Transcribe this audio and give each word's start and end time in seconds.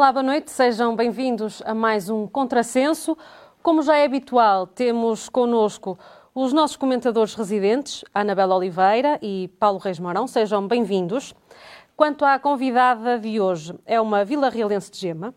Olá, 0.00 0.12
boa 0.12 0.22
noite, 0.22 0.50
sejam 0.50 0.96
bem-vindos 0.96 1.60
a 1.62 1.74
mais 1.74 2.08
um 2.08 2.26
Contrassenso. 2.26 3.18
Como 3.62 3.82
já 3.82 3.98
é 3.98 4.06
habitual, 4.06 4.66
temos 4.66 5.28
connosco 5.28 5.98
os 6.34 6.54
nossos 6.54 6.74
comentadores 6.74 7.34
residentes, 7.34 8.02
Anabela 8.14 8.56
Oliveira 8.56 9.18
e 9.20 9.48
Paulo 9.60 9.76
Reis 9.76 9.98
Mourão. 9.98 10.26
Sejam 10.26 10.66
bem-vindos. 10.66 11.34
Quanto 11.94 12.24
à 12.24 12.38
convidada 12.38 13.18
de 13.18 13.38
hoje, 13.38 13.78
é 13.84 14.00
uma 14.00 14.24
vila 14.24 14.48
realense 14.48 14.90
de 14.90 15.00
Gema, 15.00 15.34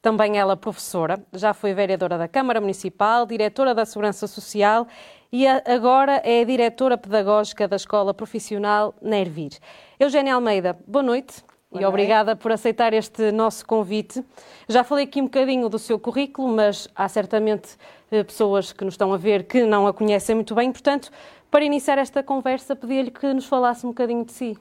também 0.00 0.38
ela 0.38 0.56
professora, 0.56 1.20
já 1.32 1.52
foi 1.52 1.74
vereadora 1.74 2.16
da 2.16 2.28
Câmara 2.28 2.60
Municipal, 2.60 3.26
diretora 3.26 3.74
da 3.74 3.84
Segurança 3.84 4.28
Social 4.28 4.86
e 5.32 5.44
agora 5.48 6.22
é 6.24 6.44
diretora 6.44 6.96
pedagógica 6.96 7.66
da 7.66 7.74
Escola 7.74 8.14
Profissional 8.14 8.94
Nervir. 9.02 9.58
Eugénia 9.98 10.36
Almeida, 10.36 10.78
boa 10.86 11.02
noite. 11.02 11.42
Boa 11.74 11.82
e 11.82 11.86
obrigada 11.86 12.36
por 12.36 12.52
aceitar 12.52 12.94
este 12.94 13.32
nosso 13.32 13.66
convite. 13.66 14.24
Já 14.68 14.84
falei 14.84 15.06
aqui 15.06 15.20
um 15.20 15.24
bocadinho 15.24 15.68
do 15.68 15.76
seu 15.76 15.98
currículo, 15.98 16.46
mas 16.46 16.88
há 16.94 17.08
certamente 17.08 17.76
eh, 18.12 18.22
pessoas 18.22 18.72
que 18.72 18.84
nos 18.84 18.94
estão 18.94 19.12
a 19.12 19.16
ver 19.16 19.42
que 19.42 19.64
não 19.64 19.84
a 19.84 19.92
conhecem 19.92 20.36
muito 20.36 20.54
bem. 20.54 20.70
Portanto, 20.70 21.10
para 21.50 21.64
iniciar 21.64 21.98
esta 21.98 22.22
conversa, 22.22 22.76
pedi-lhe 22.76 23.10
que 23.10 23.26
nos 23.34 23.46
falasse 23.46 23.84
um 23.84 23.88
bocadinho 23.88 24.24
de 24.24 24.30
si. 24.30 24.56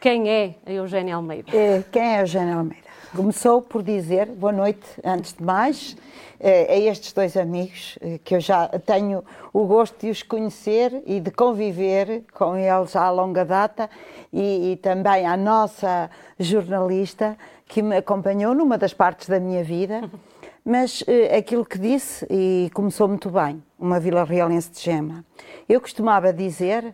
Quem 0.00 0.28
é 0.28 0.56
a 0.66 0.72
Eugénia 0.72 1.14
Almeida? 1.14 1.56
É, 1.56 1.84
quem 1.92 2.02
é 2.02 2.16
a 2.16 2.20
Eugénia 2.22 2.56
Almeida? 2.56 2.85
Começou 3.14 3.62
por 3.62 3.82
dizer 3.82 4.26
boa 4.26 4.52
noite, 4.52 4.84
antes 5.04 5.32
de 5.32 5.42
mais, 5.42 5.96
eh, 6.40 6.66
a 6.68 6.76
estes 6.76 7.12
dois 7.12 7.36
amigos, 7.36 7.96
eh, 8.00 8.18
que 8.22 8.34
eu 8.34 8.40
já 8.40 8.68
tenho 8.80 9.24
o 9.52 9.64
gosto 9.64 10.00
de 10.00 10.10
os 10.10 10.22
conhecer 10.22 11.02
e 11.06 11.20
de 11.20 11.30
conviver 11.30 12.24
com 12.34 12.56
eles 12.56 12.96
há 12.96 13.08
longa 13.10 13.44
data, 13.44 13.88
e, 14.32 14.72
e 14.72 14.76
também 14.76 15.24
à 15.24 15.36
nossa 15.36 16.10
jornalista 16.38 17.38
que 17.66 17.80
me 17.80 17.96
acompanhou 17.96 18.54
numa 18.54 18.76
das 18.76 18.92
partes 18.92 19.28
da 19.28 19.38
minha 19.38 19.62
vida. 19.62 20.10
Mas 20.64 21.04
eh, 21.06 21.36
aquilo 21.36 21.64
que 21.64 21.78
disse, 21.78 22.26
e 22.28 22.70
começou 22.74 23.06
muito 23.06 23.30
bem, 23.30 23.62
uma 23.78 24.00
Vila 24.00 24.24
Realense 24.24 24.70
de 24.70 24.80
Gema. 24.80 25.24
Eu 25.68 25.80
costumava 25.80 26.32
dizer 26.32 26.92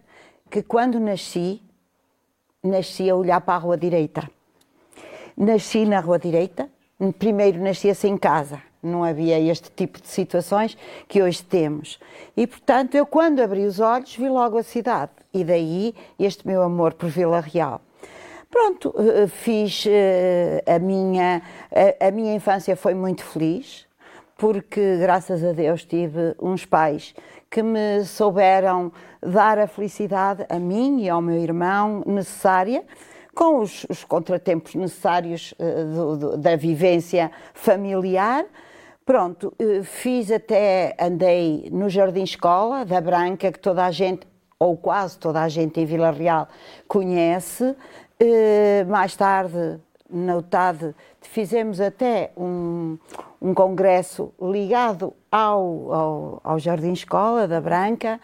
que 0.51 0.63
quando 0.63 1.01
nasci, 1.01 1.63
nasci 2.63 3.09
a 3.09 3.17
olhar 3.17 3.41
para 3.41 3.55
a 3.55 3.59
rua 3.59 3.79
direita 3.79 4.29
Nasci 5.37 5.85
na 5.85 6.01
Rua 6.01 6.19
Direita, 6.19 6.69
primeiro 7.19 7.61
nascia-se 7.61 8.07
em 8.07 8.17
casa, 8.17 8.61
não 8.83 9.03
havia 9.03 9.39
este 9.41 9.71
tipo 9.71 10.01
de 10.01 10.09
situações 10.09 10.77
que 11.09 11.23
hoje 11.23 11.43
temos. 11.43 11.99
E, 12.37 12.47
portanto, 12.47 12.95
eu 12.95 13.07
quando 13.07 13.41
abri 13.41 13.65
os 13.65 13.81
olhos 13.81 14.15
vi 14.15 14.29
logo 14.29 14.59
a 14.59 14.63
cidade 14.63 15.13
e 15.33 15.45
daí 15.45 15.95
este 16.19 16.47
meu 16.47 16.63
amor 16.63 16.95
por 16.95 17.09
Vila 17.09 17.41
Real. 17.41 17.81
Pronto, 18.51 18.95
eh, 18.99 19.27
fiz 19.27 19.85
eh, 19.89 20.63
a 20.67 20.79
minha, 20.79 21.41
a 21.99 22.11
minha 22.11 22.35
infância 22.35 22.77
foi 22.77 22.93
muito 22.93 23.25
feliz, 23.25 23.87
porque 24.37 24.99
graças 24.99 25.43
a 25.43 25.53
Deus 25.53 25.85
tive 25.85 26.35
uns 26.39 26.67
pais 26.67 27.15
que 27.49 27.63
me 27.63 28.05
souberam 28.05 28.93
dar 29.23 29.59
a 29.59 29.67
felicidade 29.67 30.45
a 30.49 30.59
mim 30.59 31.03
e 31.03 31.09
ao 31.09 31.23
meu 31.23 31.39
irmão 31.39 32.03
necessária 32.07 32.85
com 33.35 33.61
os, 33.61 33.85
os 33.89 34.05
contratempos 34.05 34.75
necessários 34.75 35.53
uh, 35.53 35.95
do, 35.95 36.17
do, 36.17 36.37
da 36.37 36.57
vivência 36.57 37.31
familiar. 37.55 38.45
Pronto, 39.05 39.53
uh, 39.61 39.85
fiz 39.85 40.31
até, 40.31 40.95
andei 41.01 41.69
no 41.73 41.89
Jardim 41.89 42.23
Escola 42.23 42.85
da 42.85 43.01
Branca, 43.01 43.51
que 43.51 43.59
toda 43.59 43.85
a 43.85 43.91
gente, 43.91 44.27
ou 44.59 44.77
quase 44.77 45.19
toda 45.19 45.43
a 45.43 45.49
gente 45.49 45.81
em 45.81 45.87
Vila 45.87 46.11
Real 46.11 46.49
conhece. 46.87 47.65
Uh, 47.65 48.89
mais 48.89 49.17
tarde, 49.17 49.81
na 50.09 50.37
UTAD, 50.37 50.95
fizemos 51.23 51.81
até 51.81 52.31
um, 52.37 52.98
um 53.41 53.55
congresso 53.55 54.33
ligado 54.41 55.15
ao, 55.31 55.92
ao, 55.92 56.41
ao 56.45 56.59
Jardim 56.59 56.92
Escola 56.92 57.48
da 57.48 57.61
Branca. 57.61 58.21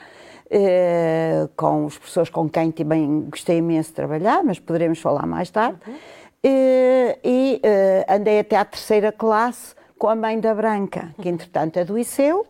Eh, 0.50 1.46
com 1.54 1.84
os 1.84 1.98
professores 1.98 2.30
com 2.30 2.48
quem 2.48 2.70
também 2.70 3.26
gostei 3.28 3.58
imenso 3.58 3.90
de 3.90 3.96
trabalhar, 3.96 4.42
mas 4.42 4.58
poderemos 4.58 4.98
falar 4.98 5.26
mais 5.26 5.50
tarde. 5.50 5.78
Uhum. 5.86 5.94
Eh, 6.42 7.18
e 7.22 7.60
eh, 7.62 8.06
andei 8.08 8.38
até 8.38 8.56
à 8.56 8.64
terceira 8.64 9.12
classe 9.12 9.74
com 9.98 10.08
a 10.08 10.16
mãe 10.16 10.40
da 10.40 10.54
Branca, 10.54 11.12
que 11.20 11.28
entretanto 11.28 11.78
adoeceu, 11.78 12.46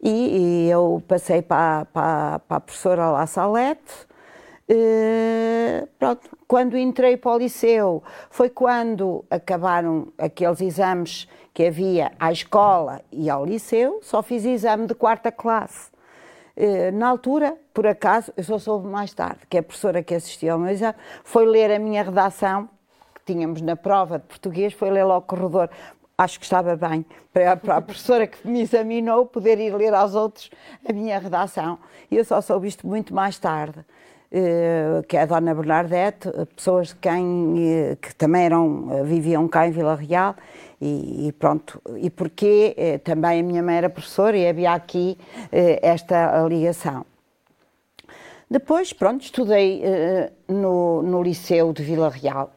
e, 0.00 0.66
e 0.66 0.70
eu 0.70 1.02
passei 1.08 1.42
para, 1.42 1.86
para, 1.86 2.38
para 2.40 2.56
a 2.58 2.60
professora 2.60 3.10
La 3.10 3.26
Salete. 3.26 4.14
Uh, 4.66 5.86
pronto, 5.98 6.30
quando 6.48 6.74
entrei 6.74 7.18
para 7.18 7.32
o 7.32 7.36
liceu 7.36 8.02
foi 8.30 8.48
quando 8.48 9.22
acabaram 9.28 10.08
aqueles 10.16 10.62
exames 10.62 11.28
que 11.52 11.66
havia 11.66 12.12
à 12.18 12.32
escola 12.32 13.02
e 13.12 13.28
ao 13.28 13.44
liceu, 13.44 14.00
só 14.02 14.22
fiz 14.22 14.42
exame 14.42 14.86
de 14.86 14.94
quarta 14.94 15.30
classe. 15.30 15.93
Eh, 16.56 16.90
na 16.92 17.08
altura, 17.08 17.56
por 17.72 17.86
acaso, 17.86 18.32
eu 18.36 18.44
só 18.44 18.58
soube 18.58 18.86
mais 18.86 19.12
tarde, 19.12 19.40
que 19.48 19.58
a 19.58 19.62
professora 19.62 20.02
que 20.02 20.14
assistiu 20.14 20.52
ao 20.52 20.58
meu 20.58 20.70
exame 20.70 20.94
foi 21.24 21.46
ler 21.46 21.70
a 21.72 21.78
minha 21.78 22.02
redação, 22.02 22.68
que 23.14 23.32
tínhamos 23.32 23.60
na 23.60 23.74
prova 23.74 24.18
de 24.18 24.26
português, 24.26 24.72
foi 24.72 24.90
ler 24.90 25.04
lá 25.04 25.14
ao 25.14 25.22
corredor. 25.22 25.68
Acho 26.16 26.38
que 26.38 26.44
estava 26.44 26.76
bem 26.76 27.04
para 27.32 27.76
a 27.76 27.80
professora 27.80 28.24
que 28.28 28.46
me 28.46 28.60
examinou 28.60 29.26
poder 29.26 29.58
ir 29.58 29.74
ler 29.74 29.92
aos 29.92 30.14
outros 30.14 30.48
a 30.88 30.92
minha 30.92 31.18
redação. 31.18 31.76
E 32.08 32.16
eu 32.16 32.24
só 32.24 32.40
soube 32.40 32.68
isto 32.68 32.86
muito 32.86 33.12
mais 33.12 33.36
tarde. 33.36 33.84
Eh, 34.36 35.04
que 35.06 35.16
é 35.16 35.22
a 35.22 35.26
Dona 35.26 35.54
Bernadette, 35.54 36.28
pessoas 36.56 36.88
de 36.88 36.96
quem, 36.96 37.54
eh, 37.56 37.96
que 38.02 38.12
também 38.16 38.46
eram, 38.46 39.04
viviam 39.04 39.46
cá 39.46 39.68
em 39.68 39.70
Vila 39.70 39.94
Real. 39.94 40.34
E, 40.80 41.28
e, 41.28 41.32
pronto, 41.32 41.80
e 41.96 42.10
porque 42.10 42.74
eh, 42.76 42.98
também 42.98 43.40
a 43.40 43.42
minha 43.42 43.62
mãe 43.62 43.76
era 43.76 43.88
professora 43.88 44.36
e 44.36 44.46
havia 44.46 44.72
aqui 44.72 45.16
eh, 45.50 45.78
esta 45.82 46.46
ligação. 46.46 47.06
Depois, 48.50 48.92
pronto, 48.92 49.22
estudei 49.22 49.80
eh, 49.82 50.30
no, 50.46 51.02
no 51.02 51.22
Liceu 51.22 51.72
de 51.72 51.82
Vila 51.82 52.10
Real, 52.10 52.52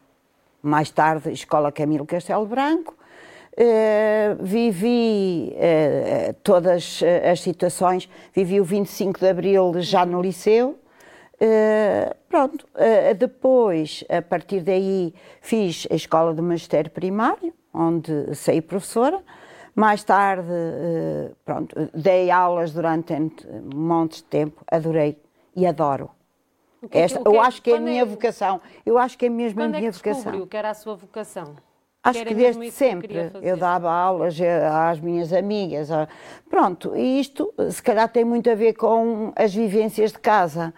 mais 0.62 0.90
tarde 0.90 1.32
Escola 1.32 1.72
Camilo 1.72 2.06
Castelo 2.06 2.46
Branco, 2.46 2.96
vivi 4.40 5.56
todas 6.44 7.02
as 7.32 7.42
situações, 7.42 8.08
vivi 8.32 8.62
o 8.62 8.64
25 8.64 9.20
de 9.20 9.28
Abril 9.28 9.74
já 9.80 10.06
no 10.06 10.22
Liceu, 10.22 10.78
Uh, 11.40 12.16
pronto, 12.28 12.66
uh, 12.74 13.14
depois, 13.16 14.04
a 14.10 14.24
partir 14.24 14.62
daí, 14.62 15.14
fiz 15.40 15.88
a 15.92 15.96
escola 15.96 16.34
de 16.34 16.42
magistério 16.42 16.90
primário, 16.90 17.54
onde 17.72 18.34
saí 18.34 18.60
professora. 18.60 19.22
Mais 19.76 20.04
tarde, 20.04 20.50
uh, 20.50 21.36
pronto, 21.46 21.76
dei 21.94 22.32
aulas 22.32 22.74
durante 22.74 23.14
um 23.14 23.76
monte 23.76 24.18
de 24.18 24.24
tempo, 24.24 24.64
adorei 24.72 25.16
e 25.56 25.68
adoro. 25.68 26.10
Que, 26.90 26.98
Esta, 26.98 27.20
que, 27.20 27.28
eu 27.28 27.40
acho 27.40 27.62
que 27.62 27.72
é 27.72 27.78
a 27.78 27.80
minha 27.82 28.02
é, 28.02 28.06
vocação. 28.06 28.60
Eu 28.84 28.98
acho 28.98 29.16
que 29.16 29.28
é 29.28 29.30
mesmo 29.30 29.62
a 29.62 29.68
minha 29.68 29.90
é 29.90 29.92
vocação. 29.92 30.48
que 30.48 30.58
era 30.58 30.72
a 30.72 30.74
sua 30.74 30.96
vocação? 30.96 31.56
Acho 32.04 32.20
que, 32.20 32.26
que 32.26 32.36
desde 32.36 32.72
sempre 32.72 33.08
que 33.08 33.16
eu 33.42 33.58
dava 33.58 33.92
aulas 33.92 34.36
às 34.90 35.00
minhas 35.00 35.34
amigas. 35.34 35.90
Pronto, 36.50 36.96
e 36.96 37.20
isto 37.20 37.54
se 37.70 37.84
calhar 37.84 38.08
tem 38.08 38.24
muito 38.24 38.50
a 38.50 38.56
ver 38.56 38.74
com 38.74 39.34
as 39.36 39.54
vivências 39.54 40.12
de 40.12 40.20
casa. 40.20 40.74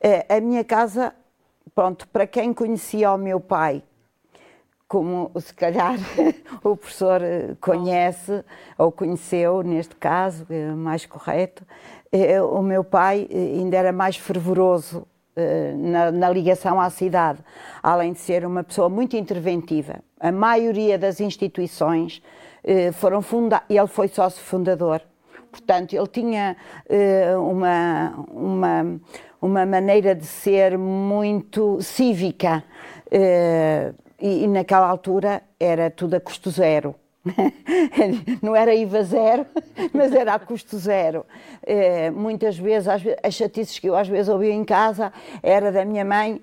É, 0.00 0.36
a 0.36 0.40
minha 0.40 0.62
casa, 0.62 1.14
pronto, 1.74 2.06
para 2.08 2.26
quem 2.26 2.52
conhecia 2.52 3.12
o 3.12 3.18
meu 3.18 3.40
pai, 3.40 3.82
como 4.86 5.30
se 5.40 5.52
calhar 5.54 5.96
o 6.62 6.76
professor 6.76 7.20
conhece 7.60 8.44
ou 8.78 8.92
conheceu, 8.92 9.62
neste 9.62 9.96
caso, 9.96 10.46
é 10.50 10.66
mais 10.72 11.06
correto, 11.06 11.64
é, 12.12 12.40
o 12.40 12.62
meu 12.62 12.84
pai 12.84 13.26
ainda 13.30 13.76
era 13.76 13.92
mais 13.92 14.16
fervoroso 14.16 15.06
na, 15.76 16.10
na, 16.10 16.30
ligação 16.30 16.80
à 16.80 16.88
cidade, 16.88 17.40
além 17.82 18.14
de 18.14 18.18
ser 18.20 18.46
uma 18.46 18.64
pessoa 18.64 18.88
muito 18.88 19.18
interventiva. 19.18 19.96
A 20.18 20.32
maioria 20.32 20.98
das 20.98 21.20
instituições 21.20 22.22
foram 22.94 23.20
fundadas, 23.20 23.66
ele 23.68 23.86
foi 23.86 24.08
sócio 24.08 24.42
fundador, 24.42 25.02
portanto, 25.50 25.92
ele 25.94 26.06
tinha 26.06 26.56
uma, 27.38 28.14
uma 28.30 29.00
uma 29.40 29.66
maneira 29.66 30.14
de 30.14 30.26
ser 30.26 30.76
muito 30.78 31.80
cívica. 31.80 32.62
Uh, 33.06 33.94
e, 34.20 34.44
e, 34.44 34.46
naquela 34.48 34.88
altura 34.88 35.42
era 35.60 35.90
tudo 35.90 36.14
a 36.14 36.20
custo 36.20 36.50
zero. 36.50 36.94
Não 38.42 38.54
era 38.54 38.74
IVA 38.74 39.02
zero, 39.02 39.46
mas 39.92 40.12
era 40.12 40.34
a 40.34 40.38
custo 40.38 40.78
zero. 40.78 41.26
Uh, 41.62 42.12
muitas 42.12 42.58
vezes, 42.58 42.88
as, 42.88 43.34
chatices 43.34 43.78
que 43.78 43.88
eu 43.88 43.96
às 43.96 44.08
vezes 44.08 44.28
ouvia 44.28 44.52
em 44.52 44.64
casa 44.64 45.12
era 45.42 45.70
da 45.70 45.84
minha 45.84 46.04
mãe. 46.04 46.40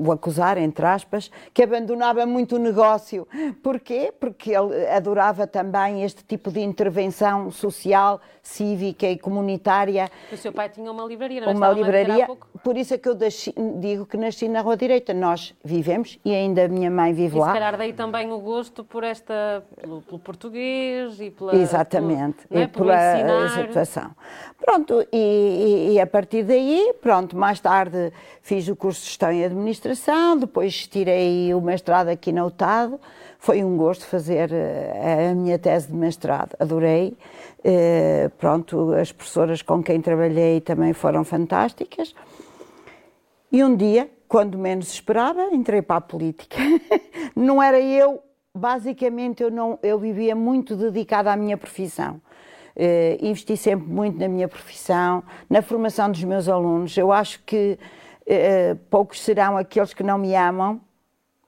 O 0.00 0.12
acusar, 0.12 0.56
entre 0.56 0.86
aspas, 0.86 1.30
que 1.52 1.62
abandonava 1.62 2.24
muito 2.24 2.56
o 2.56 2.58
negócio. 2.58 3.28
Porquê? 3.62 4.12
Porque 4.18 4.50
ele 4.50 4.86
adorava 4.88 5.46
também 5.46 6.02
este 6.02 6.24
tipo 6.24 6.50
de 6.50 6.60
intervenção 6.60 7.50
social, 7.50 8.20
cívica 8.42 9.06
e 9.06 9.18
comunitária. 9.18 10.10
O 10.32 10.36
seu 10.36 10.52
pai 10.52 10.68
tinha 10.68 10.90
uma 10.90 11.04
livraria, 11.04 11.40
não 11.40 11.48
é? 11.48 11.54
Uma 11.54 11.70
livraria, 11.70 12.28
por 12.64 12.76
isso 12.76 12.94
é 12.94 12.98
que 12.98 13.08
eu 13.08 13.16
digo 13.78 14.06
que 14.06 14.16
nasci 14.16 14.48
na 14.48 14.60
Rua 14.60 14.76
Direita. 14.76 15.12
Nós 15.12 15.54
vivemos 15.62 16.18
e 16.24 16.34
ainda 16.34 16.64
a 16.64 16.68
minha 16.68 16.90
mãe 16.90 17.12
vive 17.12 17.36
e 17.36 17.40
lá. 17.40 17.48
se 17.48 17.52
calhar 17.52 17.76
daí 17.76 17.92
também 17.92 18.32
o 18.32 18.38
gosto 18.38 18.82
por 18.84 19.04
esta, 19.04 19.62
pelo, 19.80 20.02
pelo 20.02 20.18
português 20.18 21.20
e 21.20 21.30
pela... 21.30 21.54
Exatamente, 21.54 22.46
pelo, 22.48 22.60
é? 22.60 22.64
e 22.64 23.24
pela 23.24 23.48
situação. 23.50 24.10
Pronto, 24.58 25.06
e, 25.12 25.16
e, 25.16 25.92
e 25.92 26.00
a 26.00 26.06
partir 26.06 26.42
daí, 26.44 26.94
pronto, 27.00 27.36
mais 27.36 27.60
tarde 27.60 28.12
fiz 28.42 28.68
o 28.68 28.76
curso 28.76 29.00
de 29.00 29.06
Gestão 29.06 29.32
e 29.32 29.44
Administração, 29.44 29.89
depois 30.38 30.86
tirei 30.86 31.52
o 31.54 31.60
mestrado 31.60 32.08
aqui 32.08 32.32
na 32.32 32.44
UTAD. 32.44 32.94
Foi 33.38 33.64
um 33.64 33.76
gosto 33.76 34.04
fazer 34.04 34.52
eh, 34.52 35.30
a 35.30 35.34
minha 35.34 35.58
tese 35.58 35.88
de 35.88 35.94
mestrado, 35.94 36.54
adorei. 36.58 37.16
Uh, 37.60 38.28
pronto, 38.38 38.92
as 38.92 39.12
professoras 39.12 39.62
com 39.62 39.82
quem 39.82 40.00
trabalhei 40.00 40.60
também 40.60 40.92
foram 40.92 41.24
fantásticas. 41.24 42.14
E 43.50 43.64
um 43.64 43.74
dia, 43.74 44.10
quando 44.28 44.58
menos 44.58 44.92
esperava, 44.92 45.42
entrei 45.52 45.82
para 45.82 45.96
a 45.96 46.00
política. 46.00 46.56
não 47.34 47.62
era 47.62 47.80
eu, 47.80 48.22
basicamente 48.54 49.42
eu 49.42 49.50
não, 49.50 49.78
eu 49.82 49.98
vivia 49.98 50.34
muito 50.36 50.76
dedicada 50.76 51.32
à 51.32 51.36
minha 51.36 51.56
profissão. 51.56 52.20
Uh, 52.76 53.24
investi 53.24 53.56
sempre 53.56 53.88
muito 53.88 54.18
na 54.18 54.28
minha 54.28 54.48
profissão, 54.48 55.22
na 55.48 55.62
formação 55.62 56.10
dos 56.10 56.22
meus 56.24 56.48
alunos. 56.48 56.96
Eu 56.96 57.10
acho 57.10 57.42
que 57.44 57.78
poucos 58.90 59.20
serão 59.20 59.56
aqueles 59.56 59.92
que 59.94 60.02
não 60.02 60.18
me 60.18 60.34
amam, 60.34 60.80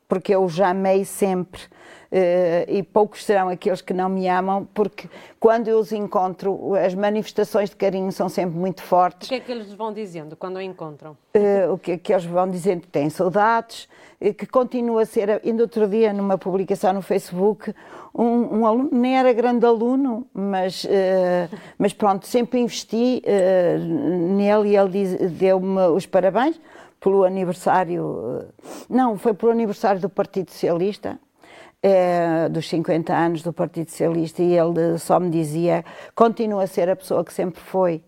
porque 0.08 0.34
eu 0.34 0.44
os 0.44 0.60
amei 0.60 1.04
sempre. 1.04 1.62
Uh, 2.12 2.68
e 2.68 2.82
poucos 2.82 3.24
serão 3.24 3.48
aqueles 3.48 3.80
que 3.80 3.94
não 3.94 4.06
me 4.06 4.28
amam, 4.28 4.68
porque 4.74 5.08
quando 5.40 5.68
eu 5.68 5.78
os 5.78 5.92
encontro, 5.92 6.74
as 6.74 6.94
manifestações 6.94 7.70
de 7.70 7.76
carinho 7.76 8.12
são 8.12 8.28
sempre 8.28 8.54
muito 8.54 8.82
fortes. 8.82 9.28
O 9.28 9.30
que 9.30 9.36
é 9.36 9.40
que 9.40 9.50
eles 9.50 9.72
vão 9.72 9.94
dizendo 9.94 10.36
quando 10.36 10.56
o 10.56 10.60
encontram? 10.60 11.16
Uh, 11.34 11.72
o 11.72 11.78
que 11.78 11.92
é 11.92 11.96
que 11.96 12.12
eles 12.12 12.26
vão 12.26 12.50
dizendo? 12.50 12.86
Têm 12.86 13.08
saudades, 13.08 13.88
uh, 14.20 14.34
que 14.34 14.44
continua 14.44 15.00
a 15.00 15.06
ser. 15.06 15.40
Ainda 15.42 15.62
outro 15.62 15.88
dia, 15.88 16.12
numa 16.12 16.36
publicação 16.36 16.92
no 16.92 17.00
Facebook, 17.00 17.74
um, 18.14 18.58
um 18.58 18.66
aluno, 18.66 18.90
nem 18.92 19.18
era 19.18 19.32
grande 19.32 19.64
aluno, 19.64 20.26
mas, 20.34 20.86
mas 21.78 21.94
pronto, 21.94 22.26
sempre 22.26 22.60
investi 22.60 23.22
nele 24.36 24.68
e 24.68 24.76
ele 24.76 25.28
deu-me 25.30 25.86
os 25.86 26.04
parabéns 26.04 26.60
pelo 27.00 27.24
aniversário. 27.24 28.44
Não, 28.86 29.16
foi 29.16 29.32
pelo 29.32 29.50
aniversário 29.50 29.98
do 29.98 30.10
Partido 30.10 30.50
Socialista 30.50 31.18
é, 31.82 32.48
dos 32.48 32.68
50 32.68 33.12
anos 33.12 33.42
do 33.42 33.52
Partido 33.52 33.90
Socialista 33.90 34.42
e 34.42 34.56
ele 34.56 34.98
só 34.98 35.18
me 35.18 35.30
dizia 35.30 35.84
continua 36.14 36.62
a 36.62 36.66
ser 36.66 36.88
a 36.88 36.96
pessoa 36.96 37.24
que 37.24 37.32
sempre 37.32 37.60
foi. 37.60 38.02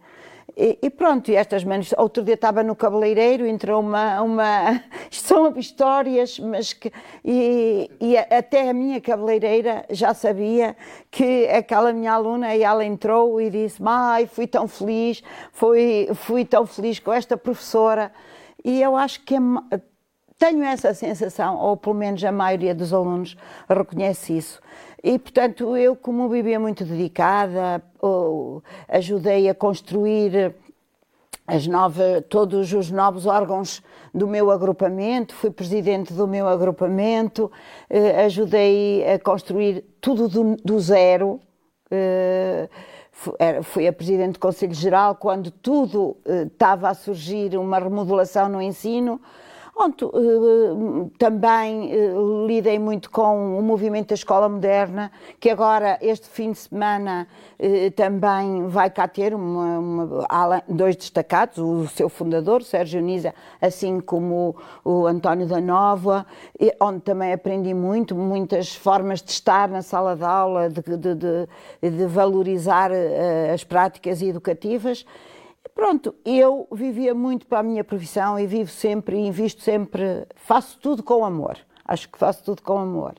E, 0.56 0.78
e 0.82 0.90
pronto, 0.90 1.32
e 1.32 1.34
estas 1.34 1.64
manos, 1.64 1.92
outro 1.98 2.22
dia 2.22 2.34
estava 2.34 2.62
no 2.62 2.76
cabeleireiro, 2.76 3.44
entrou 3.44 3.80
uma, 3.80 4.22
uma 4.22 4.80
são 5.10 5.56
histórias, 5.58 6.38
mas 6.38 6.72
que, 6.72 6.92
e, 7.24 7.90
e 8.00 8.16
até 8.16 8.70
a 8.70 8.72
minha 8.72 9.00
cabeleireira 9.00 9.84
já 9.90 10.14
sabia 10.14 10.76
que 11.10 11.48
aquela 11.48 11.92
minha 11.92 12.12
aluna, 12.12 12.54
e 12.54 12.62
ela 12.62 12.84
entrou 12.84 13.40
e 13.40 13.50
disse, 13.50 13.82
ai, 13.84 14.26
fui 14.26 14.46
tão 14.46 14.68
feliz, 14.68 15.24
fui, 15.52 16.08
fui 16.14 16.44
tão 16.44 16.64
feliz 16.64 17.00
com 17.00 17.12
esta 17.12 17.36
professora, 17.36 18.12
e 18.64 18.80
eu 18.80 18.96
acho 18.96 19.24
que 19.24 19.34
é, 19.34 19.38
tenho 20.38 20.62
essa 20.64 20.92
sensação, 20.92 21.56
ou 21.56 21.76
pelo 21.76 21.94
menos 21.94 22.22
a 22.24 22.32
maioria 22.32 22.74
dos 22.74 22.92
alunos 22.92 23.36
reconhece 23.68 24.36
isso. 24.36 24.60
E, 25.02 25.18
portanto, 25.18 25.76
eu, 25.76 25.94
como 25.94 26.28
vivia 26.28 26.58
muito 26.58 26.84
dedicada, 26.84 27.82
ajudei 28.88 29.48
a 29.48 29.54
construir 29.54 30.54
as 31.46 31.66
todos 32.28 32.72
os 32.72 32.90
novos 32.90 33.26
órgãos 33.26 33.82
do 34.14 34.26
meu 34.26 34.50
agrupamento, 34.50 35.34
fui 35.34 35.50
presidente 35.50 36.14
do 36.14 36.26
meu 36.26 36.48
agrupamento, 36.48 37.52
eh, 37.90 38.24
ajudei 38.24 39.04
a 39.06 39.18
construir 39.18 39.84
tudo 40.00 40.26
do, 40.26 40.56
do 40.56 40.80
zero. 40.80 41.38
Eh, 41.90 42.68
fui 43.62 43.86
a 43.86 43.92
presidente 43.92 44.34
do 44.34 44.38
Conselho 44.38 44.74
Geral 44.74 45.16
quando 45.16 45.50
tudo 45.50 46.16
eh, 46.24 46.44
estava 46.44 46.88
a 46.88 46.94
surgir 46.94 47.56
uma 47.58 47.78
remodelação 47.78 48.48
no 48.48 48.62
ensino. 48.62 49.20
Onde, 49.76 50.04
uh, 50.04 51.10
também 51.18 51.90
uh, 51.92 52.46
lidei 52.46 52.78
muito 52.78 53.10
com 53.10 53.58
o 53.58 53.62
movimento 53.62 54.10
da 54.10 54.14
escola 54.14 54.48
moderna, 54.48 55.10
que 55.40 55.50
agora, 55.50 55.98
este 56.00 56.28
fim 56.28 56.52
de 56.52 56.58
semana, 56.58 57.26
uh, 57.58 57.90
também 57.90 58.68
vai 58.68 58.88
cá 58.88 59.08
ter 59.08 59.34
uma, 59.34 59.78
uma, 59.80 60.62
dois 60.68 60.94
destacados, 60.94 61.58
o 61.58 61.88
seu 61.88 62.08
fundador, 62.08 62.62
Sérgio 62.62 63.00
Nisa, 63.00 63.34
assim 63.60 63.98
como 63.98 64.54
o, 64.84 64.92
o 64.92 65.06
António 65.08 65.48
da 65.48 65.60
Nova, 65.60 66.24
onde 66.80 67.00
também 67.00 67.32
aprendi 67.32 67.74
muito, 67.74 68.14
muitas 68.14 68.76
formas 68.76 69.20
de 69.20 69.32
estar 69.32 69.68
na 69.68 69.82
sala 69.82 70.14
de 70.14 70.24
aula, 70.24 70.70
de, 70.70 70.82
de, 70.82 71.14
de, 71.16 71.90
de 71.90 72.06
valorizar 72.06 72.92
as 73.52 73.64
práticas 73.64 74.22
educativas. 74.22 75.04
Pronto, 75.74 76.14
eu 76.24 76.68
vivia 76.70 77.14
muito 77.14 77.46
para 77.46 77.58
a 77.58 77.62
minha 77.62 77.82
profissão 77.82 78.38
e 78.38 78.46
vivo 78.46 78.70
sempre 78.70 79.16
e 79.16 79.26
invisto 79.26 79.60
sempre, 79.60 80.26
faço 80.36 80.78
tudo 80.78 81.02
com 81.02 81.24
amor. 81.24 81.58
Acho 81.84 82.08
que 82.08 82.16
faço 82.16 82.44
tudo 82.44 82.62
com 82.62 82.78
amor. 82.78 83.14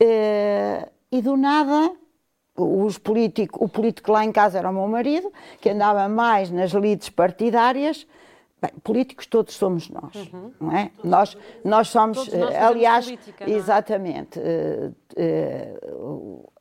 Eh, 0.00 0.88
e 1.12 1.22
do 1.22 1.36
nada, 1.36 1.94
os 2.56 2.98
político, 2.98 3.64
o 3.64 3.68
político 3.68 4.10
lá 4.10 4.24
em 4.24 4.32
casa 4.32 4.58
era 4.58 4.68
o 4.68 4.72
meu 4.72 4.88
marido, 4.88 5.32
que 5.60 5.70
andava 5.70 6.08
mais 6.08 6.50
nas 6.50 6.72
lides 6.72 7.08
partidárias. 7.08 8.06
Bem, 8.60 8.72
políticos 8.82 9.26
todos 9.26 9.54
somos 9.54 9.88
nós, 9.88 10.14
uhum. 10.32 10.52
não 10.60 10.72
é? 10.72 10.90
Nós, 11.04 11.36
nós 11.64 11.88
somos, 11.88 12.26
nós 12.32 12.54
eh, 12.54 12.58
aliás, 12.58 13.04
política, 13.04 13.44
é? 13.44 13.50
exatamente. 13.50 14.40
Uh, 14.40 14.94
uh, 16.02 16.52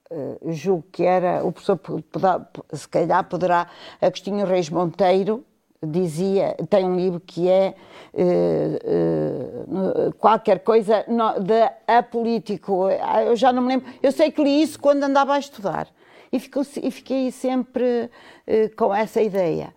julgo 0.47 0.85
que 0.91 1.03
era, 1.03 1.45
o 1.45 1.51
professor, 1.51 1.77
poderá, 1.77 2.47
se 2.71 2.87
calhar 2.87 3.23
poderá, 3.25 3.67
Agostinho 4.01 4.45
Reis 4.45 4.69
Monteiro, 4.69 5.45
dizia, 5.85 6.55
tem 6.69 6.85
um 6.85 6.95
livro 6.95 7.19
que 7.19 7.49
é 7.49 7.75
uh, 8.13 10.07
uh, 10.07 10.13
qualquer 10.13 10.59
coisa 10.59 11.03
no, 11.07 11.39
de 11.39 11.69
apolítico, 11.87 12.85
ah, 13.01 13.23
eu 13.23 13.35
já 13.35 13.51
não 13.51 13.61
me 13.61 13.69
lembro, 13.69 13.91
eu 14.01 14.11
sei 14.11 14.31
que 14.31 14.43
li 14.43 14.61
isso 14.61 14.79
quando 14.79 15.03
andava 15.03 15.33
a 15.33 15.39
estudar 15.39 15.87
e, 16.31 16.39
ficou, 16.39 16.63
e 16.81 16.91
fiquei 16.91 17.31
sempre 17.31 18.09
uh, 18.47 18.75
com 18.75 18.93
essa 18.93 19.21
ideia. 19.21 19.73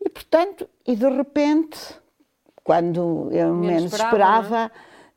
E 0.00 0.08
portanto, 0.08 0.68
e 0.86 0.96
de 0.96 1.08
repente, 1.08 1.78
quando 2.64 3.28
eu 3.30 3.54
menos, 3.54 3.66
menos 3.66 3.92
esperava, 3.92 4.42
esperava 4.42 4.64
é? 4.64 4.70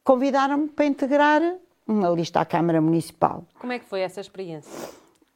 convidaram-me 0.04 0.68
para 0.68 0.86
integrar 0.86 1.42
uma 1.88 2.10
lista 2.10 2.40
à 2.42 2.46
Câmara 2.46 2.82
Municipal. 2.82 3.44
Como 3.60 3.72
é 3.72 3.80
que 3.80 3.86
foi 3.86 4.02
essa 4.02 4.20
experiência? 4.20 4.90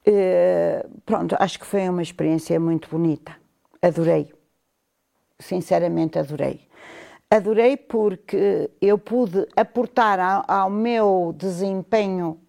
Uh, 0.08 1.02
pronto, 1.06 1.36
acho 1.40 1.60
que 1.60 1.66
foi 1.66 1.88
uma 1.88 2.02
experiência 2.02 2.60
muito 2.60 2.90
bonita. 2.90 3.36
Adorei. 3.82 4.34
Sinceramente, 5.40 6.18
adorei. 6.18 6.68
Adorei 7.30 7.78
porque 7.78 8.72
eu 8.82 8.98
pude 8.98 9.48
aportar 9.56 10.20
ao, 10.20 10.44
ao 10.48 10.70
meu 10.70 11.34
desempenho 11.38 12.40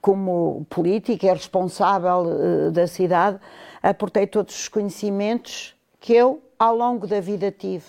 como 0.00 0.66
política 0.70 1.32
responsável 1.32 2.22
uh, 2.22 2.70
da 2.70 2.86
cidade, 2.86 3.40
aportei 3.82 4.26
todos 4.26 4.54
os 4.54 4.68
conhecimentos 4.68 5.74
que 5.98 6.12
eu, 6.12 6.42
ao 6.58 6.76
longo 6.76 7.06
da 7.06 7.20
vida, 7.20 7.50
tive 7.50 7.86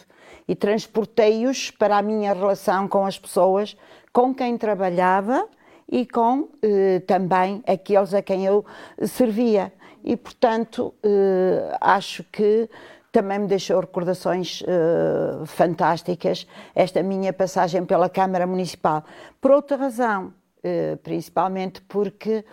e 0.48 0.56
transportei-os 0.56 1.70
para 1.70 1.98
a 1.98 2.02
minha 2.02 2.34
relação 2.34 2.88
com 2.88 3.06
as 3.06 3.20
pessoas 3.20 3.78
com 4.12 4.34
quem 4.34 4.58
trabalhava 4.58 5.48
e 5.92 6.06
com 6.06 6.50
eh, 6.62 7.00
também 7.02 7.64
aqueles 7.68 8.14
a 8.14 8.22
quem 8.22 8.46
eu 8.46 8.66
servia. 9.06 9.74
E, 10.04 10.16
portanto, 10.16 10.94
eh, 11.04 11.78
acho 11.82 12.24
que 12.26 12.70
também 13.12 13.40
me 13.40 13.48
deixou 13.48 13.80
recordações 13.80 14.64
eh, 14.68 15.46
fantásticas 15.46 16.48
esta 16.76 17.02
minha 17.02 17.34
passagem 17.34 17.84
pela 17.86 18.10
Câmara 18.10 18.46
Municipal. 18.46 19.04
Por 19.42 19.52
outra 19.52 19.78
razão, 19.78 20.34
eh, 20.62 20.98
principalmente 21.02 21.82
porque 21.84 22.44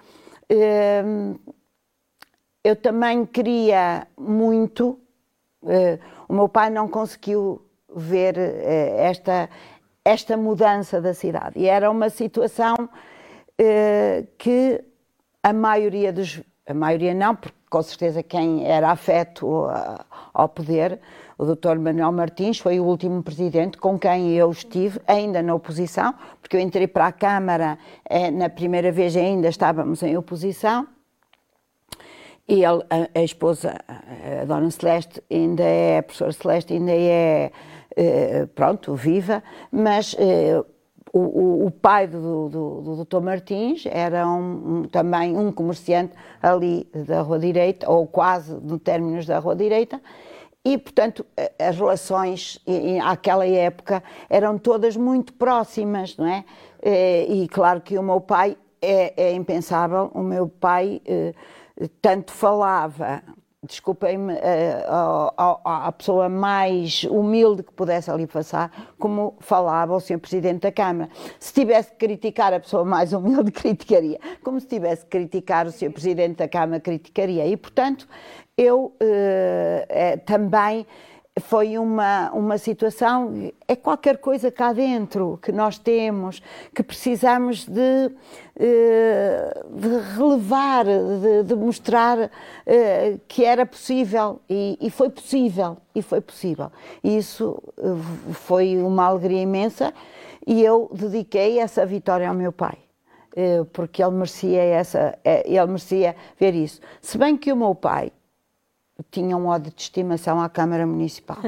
eh, 0.49 1.03
eu 2.63 2.77
também 2.77 3.27
queria 3.27 4.07
muito. 4.17 5.01
Eh, 5.67 5.99
o 6.29 6.33
meu 6.33 6.49
pai 6.49 6.71
não 6.71 6.89
conseguiu 6.89 7.63
ver 7.95 8.37
esta 8.39 9.49
esta 10.07 10.37
mudança 10.37 11.01
da 11.01 11.13
cidade. 11.13 11.59
E 11.59 11.67
era 11.67 11.91
uma 11.91 12.09
situação 12.09 12.89
eh, 13.59 14.25
que 14.39 14.81
a 15.43 15.53
maioria 15.53 16.13
dos 16.13 16.41
a 16.69 16.75
maioria 16.75 17.15
não, 17.15 17.35
porque 17.37 17.57
com 17.71 17.81
certeza 17.81 18.25
quem 18.25 18.67
era 18.67 18.91
afeto 18.91 19.67
ao 20.35 20.49
poder, 20.49 20.99
o 21.39 21.45
Dr. 21.45 21.79
Manuel 21.79 22.11
Martins, 22.11 22.59
foi 22.59 22.81
o 22.81 22.85
último 22.85 23.23
presidente 23.23 23.79
com 23.79 23.97
quem 23.97 24.33
eu 24.33 24.51
estive, 24.51 25.01
ainda 25.07 25.41
na 25.43 25.55
oposição, 25.55 26.13
porque 26.41 26.57
eu 26.57 26.61
entrei 26.61 26.89
para 26.89 27.07
a 27.07 27.13
Câmara, 27.13 27.79
eh, 28.05 28.33
na 28.33 28.49
primeira 28.49 28.91
vez 28.91 29.17
ainda 29.17 29.49
estávamos 29.49 30.03
em 30.03 30.17
oposição, 30.17 30.89
e 32.49 32.65
ele, 32.65 32.83
a, 32.91 33.19
a, 33.19 33.23
esposa, 33.23 33.77
a 34.41 34.45
Dona 34.45 34.71
Celeste, 34.71 35.23
ainda 35.31 35.65
é, 35.65 35.99
a 35.99 36.03
professora 36.03 36.33
Celeste, 36.33 36.73
ainda 36.75 36.93
é, 36.93 36.97
eh, 37.47 37.53
pronto, 38.55 38.95
viva, 38.95 39.43
mas 39.73 40.15
eh, 40.19 40.63
o, 41.13 41.67
o, 41.67 41.71
pai 41.71 42.07
do, 42.07 42.49
do, 42.49 42.81
do 42.83 43.05
Dr. 43.05 43.21
Martins 43.21 43.85
era 43.87 44.29
um, 44.29 44.81
um, 44.81 44.83
também 44.85 45.37
um 45.37 45.51
comerciante 45.51 46.13
ali 46.43 46.87
da 46.95 47.23
Rua 47.23 47.39
Direita, 47.39 47.91
ou 47.91 48.07
quase 48.07 48.55
no 48.55 48.79
términos 48.79 49.25
da 49.25 49.39
Rua 49.39 49.57
Direita, 49.57 50.01
e, 50.63 50.77
portanto, 50.77 51.25
as 51.59 51.77
relações 51.77 52.61
àquela 53.05 53.47
época 53.47 54.03
eram 54.29 54.59
todas 54.59 54.97
muito 54.97 55.33
próximas, 55.33 56.17
não 56.17 56.27
é? 56.27 56.45
Eh, 56.83 57.27
e 57.29 57.49
claro 57.49 57.81
que 57.81 57.97
o 57.97 58.03
meu 58.03 58.21
pai 58.21 58.57
é, 58.83 59.29
é 59.29 59.33
impensável, 59.33 60.11
o 60.13 60.23
meu 60.23 60.49
pai 60.49 61.01
tanto 62.03 62.33
falava, 62.33 63.23
desculpem-me, 63.63 64.35
a, 65.65 65.93
pessoa 65.93 66.29
mais 66.29 67.05
humilde 67.05 67.63
que 67.63 67.73
pudesse 67.73 68.11
ali 68.11 68.27
passar, 68.27 68.95
como 68.99 69.37
falava 69.41 69.95
o 69.95 70.01
Sr. 70.01 70.19
Presidente 70.19 70.61
da 70.63 70.73
Câmara. 70.73 71.11
Se 71.41 71.53
tivesse 71.53 71.91
que 71.91 71.97
criticar 71.97 72.53
a 72.53 72.61
pessoa 72.61 72.85
mais 72.85 73.13
humilde, 73.13 73.51
criticaria. 73.53 74.19
Como 74.43 74.61
se 74.61 74.67
tivesse 74.67 75.05
que 75.05 75.11
criticar 75.11 75.67
o 75.67 75.73
Sr. 75.73 75.91
Presidente 75.91 76.37
da 76.37 76.49
Câmara, 76.49 76.81
criticaria. 76.81 77.47
E, 77.47 77.57
portanto, 77.57 78.09
eu 78.57 78.95
uh, 79.03 80.21
também 80.25 80.87
foi 81.41 81.77
uma, 81.77 82.31
uma 82.33 82.57
situação, 82.57 83.53
é 83.69 83.77
qualquer 83.77 84.17
coisa 84.19 84.51
cá 84.51 84.73
dentro 84.73 85.39
que 85.43 85.53
nós 85.53 85.79
temos, 85.79 86.41
que 86.75 86.83
precisamos 86.83 87.67
de, 87.67 88.11
eh, 88.59 89.63
de 89.71 89.89
relevar, 90.17 90.87
de, 90.87 91.43
de 91.45 91.55
mostrar 91.55 92.31
eh, 92.65 93.19
que 93.29 93.45
era 93.45 93.67
possível 93.67 94.41
e, 94.49 94.79
e, 94.81 94.91
foi 94.91 95.11
possível, 95.11 95.77
e 95.95 96.01
foi 96.01 96.23
possível. 96.23 96.73
Isso 97.05 97.63
eh, 97.77 97.83
foi 98.33 98.79
uma 98.79 99.05
alegria 99.05 99.43
imensa 99.43 99.93
e 100.47 100.65
eu 100.65 100.91
dediquei 100.91 101.59
essa 101.59 101.85
vitória 101.85 102.29
ao 102.29 102.35
meu 102.35 102.53
pai 102.53 102.79
porque 103.75 104.03
ele 104.03 104.13
merecia 104.13 104.63
essa, 104.63 105.19
ele 105.45 105.67
merecia 105.67 106.17
ver 106.41 106.55
isso. 106.55 106.81
Se 107.03 107.19
bem 107.19 107.37
que 107.37 107.53
o 107.53 107.57
meu 107.57 107.75
pai 107.75 108.11
tinha 109.11 109.37
um 109.37 109.47
ódio 109.47 109.73
de 109.75 109.83
estimação 109.83 110.41
à 110.41 110.49
Câmara 110.49 110.87
Municipal. 110.87 111.39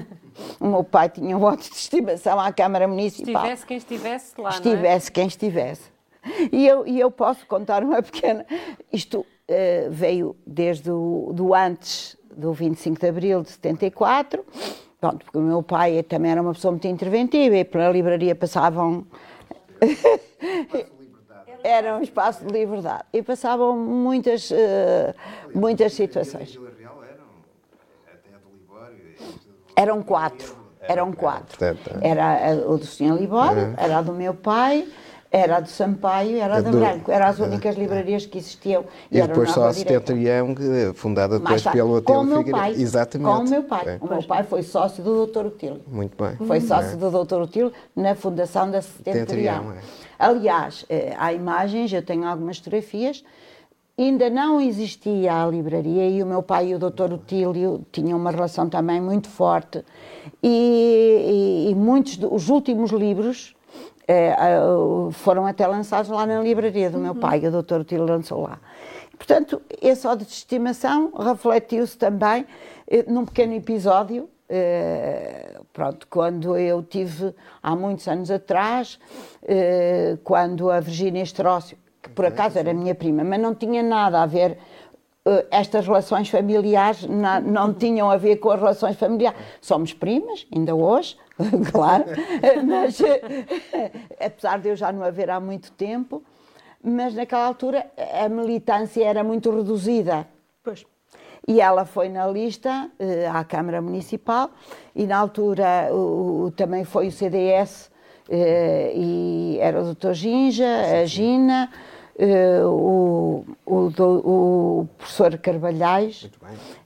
o 0.60 0.66
meu 0.66 0.84
pai 0.84 1.08
tinha 1.08 1.36
um 1.36 1.42
ódio 1.42 1.70
de 1.70 1.76
estimação 1.76 2.38
à 2.38 2.52
Câmara 2.52 2.86
Municipal. 2.86 3.42
Estivesse 3.42 3.66
quem 3.66 3.76
estivesse 3.76 4.40
lá, 4.40 4.50
Estivesse 4.50 5.08
é? 5.08 5.12
quem 5.12 5.26
estivesse. 5.26 5.98
E 6.52 6.66
eu, 6.66 6.86
e 6.86 7.00
eu 7.00 7.10
posso 7.10 7.46
contar 7.46 7.82
uma 7.82 8.02
pequena... 8.02 8.44
Isto 8.92 9.20
uh, 9.20 9.26
veio 9.90 10.36
desde 10.46 10.90
o 10.90 11.32
do 11.32 11.54
antes 11.54 12.16
do 12.36 12.52
25 12.52 13.00
de 13.00 13.08
Abril 13.08 13.42
de 13.42 13.50
74, 13.50 14.44
pronto, 15.00 15.24
porque 15.24 15.38
o 15.38 15.42
meu 15.42 15.62
pai 15.62 16.02
também 16.02 16.30
era 16.30 16.42
uma 16.42 16.52
pessoa 16.52 16.72
muito 16.72 16.86
interventiva 16.86 17.56
e 17.56 17.64
pela 17.64 17.90
livraria 17.90 18.34
passavam... 18.34 19.06
era 21.64 21.96
um 21.96 22.02
espaço 22.02 22.44
de 22.44 22.52
liberdade 22.52 23.04
e 23.12 23.22
passavam 23.22 23.76
muitas, 23.76 24.50
uh, 24.50 25.14
muitas 25.54 25.94
situações. 25.94 26.58
Eram 29.78 30.02
quatro. 30.02 30.56
Eram 30.82 31.12
quatro. 31.12 31.56
Era 32.00 32.56
o 32.66 32.76
do 32.76 32.84
Sr. 32.84 33.12
Libório, 33.12 33.74
era 33.76 33.98
a 33.98 34.02
do 34.02 34.12
meu 34.12 34.34
pai, 34.34 34.88
era 35.30 35.58
a 35.58 35.60
do 35.60 35.68
Sampaio 35.68 36.32
e 36.32 36.40
era 36.40 36.56
a 36.56 36.60
da 36.60 36.70
Branco. 36.70 37.12
Eram 37.12 37.26
as 37.26 37.38
únicas 37.38 37.76
livrarias 37.76 38.26
que 38.26 38.38
existiam. 38.38 38.84
E, 39.08 39.18
e 39.18 39.22
depois 39.22 39.52
só 39.52 39.68
a 39.68 39.72
Setetrião, 39.72 40.52
fundada 40.94 41.38
depois 41.38 41.62
pelo 41.62 41.96
Hotel 41.96 42.24
Figueiredo. 42.24 42.80
Exatamente. 42.80 43.30
Com 43.30 43.44
o 43.44 43.48
meu 43.48 43.62
pai. 43.62 43.84
É. 43.86 43.98
O 44.00 44.08
meu 44.08 44.22
pai 44.24 44.42
foi 44.42 44.64
sócio 44.64 45.04
do 45.04 45.26
Dr. 45.26 45.46
Otílio. 45.46 45.80
Muito 45.86 46.16
bem. 46.20 46.34
Foi 46.44 46.60
sócio 46.60 46.94
é. 46.94 46.96
do 46.96 47.24
Dr. 47.24 47.42
Otílio 47.42 47.72
na 47.94 48.16
fundação 48.16 48.68
da 48.68 48.82
Setetrião. 48.82 49.72
É. 49.72 49.78
Aliás, 50.18 50.84
eh, 50.88 51.14
há 51.16 51.32
imagens, 51.32 51.92
eu 51.92 52.02
tenho 52.02 52.26
algumas 52.26 52.58
fotografias, 52.58 53.22
ainda 54.04 54.30
não 54.30 54.60
existia 54.60 55.42
a 55.42 55.46
livraria 55.46 56.08
e 56.08 56.22
o 56.22 56.26
meu 56.26 56.42
pai 56.42 56.68
e 56.68 56.74
o 56.74 56.78
Dr. 56.78 57.12
Otílio 57.14 57.84
tinham 57.90 58.18
uma 58.18 58.30
relação 58.30 58.68
também 58.68 59.00
muito 59.00 59.28
forte 59.28 59.84
e, 60.42 61.66
e, 61.68 61.70
e 61.70 61.74
muitos 61.74 62.16
dos 62.16 62.48
últimos 62.48 62.90
livros 62.92 63.56
eh, 64.06 64.34
foram 65.12 65.46
até 65.46 65.66
lançados 65.66 66.10
lá 66.10 66.24
na 66.24 66.40
livraria 66.40 66.90
do 66.90 66.98
meu 66.98 67.12
uhum. 67.12 67.20
pai, 67.20 67.46
o 67.46 67.62
Dr. 67.62 67.80
Otílio 67.80 68.06
lançou 68.06 68.42
lá. 68.42 68.58
Portanto, 69.16 69.60
esse 69.82 70.06
ódio 70.06 70.24
de 70.24 70.32
estimação 70.32 71.12
refletiu-se 71.18 71.98
também 71.98 72.46
eh, 72.86 73.04
num 73.06 73.24
pequeno 73.24 73.54
episódio 73.54 74.28
Uh, 74.50 75.62
pronto, 75.74 76.06
quando 76.08 76.56
eu 76.56 76.82
tive 76.82 77.34
há 77.62 77.76
muitos 77.76 78.08
anos 78.08 78.30
atrás, 78.30 78.98
uh, 79.42 80.16
quando 80.24 80.70
a 80.70 80.80
Virgínia 80.80 81.22
Estrócio, 81.22 81.76
que 82.02 82.08
por 82.10 82.24
acaso 82.24 82.58
era 82.58 82.72
minha 82.72 82.94
prima, 82.94 83.24
mas 83.24 83.40
não 83.40 83.54
tinha 83.54 83.82
nada 83.82 84.22
a 84.22 84.26
ver 84.26 84.58
uh, 85.24 85.46
estas 85.50 85.86
relações 85.86 86.28
familiares 86.28 87.04
na, 87.04 87.40
não 87.40 87.74
tinham 87.74 88.10
a 88.10 88.16
ver 88.16 88.36
com 88.36 88.50
as 88.50 88.60
relações 88.60 88.96
familiares. 88.96 89.38
Somos 89.60 89.92
primas, 89.92 90.46
ainda 90.54 90.74
hoje, 90.74 91.16
claro, 91.72 92.04
mas 92.66 93.00
apesar 94.20 94.58
de 94.58 94.68
eu 94.68 94.76
já 94.76 94.92
não 94.92 95.02
haver 95.02 95.30
há 95.30 95.40
muito 95.40 95.72
tempo, 95.72 96.22
mas 96.82 97.14
naquela 97.14 97.46
altura 97.46 97.86
a 98.22 98.28
militância 98.28 99.04
era 99.04 99.24
muito 99.24 99.50
reduzida. 99.50 100.26
Pois. 100.62 100.84
E 101.46 101.60
ela 101.60 101.84
foi 101.86 102.08
na 102.08 102.26
lista 102.26 102.90
uh, 103.00 103.36
à 103.36 103.42
Câmara 103.42 103.80
Municipal 103.80 104.50
e 104.94 105.06
na 105.06 105.16
altura 105.16 105.88
uh, 105.90 106.52
também 106.56 106.84
foi 106.84 107.08
o 107.08 107.12
CDS 107.12 107.90
Uh, 108.28 108.92
e 108.94 109.58
era 109.58 109.80
o 109.80 109.94
Dr. 109.94 110.12
Ginja, 110.12 111.00
a 111.00 111.06
Gina, 111.06 111.70
o, 112.64 113.44
o, 113.64 113.90
do, 113.90 114.08
o, 114.26 114.88
professor 114.98 115.38
Carvalhais, 115.38 116.28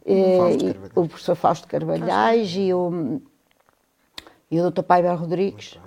uh, 0.05 1.01
o 1.01 1.09
professor 1.09 1.35
Fausto 1.35 1.67
Carvalhais 1.67 2.55
e 2.55 2.73
o, 2.75 3.21
e 4.51 4.61
o 4.61 4.71
Dr. 4.71 4.83
Paiber 4.83 5.19
Rodrigues. 5.19 5.79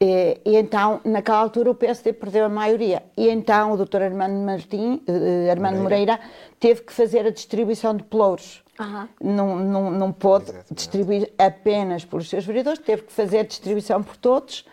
E, 0.00 0.40
e, 0.44 0.56
então, 0.56 1.00
naquela 1.04 1.38
altura, 1.38 1.70
o 1.70 1.74
PSD 1.74 2.12
perdeu 2.12 2.46
a 2.46 2.48
maioria. 2.48 3.02
E 3.16 3.28
então 3.28 3.72
o 3.72 3.76
Dr. 3.76 4.02
Armando, 4.02 4.36
Martim, 4.36 5.02
Armando 5.50 5.80
Moreira. 5.80 6.14
Moreira 6.14 6.20
teve 6.58 6.82
que 6.82 6.92
fazer 6.92 7.26
a 7.26 7.30
distribuição 7.30 7.94
de 7.94 8.04
pelouros. 8.04 8.62
Uhum. 8.78 9.08
Não, 9.20 9.56
não, 9.56 9.90
não 9.90 10.12
pôde 10.12 10.44
Exatamente. 10.44 10.74
distribuir 10.74 11.32
apenas 11.36 12.04
por 12.04 12.20
os 12.20 12.28
seus 12.30 12.46
vereadores, 12.46 12.78
teve 12.78 13.02
que 13.02 13.12
fazer 13.12 13.40
a 13.40 13.42
distribuição 13.42 14.02
por 14.02 14.16
todos 14.16 14.64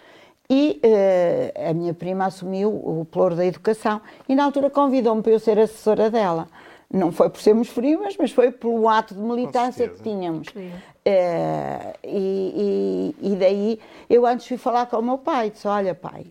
e 0.50 0.80
uh, 0.84 1.70
a 1.70 1.74
minha 1.74 1.94
prima 1.94 2.26
assumiu 2.26 2.70
o 2.70 3.06
ploro 3.10 3.36
da 3.36 3.46
educação 3.46 4.02
e 4.30 4.36
na 4.36 4.44
altura 4.44 4.70
convidou-me 4.70 5.22
para 5.22 5.32
eu 5.32 5.40
ser 5.40 5.60
assessora 5.60 6.10
dela. 6.10 6.48
Não 6.92 7.12
foi 7.12 7.30
por 7.30 7.42
sermos 7.42 7.70
primas, 7.70 8.16
mas 8.18 8.32
foi 8.32 8.52
pelo 8.52 8.88
ato 8.88 9.16
de 9.16 9.20
militância 9.20 9.90
que 9.90 10.02
tínhamos. 10.04 10.48
Uh, 10.50 11.94
e, 12.04 13.14
e, 13.22 13.34
e, 13.34 13.36
daí 13.36 13.80
eu 14.10 14.26
antes 14.26 14.48
fui 14.48 14.58
falar 14.58 14.86
com 14.86 14.98
o 14.98 15.02
meu 15.02 15.18
pai, 15.18 15.50
disse, 15.50 15.68
olha 15.68 15.94
pai, 15.94 16.26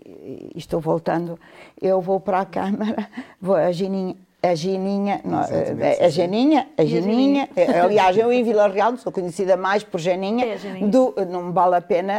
estou 0.54 0.80
voltando, 0.80 1.38
eu 1.80 2.00
vou 2.00 2.20
para 2.20 2.40
a 2.40 2.44
Câmara, 2.44 3.08
vou 3.40 3.56
a 3.56 3.70
Gininha, 3.72 4.16
a 4.44 4.54
Geninha, 4.54 5.22
a 6.00 6.08
Geninha, 6.08 6.68
a 6.76 6.84
Geninha, 6.84 7.48
aliás, 7.82 8.16
eu 8.16 8.30
em 8.30 8.44
Vila 8.44 8.68
Real 8.68 8.94
sou 8.98 9.10
conhecida 9.10 9.56
mais 9.56 9.82
por 9.82 9.98
Geninha, 9.98 10.44
é, 10.44 10.86
do, 10.86 11.14
não 11.30 11.44
me 11.44 11.52
vale 11.52 11.76
a 11.76 11.80
pena, 11.80 12.14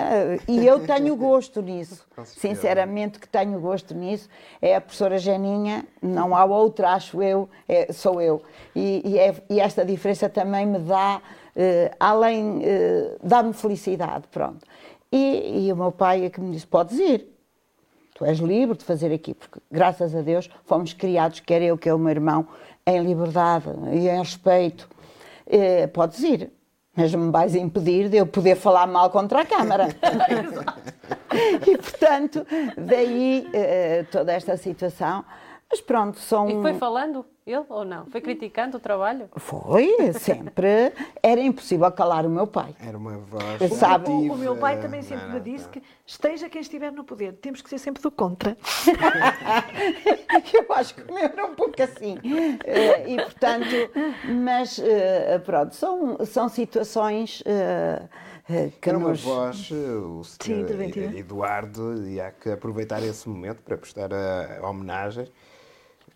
e 0.48 0.66
eu 0.66 0.80
tenho 0.80 1.16
gosto 1.18 1.62
nisso, 1.62 2.04
sinceramente 2.24 3.20
que 3.20 3.28
tenho 3.28 3.60
gosto 3.60 3.94
nisso, 3.94 4.28
é 4.60 4.76
a 4.76 4.82
professora 4.82 5.20
Geninha, 5.20 5.86
não 6.02 6.36
há 6.36 6.44
outra, 6.46 6.94
acho 6.94 7.22
eu, 7.22 7.48
é, 7.70 7.94
sou 7.94 8.20
eu, 8.20 8.42
e, 8.76 9.04
e, 9.06 9.20
é, 9.20 9.36
e, 9.48 9.60
esta 9.60 9.86
diferença 9.86 10.28
também 10.28 10.66
me 10.66 10.80
dá, 10.80 11.22
uh, 11.56 11.96
além, 12.00 12.58
uh, 12.58 13.18
dá-me 13.22 13.54
felicidade, 13.54 14.26
pronto. 14.32 14.66
E, 15.12 15.68
e 15.68 15.74
o 15.74 15.76
meu 15.76 15.92
pai 15.92 16.26
é 16.26 16.30
que 16.30 16.42
me 16.42 16.52
disse, 16.52 16.66
podes 16.66 16.98
ir, 16.98 17.35
Tu 18.16 18.24
és 18.24 18.40
livre 18.40 18.78
de 18.78 18.86
fazer 18.86 19.14
aqui, 19.14 19.34
porque 19.34 19.60
graças 19.70 20.16
a 20.16 20.22
Deus 20.22 20.50
fomos 20.64 20.94
criados, 20.94 21.42
quer 21.42 21.62
eu, 21.62 21.78
quer 21.78 21.94
o 21.94 22.00
meu 22.00 22.12
irmão, 22.12 22.48
em 22.88 23.04
liberdade 23.04 23.66
e 23.92 24.08
em 24.08 24.20
respeito. 24.20 24.88
Eh, 25.46 25.88
podes 25.88 26.24
ir, 26.24 26.50
mas 26.96 27.14
me 27.14 27.30
vais 27.30 27.54
impedir 27.56 28.08
de 28.08 28.16
eu 28.16 28.26
poder 28.26 28.56
falar 28.56 28.88
mal 28.88 29.10
contra 29.10 29.42
a 29.42 29.46
Câmara. 29.46 29.90
e 31.68 31.78
portanto, 31.78 32.48
daí 32.78 33.50
eh, 33.54 34.06
toda 34.10 34.32
esta 34.32 34.56
situação. 34.56 35.26
Mas 35.70 35.82
pronto, 35.82 36.20
são. 36.20 36.50
E 36.50 36.62
foi 36.62 36.74
falando? 36.76 37.26
ele 37.46 37.64
ou 37.70 37.86
não? 37.86 38.08
Foi 38.08 38.22
criticando 38.22 38.78
o 38.78 38.80
trabalho? 38.80 39.30
Foi, 39.36 40.14
sempre. 40.14 40.92
Era 41.22 41.40
impossível 41.40 41.92
calar 41.92 42.26
o 42.26 42.30
meu 42.30 42.48
pai. 42.48 42.76
Era 42.80 42.98
uma 42.98 43.18
voz. 43.20 43.72
Sabe? 43.74 44.10
O, 44.10 44.34
o 44.34 44.38
meu 44.38 44.58
pai 44.58 44.82
também 44.82 45.04
sempre 45.04 45.28
me 45.28 45.40
disse 45.40 45.70
que 45.70 45.82
esteja 46.06 46.50
quem 46.50 46.62
estiver 46.62 46.92
no 46.92 47.04
poder, 47.04 47.34
temos 47.34 47.62
que 47.62 47.70
ser 47.70 47.78
sempre 47.78 48.02
do 48.02 48.10
contra. 48.10 48.58
Eu 50.54 50.74
acho 50.74 50.96
que 50.96 51.04
o 51.04 51.14
meu 51.14 51.24
era 51.24 51.46
um 51.46 51.54
pouco 51.54 51.80
assim. 51.82 52.18
Eh, 52.64 53.12
E 53.14 53.16
portanto, 53.18 53.66
mas 54.44 54.80
eh, 54.80 55.38
pronto, 55.46 55.76
são, 55.76 56.26
são 56.26 56.50
situações 56.50 57.44
eh, 57.46 58.08
que 58.82 58.90
Era 58.90 58.98
uma 58.98 59.10
nos. 59.10 59.22
voz, 59.22 59.70
o 59.72 60.24
senhor 60.24 60.62
interventiva. 60.62 61.16
Eduardo, 61.16 62.08
e 62.08 62.20
há 62.20 62.32
que 62.32 62.50
aproveitar 62.50 63.04
esse 63.04 63.30
momento 63.30 63.62
para 63.62 63.78
prestar 63.78 64.10
a 64.14 64.68
homenagem, 64.68 65.28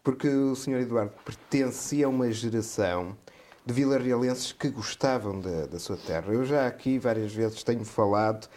porque 0.10 0.28
o 0.28 0.56
senhor 0.56 0.82
Eduardo 0.82 1.12
pertencia 1.24 2.08
a 2.08 2.10
uma 2.10 2.32
geração 2.32 3.16
de 3.64 3.72
vilarrealenses 3.72 4.52
que 4.52 4.68
gostavam 4.68 5.40
da, 5.40 5.68
da 5.68 5.78
sua 5.78 5.98
terra. 5.98 6.34
Eu 6.34 6.44
já 6.44 6.66
aqui 6.66 6.98
várias 6.98 7.32
vezes 7.32 7.62
tenho 7.62 7.86
falado 7.86 8.50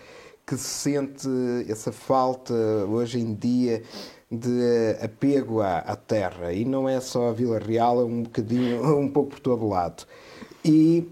que 0.46 0.56
se 0.56 0.64
sente 0.64 1.28
essa 1.68 1.92
falta 1.92 2.54
hoje 2.88 3.20
em 3.20 3.34
dia 3.34 3.82
de 4.30 4.96
apego 5.04 5.60
à, 5.60 5.80
à 5.80 5.94
terra 5.94 6.54
e 6.54 6.64
não 6.64 6.88
é 6.88 6.98
só 7.00 7.28
a 7.28 7.32
Vila 7.34 7.58
Real, 7.58 8.00
é 8.00 8.04
um 8.04 8.22
bocadinho, 8.22 8.82
um 8.98 9.10
pouco 9.10 9.32
por 9.32 9.40
todo 9.40 9.68
lado. 9.68 10.06
E 10.64 11.06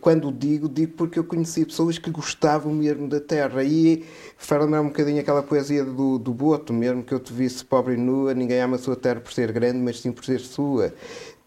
quando 0.00 0.32
digo, 0.32 0.68
digo 0.68 0.94
porque 0.94 1.20
eu 1.20 1.24
conheci 1.24 1.64
pessoas 1.64 1.98
que 1.98 2.10
gostavam 2.10 2.72
mesmo 2.72 3.06
da 3.06 3.20
terra. 3.20 3.62
E 3.62 4.02
faz 4.36 4.62
lembrar 4.62 4.80
um 4.80 4.88
bocadinho 4.88 5.20
aquela 5.20 5.42
poesia 5.42 5.84
do, 5.84 6.18
do 6.18 6.32
Boto, 6.32 6.72
mesmo 6.72 7.02
que 7.02 7.12
eu 7.12 7.20
te 7.20 7.32
visse 7.32 7.64
pobre 7.64 7.94
e 7.94 7.96
nua, 7.96 8.34
ninguém 8.34 8.60
ama 8.60 8.76
a 8.76 8.78
sua 8.78 8.96
terra 8.96 9.20
por 9.20 9.32
ser 9.32 9.52
grande, 9.52 9.78
mas 9.78 10.00
sim 10.00 10.12
por 10.12 10.24
ser 10.24 10.40
sua. 10.40 10.92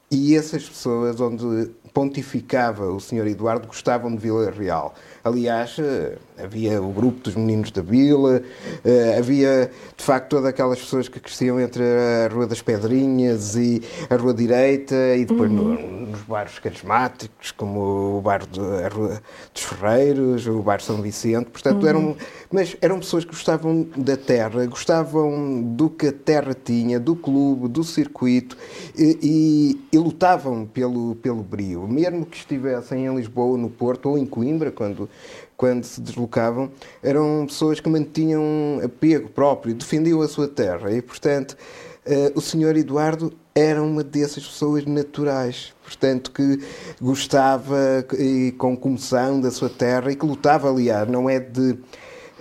E 0.09 0.35
essas 0.35 0.67
pessoas, 0.67 1.19
onde 1.19 1.71
pontificava 1.93 2.85
o 2.85 2.99
Sr. 2.99 3.27
Eduardo, 3.27 3.67
gostavam 3.67 4.15
de 4.15 4.21
Vila 4.21 4.49
Real. 4.51 4.95
Aliás, 5.23 5.77
eh, 5.79 6.17
havia 6.41 6.81
o 6.81 6.91
grupo 6.91 7.19
dos 7.21 7.35
meninos 7.35 7.71
da 7.71 7.81
Vila, 7.81 8.41
eh, 8.85 9.15
havia 9.17 9.71
de 9.95 10.03
facto 10.03 10.29
todas 10.29 10.45
aquelas 10.45 10.79
pessoas 10.79 11.07
que 11.09 11.19
cresciam 11.19 11.59
entre 11.59 11.83
a 11.83 12.27
Rua 12.33 12.45
das 12.47 12.61
Pedrinhas 12.61 13.55
e 13.55 13.81
a 14.09 14.15
Rua 14.15 14.33
Direita, 14.33 14.95
e 15.15 15.25
depois 15.25 15.49
no- 15.51 16.07
nos 16.07 16.21
bairros 16.21 16.59
carismáticos, 16.59 17.51
como 17.51 18.17
o 18.17 18.21
bairro 18.21 18.47
de, 18.47 18.59
a 18.59 18.87
Rua 18.87 19.21
dos 19.53 19.63
Ferreiros, 19.63 20.47
o 20.47 20.61
bairro 20.61 20.83
São 20.83 21.01
Vicente. 21.01 21.49
Portanto, 21.49 21.85
eram, 21.87 22.15
mas 22.51 22.77
eram 22.81 22.99
pessoas 22.99 23.25
que 23.25 23.31
gostavam 23.31 23.87
da 23.97 24.15
terra, 24.15 24.65
gostavam 24.67 25.61
do 25.61 25.89
que 25.89 26.07
a 26.07 26.11
terra 26.13 26.53
tinha, 26.53 26.99
do 26.99 27.15
clube, 27.15 27.67
do 27.67 27.83
circuito 27.83 28.55
e, 28.97 29.17
e- 29.21 29.87
e 29.95 29.97
lutavam 29.97 30.65
pelo, 30.65 31.15
pelo 31.15 31.41
brio. 31.43 31.87
Mesmo 31.87 32.25
que 32.25 32.37
estivessem 32.37 33.05
em 33.05 33.15
Lisboa, 33.15 33.57
no 33.57 33.69
Porto 33.69 34.09
ou 34.09 34.17
em 34.17 34.25
Coimbra, 34.25 34.71
quando, 34.71 35.09
quando 35.57 35.83
se 35.83 35.99
deslocavam, 35.99 36.71
eram 37.01 37.45
pessoas 37.47 37.79
que 37.79 37.89
mantinham 37.89 38.41
um 38.41 38.79
apego 38.85 39.27
próprio, 39.27 39.73
defendiam 39.73 40.21
a 40.21 40.27
sua 40.27 40.47
terra 40.47 40.91
e, 40.91 41.01
portanto, 41.01 41.57
eh, 42.05 42.31
o 42.35 42.39
senhor 42.39 42.77
Eduardo 42.77 43.33
era 43.55 43.81
uma 43.81 44.03
dessas 44.03 44.45
pessoas 44.45 44.85
naturais, 44.85 45.73
portanto, 45.83 46.31
que 46.31 46.63
gostava 47.01 48.05
e 48.17 48.53
com 48.57 48.77
comoção 48.77 49.41
da 49.41 49.49
sua 49.49 49.69
terra 49.69 50.11
e 50.11 50.15
que 50.15 50.25
lutava, 50.25 50.69
aliás, 50.69 51.09
não 51.09 51.27
é 51.27 51.39
de. 51.39 51.77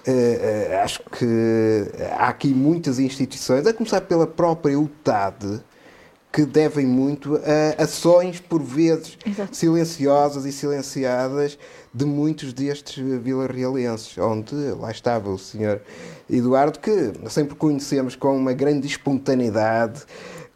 eh, 0.06 0.80
acho 0.85 1.00
que 1.11 1.26
há 2.18 2.28
aqui 2.28 2.49
muitas 2.49 2.99
instituições, 2.99 3.66
a 3.66 3.73
começar 3.73 4.02
pela 4.02 4.26
própria 4.26 4.78
UTAD, 4.78 5.62
que 6.30 6.44
devem 6.44 6.85
muito 6.85 7.35
a 7.37 7.82
ações, 7.82 8.38
por 8.38 8.62
vezes, 8.62 9.16
silenciosas 9.50 10.44
e 10.44 10.52
silenciadas 10.52 11.58
de 11.97 12.05
muitos 12.05 12.53
destes 12.53 13.03
vilarrealenses, 13.23 14.19
onde 14.19 14.55
lá 14.79 14.91
estava 14.91 15.31
o 15.31 15.38
senhor 15.38 15.81
Eduardo, 16.29 16.79
que 16.79 17.12
sempre 17.31 17.55
conhecemos 17.55 18.15
com 18.15 18.37
uma 18.37 18.53
grande 18.53 18.87
espontaneidade, 18.87 20.05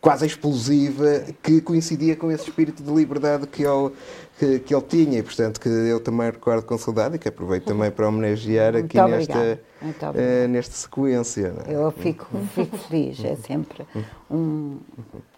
quase 0.03 0.27
explosiva, 0.27 1.25
que 1.43 1.63
coincidia 1.63 2.15
com 2.15 2.31
esse 2.31 2.51
espírito 2.51 2.83
de 2.83 2.93
liberdade 2.93 3.47
que 3.47 3.63
ele, 3.63 3.91
que, 4.39 4.59
que 4.59 4.75
ele 4.75 4.83
tinha, 4.83 5.19
e 5.19 5.23
portanto 5.23 5.59
que 5.59 5.69
eu 5.71 5.99
também 5.99 6.27
recordo 6.27 6.63
com 6.67 6.77
saudade 6.77 7.17
e 7.17 7.19
que 7.19 7.29
aproveito 7.29 7.65
também 7.65 7.91
para 7.91 8.07
homenagear 8.07 8.77
aqui 8.77 9.01
nesta, 9.01 9.61
obrigada. 9.81 10.49
nesta 10.49 10.75
sequência. 10.75 11.55
é? 11.67 11.75
Eu 11.75 11.91
fico, 11.91 12.27
fico 12.55 12.77
feliz, 12.77 13.25
é 13.25 13.37
sempre 13.37 13.87
um. 14.31 14.77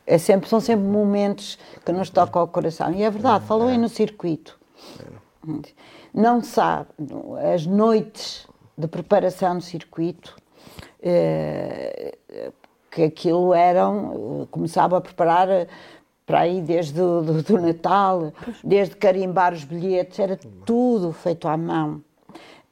É 0.05 0.19
sempre, 0.19 0.49
são 0.49 0.59
sempre 0.59 0.85
momentos 0.85 1.57
que 1.87 1.93
nos 1.93 2.11
tocam 2.11 2.43
ao 2.43 2.49
coração. 2.49 2.93
E 2.93 3.05
é 3.05 3.11
verdade, 3.11 3.47
falou 3.47 3.69
aí 3.69 3.79
no 3.79 3.89
circuito. 3.89 4.61
Não 6.15 6.43
sabe, 6.43 6.89
as 7.55 7.67
noites 7.67 8.47
de 8.77 8.87
preparação 8.87 9.59
do 9.59 9.63
circuito, 9.63 10.37
eh, 11.03 12.15
que 12.91 13.05
aquilo 13.05 13.55
eram, 13.55 14.47
começava 14.51 14.99
a 14.99 15.01
preparar 15.01 15.49
eh, 15.49 15.67
para 16.27 16.41
aí 16.41 16.61
desde 16.61 17.01
o 17.01 17.23
do, 17.23 17.43
do 17.43 17.61
Natal, 17.61 18.33
desde 18.63 18.97
carimbar 18.97 19.53
os 19.55 19.65
bilhetes, 19.65 20.19
era 20.19 20.39
tudo 20.65 21.13
feito 21.13 21.49
à 21.49 21.57
mão. 21.57 22.03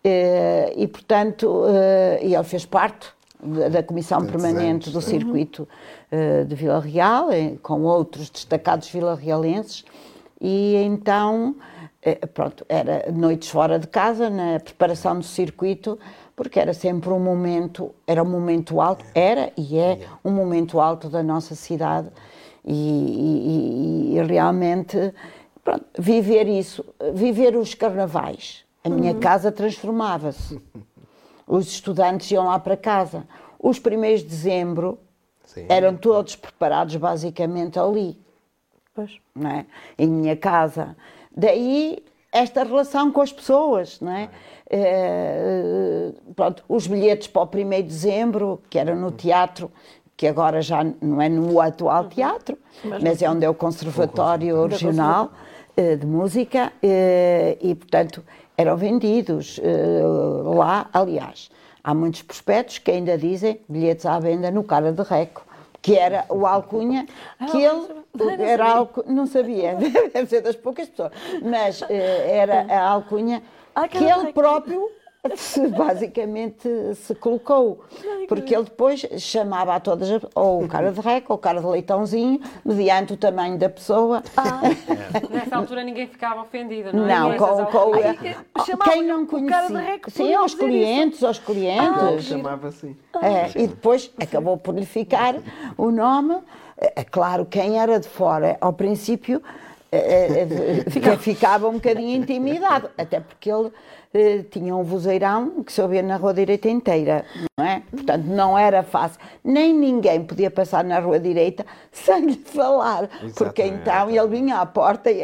Eh, 0.04 0.72
e, 0.76 0.86
portanto, 0.86 1.64
eh, 1.68 2.20
e 2.22 2.34
ele 2.34 2.44
fez 2.44 2.64
parte 2.66 3.12
da, 3.42 3.82
Comissão 3.82 4.24
Permanente 4.24 4.90
do. 4.90 5.00
Circuito 5.00 5.66
eh, 6.10 6.44
de 6.44 6.54
Vila 6.54 6.80
Real, 6.80 7.30
eh, 7.30 7.56
com 7.62 7.82
outros 7.82 8.30
destacados 8.30 8.88
vilarrealenses, 8.88 9.84
e 10.40 10.74
então, 10.76 11.54
eh, 11.58 11.79
pronto, 12.34 12.64
era 12.68 13.10
noites 13.12 13.48
fora 13.50 13.78
de 13.78 13.86
casa, 13.86 14.30
na 14.30 14.58
preparação 14.60 15.18
do 15.18 15.24
circuito, 15.24 15.98
porque 16.34 16.58
era 16.58 16.72
sempre 16.72 17.10
um 17.10 17.20
momento, 17.20 17.94
era 18.06 18.22
um 18.22 18.28
momento 18.28 18.80
alto, 18.80 19.04
era 19.14 19.52
e 19.56 19.76
é 19.78 20.00
um 20.24 20.30
momento 20.30 20.80
alto 20.80 21.08
da 21.08 21.22
nossa 21.22 21.54
cidade, 21.54 22.08
e, 22.64 22.72
e- 22.74 24.14
e- 24.14 24.16
e 24.16 24.22
realmente, 24.22 25.12
pronto, 25.62 25.84
viver 25.98 26.48
isso, 26.48 26.84
viver 27.12 27.54
os 27.56 27.74
carnavais. 27.74 28.64
A 28.82 28.88
minha 28.88 29.14
casa 29.14 29.52
transformava-se. 29.52 30.58
Os 31.46 31.66
estudantes 31.68 32.30
iam 32.30 32.46
lá 32.46 32.58
para 32.58 32.76
casa. 32.76 33.24
Os 33.58 33.78
primeiros 33.78 34.20
de 34.22 34.28
dezembro 34.28 34.98
Sim. 35.44 35.66
eram 35.68 35.94
todos 35.96 36.34
preparados 36.36 36.96
basicamente 36.96 37.78
ali, 37.78 38.18
Pois. 38.94 39.18
não 39.34 39.50
é? 39.50 39.66
em 39.98 40.06
minha 40.08 40.34
casa. 40.36 40.96
Daí 41.36 42.02
esta 42.32 42.62
relação 42.62 43.10
com 43.10 43.20
as 43.20 43.32
pessoas, 43.32 44.00
não 44.00 44.12
é? 44.12 44.30
Eh, 44.70 46.12
pronto, 46.36 46.62
os 46.68 46.86
bilhetes 46.86 47.26
para 47.26 47.42
o 47.42 47.44
1 47.46 47.70
de 47.70 47.82
dezembro, 47.82 48.62
que 48.70 48.78
era 48.78 48.94
no 48.94 49.10
teatro, 49.10 49.70
que 50.16 50.26
agora 50.26 50.62
já 50.62 50.84
não 51.00 51.20
é 51.20 51.28
no 51.28 51.60
atual 51.60 52.04
teatro, 52.08 52.56
mas 52.84 53.20
é 53.20 53.28
onde 53.28 53.44
é 53.44 53.50
o 53.50 53.54
Conservatório 53.54 54.66
Regional 54.66 55.32
eh, 55.76 55.96
de 55.96 56.06
Música, 56.06 56.72
eh, 56.82 57.58
e 57.60 57.74
portanto 57.74 58.22
eram 58.56 58.76
vendidos 58.76 59.58
lá, 60.44 60.90
aliás. 60.92 61.50
Há 61.82 61.94
muitos 61.94 62.20
prospectos 62.20 62.76
que 62.76 62.90
ainda 62.90 63.16
dizem 63.16 63.58
bilhetes 63.66 64.04
à 64.04 64.18
venda 64.18 64.50
no 64.50 64.62
Cara 64.62 64.92
de 64.92 65.02
Reco, 65.02 65.42
que 65.80 65.96
era 65.96 66.26
o 66.28 66.46
Alcunha, 66.46 67.06
que 67.50 67.56
ele 67.56 67.99
não 68.14 68.30
era 68.30 68.64
sabia. 68.64 68.78
alcu- 68.78 69.04
não 69.06 69.26
sabia, 69.26 69.74
deve 70.12 70.26
ser 70.26 70.40
das 70.42 70.56
poucas 70.56 70.88
pessoas, 70.88 71.12
mas 71.42 71.82
eh, 71.88 72.38
era 72.38 72.66
a 72.68 72.88
alcunha 72.90 73.42
Ah, 73.74 73.86
que 73.88 73.98
ele 74.02 74.32
próprio 74.32 74.90
se, 75.36 75.68
basicamente 75.68 76.66
se 76.94 77.14
colocou, 77.14 77.84
porque 78.26 78.54
ele 78.54 78.64
depois 78.64 79.00
chamava 79.18 79.74
a 79.74 79.80
todas, 79.80 80.10
as- 80.10 80.22
ou 80.34 80.64
o 80.64 80.68
cara 80.68 80.90
de 80.90 81.00
reco, 81.00 81.32
ou 81.34 81.36
o 81.36 81.38
cara 81.38 81.60
de 81.60 81.66
leitãozinho, 81.66 82.40
mediante 82.64 83.12
o 83.12 83.16
tamanho 83.18 83.58
da 83.58 83.68
pessoa. 83.68 84.22
Nessa 85.30 85.56
altura 85.56 85.84
ninguém 85.84 86.06
ficava 86.06 86.40
ofendido, 86.42 86.90
não 86.96 87.04
é? 87.06 87.08
Não, 87.18 87.36
com, 87.36 87.64
com. 87.66 87.94
Ai, 87.94 88.36
chamava 88.64 88.90
quem 88.92 89.02
não 89.02 89.24
o 89.24 89.26
cara 89.46 89.66
de 89.66 89.72
conhecia. 89.74 90.00
Sim, 90.08 90.34
aos 90.34 90.52
dizer 90.52 90.64
isso. 90.64 90.72
clientes, 90.78 91.22
aos 91.24 91.38
clientes. 91.38 92.24
chamava 92.24 92.68
assim. 92.68 92.96
É, 93.22 93.50
e 93.62 93.66
depois 93.66 94.10
acabou 94.20 94.56
por 94.56 94.74
lhe 94.74 94.86
ficar 94.86 95.34
o 95.76 95.90
nome. 95.90 96.38
É 96.80 97.04
claro, 97.04 97.44
quem 97.44 97.78
era 97.78 98.00
de 98.00 98.08
fora, 98.08 98.56
ao 98.60 98.72
princípio, 98.72 99.42
é, 99.92 100.46
é, 100.86 100.90
fica- 100.90 101.18
ficava 101.18 101.68
um 101.68 101.74
bocadinho 101.74 102.16
intimidado, 102.22 102.88
até 102.96 103.20
porque 103.20 103.50
ele 103.50 103.70
eh, 104.14 104.44
tinha 104.50 104.74
um 104.74 104.82
vozeirão 104.84 105.62
que 105.64 105.72
se 105.72 105.82
ouvia 105.82 106.00
na 106.02 106.16
rua 106.16 106.32
direita 106.32 106.68
inteira, 106.68 107.24
não 107.58 107.66
é? 107.66 107.82
Portanto, 107.90 108.24
não 108.24 108.56
era 108.56 108.82
fácil. 108.82 109.20
Nem 109.44 109.74
ninguém 109.74 110.24
podia 110.24 110.50
passar 110.50 110.82
na 110.84 111.00
rua 111.00 111.18
direita 111.18 111.66
sem 111.92 112.24
lhe 112.26 112.36
falar, 112.36 113.08
porque 113.36 113.62
Exatamente. 113.62 113.80
então 113.82 114.10
ele 114.10 114.28
vinha 114.28 114.56
à 114.60 114.66
porta 114.66 115.10
e 115.10 115.22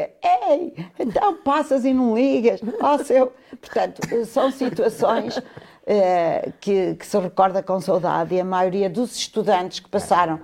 Ei, 0.51 0.75
então 0.99 1.37
passas 1.39 1.85
e 1.85 1.93
não 1.93 2.15
ligas, 2.15 2.61
ó 2.81 2.99
seu. 2.99 3.33
Portanto, 3.61 4.01
são 4.27 4.51
situações 4.51 5.41
eh, 5.87 6.51
que, 6.61 6.95
que 6.97 7.07
se 7.07 7.19
recorda 7.19 7.63
com 7.63 7.81
saudade 7.81 8.35
e 8.35 8.41
a 8.41 8.45
maioria 8.45 8.91
dos 8.91 9.17
estudantes 9.17 9.79
que 9.81 9.89
passaram 9.89 10.41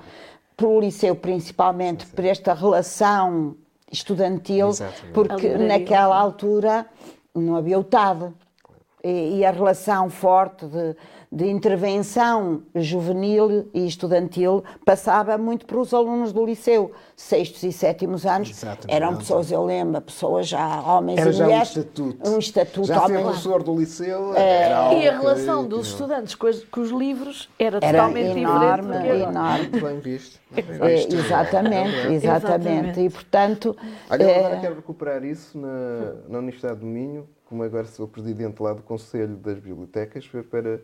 pelo 0.62 0.80
liceu 0.80 1.16
principalmente, 1.16 2.06
por 2.06 2.24
esta 2.24 2.54
relação 2.54 3.56
estudantil, 3.90 4.68
Exatamente. 4.68 5.12
porque 5.12 5.48
naquela 5.58 6.16
altura 6.16 6.86
não 7.34 7.56
havia 7.56 7.78
o 7.78 7.84
TAD. 7.84 8.32
E, 9.04 9.38
e 9.38 9.44
a 9.44 9.50
relação 9.50 10.08
forte 10.08 10.64
de, 10.64 10.94
de 11.32 11.48
intervenção 11.48 12.62
juvenil 12.74 13.66
e 13.72 13.86
estudantil 13.86 14.62
passava 14.84 15.38
muito 15.38 15.64
para 15.64 15.78
os 15.78 15.94
alunos 15.94 16.30
do 16.30 16.44
liceu. 16.44 16.92
Sextos 17.16 17.62
e 17.62 17.72
sétimos 17.72 18.26
anos 18.26 18.50
Exatamente. 18.50 18.92
eram 18.94 19.16
pessoas, 19.16 19.50
eu 19.50 19.64
lembro, 19.64 19.98
pessoas 20.02 20.46
já, 20.46 20.82
homens 20.82 21.18
Era 21.18 21.30
e 21.30 21.32
já 21.32 21.44
um 21.44 21.46
mulheres. 21.46 21.68
estatuto. 21.70 22.28
Um 22.30 22.38
estatuto, 22.38 22.86
Já 22.86 22.94
ser 23.00 23.04
homens- 23.06 23.22
professor 23.24 23.62
do 23.62 23.78
liceu 23.78 24.34
É. 24.36 24.62
era 24.64 24.94
E 24.94 25.08
a 25.08 25.18
relação 25.18 25.62
que 25.62 25.68
dos 25.70 25.86
estudantes 25.88 26.34
com, 26.34 26.46
as- 26.48 26.64
com 26.64 26.80
os 26.82 26.90
livros 26.90 27.48
era, 27.58 27.78
Era 27.80 27.98
totalmente 27.98 28.38
enorme, 28.38 28.92
diferente. 28.92 29.22
enorme. 29.22 29.58
Muito 29.70 29.80
bem 29.86 30.00
visto. 30.00 30.40
É, 30.54 30.60
visto. 30.60 31.14
exatamente, 31.16 31.96
É 31.96 32.12
exatamente. 32.12 32.16
Exatamente. 32.16 33.00
E 33.00 33.08
portanto. 33.10 33.76
Olha, 34.10 34.22
eu 34.22 34.28
é, 34.28 34.38
agora 34.40 34.60
quero 34.60 34.74
recuperar 34.74 35.24
isso 35.24 35.56
na, 35.56 36.12
na 36.28 36.38
Universidade 36.40 36.80
do 36.80 36.86
Minho, 36.86 37.26
como 37.48 37.62
agora 37.62 37.86
sou 37.86 38.06
presidente 38.06 38.62
lá 38.62 38.74
do 38.74 38.82
Conselho 38.82 39.36
das 39.36 39.58
Bibliotecas, 39.58 40.26
foi 40.26 40.42
para. 40.42 40.78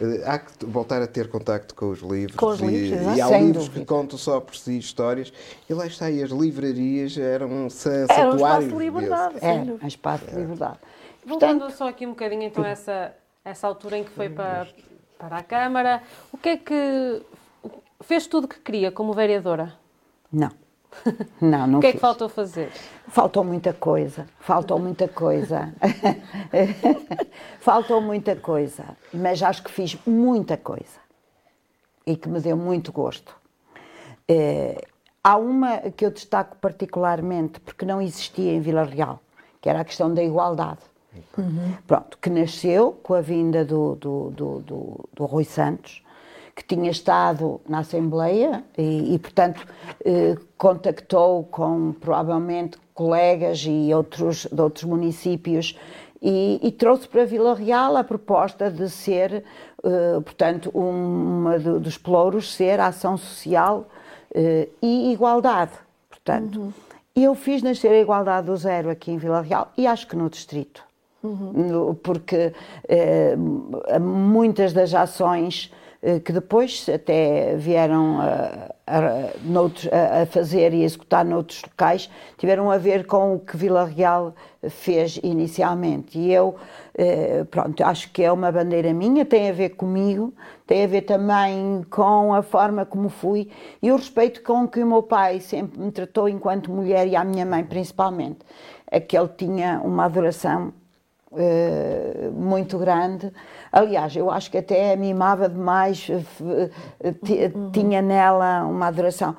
Eh, 0.00 0.22
há 0.26 0.38
que 0.38 0.64
voltar 0.66 1.00
a 1.02 1.06
ter 1.06 1.28
contacto 1.28 1.74
com 1.74 1.90
os 1.90 2.00
livros. 2.00 2.36
Com 2.36 2.46
os 2.46 2.60
e, 2.60 2.66
livros, 2.66 3.00
exato. 3.00 3.16
e 3.18 3.20
há 3.20 3.26
Sem 3.28 3.46
livros 3.46 3.64
dúvida. 3.66 3.80
que 3.80 3.86
contam 3.86 4.18
só 4.18 4.40
por 4.40 4.56
si 4.56 4.78
histórias. 4.78 5.32
E 5.68 5.74
lá 5.74 5.86
está, 5.86 6.10
e 6.10 6.22
as 6.22 6.30
livrarias 6.30 7.16
eram 7.18 7.68
sa- 7.70 8.06
Era 8.08 8.30
um 8.30 8.36
espaço 8.36 8.68
de 8.68 8.74
liberdade. 8.76 9.34
é, 9.42 9.54
um 9.84 9.86
espaço 9.86 10.26
de 10.26 10.34
liberdade. 10.36 10.78
Voltando 11.26 11.70
só 11.70 11.88
aqui 11.88 12.06
um 12.06 12.10
bocadinho 12.10 12.44
então 12.44 12.64
a 12.64 12.68
essa, 12.68 13.14
essa 13.44 13.66
altura 13.66 13.98
em 13.98 14.04
que 14.04 14.10
foi 14.10 14.28
para, 14.30 14.66
para 15.18 15.36
a 15.38 15.42
Câmara, 15.42 16.02
o 16.32 16.38
que 16.38 16.48
é 16.48 16.56
que 16.56 17.22
fez 18.02 18.26
tudo 18.26 18.44
o 18.44 18.48
que 18.48 18.58
queria 18.60 18.90
como 18.90 19.12
vereadora? 19.12 19.74
Não. 20.32 20.50
Não, 21.40 21.66
não 21.66 21.78
O 21.78 21.80
que 21.80 21.88
é 21.88 21.90
que 21.92 21.98
fiz. 21.98 22.00
faltou 22.00 22.28
fazer? 22.28 22.70
Faltou 23.08 23.44
muita 23.44 23.72
coisa, 23.72 24.26
faltou 24.40 24.78
muita 24.78 25.08
coisa. 25.08 25.72
faltou 27.60 28.00
muita 28.00 28.36
coisa, 28.36 28.84
mas 29.12 29.42
acho 29.42 29.62
que 29.62 29.70
fiz 29.70 29.96
muita 30.06 30.56
coisa 30.56 31.00
e 32.06 32.16
que 32.16 32.28
me 32.28 32.40
deu 32.40 32.56
muito 32.56 32.92
gosto. 32.92 33.34
Eh, 34.28 34.80
há 35.22 35.36
uma 35.36 35.78
que 35.90 36.04
eu 36.04 36.10
destaco 36.10 36.56
particularmente 36.56 37.60
porque 37.60 37.84
não 37.84 38.00
existia 38.00 38.52
em 38.52 38.60
Vila 38.60 38.84
Real, 38.84 39.20
que 39.60 39.68
era 39.68 39.80
a 39.80 39.84
questão 39.84 40.12
da 40.12 40.22
igualdade. 40.22 40.80
Pronto, 41.86 42.18
que 42.18 42.30
nasceu 42.30 42.92
com 43.02 43.14
a 43.14 43.20
vinda 43.20 43.64
do, 43.64 43.96
do, 43.96 44.30
do, 44.30 44.58
do, 44.60 45.08
do 45.12 45.24
Rui 45.24 45.44
Santos, 45.44 46.04
que 46.60 46.74
tinha 46.76 46.90
estado 46.90 47.60
na 47.66 47.78
Assembleia 47.78 48.62
e, 48.76 49.14
e, 49.14 49.18
portanto, 49.18 49.66
eh, 50.04 50.36
contactou 50.58 51.44
com 51.44 51.92
provavelmente 51.98 52.76
colegas 52.94 53.64
e 53.66 53.92
outros 53.94 54.46
de 54.52 54.60
outros 54.60 54.84
municípios 54.84 55.78
e, 56.20 56.60
e 56.62 56.70
trouxe 56.70 57.08
para 57.08 57.24
Vila 57.24 57.54
Real 57.54 57.96
a 57.96 58.04
proposta 58.04 58.70
de 58.70 58.90
ser, 58.90 59.42
eh, 59.82 60.20
portanto, 60.22 60.70
um, 60.74 61.40
uma 61.40 61.58
do- 61.58 61.80
dos 61.80 61.96
pelouros 61.96 62.52
ser 62.52 62.78
ação 62.78 63.16
social 63.16 63.86
eh, 64.34 64.68
e 64.82 65.12
igualdade. 65.14 65.72
Portanto, 66.10 66.74
eu 67.16 67.34
fiz 67.34 67.62
nascer 67.62 67.90
a 67.90 68.00
igualdade 68.00 68.46
do 68.48 68.56
zero 68.56 68.90
aqui 68.90 69.10
em 69.10 69.16
Vila 69.16 69.40
Real 69.40 69.72
e 69.78 69.86
acho 69.86 70.06
que 70.06 70.14
no 70.14 70.28
distrito. 70.28 70.84
No- 71.22 71.94
Porque 71.94 72.52
eh, 72.88 73.34
muitas 73.98 74.72
das 74.74 74.94
ações 74.94 75.72
que 76.24 76.32
depois 76.32 76.86
até 76.88 77.54
vieram 77.56 78.18
a, 78.20 78.74
a- 78.86 79.30
noutros- 79.44 79.88
a- 79.92 80.24
fazer 80.26 80.72
e 80.72 80.82
executar 80.82 81.24
noutros 81.24 81.62
locais 81.62 82.08
tiveram 82.38 82.70
a 82.70 82.78
ver 82.78 83.06
com 83.06 83.34
o 83.34 83.38
que 83.38 83.56
Vila 83.56 83.84
Real 83.84 84.34
fez 84.68 85.20
inicialmente. 85.22 86.18
E 86.18 86.32
eu, 86.32 86.56
eh, 86.96 87.44
pronto, 87.50 87.82
acho 87.84 88.10
que 88.12 88.22
é 88.22 88.32
uma 88.32 88.50
bandeira 88.50 88.92
minha, 88.94 89.24
tem 89.26 89.50
a 89.50 89.52
ver 89.52 89.70
comigo, 89.70 90.32
tem 90.66 90.84
a 90.84 90.86
ver 90.86 91.02
também 91.02 91.84
com 91.90 92.32
a 92.34 92.42
forma 92.42 92.86
como 92.86 93.08
fui 93.10 93.50
e 93.82 93.92
o 93.92 93.96
respeito 93.96 94.42
com 94.42 94.66
que 94.66 94.82
o 94.82 94.86
meu 94.86 95.02
pai 95.02 95.40
sempre 95.40 95.78
me 95.80 95.90
tratou 95.92 96.28
enquanto 96.28 96.70
mulher 96.70 97.06
e 97.06 97.14
a 97.16 97.24
minha 97.24 97.44
mãe 97.44 97.62
principalmente. 97.64 98.38
É 98.90 98.98
que 99.00 99.16
ele 99.16 99.28
tinha 99.36 99.80
uma 99.84 100.04
adoração 100.06 100.72
eh, 101.36 102.30
muito 102.32 102.78
grande. 102.78 103.32
Aliás, 103.72 104.14
eu 104.16 104.30
acho 104.30 104.50
que 104.50 104.58
até 104.58 104.96
mimava 104.96 105.48
demais, 105.48 106.08
eh, 106.10 106.70
eh, 107.00 107.12
ti- 107.12 107.52
tinha 107.72 108.02
nela 108.02 108.64
uma 108.64 108.86
adoração. 108.88 109.36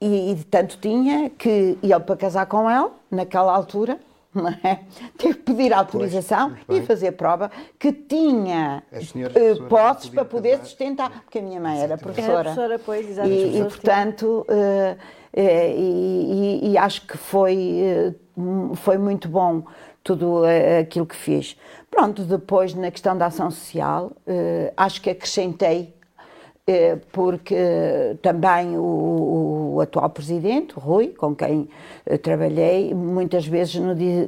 E, 0.00 0.32
e 0.32 0.44
tanto 0.44 0.78
tinha 0.78 1.30
que 1.30 1.78
ele 1.82 2.00
para 2.00 2.16
casar 2.16 2.46
com 2.46 2.68
ela, 2.68 2.90
naquela 3.10 3.54
altura, 3.54 3.98
é? 4.64 4.80
teve 5.16 5.34
que 5.34 5.42
pedir 5.42 5.72
autorização 5.72 6.52
bem. 6.68 6.78
e 6.78 6.82
fazer 6.86 7.12
prova 7.12 7.50
que 7.78 7.92
tinha 7.92 8.82
professoras 8.90 9.58
posses 9.68 10.10
para 10.10 10.24
poder 10.24 10.50
casar. 10.52 10.64
sustentar, 10.66 11.10
porque 11.22 11.38
a 11.38 11.42
minha 11.42 11.60
mãe 11.60 11.76
era 11.78 11.92
Era 11.94 11.98
professora. 11.98 12.42
professora, 12.42 12.78
pois, 12.84 13.18
E, 13.18 13.58
e, 13.58 13.64
portanto, 13.64 14.44
eh, 14.48 14.96
e, 15.76 16.60
e- 16.64 16.70
e 16.72 16.78
acho 16.78 17.06
que 17.06 17.16
foi, 17.16 18.14
foi 18.74 18.98
muito 18.98 19.28
bom 19.28 19.62
tudo 20.08 20.46
eh, 20.46 20.78
aquilo 20.78 21.04
que 21.04 21.14
fiz. 21.14 21.54
Pronto, 21.90 22.22
depois 22.22 22.74
na 22.74 22.90
questão 22.90 23.16
da 23.16 23.26
ação 23.26 23.50
social, 23.50 24.12
eh, 24.26 24.72
acho 24.74 25.02
que 25.02 25.10
acrescentei, 25.10 25.92
eh, 26.66 26.96
porque 27.12 27.54
também 28.22 28.78
o, 28.78 29.74
o 29.74 29.80
atual 29.82 30.08
presidente, 30.08 30.72
Rui, 30.74 31.08
com 31.08 31.34
quem 31.36 31.68
trabalhei, 32.22 32.94
muitas 32.94 33.46
vezes 33.46 33.74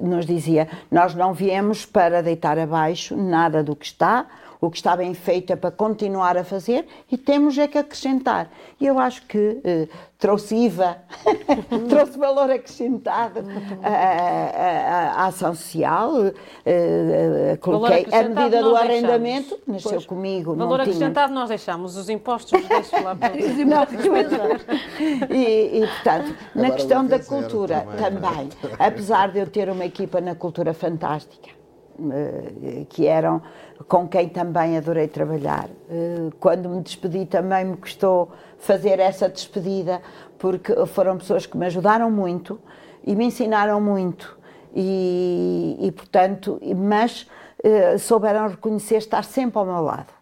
nos 0.03 0.27
dizia: 0.27 0.69
Nós 0.91 1.15
não 1.15 1.33
viemos 1.33 1.87
para 1.87 2.23
deitar 2.23 2.59
abaixo 2.59 3.17
nada 3.17 3.63
do 3.65 3.75
que 3.75 3.87
está, 3.87 4.27
o 4.61 4.71
que 4.71 4.77
está 4.77 4.95
bem 4.97 5.15
feito 5.15 5.53
é 5.53 5.57
para 5.57 5.71
continuar 5.71 6.37
a 6.37 6.45
fazer 6.45 6.87
e 7.11 7.17
temos 7.17 7.57
é 7.57 7.67
que 7.67 7.79
acrescentar. 7.79 8.51
E 8.79 8.87
eu 8.87 8.99
acho 8.99 9.23
que 9.27 9.59
eh, 9.65 9.89
trouxe 10.19 10.55
IVA, 10.55 10.99
trouxe 11.89 12.19
valor 12.19 12.51
acrescentado 12.51 13.41
à, 13.83 13.89
à- 13.89 15.13
à 15.23 15.27
ação 15.27 15.55
social, 15.55 16.13
eh, 16.27 16.33
eh, 16.67 17.57
coloquei 17.57 17.97
a 17.97 18.01
acrescentado 18.01 18.35
medida 18.41 18.63
do 18.63 18.77
arrendamento, 18.77 19.49
deixamos. 19.49 19.67
nasceu 19.67 19.91
Pois. 19.93 20.07
comigo, 20.07 20.55
Valor 20.55 20.79
não 20.79 20.85
tinha. 20.85 20.95
acrescentado 20.95 21.33
nós 21.33 21.49
deixamos, 21.49 21.97
os 21.97 22.09
impostos 22.11 22.61
deixo 22.69 23.03
lá 23.03 23.15
para 23.17 23.35
Não, 25.31 25.35
e, 25.37 25.83
e, 25.83 25.87
portanto, 25.87 26.35
na 26.55 26.63
Agora 26.65 26.75
questão 26.77 27.01
vou 27.01 27.09
da 27.09 27.19
cultura 27.25 27.87
também. 27.97 28.21
também, 28.21 28.49
apesar 28.79 29.31
de 29.31 29.39
eu 29.39 29.47
ter 29.47 29.69
uma 29.71 29.85
equipa 29.85 30.21
na 30.21 30.35
cultura 30.35 30.75
fantástica, 30.75 31.49
eh, 31.49 31.60
que 32.89 33.07
eram 33.07 33.43
com 33.89 34.07
quem 34.07 34.29
também 34.29 34.77
adorei 34.77 35.09
trabalhar. 35.09 35.69
Eh, 35.89 36.31
Quando 36.39 36.69
me 36.69 36.81
despedi 36.83 37.27
também 37.27 37.65
me 37.65 37.77
custou 37.77 38.31
fazer 38.59 38.99
essa 38.99 39.29
despedida, 39.29 40.01
porque 40.39 40.75
foram 40.87 41.17
pessoas 41.19 41.47
que 41.47 41.57
me 41.57 41.67
ajudaram 41.67 42.11
muito 42.11 42.61
e 43.05 43.17
me 43.17 43.25
ensinaram 43.25 43.81
muito. 43.81 44.39
E, 44.75 45.77
e, 45.81 45.91
portanto, 45.93 46.61
mas 46.77 47.27
eh, 47.63 47.99
souberam 47.99 48.49
reconhecer 48.49 48.97
estar 48.97 49.25
sempre 49.25 49.59
ao 49.59 49.67
meu 49.67 49.83
lado. 49.83 50.13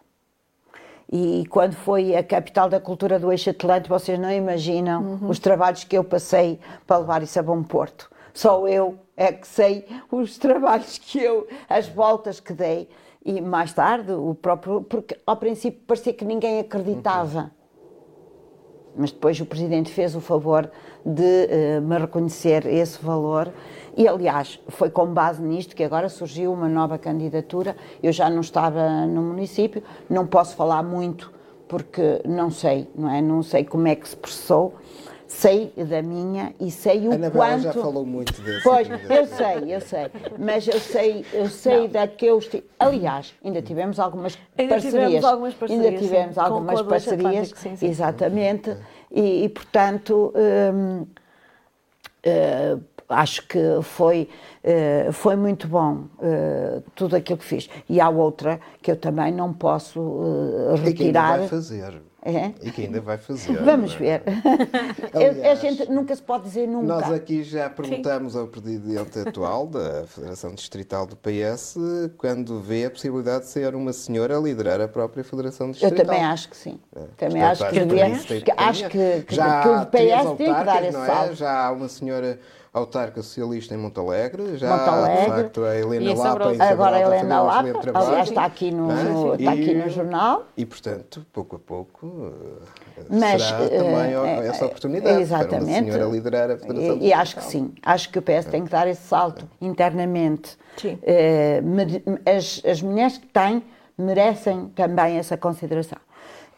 E 1.11 1.43
quando 1.49 1.73
foi 1.73 2.15
a 2.15 2.23
capital 2.23 2.69
da 2.69 2.79
cultura 2.79 3.17
do 3.19 3.31
Eixo 3.31 3.49
Atlântico, 3.49 3.97
vocês 3.97 4.19
não 4.19 4.31
imaginam 4.31 5.19
os 5.27 5.39
trabalhos 5.39 5.83
que 5.83 5.97
eu 5.97 6.03
passei 6.03 6.59
para 6.85 6.97
levar 6.97 7.23
isso 7.23 7.39
a 7.39 7.43
bom 7.43 7.63
porto. 7.63 8.09
Só 8.39 8.65
eu 8.69 8.97
é 9.17 9.33
que 9.33 9.45
sei 9.45 9.85
os 10.09 10.37
trabalhos 10.37 10.97
que 10.97 11.21
eu, 11.21 11.45
as 11.67 11.89
voltas 11.89 12.39
que 12.39 12.53
dei. 12.53 12.87
E 13.25 13.41
mais 13.41 13.73
tarde, 13.73 14.13
o 14.13 14.33
próprio. 14.33 14.81
Porque 14.81 15.19
ao 15.27 15.35
princípio 15.35 15.81
parecia 15.85 16.13
que 16.13 16.23
ninguém 16.23 16.61
acreditava. 16.61 17.51
Mas 18.95 19.11
depois 19.11 19.37
o 19.41 19.45
Presidente 19.45 19.91
fez 19.91 20.15
o 20.15 20.21
favor 20.21 20.71
de 21.05 21.47
eh, 21.49 21.79
me 21.81 21.97
reconhecer 21.97 22.65
esse 22.65 23.03
valor. 23.03 23.51
E, 23.97 24.07
aliás, 24.07 24.57
foi 24.69 24.89
com 24.89 25.07
base 25.07 25.43
nisto 25.43 25.75
que 25.75 25.83
agora 25.83 26.07
surgiu 26.07 26.53
uma 26.53 26.69
nova 26.69 26.97
candidatura. 26.97 27.75
Eu 28.01 28.13
já 28.13 28.29
não 28.29 28.39
estava 28.39 29.05
no 29.05 29.21
município, 29.21 29.83
não 30.09 30.25
posso 30.25 30.55
falar 30.55 30.81
muito 30.81 31.29
porque 31.67 32.21
não 32.25 32.49
sei, 32.49 32.87
não 32.95 33.11
é? 33.11 33.21
Não 33.21 33.43
sei 33.43 33.65
como 33.65 33.85
é 33.85 33.95
que 33.95 34.07
se 34.07 34.15
processou. 34.15 34.75
Sei 35.29 35.71
da 35.77 36.01
minha 36.01 36.53
e 36.59 36.71
sei 36.71 37.07
o 37.07 37.11
A 37.11 37.15
Anabela 37.15 37.45
quanto. 37.45 37.61
já 37.61 37.71
falou 37.73 38.03
muito 38.05 38.41
desse. 38.41 38.63
Pois, 38.63 38.89
aqui, 38.91 39.05
eu 39.13 39.27
sei, 39.27 39.75
eu 39.75 39.79
sei. 39.81 40.07
Mas 40.39 40.67
eu 40.67 40.79
sei, 40.79 41.23
eu 41.31 41.47
sei 41.47 41.87
daqueles. 41.87 42.47
ti- 42.47 42.63
Aliás, 42.79 43.33
ainda 43.45 43.61
tivemos 43.61 43.99
algumas 43.99 44.37
Ainda 44.57 44.73
parcerias. 44.73 45.03
tivemos 45.07 45.23
algumas 45.25 45.53
parcerias, 45.53 45.85
Ainda 45.87 45.99
tivemos 46.01 46.29
sim, 46.35 46.41
com- 46.41 46.41
algumas 46.47 46.81
parcerias. 46.81 47.53
Sim, 47.55 47.75
sim. 47.75 47.87
Exatamente. 47.87 48.75
E, 49.11 49.43
e, 49.45 49.49
portanto. 49.49 50.33
hum, 50.35 51.05
eh, 52.23 52.77
acho 53.07 53.47
que 53.47 53.59
foi, 53.81 54.29
eh, 54.63 55.09
foi 55.11 55.35
muito 55.35 55.67
bom 55.67 56.03
eh, 56.21 56.81
tudo 56.95 57.15
aquilo 57.15 57.37
que 57.39 57.45
fiz. 57.45 57.69
E 57.89 57.99
há 57.99 58.07
outra 58.09 58.59
que 58.81 58.91
eu 58.91 58.95
também 58.95 59.31
não 59.31 59.51
posso 59.53 59.99
eh, 59.99 60.73
E 60.89 60.93
que 60.93 61.03
ainda 61.05 61.21
retirar. 61.21 61.37
vai 61.39 61.47
fazer. 61.47 62.01
É? 62.21 62.51
E 62.61 62.71
que 62.71 62.81
ainda 62.81 62.99
vai 62.99 63.17
fazer. 63.17 63.53
Vamos 63.63 63.95
é? 63.95 63.97
ver. 63.97 64.23
Aliás, 65.13 65.39
a 65.41 65.55
gente 65.55 65.89
nunca 65.89 66.15
se 66.15 66.21
pode 66.21 66.43
dizer 66.43 66.67
nunca. 66.67 66.85
Nós 66.85 67.11
aqui 67.11 67.43
já 67.43 67.69
perguntamos 67.69 68.35
ao 68.35 68.47
presidente 68.47 69.19
atual 69.19 69.67
da 69.67 70.05
Federação 70.05 70.53
Distrital 70.53 71.05
do 71.05 71.15
PS 71.15 71.75
quando 72.17 72.59
vê 72.59 72.85
a 72.85 72.91
possibilidade 72.91 73.45
de 73.45 73.51
ser 73.51 73.73
uma 73.73 73.93
senhora 73.93 74.37
a 74.37 74.41
liderar 74.41 74.81
a 74.81 74.87
própria 74.87 75.23
Federação 75.23 75.67
Eu 75.67 75.73
Distrital. 75.73 76.05
também 76.05 76.23
acho 76.23 76.49
que 76.49 76.57
sim. 76.57 76.79
Também 77.15 77.41
Portanto, 77.41 77.45
acho 77.45 77.69
que 77.69 77.79
tem 77.79 78.41
que 78.41 78.41
que 78.41 78.51
acho 78.55 78.89
que, 78.89 79.21
que, 79.21 79.35
já 79.35 79.61
que 79.61 79.69
o 79.69 79.85
PS 79.85 80.37
tem 80.37 80.53
que 80.53 80.63
dar 80.63 80.83
esse 80.83 80.97
não 80.97 81.03
é? 81.03 81.07
salto. 81.07 81.35
Já 81.35 81.67
há 81.67 81.71
uma 81.71 81.87
senhora 81.87 82.39
autarca 82.73 83.21
socialista 83.23 83.73
em 83.73 83.77
Montalegre, 83.77 84.57
já 84.57 84.69
Monte 84.69 84.89
Alegre. 84.89 85.19
de 85.21 85.25
facto 85.31 85.63
a 85.63 85.75
Helena 85.75 86.11
E 86.11 86.15
Lapa 86.15 86.53
em 86.53 86.61
Agora 86.61 86.95
a 86.95 86.99
Helena 87.01 87.41
um 87.41 87.45
Lapa, 87.45 87.79
trabalho. 87.79 88.07
aliás, 88.07 88.29
está 88.29 88.45
aqui 88.45 88.71
no, 88.71 88.91
é? 88.91 89.03
no- 89.03 89.35
está 89.35 89.51
aqui 89.51 89.71
E- 89.71 89.75
no 89.75 89.89
jornal. 89.89 90.45
E, 90.55 90.65
portanto, 90.65 91.25
pouco 91.33 91.55
a 91.55 91.59
pouco, 91.59 92.31
eh, 92.97 93.03
Mas, 93.09 93.41
será 93.41 93.63
eh, 93.63 93.69
também 93.69 94.13
eh, 94.13 94.47
essa 94.47 94.65
oportunidade 94.65 95.05
para 95.07 95.13
uma 95.15 95.21
exatamente. 95.21 95.91
senhora 95.91 96.05
liderar 96.11 96.51
a 96.51 96.57
Federação 96.57 96.97
E, 96.97 97.07
e 97.07 97.13
acho 97.13 97.35
que 97.37 97.43
sim, 97.43 97.73
acho 97.83 98.09
que 98.09 98.19
o 98.19 98.21
PS 98.21 98.45
tem 98.49 98.63
que 98.63 98.69
dar 98.71 98.87
esse 98.87 99.01
salto 99.01 99.47
internamente. 99.59 100.57
Sim. 100.77 100.97
Mere- 101.63 102.03
as, 102.25 102.61
as 102.65 102.81
mulheres 102.81 103.17
que 103.17 103.27
têm 103.27 103.63
merecem 103.97 104.67
também 104.75 105.17
essa 105.17 105.35
consideração. 105.35 105.97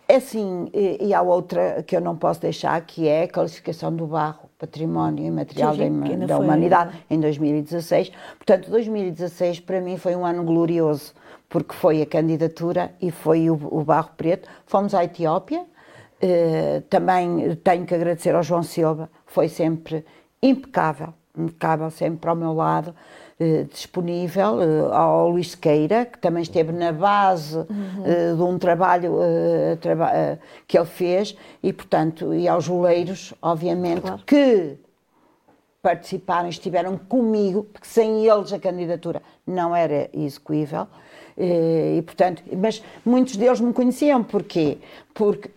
É 0.08 0.16
Assim, 0.18 0.70
e, 0.74 1.08
e 1.08 1.14
há 1.14 1.22
outra 1.22 1.82
que 1.88 1.96
eu 1.96 2.02
não 2.02 2.18
posso 2.18 2.42
deixar, 2.42 2.80
que 2.82 3.08
é 3.08 3.24
a 3.24 3.28
qualificação 3.32 3.96
do 3.96 4.06
barro, 4.06 4.50
património 4.62 5.26
imaterial 5.26 5.76
da, 5.76 6.28
da 6.28 6.36
foi- 6.38 6.46
humanidade, 6.46 6.96
em 7.10 7.20
2016. 7.20 8.12
Portanto, 8.38 8.70
2016 8.70 9.60
para 9.60 9.82
mim 9.82 9.98
foi 9.98 10.16
um 10.16 10.24
ano 10.24 10.44
glorioso, 10.44 11.14
porque 11.50 11.74
foi 11.74 12.00
a 12.04 12.06
candidatura 12.06 12.92
e 13.02 13.10
foi 13.10 13.50
o, 13.50 13.56
o 13.56 13.84
barro 13.84 14.12
preto. 14.16 14.48
Fomos 14.68 14.94
à 14.94 15.04
Etiópia, 15.04 15.66
eh, 16.22 16.84
também 16.92 17.56
tenho 17.64 17.86
que 17.88 17.96
agradecer 17.96 18.36
ao 18.36 18.44
João 18.44 18.62
Silva, 18.62 19.10
foi 19.26 19.50
sempre 19.50 20.06
impecável, 20.44 21.12
impecável, 21.36 21.90
sempre 21.90 22.30
ao 22.30 22.36
meu 22.36 22.54
lado, 22.54 22.94
eh, 23.42 23.66
disponível, 23.72 24.62
eh, 24.62 24.96
ao 24.96 25.30
Luís 25.30 25.50
Sequeira, 25.52 26.06
que 26.06 26.20
também 26.20 26.44
esteve 26.44 26.72
na 26.72 26.92
base 26.92 27.58
eh, 28.06 28.36
de 28.36 28.42
um 28.44 28.60
trabalho 28.60 29.16
traba- 29.82 30.12
que 30.68 30.78
ele 30.78 30.86
fez, 30.86 31.36
e 31.64 31.74
portanto, 31.74 32.34
e 32.36 32.48
aos 32.48 32.68
goleiros, 32.68 33.34
obviamente, 33.42 34.04
que 34.28 34.78
participaram, 35.82 36.48
estiveram 36.50 36.98
comigo, 36.98 37.64
porque 37.74 37.88
sem 37.88 38.28
eles 38.28 38.54
a 38.54 38.60
candidatura 38.60 39.22
não 39.48 39.76
era 39.76 40.08
execuível. 40.14 40.86
E, 41.36 42.02
portanto, 42.04 42.44
mas 42.56 42.84
muitos 43.04 43.36
deles 43.36 43.60
me 43.60 43.74
conheciam, 43.74 44.24
porquê? 44.24 44.78
Porque 45.16 45.50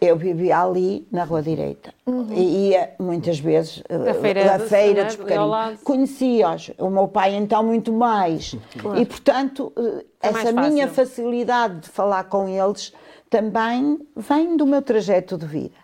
eu 0.00 0.16
vivia 0.16 0.60
ali 0.62 1.06
na 1.10 1.24
Rua 1.24 1.42
Direita 1.42 1.92
e 2.34 2.70
ia 2.70 2.90
muitas 2.98 3.38
vezes 3.38 3.82
eh, 3.88 4.10
A 4.10 4.14
feira 4.14 4.58
feira 4.60 5.04
dos 5.04 5.16
Pequeninos. 5.16 5.80
Conhecia-os, 5.84 6.70
o 6.78 6.88
meu 6.88 7.08
pai 7.08 7.34
então 7.34 7.62
muito 7.62 7.92
mais. 7.92 8.56
E, 8.96 9.04
portanto, 9.06 9.72
eh, 9.76 10.04
É 10.22 10.28
essa 10.28 10.52
minha 10.52 10.88
facilidade 10.88 11.80
de 11.80 11.88
falar 11.88 12.24
com 12.24 12.48
eles 12.48 12.92
também 13.28 13.98
vem 14.16 14.56
do 14.56 14.66
meu 14.66 14.82
trajeto 14.82 15.36
de 15.36 15.46
vida. 15.46 15.76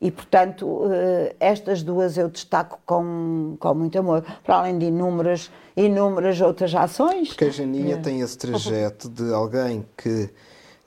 E, 0.00 0.10
portanto, 0.10 0.82
eh, 0.90 1.34
estas 1.40 1.82
duas 1.82 2.16
eu 2.16 2.28
destaco 2.28 2.78
com, 2.86 3.56
com 3.58 3.74
muito 3.74 3.98
amor, 3.98 4.24
para 4.44 4.56
além 4.56 4.78
de 4.78 4.86
inúmeras, 4.86 5.50
inúmeras 5.76 6.40
outras 6.40 6.74
ações. 6.74 7.28
Porque 7.28 7.46
a 7.46 7.50
Janinha 7.50 7.98
tem 7.98 8.20
esse 8.20 8.38
trajeto 8.38 9.08
de 9.08 9.32
alguém 9.34 9.84
que 9.96 10.30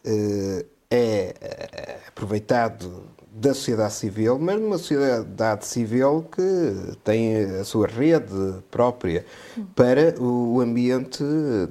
eh, 0.05 0.65
é 0.91 1.33
eh, 1.41 1.97
aproveitado 2.09 3.05
da 3.33 3.53
sociedade 3.53 3.93
civil, 3.93 4.37
mas 4.37 4.59
numa 4.59 4.77
sociedade 4.77 5.65
civil 5.65 6.27
que 6.29 6.97
tem 7.01 7.45
a 7.45 7.63
sua 7.63 7.87
rede 7.87 8.61
própria 8.69 9.25
para 9.73 10.21
o 10.21 10.59
ambiente 10.59 11.23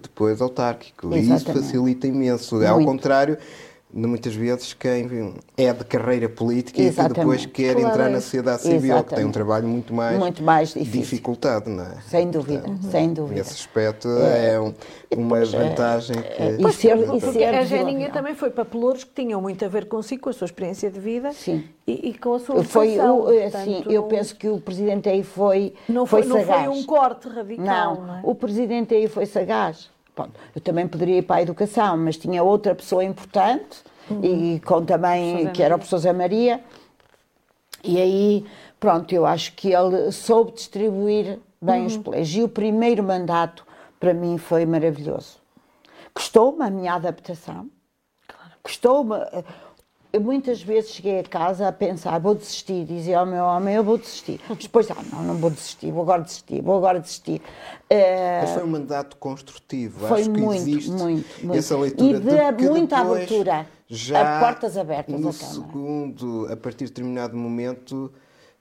depois 0.02 0.40
autárquico. 0.40 1.14
E 1.14 1.20
isso 1.20 1.34
Exatamente. 1.34 1.66
facilita 1.66 2.06
imenso. 2.06 2.62
É 2.62 2.68
ao 2.68 2.76
Muito. 2.76 2.88
contrário 2.88 3.36
muitas 3.92 4.34
vezes 4.34 4.72
quem 4.72 5.34
é 5.56 5.72
de 5.72 5.84
carreira 5.84 6.28
política 6.28 6.80
e 6.80 6.90
que 6.90 6.90
depois 6.90 7.40
Exatamente. 7.40 7.48
quer 7.48 7.74
Claro, 7.74 7.88
entrar 7.88 8.08
é 8.08 8.12
na 8.12 8.20
sociedade 8.20 8.62
civil, 8.62 8.78
que 8.78 8.86
tem 8.86 8.94
um 8.94 8.94
Exatamente. 8.94 9.32
trabalho 9.32 9.68
muito 9.68 9.92
mais, 9.94 10.18
Muito 10.18 10.42
mais 10.42 10.68
difícil. 10.74 11.00
dificultado, 11.00 11.68
não 11.70 11.84
é? 11.84 11.94
Sem 12.06 12.30
dúvida, 12.30 12.60
Portanto, 12.60 12.90
sem 12.90 13.12
dúvida. 13.12 13.38
Nesse 13.38 13.54
aspecto 13.54 14.08
é, 14.08 14.60
um- 14.60 14.74
uma 15.16 15.44
vantagem 15.44 16.16
que. 16.16 16.66
E 16.68 16.72
ser, 16.72 16.96
e 16.98 17.04
Porque 17.06 17.20
ser 17.32 17.44
a 17.54 17.62
Real. 17.62 18.10
também 18.12 18.34
foi 18.34 18.50
para 18.50 18.64
pelouros 18.64 19.04
que 19.04 19.10
tinham 19.22 19.40
muito 19.40 19.64
a 19.64 19.68
ver 19.68 19.86
consigo, 19.88 20.22
com 20.22 20.30
a 20.30 20.32
sua 20.32 20.44
experiência 20.44 20.90
de 20.90 21.00
vida 21.00 21.32
Sim. 21.32 21.64
E, 21.86 22.10
e 22.10 22.14
com 22.14 22.34
a 22.34 22.38
sua 22.38 22.62
Foi 22.62 22.98
o, 22.98 23.28
assim, 23.44 23.72
Portanto, 23.74 23.90
eu 23.90 24.02
penso 24.04 24.36
que 24.36 24.48
o 24.48 24.60
presidente 24.60 25.08
aí 25.08 25.24
foi, 25.24 25.74
não 25.88 26.06
foi, 26.06 26.24
não 26.24 26.40
foi 26.44 26.68
um 26.68 26.84
corte 26.84 27.28
radical, 27.28 27.94
Não, 27.96 28.06
não, 28.06 28.14
é? 28.18 28.20
o 28.22 28.34
presidente 28.34 28.94
aí 28.94 29.08
foi 29.08 29.26
sagaz. 29.26 29.90
Bom, 30.16 30.28
eu 30.54 30.60
também 30.60 30.86
poderia 30.86 31.18
ir 31.18 31.22
para 31.22 31.36
a 31.36 31.42
educação, 31.42 31.96
mas 31.96 32.16
tinha 32.16 32.42
outra 32.42 32.74
pessoa 32.74 33.04
importante 33.04 33.82
e 34.22 34.60
com 34.60 34.84
também 34.84 35.50
que 35.52 35.62
era 35.62 35.76
o 35.76 35.78
professor 35.78 35.98
Zé 35.98 36.12
Maria. 36.12 36.62
E 37.82 37.98
aí, 37.98 38.46
pronto, 38.78 39.12
eu 39.14 39.24
acho 39.24 39.54
que 39.54 39.72
ele 39.72 40.10
soube 40.12 40.52
distribuir 40.52 41.38
bem 41.60 41.86
os 41.86 41.96
players. 41.96 42.34
E 42.34 42.42
o 42.42 42.48
primeiro 42.48 43.02
mandato 43.02 43.66
para 43.98 44.12
mim 44.12 44.36
foi 44.36 44.66
maravilhoso. 44.66 45.38
Custou-me 46.12 46.62
a 46.64 46.70
minha 46.70 46.94
adaptação. 46.94 47.70
Custou-me. 48.62 49.14
Eu 50.12 50.20
muitas 50.20 50.60
vezes 50.60 50.90
cheguei 50.90 51.20
a 51.20 51.22
casa 51.22 51.68
a 51.68 51.72
pensar, 51.72 52.18
vou 52.18 52.34
desistir, 52.34 52.84
dizia 52.84 53.20
ao 53.20 53.26
meu 53.26 53.44
homem, 53.44 53.76
eu 53.76 53.84
vou 53.84 53.96
desistir. 53.96 54.40
Depois, 54.60 54.90
ah, 54.90 54.96
não, 55.12 55.22
não 55.22 55.34
vou 55.36 55.50
desistir, 55.50 55.92
vou 55.92 56.02
agora 56.02 56.22
desistir, 56.22 56.60
vou 56.62 56.78
agora 56.78 56.98
desistir. 56.98 57.40
Eh, 57.88 58.40
Mas 58.42 58.50
foi 58.50 58.64
um 58.64 58.66
mandato 58.66 59.16
construtivo. 59.16 60.08
Foi 60.08 60.22
Acho 60.22 60.30
que 60.30 60.40
muito, 60.40 60.62
existe 60.68 60.90
muito, 60.90 61.44
muito. 61.44 61.58
essa 61.58 61.76
leitura 61.78 62.18
E 62.18 62.20
de 62.20 62.56
que 62.56 62.68
muita 62.70 62.98
abertura, 62.98 63.66
Já 63.88 64.38
a 64.38 64.40
portas 64.40 64.76
abertas 64.76 65.20
no 65.20 65.32
segundo, 65.32 66.48
a 66.50 66.56
partir 66.56 66.86
de 66.86 66.90
determinado 66.90 67.36
momento, 67.36 68.12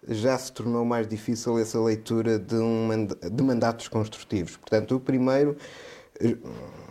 já 0.08 0.38
se 0.38 0.52
tornou 0.52 0.86
mais 0.86 1.08
difícil 1.08 1.58
essa 1.58 1.80
leitura 1.80 2.38
de, 2.38 2.56
um 2.56 3.08
de 3.08 3.44
mandatos 3.44 3.88
construtivos. 3.88 4.56
Portanto, 4.56 4.96
o 4.96 5.00
primeiro, 5.00 5.58
eh, 6.22 6.38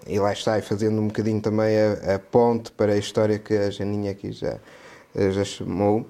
e 0.09 0.19
lá 0.19 0.33
está, 0.33 0.59
e 0.59 0.63
fazendo 0.63 1.01
um 1.01 1.07
bocadinho 1.09 1.41
também 1.41 1.77
a, 1.79 2.15
a 2.15 2.19
ponte 2.19 2.73
para 2.73 2.93
a 2.95 2.97
história 2.97 3.39
que 3.39 3.55
a 3.55 3.71
Janinha 3.71 4.11
aqui 4.11 4.33
já, 4.33 4.59
já 5.15 5.45
chamou, 5.45 6.07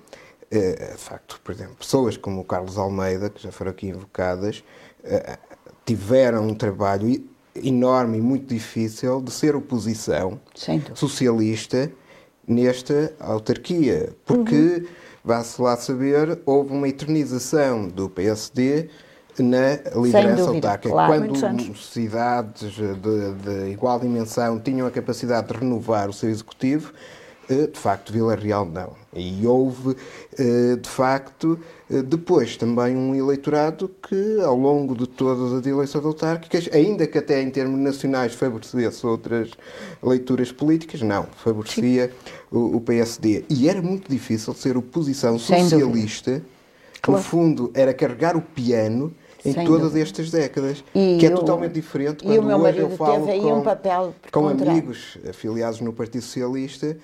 eh, 0.51 0.93
de 0.93 0.99
facto, 0.99 1.41
por 1.43 1.53
exemplo, 1.53 1.75
pessoas 1.77 2.17
como 2.17 2.41
o 2.41 2.45
Carlos 2.45 2.79
Almeida, 2.79 3.29
que 3.29 3.43
já 3.43 3.51
foram 3.53 3.73
aqui 3.73 3.89
invocadas, 3.89 4.63
eh, 5.05 5.37
tiveram 5.85 6.47
um 6.47 6.55
trabalho 6.55 7.23
enorme 7.55 8.19
e 8.19 8.21
muito 8.21 8.47
difícil 8.55 9.21
de 9.21 9.33
ser 9.33 9.57
oposição 9.57 10.41
socialista 10.97 11.91
nesta 12.47 13.13
autarquia, 13.19 14.11
porque, 14.25 14.55
Uhum. 14.55 14.87
vá-se 15.25 15.61
lá 15.61 15.77
saber, 15.77 16.39
houve 16.47 16.73
uma 16.73 16.89
eternização 16.89 17.89
do 17.89 18.09
PSD 18.09 18.89
na 19.43 19.79
liderança 19.95 20.47
dúvida, 20.47 20.69
autárquica. 20.69 20.91
claro. 20.91 21.29
Quando 21.29 21.77
cidades 21.77 22.73
de, 22.73 22.95
de 22.95 23.71
igual 23.71 23.99
dimensão 24.01 24.59
tinham 24.59 24.87
a 24.87 24.91
capacidade 24.91 25.49
de 25.49 25.59
renovar 25.59 26.09
o 26.09 26.13
seu 26.13 26.29
executivo, 26.29 26.93
eh, 27.49 27.67
de 27.67 27.79
facto, 27.79 28.13
Vila 28.13 28.35
Real 28.35 28.67
não. 28.67 28.93
E 29.15 29.47
houve, 29.47 29.97
eh, 30.39 30.77
de 30.77 30.89
facto, 30.89 31.59
eh, 31.91 32.03
depois 32.03 32.59
também 32.59 32.95
um 32.95 33.15
eleitorado 33.15 33.91
que, 34.07 34.41
ao 34.43 34.55
longo 34.55 34.95
de 34.95 35.07
todas 35.07 35.53
as 35.55 35.67
eleições 35.67 36.05
autárquicas, 36.05 36.69
ainda 36.73 37.07
que 37.07 37.17
até 37.17 37.41
em 37.41 37.51
termos 37.51 37.81
nacionais 37.81 38.35
favorecesse 38.35 39.07
outras 39.07 39.51
leituras 40.03 40.53
políticas, 40.53 41.01
não, 41.01 41.25
favorecia 41.43 42.13
o, 42.53 42.77
o 42.77 42.81
PSD. 42.83 43.45
E 43.49 43.69
era 43.69 43.81
muito 43.81 44.11
difícil 44.11 44.53
ser 44.53 44.77
oposição 44.77 45.39
socialista, 45.39 46.43
que 47.03 47.11
no 47.11 47.19
fundo 47.19 47.71
era 47.73 47.95
carregar 47.95 48.37
o 48.37 48.43
piano 48.43 49.15
em 49.45 49.53
Sem 49.53 49.65
todas 49.67 49.83
dúvida. 49.83 50.01
estas 50.01 50.31
décadas, 50.31 50.85
E 50.95 51.17
que 51.21 51.27
é 51.27 51.31
o- 51.31 51.35
totalmente 51.37 51.73
diferente 51.73 52.25
quando 52.25 52.39
o 52.39 52.43
meu 52.43 52.57
hoje 52.59 52.79
eu 52.79 52.89
marido 52.89 52.97
falo 52.97 53.27
com, 53.27 53.53
um 53.55 53.63
papel 53.63 54.15
com 54.33 54.49
amigos 54.49 55.19
afiliados 55.29 55.81
no 55.81 55.93
Partido 55.93 56.23
Socialista, 56.23 56.97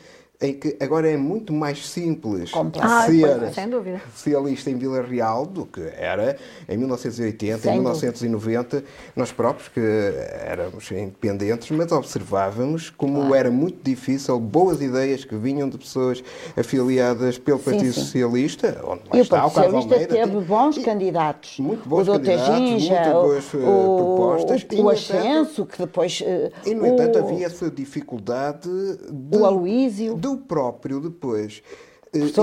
em 0.44 0.52
que 0.54 0.76
agora 0.80 1.08
é 1.10 1.16
muito 1.16 1.52
mais 1.52 1.86
simples. 1.86 2.50
Ah, 2.80 3.06
ser 3.06 3.38
pois, 3.38 3.54
sem 3.54 3.68
dúvida. 3.68 4.00
socialista 4.14 4.70
em 4.70 4.76
Vila 4.76 5.02
Real 5.02 5.46
do 5.46 5.64
que 5.64 5.80
era 5.96 6.36
em 6.68 6.76
1980, 6.76 7.58
Sem 7.62 7.72
em 7.72 7.76
dúvida. 7.82 7.90
1990, 7.94 8.84
nós 9.16 9.32
próprios 9.32 9.68
que 9.68 9.80
éramos 9.80 10.90
independentes, 10.90 11.70
mas 11.70 11.90
observávamos 11.92 12.90
como 12.90 13.34
era 13.34 13.50
muito 13.50 13.78
difícil 13.82 14.38
boas 14.38 14.80
ideias 14.80 15.24
que 15.24 15.34
vinham 15.36 15.68
de 15.68 15.78
pessoas 15.78 16.22
afiliadas 16.56 17.38
pelo 17.38 17.58
Sim, 17.58 17.64
Partido 17.64 17.92
sim. 17.92 18.00
Socialista, 18.00 18.80
onde 18.84 19.02
lá 19.08 19.16
E 19.16 19.18
o 19.18 19.22
está 19.22 19.40
Partido 19.40 19.54
Socialista 19.62 19.94
Almeida, 19.94 20.14
teve 20.14 20.40
bons 20.44 20.76
e- 20.76 20.82
candidatos. 20.82 21.58
muito 21.58 21.88
bons 21.88 22.08
o 22.08 22.12
candidatos, 22.12 22.46
Ginja, 22.58 22.94
muito 22.94 23.08
o, 23.08 23.22
boas, 23.22 23.44
eh, 23.54 23.56
o- 23.56 23.96
propostas, 23.96 24.66
o, 24.72 24.82
no 24.82 24.88
Ascenso, 24.90 25.66
que 25.66 25.78
depois... 25.78 26.22
eh, 26.24 26.50
E, 26.66 26.74
no 26.74 26.86
entanto, 26.86 27.16
o- 27.18 27.22
havia 27.22 27.46
essa 27.46 27.70
dificuldade 27.70 28.68
de, 29.10 29.36
O 29.38 29.44
Aloísio. 29.44 30.14
do 30.16 30.33
próprio 30.38 31.00
depois 31.00 31.62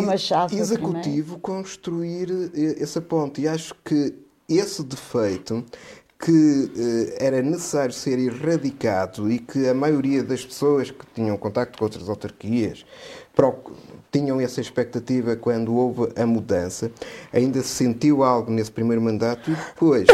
Machado, 0.02 0.54
executivo 0.54 1.40
construir 1.40 2.28
essa 2.78 3.00
ponte. 3.02 3.42
E 3.42 3.48
acho 3.48 3.74
que 3.86 4.14
esse 4.50 4.84
defeito 4.84 5.64
que 6.20 6.72
eh, 6.78 7.26
era 7.26 7.42
necessário 7.42 7.94
ser 7.94 8.20
erradicado 8.20 9.32
e 9.32 9.40
que 9.40 9.68
a 9.68 9.74
maioria 9.74 10.24
das 10.24 10.46
pessoas 10.46 10.92
que 10.92 11.06
tinham 11.16 11.36
contacto 11.36 11.80
com 11.80 11.86
outras 11.86 12.08
autarquias 12.08 12.86
tinham 14.12 14.40
essa 14.40 14.62
expectativa 14.62 15.36
quando 15.36 15.74
houve 15.74 16.12
a 16.16 16.26
mudança, 16.26 16.92
ainda 17.34 17.62
se 17.64 17.70
sentiu 17.70 18.24
algo 18.24 18.52
nesse 18.52 18.70
primeiro 18.70 19.02
mandato 19.02 19.50
e 19.50 19.56
depois 19.56 20.06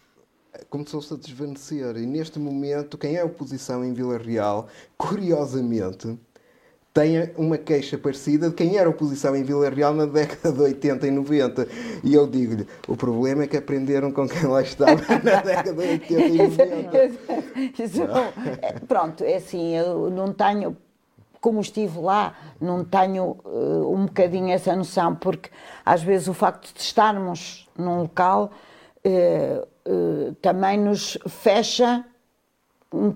começou-se 0.68 1.14
a 1.14 1.16
desvanecer. 1.16 1.96
E 1.96 2.04
neste 2.04 2.38
momento, 2.38 2.98
quem 2.98 3.16
é 3.16 3.24
oposição 3.24 3.82
em 3.84 3.94
Vila 3.94 4.18
Real, 4.18 4.68
curiosamente, 4.98 6.18
tem 6.92 7.30
uma 7.36 7.56
queixa 7.56 7.96
parecida 7.96 8.48
de 8.48 8.54
quem 8.54 8.76
era 8.76 8.88
oposição 8.88 9.36
em 9.36 9.42
Vila 9.42 9.68
Real 9.68 9.94
na 9.94 10.06
década 10.06 10.52
de 10.52 10.60
80 10.60 11.06
e 11.06 11.10
90. 11.10 11.68
E 12.02 12.14
eu 12.14 12.26
digo-lhe, 12.26 12.66
o 12.88 12.96
problema 12.96 13.44
é 13.44 13.46
que 13.46 13.56
aprenderam 13.56 14.10
com 14.10 14.26
quem 14.26 14.44
lá 14.44 14.62
estava 14.62 15.00
na 15.22 15.40
década 15.40 15.72
de 15.72 15.88
80 15.88 16.14
e 16.14 16.38
90. 16.38 17.82
Isso, 17.82 18.02
é, 18.62 18.72
pronto, 18.86 19.22
é 19.22 19.36
assim, 19.36 19.76
eu 19.76 20.10
não 20.10 20.32
tenho, 20.32 20.76
como 21.40 21.60
estive 21.60 22.00
lá, 22.00 22.34
não 22.60 22.84
tenho 22.84 23.38
uh, 23.44 23.94
um 23.94 24.06
bocadinho 24.06 24.50
essa 24.50 24.74
noção, 24.74 25.14
porque 25.14 25.50
às 25.84 26.02
vezes 26.02 26.26
o 26.26 26.34
facto 26.34 26.74
de 26.74 26.80
estarmos 26.80 27.68
num 27.76 28.00
local 28.00 28.50
uh, 29.04 29.68
uh, 29.88 30.34
também 30.36 30.78
nos 30.78 31.16
fecha 31.28 32.04
um, 32.92 33.12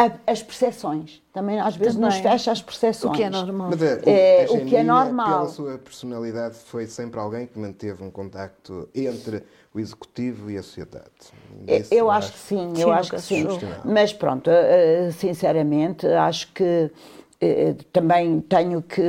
o 0.00 0.30
as 0.30 0.42
percepções. 0.42 1.22
Também 1.32 1.60
às 1.60 1.76
vezes 1.76 1.94
Também. 1.94 2.10
nos 2.10 2.18
fecha 2.18 2.50
as 2.50 2.60
percepções. 2.60 3.12
O 3.12 3.16
que 3.16 3.22
é 3.22 3.30
normal. 3.30 3.70
Mas, 3.70 3.82
é, 3.82 4.46
o, 4.50 4.56
o 4.56 4.66
que 4.66 4.76
é 4.76 4.82
normal. 4.82 5.26
Pela 5.26 5.48
sua 5.48 5.78
personalidade, 5.78 6.56
foi 6.56 6.86
sempre 6.86 7.20
alguém 7.20 7.46
que 7.46 7.58
manteve 7.58 8.02
um 8.02 8.10
contacto 8.10 8.88
entre 8.94 9.42
o 9.72 9.78
executivo 9.78 10.50
e 10.50 10.58
a 10.58 10.62
sociedade. 10.62 11.10
Isso 11.66 11.92
eu 11.94 12.10
acho 12.10 12.32
que 12.32 12.38
sim, 12.38 12.72
eu 12.76 12.92
acho 12.92 13.10
que 13.10 13.20
sim. 13.20 13.46
Mas 13.84 14.12
pronto, 14.12 14.48
eh, 14.50 15.08
eh, 15.08 15.10
sinceramente, 15.12 16.06
acho 16.06 16.52
que 16.52 16.90
eh, 17.40 17.74
também 17.92 18.40
tenho 18.40 18.82
que 18.82 19.02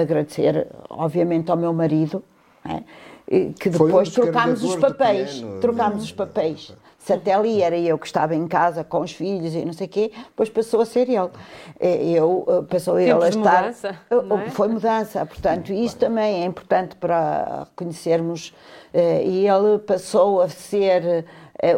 agradecer, 0.00 0.66
obviamente, 0.88 1.50
ao 1.50 1.56
meu 1.56 1.72
marido, 1.72 2.22
é? 2.64 2.82
que 3.52 3.70
depois 3.70 4.08
um 4.08 4.22
trocámos 4.22 4.64
os 4.64 4.76
papéis. 4.76 5.44
Trocámos 5.60 6.02
os 6.02 6.12
papéis 6.12 6.72
se 7.00 7.14
até 7.14 7.32
ali 7.32 7.62
era 7.62 7.76
eu 7.78 7.98
que 7.98 8.06
estava 8.06 8.34
em 8.34 8.46
casa 8.46 8.84
com 8.84 9.00
os 9.00 9.12
filhos 9.12 9.54
e 9.54 9.64
não 9.64 9.72
sei 9.72 9.86
o 9.86 9.90
quê, 9.90 10.12
depois 10.14 10.50
passou 10.50 10.82
a 10.82 10.86
ser 10.86 11.08
ele. 11.08 11.30
Eh, 11.80 12.10
eu, 12.10 12.44
eh, 12.46 12.62
passou 12.68 13.00
ele 13.00 13.24
a 13.24 13.28
estar. 13.28 13.62
Mudança, 13.62 13.98
eh, 14.10 14.44
é? 14.46 14.50
Foi 14.50 14.68
mudança, 14.68 15.24
portanto, 15.24 15.72
isso 15.72 15.96
também 15.96 16.42
é 16.42 16.44
importante 16.44 16.94
para 16.96 17.66
reconhecermos. 17.70 18.54
E 18.92 19.46
ele 19.46 19.78
passou 19.78 20.42
a 20.42 20.48
ser 20.48 21.24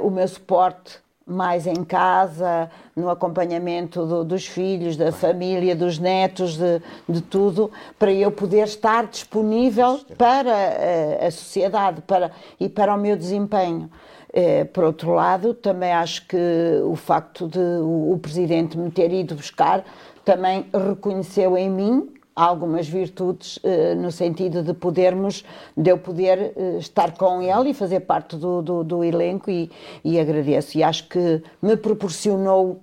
o 0.03 0.11
meu 0.11 0.27
suporte 0.27 0.99
mais 1.27 1.67
em 1.67 1.85
casa, 1.85 2.71
no 2.97 3.09
acompanhamento 3.09 4.05
do, 4.05 4.25
dos 4.25 4.47
filhos, 4.47 4.97
da 4.97 5.13
família, 5.13 5.77
dos 5.77 5.99
netos, 5.99 6.57
de, 6.57 6.83
de, 7.09 7.21
tudo, 7.21 7.71
para 7.99 8.11
eu 8.11 8.33
poder 8.33 8.65
estar 8.65 9.07
disponível 9.07 10.01
para 10.17 10.53
a, 10.53 11.27
a 11.27 11.31
sociedade 11.31 12.01
para, 12.03 12.33
e 12.59 12.69
para 12.69 12.95
o 12.95 12.99
meu 12.99 13.17
desempenho. 13.17 13.91
Eh, 14.33 14.65
por 14.65 14.85
outro 14.85 15.13
lado, 15.13 15.53
também 15.53 15.93
acho 15.93 16.27
que 16.27 16.37
o 16.85 16.97
facto 16.97 17.47
de 17.47 17.59
o, 17.59 18.13
o 18.13 18.19
Presidente 18.19 18.79
me 18.79 18.91
ter 18.91 19.13
ido 19.13 19.35
buscar 19.35 19.85
também 20.25 20.67
reconheceu 20.73 21.57
em 21.57 21.69
mim 21.69 22.09
algumas 22.35 22.89
virtudes 22.89 23.59
eh, 23.63 23.95
no 23.95 24.11
sentido 24.11 24.63
de 24.63 24.73
podermos, 24.73 25.45
de 25.77 25.91
eu 25.91 25.99
poder 25.99 26.53
eh, 26.57 26.79
estar 26.79 27.13
com 27.17 27.43
ele 27.43 27.71
e 27.71 27.75
fazer 27.75 28.01
parte 28.01 28.37
do, 28.37 28.63
do, 28.63 28.83
do 28.83 29.05
elenco 29.05 29.51
e, 29.51 29.71
e, 30.03 30.19
agradeço. 30.19 30.79
E 30.79 30.83
acho 30.83 31.09
que 31.09 31.43
me 31.61 31.77
proporcionou 31.77 32.81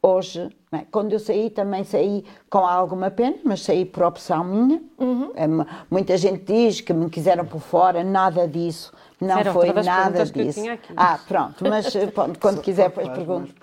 hoje, 0.00 0.48
é? 0.72 0.84
quando 0.90 1.12
eu 1.12 1.18
saí 1.18 1.50
também 1.50 1.82
saí 1.82 2.24
com 2.48 2.58
alguma 2.58 3.10
pena, 3.10 3.36
mas 3.44 3.62
saí 3.62 3.84
por 3.84 4.04
opção 4.04 4.44
minha. 4.44 4.80
Uhum. 4.98 5.32
É, 5.34 5.46
muita 5.90 6.16
gente 6.16 6.44
diz 6.44 6.80
que 6.80 6.92
me 6.92 7.10
quiseram 7.10 7.44
por 7.44 7.60
fora, 7.60 8.04
nada 8.04 8.46
disso. 8.46 8.92
Não 9.20 9.44
foi 9.52 9.72
nada 9.72 10.24
disso. 10.24 10.62
Ah, 10.96 11.18
pronto, 11.28 11.62
mas 11.68 11.94
eh, 11.94 12.06
pronto, 12.06 12.38
quando 12.38 12.62
quiser, 12.62 12.88
depois 12.88 13.08
pergunto. 13.08 13.54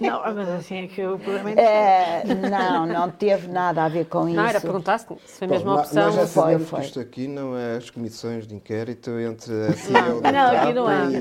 Não, 0.00 0.34
mas 0.34 0.48
assim 0.48 0.84
é 0.84 0.86
que 0.86 1.04
o 1.04 1.18
problema 1.18 1.50
é, 1.50 2.22
é 2.26 2.34
Não, 2.48 2.86
não 2.86 3.10
teve 3.10 3.48
nada 3.48 3.84
a 3.84 3.88
ver 3.88 4.06
com 4.06 4.28
isso. 4.28 4.36
Não, 4.36 4.46
era 4.46 4.60
perguntar 4.60 4.98
se 4.98 5.06
foi 5.06 5.46
a 5.46 5.50
mesma 5.50 5.80
opção. 5.80 6.04
Nós 6.06 6.14
já 6.14 6.26
foi, 6.26 6.58
foi. 6.58 6.80
que 6.80 6.86
isto 6.86 7.00
aqui 7.00 7.28
não 7.28 7.56
é 7.56 7.76
as 7.76 7.90
comissões 7.90 8.46
de 8.46 8.54
inquérito 8.54 9.10
entre 9.18 9.52
a 9.52 9.72
CEO 9.72 10.20
Não, 10.20 10.32
não 10.32 10.56
aqui 10.56 10.72
não 10.72 10.88
há. 10.88 11.04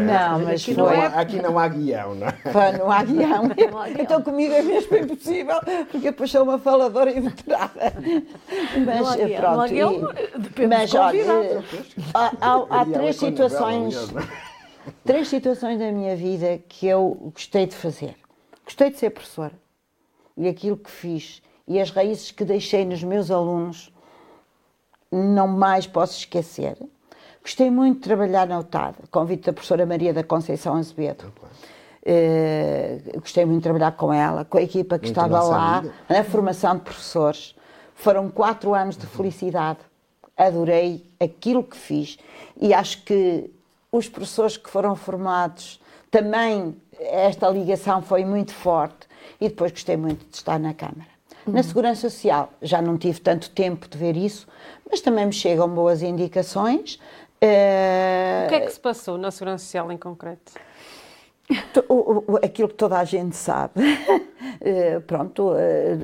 Não, 0.00 0.40
mas 0.40 0.62
aqui, 0.62 0.74
não 0.74 0.86
há, 0.88 1.06
aqui 1.06 1.42
não 1.42 1.58
há 1.58 1.68
guião, 1.68 2.14
não 2.14 2.26
é? 2.26 2.78
Não 2.78 2.90
há 2.90 3.02
guião. 3.02 3.42
Então 3.98 4.22
comigo 4.22 4.52
é 4.52 4.62
mesmo 4.62 4.96
impossível, 4.96 5.60
porque 5.90 6.10
depois 6.10 6.30
sou 6.30 6.42
uma 6.42 6.58
faladora 6.58 7.10
inveterada. 7.10 7.92
Mas 8.84 9.16
pronto. 9.16 9.42
Não 9.42 9.60
há 9.60 9.68
guião, 9.68 10.12
depende 10.38 10.68
mas, 10.68 10.94
olha, 10.94 11.62
há, 12.20 12.32
há, 12.40 12.66
há 12.80 12.84
três 12.92 13.16
situações, 13.16 13.94
três 15.04 15.28
situações 15.28 15.78
da 15.78 15.90
minha 15.90 16.16
vida 16.16 16.58
que 16.68 16.86
eu 16.86 17.32
gostei 17.34 17.66
de 17.66 17.74
fazer. 17.74 18.16
Gostei 18.64 18.90
de 18.90 18.98
ser 18.98 19.10
professora 19.10 19.54
e 20.36 20.48
aquilo 20.48 20.76
que 20.76 20.90
fiz 20.90 21.42
e 21.66 21.80
as 21.80 21.90
raízes 21.90 22.30
que 22.30 22.44
deixei 22.44 22.84
nos 22.84 23.02
meus 23.02 23.30
alunos 23.30 23.92
não 25.10 25.48
mais 25.48 25.86
posso 25.86 26.18
esquecer. 26.18 26.76
Gostei 27.42 27.70
muito 27.70 27.96
de 27.96 28.02
trabalhar 28.02 28.46
na 28.46 28.58
UTAD, 28.58 28.96
convite 29.10 29.46
da 29.46 29.52
professora 29.52 29.86
Maria 29.86 30.12
da 30.12 30.22
Conceição 30.22 30.76
Azevedo. 30.76 31.32
Uh, 32.02 33.20
gostei 33.20 33.44
muito 33.44 33.58
de 33.58 33.64
trabalhar 33.64 33.92
com 33.92 34.12
ela, 34.12 34.44
com 34.44 34.58
a 34.58 34.62
equipa 34.62 34.98
que 34.98 35.06
muito 35.06 35.18
estava 35.18 35.42
lá, 35.42 35.78
amiga. 35.78 35.94
na 36.08 36.24
formação 36.24 36.76
de 36.76 36.82
professores. 36.82 37.54
Foram 37.94 38.30
quatro 38.30 38.74
anos 38.74 38.96
de 38.96 39.06
felicidade 39.06 39.80
adorei 40.46 41.09
aquilo 41.20 41.62
que 41.62 41.76
fiz 41.76 42.18
e 42.60 42.72
acho 42.72 43.02
que 43.04 43.50
os 43.92 44.08
professores 44.08 44.56
que 44.56 44.70
foram 44.70 44.96
formados 44.96 45.80
também 46.10 46.74
esta 46.98 47.48
ligação 47.48 48.02
foi 48.02 48.24
muito 48.24 48.52
forte 48.52 49.06
e 49.40 49.48
depois 49.48 49.70
gostei 49.72 49.96
muito 49.96 50.26
de 50.28 50.36
estar 50.36 50.58
na 50.58 50.74
Câmara. 50.74 51.08
Uhum. 51.46 51.54
Na 51.54 51.62
Segurança 51.62 52.08
Social 52.08 52.52
já 52.60 52.80
não 52.82 52.98
tive 52.98 53.20
tanto 53.20 53.50
tempo 53.50 53.88
de 53.88 53.96
ver 53.96 54.16
isso, 54.16 54.46
mas 54.90 55.00
também 55.00 55.26
me 55.26 55.32
chegam 55.32 55.68
boas 55.68 56.02
indicações. 56.02 56.94
Uh... 57.42 58.46
O 58.46 58.48
que 58.48 58.54
é 58.54 58.60
que 58.60 58.72
se 58.72 58.80
passou 58.80 59.16
na 59.16 59.30
Segurança 59.30 59.64
Social 59.64 59.90
em 59.92 59.96
concreto? 59.96 60.52
Aquilo 62.42 62.68
que 62.68 62.74
toda 62.74 62.98
a 62.98 63.04
gente 63.04 63.36
sabe, 63.36 63.72
eh, 64.60 65.00
pronto, 65.00 65.54
eh, 65.56 65.96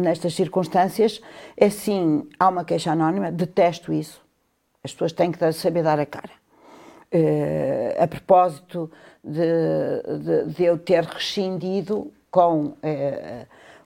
nestas 0.00 0.34
circunstâncias, 0.34 1.20
é 1.56 1.70
sim, 1.70 2.28
há 2.38 2.48
uma 2.48 2.64
queixa 2.64 2.92
anónima, 2.92 3.30
detesto 3.30 3.92
isso. 3.92 4.20
As 4.82 4.92
pessoas 4.92 5.12
têm 5.12 5.30
que 5.30 5.52
saber 5.52 5.82
dar 5.82 5.98
a 6.00 6.06
cara. 6.06 6.32
Eh, 7.10 7.96
a 8.00 8.06
propósito 8.08 8.90
de, 9.22 9.40
de, 10.18 10.54
de 10.54 10.64
eu 10.64 10.78
ter 10.78 11.04
rescindido 11.04 12.12
com 12.30 12.74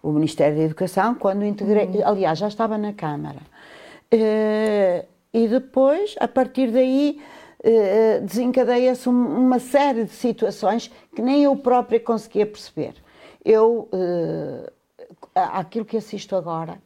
o 0.03 0.13
Ministério 0.13 0.57
da 0.57 0.63
Educação, 0.63 1.15
quando 1.17 1.45
integrei, 1.45 1.87
uhum. 1.87 2.07
aliás, 2.07 2.39
já 2.39 2.49
estava 2.49 2.79
na 2.79 2.93
Câmara. 2.93 3.41
e 5.35 5.49
depois, 5.49 6.15
a 6.21 6.29
partir 6.29 6.71
daí, 6.71 7.21
desencadeia-se 8.23 9.09
uma 9.09 9.59
série 9.59 10.05
de 10.05 10.13
situações 10.13 10.91
que 11.15 11.23
nem 11.23 11.45
eu 11.45 11.57
própria 11.57 11.99
conseguia 11.99 12.47
perceber. 12.47 12.95
Eu, 13.45 13.89
uh, 13.93 14.71
aquilo 15.35 15.85
que 15.85 15.97
assisto 15.97 16.37
agora, 16.37 16.81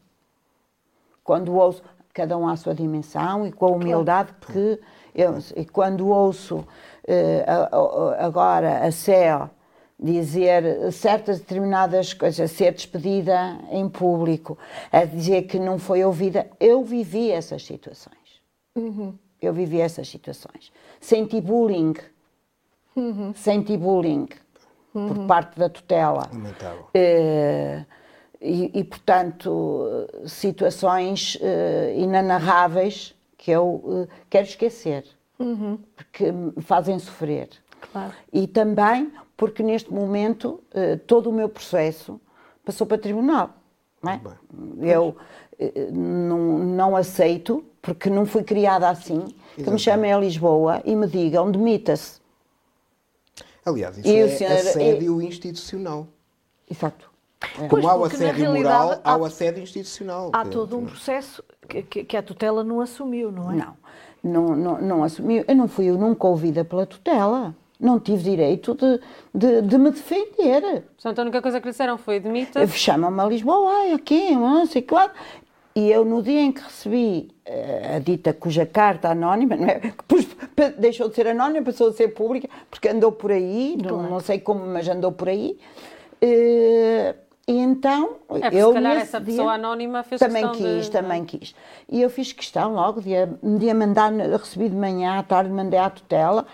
quando 1.23 1.55
ouço, 1.55 1.83
cada 2.13 2.37
um 2.37 2.49
à 2.49 2.57
sua 2.57 2.75
dimensão 2.75 3.47
e 3.47 3.53
com 3.53 3.67
a 3.67 3.71
humildade 3.71 4.33
que 4.41 4.81
eu, 5.15 5.39
e 5.57 5.65
quando 5.65 6.09
ouço 6.09 6.67
agora 8.19 8.87
a 8.87 8.93
CEO 8.93 9.51
dizer 10.01 10.91
certas 10.93 11.41
determinadas 11.41 12.15
coisas, 12.15 12.51
ser 12.51 12.73
despedida 12.73 13.59
em 13.71 13.89
público, 13.89 14.57
a 14.91 15.05
dizer 15.05 15.43
que 15.43 15.59
não 15.59 15.79
foi 15.79 16.03
ouvida, 16.03 16.51
eu 16.59 16.83
vivi 16.83 17.31
essas 17.31 17.65
situações. 17.65 18.17
Uhum. 18.75 19.15
Eu 19.41 19.53
vivi 19.53 19.81
essas 19.81 20.09
situações. 20.09 20.73
Senti 21.01 21.41
bullying. 21.41 21.95
Uhum. 22.95 23.33
Senti 23.35 23.77
bullying 23.77 24.29
uhum. 24.95 25.09
por 25.09 25.27
parte 25.27 25.59
da 25.59 25.69
tutela. 25.69 26.29
Uh, 26.33 27.85
e, 28.41 28.71
e, 28.81 28.85
portanto, 28.85 30.09
situações 30.27 31.37
uh, 31.37 31.99
inanarráveis 31.99 33.15
que 33.37 33.51
eu 33.51 33.67
uh, 33.67 34.09
quero 34.29 34.47
esquecer, 34.47 35.05
uhum. 35.39 35.79
porque 35.95 36.33
me 36.33 36.63
fazem 36.63 36.99
sofrer. 36.99 37.49
Claro. 37.93 38.13
E 38.33 38.47
também 38.47 39.13
porque 39.37 39.63
neste 39.63 39.93
momento 39.93 40.63
uh, 40.75 40.99
todo 41.07 41.31
o 41.31 41.33
meu 41.33 41.49
processo 41.49 42.21
passou 42.65 42.87
para 42.87 42.99
tribunal. 42.99 43.51
Não 44.03 44.13
é? 44.13 44.21
Eu 44.81 45.17
não, 45.93 46.59
não 46.59 46.97
aceito, 46.97 47.65
porque 47.83 48.09
não 48.09 48.25
fui 48.25 48.43
criada 48.43 48.89
assim, 48.89 49.17
Exatamente. 49.17 49.65
que 49.65 49.71
me 49.71 49.79
chamem 49.79 50.13
a 50.13 50.19
Lisboa 50.19 50.83
e 50.85 50.95
me 50.97 51.07
digam 51.07 51.51
demita-se. 51.51 52.21
Aliás, 53.65 53.99
isso 53.99 54.09
e 54.09 54.17
é 54.17 54.29
senhor, 54.29 54.53
assédio 54.53 55.23
institucional. 55.23 56.07
Exato. 56.71 57.11
É. 57.59 57.69
Como 57.69 57.89
há 57.89 57.97
o 57.97 58.05
assédio 58.05 58.53
moral, 58.53 59.01
há 59.03 59.17
o 59.17 59.25
assédio 59.25 59.63
institucional. 59.63 60.31
Há 60.33 60.45
todo 60.45 60.77
um 60.79 60.87
processo 60.87 61.43
que, 61.69 62.05
que, 62.05 62.17
a 62.17 62.23
tutela 62.23 62.63
não 62.63 62.81
assumiu, 62.81 63.31
não 63.33 63.51
é? 63.51 63.57
Não, 63.57 63.77
não, 64.23 64.57
não, 64.57 64.81
não 64.81 65.05
assumiu. 65.05 65.45
Eu 65.47 65.57
não 65.57 65.69
fui 65.69 65.87
eu 65.87 65.97
nunca 65.97 66.27
ouvida 66.27 66.65
pela 66.65 66.87
tutela. 66.87 67.55
Não 67.79 67.99
tive 67.99 68.23
direito 68.23 68.75
de, 68.75 69.01
de, 69.35 69.63
de 69.63 69.79
me 69.79 69.91
defender. 69.91 70.83
Portanto, 70.83 71.19
a 71.19 71.23
única 71.23 71.41
coisa 71.41 71.61
que 71.61 71.67
lhe 71.67 71.71
disseram 71.71 71.97
foi 71.97 72.21
demita. 72.21 72.67
Chama-me 72.67 73.21
a 73.21 73.25
Lisboa, 73.25 73.95
aqui, 73.95 74.33
não 74.33 74.67
sei 74.67 74.83
claro. 74.83 75.13
E 75.81 75.91
eu, 75.91 76.05
no 76.05 76.23
dia 76.23 76.43
em 76.43 76.53
que 76.53 76.61
recebi 76.61 77.31
uh, 77.49 77.97
a 77.97 77.99
dita 78.01 78.35
cuja 78.35 78.67
carta 78.67 79.09
anónima, 79.09 79.57
não 79.57 79.67
é? 79.67 79.79
Depois 79.81 80.29
deixou 80.77 81.09
de 81.09 81.15
ser 81.15 81.27
anónima, 81.29 81.65
passou 81.65 81.89
a 81.89 81.93
ser 81.95 82.09
pública, 82.09 82.51
porque 82.69 82.87
andou 82.87 83.11
por 83.11 83.33
aí, 83.33 83.79
claro. 83.81 84.03
não, 84.03 84.11
não, 84.11 84.21
sei 84.21 84.41
como, 84.41 84.67
mas 84.67 84.87
andou 84.87 85.11
por 85.11 85.31
aí. 85.31 85.59
Uh, 86.23 87.15
e 87.49 87.59
então, 87.59 88.17
é, 88.29 88.55
eu 88.55 88.69
se 88.69 88.75
calhar 88.75 88.97
essa 88.99 89.19
dia, 89.19 89.37
pessoa 89.37 89.55
anónima 89.55 90.03
fez 90.03 90.19
também 90.19 90.53
quis, 90.53 90.85
de... 90.85 90.91
também 90.91 91.25
quis. 91.25 91.55
E 91.89 92.03
eu 92.03 92.11
fiz 92.11 92.31
questão 92.31 92.75
logo 92.75 93.01
de, 93.01 93.13
de 93.59 93.71
a 93.71 93.75
mandar, 93.75 94.13
recebi 94.13 94.69
de 94.69 94.77
manhã, 94.77 95.19
à 95.19 95.23
tarde 95.23 95.51
mandei 95.51 95.79
à 95.79 95.89
tutela, 95.89 96.47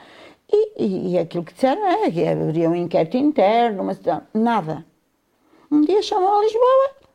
e, 0.48 0.84
e, 0.84 1.12
e 1.14 1.18
aquilo 1.18 1.42
que 1.42 1.52
disseram 1.52 1.84
é 1.84 2.08
que 2.12 2.24
haveria 2.24 2.70
um 2.70 2.76
inquérito 2.76 3.16
interno, 3.16 3.82
mas 3.82 4.00
nada. 4.32 4.86
Um 5.68 5.80
dia 5.80 6.00
chamou 6.00 6.38
a 6.38 6.42
Lisboa. 6.42 7.05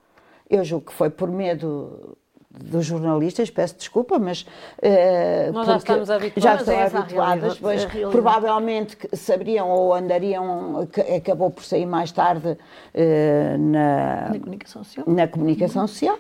Eu 0.52 0.66
julgo 0.66 0.88
que 0.88 0.94
foi 0.94 1.10
por 1.10 1.32
medo 1.32 2.18
dos 2.50 2.86
jornalistas, 2.86 3.50
peço 3.50 3.78
desculpa, 3.78 4.20
mas 4.20 4.42
uh, 4.42 5.54
Nós 5.54 5.66
já 5.66 5.78
estamos 5.78 6.10
habituadas, 6.10 6.44
já 6.44 6.56
estão 6.56 6.74
é 6.74 6.86
habituadas, 6.86 7.58
pois 7.58 7.86
provavelmente 8.12 8.98
saberiam 9.14 9.70
ou 9.70 9.94
andariam, 9.94 10.86
que 10.92 11.00
acabou 11.00 11.50
por 11.50 11.64
sair 11.64 11.86
mais 11.86 12.12
tarde 12.12 12.50
uh, 12.50 13.58
na, 13.58 14.30
na, 14.30 14.40
comunicação 14.40 14.84
social. 14.84 15.06
Na 15.08 15.28
comunicação 15.30 15.88
social. 15.88 16.20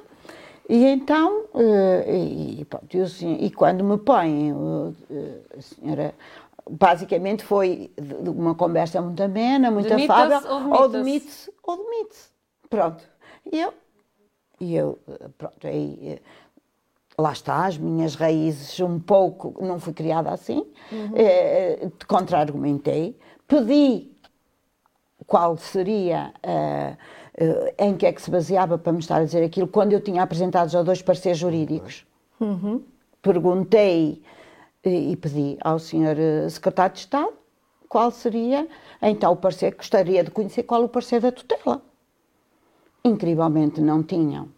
E 0.70 0.86
então, 0.86 1.48
uh, 1.54 2.10
e, 2.10 2.64
pronto, 2.64 2.96
eu, 2.96 3.06
e 3.38 3.52
quando 3.52 3.84
me 3.84 3.98
põem, 3.98 4.54
a 5.58 5.62
senhora, 5.62 6.16
basicamente 6.70 7.44
foi 7.44 7.92
uma 8.26 8.56
conversa 8.56 9.02
muito 9.02 9.22
amena, 9.22 9.70
muito 9.70 9.94
afável, 9.94 10.40
ou 10.72 10.88
demite-se, 10.88 11.52
ou 11.62 11.76
demite-se. 11.76 12.30
Pronto. 12.70 13.04
E 13.52 13.60
eu, 13.60 13.74
e 14.62 14.76
eu, 14.76 15.00
pronto, 15.40 15.66
aí 15.66 15.98
eh, 16.04 16.20
lá 17.18 17.32
está, 17.32 17.66
as 17.66 17.78
minhas 17.80 18.14
raízes 18.14 18.80
um 18.80 19.00
pouco, 19.00 19.56
não 19.60 19.80
fui 19.80 19.92
criada 19.92 20.30
assim, 20.30 20.64
uhum. 20.92 21.14
eh, 21.16 21.90
contra-argumentei, 22.08 23.18
pedi 23.48 24.12
qual 25.26 25.58
seria, 25.58 26.32
uh, 26.46 27.74
em 27.78 27.96
que 27.96 28.06
é 28.06 28.12
que 28.12 28.22
se 28.22 28.30
baseava 28.30 28.78
para 28.78 28.92
me 28.92 29.00
estar 29.00 29.18
a 29.18 29.24
dizer 29.24 29.44
aquilo, 29.44 29.68
quando 29.68 29.94
eu 29.94 30.02
tinha 30.02 30.22
apresentado 30.22 30.70
já 30.70 30.84
dois 30.84 31.02
pareceres 31.02 31.38
jurídicos. 31.38 32.06
Uhum. 32.40 32.84
Perguntei 33.22 34.22
e, 34.84 35.12
e 35.12 35.16
pedi 35.16 35.58
ao 35.62 35.80
senhor 35.80 36.18
secretário 36.50 36.94
de 36.94 37.00
Estado 37.00 37.34
qual 37.88 38.12
seria, 38.12 38.68
então, 39.02 39.32
o 39.32 39.36
parecer, 39.36 39.76
gostaria 39.76 40.24
de 40.24 40.32
conhecer 40.32 40.64
qual 40.64 40.84
o 40.84 40.90
parecer 40.90 41.22
da 41.22 41.32
tutela 41.32 41.82
incrivelmente 43.04 43.82
não 43.82 44.04
tinham. 44.04 44.50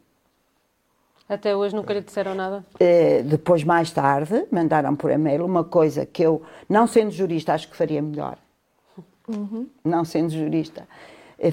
Até 1.27 1.55
hoje 1.55 1.73
nunca 1.73 1.93
lhe 1.93 2.01
disseram 2.01 2.35
nada? 2.35 2.63
Uh, 2.75 3.23
depois, 3.23 3.63
mais 3.63 3.91
tarde, 3.91 4.45
mandaram 4.51 4.95
por 4.95 5.09
e-mail 5.09 5.45
uma 5.45 5.63
coisa 5.63 6.05
que 6.05 6.21
eu, 6.21 6.41
não 6.69 6.85
sendo 6.85 7.11
jurista, 7.11 7.53
acho 7.53 7.69
que 7.69 7.75
faria 7.75 8.01
melhor. 8.01 8.37
Uhum. 9.27 9.67
Não 9.83 10.03
sendo 10.03 10.29
jurista, 10.29 10.87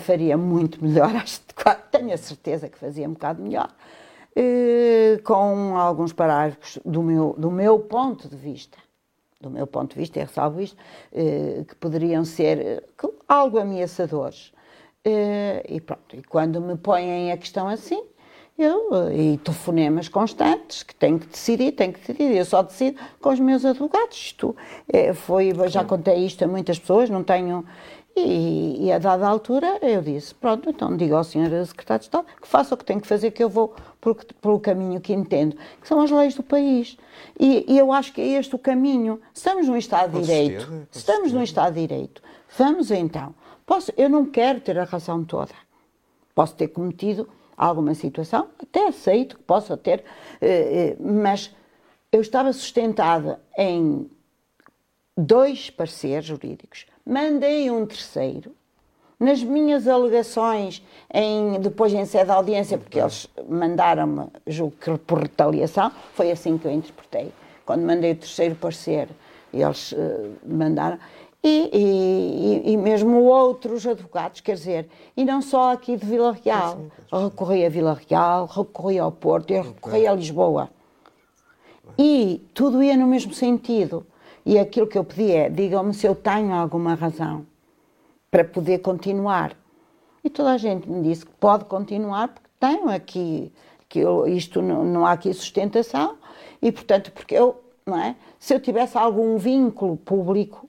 faria 0.01 0.37
muito 0.37 0.85
melhor, 0.85 1.15
acho, 1.17 1.41
tenho 1.91 2.13
a 2.13 2.17
certeza 2.17 2.69
que 2.69 2.77
fazia 2.77 3.09
um 3.09 3.13
bocado 3.13 3.41
melhor, 3.41 3.71
uh, 4.37 5.23
com 5.23 5.77
alguns 5.77 6.13
parágrafos 6.13 6.79
do 6.85 7.03
meu, 7.03 7.35
do 7.39 7.51
meu 7.51 7.79
ponto 7.79 8.29
de 8.29 8.37
vista. 8.37 8.77
Do 9.41 9.49
meu 9.49 9.67
ponto 9.67 9.95
de 9.95 10.01
vista, 10.01 10.19
é 10.19 10.25
ressalvo 10.25 10.61
isto, 10.61 10.77
uh, 11.13 11.65
que 11.65 11.75
poderiam 11.77 12.25
ser 12.25 12.85
algo 13.29 13.59
ameaçadores 13.59 14.53
Uh, 14.53 14.60
e 15.05 15.81
pronto, 15.81 16.15
e 16.15 16.23
quando 16.23 16.61
me 16.61 16.77
põem 16.77 17.33
a 17.33 17.37
questão 17.37 17.69
assim, 17.69 18.03
eu, 18.59 19.11
e 19.11 19.39
telefonemas 19.39 20.09
constantes, 20.09 20.83
que 20.83 20.95
tenho 20.95 21.19
que 21.19 21.27
decidir, 21.27 21.73
tenho 21.73 21.95
que 21.95 22.01
decidir, 22.01 22.37
eu 22.37 22.45
só 22.45 22.63
decido 22.63 23.01
com 23.21 23.31
os 23.31 23.41
meus 23.41 23.65
advogados. 23.65 24.17
Isto 24.17 24.55
é, 24.93 25.15
foi, 25.15 25.53
já 25.69 25.83
contei 25.83 26.27
isto 26.27 26.45
a 26.45 26.47
muitas 26.47 26.79
pessoas, 26.79 27.09
não 27.09 27.25
tenho. 27.25 27.65
E, 28.15 28.87
e, 28.87 28.93
a 28.93 28.99
dada 28.99 29.27
altura 29.27 29.79
eu 29.81 30.03
disse: 30.03 30.35
pronto, 30.35 30.69
então 30.69 30.95
digo 30.95 31.15
ao 31.15 31.25
senhor 31.25 31.49
secretário 31.65 32.01
de 32.01 32.07
Estado 32.07 32.27
que 32.41 32.47
faça 32.47 32.75
o 32.75 32.77
que 32.77 32.85
tem 32.85 33.01
que 33.01 33.07
fazer, 33.07 33.31
que 33.31 33.43
eu 33.43 33.49
vou 33.49 33.75
pelo, 34.01 34.17
pelo 34.17 34.61
caminho 34.61 35.01
que 35.01 35.15
entendo, 35.15 35.57
que 35.81 35.89
são 35.89 36.01
as 36.01 36.11
leis 36.11 36.35
do 36.35 36.43
país. 36.43 36.99
E, 37.39 37.65
e 37.67 37.79
eu 37.79 37.93
acho 37.93 38.13
que 38.13 38.21
é 38.21 38.27
este 38.39 38.55
o 38.55 38.59
caminho. 38.59 39.21
Estamos 39.33 39.69
num 39.69 39.77
Estado 39.77 40.19
de 40.19 40.27
Direito, 40.27 40.87
estamos 40.93 41.33
num 41.33 41.43
Estado 41.43 41.75
de 41.75 41.87
Direito, 41.87 42.21
vamos 42.59 42.91
então 42.91 43.35
Posso, 43.71 43.93
eu 43.97 44.09
não 44.09 44.27
quero 44.27 44.61
ter 44.61 44.77
a 44.81 44.83
razão 44.83 45.23
toda. 45.25 45.53
Posso 46.35 46.57
ter 46.57 46.67
cometido 46.67 47.29
alguma 47.57 47.95
situação, 47.95 48.49
até 48.61 48.89
aceito 48.89 49.37
que 49.37 49.45
possa 49.45 49.77
ter, 49.77 50.03
eh, 50.41 50.97
eh, 50.97 50.97
mas 50.99 51.55
eu 52.11 52.21
estava 52.21 52.53
sustentada 52.53 53.41
em 53.57 54.11
dois 55.17 55.71
pareceres 55.71 56.25
jurídicos, 56.25 56.85
mandei 57.07 57.71
um 57.71 57.87
terceiro. 57.87 58.53
Nas 59.21 59.41
minhas 59.41 59.87
alegações, 59.87 60.85
em, 61.15 61.61
depois 61.61 61.93
em 61.93 62.05
sede 62.07 62.25
de 62.25 62.31
audiência, 62.33 62.77
porque 62.77 62.99
eles 62.99 63.29
mandaram-me, 63.49 64.27
julgo 64.49 64.75
que 64.81 64.99
por 64.99 65.21
retaliação, 65.21 65.93
foi 66.15 66.33
assim 66.33 66.59
que 66.59 66.67
eu 66.67 66.73
interpretei. 66.73 67.33
Quando 67.65 67.83
mandei 67.83 68.11
o 68.11 68.17
terceiro 68.17 68.57
parecer, 68.57 69.09
eles 69.53 69.93
uh, 69.93 70.37
mandaram 70.45 70.99
e, 71.43 71.71
e, 71.73 72.73
e, 72.73 72.77
mesmo 72.77 73.23
outros 73.23 73.87
advogados, 73.87 74.41
quer 74.41 74.55
dizer, 74.55 74.89
e 75.17 75.25
não 75.25 75.41
só 75.41 75.73
aqui 75.73 75.97
de 75.97 76.05
Vila 76.05 76.37
Real. 76.45 76.79
Recorri 77.11 77.65
a 77.65 77.69
Vila 77.71 77.99
Real, 78.09 78.47
recorri 78.47 78.99
ao 78.99 79.11
Porto, 79.11 79.51
eu 79.51 79.63
recorri 79.63 80.07
a 80.07 80.15
Lisboa. 80.15 80.69
E 81.99 82.47
tudo 82.55 82.83
ia 82.83 82.97
no 82.97 83.07
mesmo 83.07 83.33
sentido. 83.33 84.07
E 84.45 84.59
aquilo 84.59 84.87
que 84.87 84.99
eu 84.99 85.05
pedi 85.05 85.33
é: 85.33 85.49
digam-me 85.49 85.95
se 85.95 86.07
eu 86.07 86.15
tenho 86.15 86.53
alguma 86.55 86.95
razão 86.95 87.47
para 88.31 88.45
poder 88.45 88.79
continuar. 88.79 89.57
E 90.23 90.31
toda 90.31 90.53
a 90.53 90.59
gente 90.59 90.89
me 90.89 91.03
disse 91.03 91.25
que 91.25 91.33
pode 91.33 91.65
continuar 91.65 92.29
porque 92.29 92.49
tenho 92.59 92.89
aqui, 92.91 93.53
que 93.89 93.99
eu, 93.99 94.27
isto 94.27 94.61
não, 94.61 94.85
não 94.85 95.07
há 95.07 95.13
aqui 95.13 95.33
sustentação, 95.33 96.17
e 96.61 96.71
portanto, 96.71 97.11
porque 97.13 97.35
eu, 97.35 97.59
não 97.87 97.99
é? 97.99 98.15
Se 98.39 98.55
eu 98.55 98.61
tivesse 98.61 98.97
algum 98.97 99.37
vínculo 99.39 99.97
público, 99.97 100.69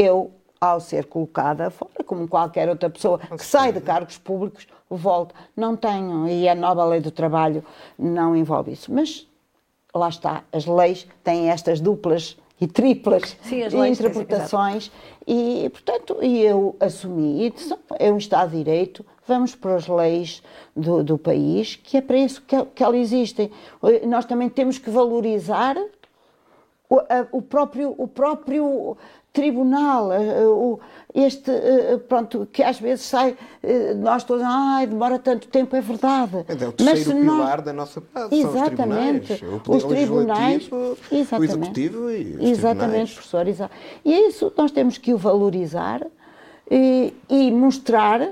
eu, 0.00 0.30
ao 0.58 0.80
ser 0.80 1.04
colocada 1.04 1.70
fora, 1.70 2.02
como 2.06 2.26
qualquer 2.26 2.70
outra 2.70 2.88
pessoa 2.88 3.18
que 3.18 3.44
sai 3.44 3.70
de 3.70 3.82
cargos 3.82 4.16
públicos, 4.16 4.66
volta. 4.88 5.34
Não 5.54 5.76
tenho, 5.76 6.26
e 6.26 6.48
a 6.48 6.54
nova 6.54 6.84
lei 6.86 7.00
do 7.00 7.10
trabalho 7.10 7.62
não 7.98 8.34
envolve 8.34 8.72
isso. 8.72 8.90
Mas 8.90 9.28
lá 9.94 10.08
está, 10.08 10.42
as 10.50 10.64
leis 10.64 11.06
têm 11.22 11.50
estas 11.50 11.80
duplas 11.80 12.38
e 12.58 12.66
triplas 12.66 13.36
Sim, 13.42 13.62
interpretações 13.86 14.90
e, 15.26 15.68
portanto, 15.70 16.18
e 16.22 16.40
eu 16.40 16.76
assumi, 16.80 17.46
e 17.46 17.54
é 17.98 18.10
um 18.10 18.18
Estado 18.18 18.50
de 18.50 18.58
Direito, 18.58 19.04
vamos 19.26 19.54
para 19.54 19.76
as 19.76 19.86
leis 19.86 20.42
do, 20.74 21.04
do 21.04 21.18
país, 21.18 21.76
que 21.76 21.98
é 21.98 22.00
para 22.00 22.16
isso 22.16 22.42
que, 22.42 22.56
que 22.74 22.82
elas 22.82 23.00
existem. 23.00 23.50
Nós 24.06 24.24
também 24.24 24.48
temos 24.48 24.78
que 24.78 24.90
valorizar 24.90 25.76
o, 26.90 26.98
a, 26.98 27.26
o 27.30 27.40
próprio, 27.40 27.94
o 27.96 28.08
próprio 28.08 28.96
tribunal, 29.32 30.12
eh, 30.12 30.42
este, 31.14 31.50
eh, 31.50 31.98
pronto, 32.08 32.48
que 32.52 32.62
às 32.62 32.80
vezes 32.80 33.04
sai, 33.04 33.36
eh, 33.62 33.94
nós 33.94 34.24
todos, 34.24 34.42
ai, 34.44 34.86
demora 34.86 35.18
tanto 35.18 35.48
tempo, 35.48 35.74
é 35.76 35.80
verdade. 35.80 36.44
É, 36.48 36.64
é 36.64 36.68
o 36.68 36.72
terceiro 36.72 37.14
Mas 37.14 37.24
pilar 37.24 37.56
nós... 37.56 37.64
da 37.64 37.72
nossa 37.72 38.00
paz, 38.00 38.32
exatamente, 38.32 39.38
são 39.38 39.60
os 39.68 39.84
tribunais. 39.84 40.66
O 40.66 40.68
tribunais, 40.68 40.98
exatamente, 41.12 41.32
o 41.32 41.44
executivo 41.44 42.10
e 42.10 42.34
os 42.34 42.58
Exatamente, 42.58 43.14
professor, 43.14 43.46
exa... 43.46 43.70
e 44.04 44.14
é 44.14 44.28
isso, 44.28 44.52
nós 44.56 44.70
temos 44.72 44.98
que 44.98 45.12
o 45.14 45.18
valorizar 45.18 46.04
e, 46.70 47.14
e 47.28 47.50
mostrar 47.52 48.30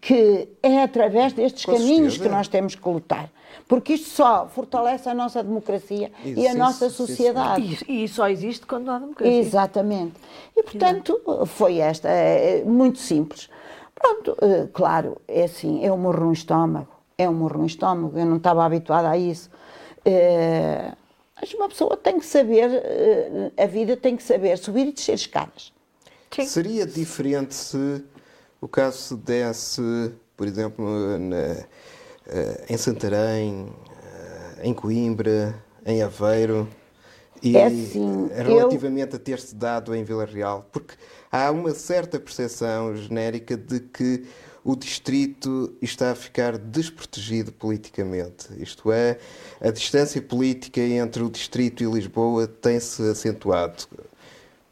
que 0.00 0.48
é 0.62 0.82
através 0.82 1.32
destes 1.32 1.64
Com 1.64 1.72
caminhos 1.72 2.14
certeza. 2.14 2.22
que 2.22 2.28
nós 2.28 2.48
temos 2.48 2.74
que 2.74 2.88
lutar. 2.88 3.30
Porque 3.66 3.94
isto 3.94 4.10
só 4.10 4.46
fortalece 4.46 5.08
a 5.08 5.14
nossa 5.14 5.42
democracia 5.42 6.12
Isso, 6.24 6.38
e 6.40 6.46
a 6.46 6.50
isso, 6.50 6.58
nossa 6.58 6.86
isso, 6.86 6.96
sociedade. 7.06 7.84
E, 7.88 8.04
e 8.04 8.08
só 8.08 8.28
existe 8.28 8.66
quando 8.66 8.90
há 8.90 8.98
democracia. 8.98 9.38
Exatamente. 9.40 10.14
E, 10.54 10.62
portanto, 10.62 11.20
foi 11.46 11.78
esta, 11.78 12.08
é, 12.08 12.60
é 12.60 12.64
muito 12.64 12.98
simples. 12.98 13.48
Pronto, 13.94 14.36
eh, 14.42 14.68
claro, 14.72 15.16
é 15.26 15.44
assim, 15.44 15.82
é 15.84 15.90
um 15.90 15.96
morro 15.96 16.26
no 16.26 16.32
estômago, 16.32 16.88
é 17.16 17.26
um 17.28 17.32
morro 17.32 17.58
no 17.60 17.66
estômago, 17.66 18.18
eu 18.18 18.26
não 18.26 18.36
estava 18.36 18.64
habituada 18.64 19.08
a 19.08 19.16
isso. 19.16 19.48
Eh, 20.04 20.92
Mas 21.40 21.52
uma 21.54 21.68
pessoa 21.68 21.96
tem 21.96 22.18
que 22.18 22.26
saber, 22.26 22.68
eh, 22.70 23.50
a 23.56 23.66
vida 23.66 23.96
tem 23.96 24.14
que 24.16 24.22
saber 24.22 24.58
subir 24.58 24.88
e 24.88 24.92
descer 24.92 25.14
escadas. 25.14 25.72
Sim. 26.34 26.46
Seria 26.46 26.86
diferente 26.86 27.54
se 27.54 28.04
o 28.60 28.68
caso 28.68 28.98
se 28.98 29.16
desse, 29.16 30.12
por 30.36 30.46
exemplo, 30.46 30.84
na- 31.18 31.64
em 32.68 32.76
Santarém, 32.76 33.72
eh, 34.02 34.68
em 34.68 34.74
Coimbra, 34.74 35.54
em 35.84 36.02
Aveiro 36.02 36.68
e 37.42 37.56
É 37.58 37.66
assim, 37.66 38.30
relativamente 38.34 39.16
a 39.16 39.18
ter-se 39.18 39.54
dado 39.54 39.94
em 39.94 40.02
Vila 40.02 40.24
Real? 40.24 40.66
Porque 40.72 40.94
há 41.30 41.50
uma 41.50 41.74
certa 41.74 42.18
percepção 42.18 42.96
genérica 42.96 43.54
de 43.54 43.80
que 43.80 44.24
o 44.64 44.74
distrito 44.74 45.76
está 45.82 46.12
a 46.12 46.14
ficar 46.14 46.56
desprotegido 46.56 47.52
politicamente. 47.52 48.48
Isto 48.56 48.90
é, 48.90 49.18
a 49.60 49.70
distância 49.70 50.22
política 50.22 50.80
entre 50.80 51.22
o 51.22 51.28
distrito 51.28 51.82
e 51.82 51.86
Lisboa 51.86 52.46
tem-se 52.46 53.02
acentuado 53.02 53.86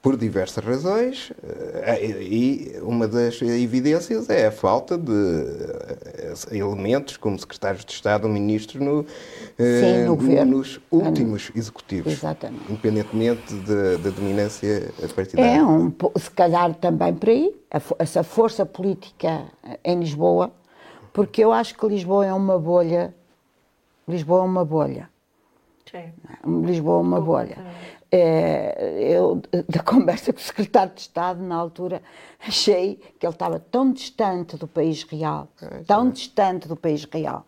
por 0.02 0.16
diversas 0.16 0.64
razões 0.64 1.32
eh, 1.44 2.20
e 2.20 2.76
uma 2.82 3.06
das 3.06 3.40
evidências 3.40 4.28
é 4.28 4.48
a 4.48 4.50
falta 4.50 4.98
de 4.98 5.12
eh, 5.12 6.56
elementos 6.56 7.16
como 7.16 7.38
secretários 7.38 7.84
de 7.84 7.92
Estado 7.92 8.26
ou 8.26 8.32
ministros 8.32 8.84
no, 8.84 9.06
eh, 9.56 9.80
Sim, 9.80 10.04
no 10.04 10.16
governo. 10.16 10.58
nos 10.58 10.80
últimos 10.90 11.52
executivos, 11.54 12.12
Exatamente. 12.12 12.64
independentemente 12.68 13.54
da, 13.54 14.10
dominância 14.10 14.92
partidária. 15.14 15.58
É 15.58 15.62
um, 15.62 15.92
se 16.16 16.30
calhar 16.32 16.74
também 16.74 17.14
por 17.14 17.28
aí, 17.28 17.54
essa 17.96 18.24
força 18.24 18.66
política 18.66 19.44
em 19.84 20.00
Lisboa, 20.00 20.50
porque 21.12 21.44
eu 21.44 21.52
acho 21.52 21.78
que 21.78 21.86
Lisboa 21.86 22.26
é 22.26 22.32
uma 22.32 22.58
bolha. 22.58 23.14
Lisboa 24.08 24.40
é 24.40 24.44
uma 24.44 24.64
bolha. 24.64 25.08
Sim. 25.88 26.12
Lisboa 26.64 26.98
é 26.98 27.02
uma 27.02 27.20
bolha. 27.20 27.58
É, 28.14 29.06
eu, 29.10 29.40
da 29.66 29.82
conversa 29.82 30.34
com 30.34 30.38
o 30.38 30.42
secretário 30.42 30.92
de 30.94 31.00
Estado, 31.00 31.42
na 31.42 31.56
altura, 31.56 32.02
achei 32.46 32.96
que 33.18 33.24
ele 33.24 33.32
estava 33.32 33.58
tão 33.58 33.90
distante 33.90 34.54
do 34.58 34.68
país 34.68 35.02
real, 35.04 35.48
tão 35.86 36.10
distante 36.10 36.68
do 36.68 36.76
país 36.76 37.04
real. 37.10 37.46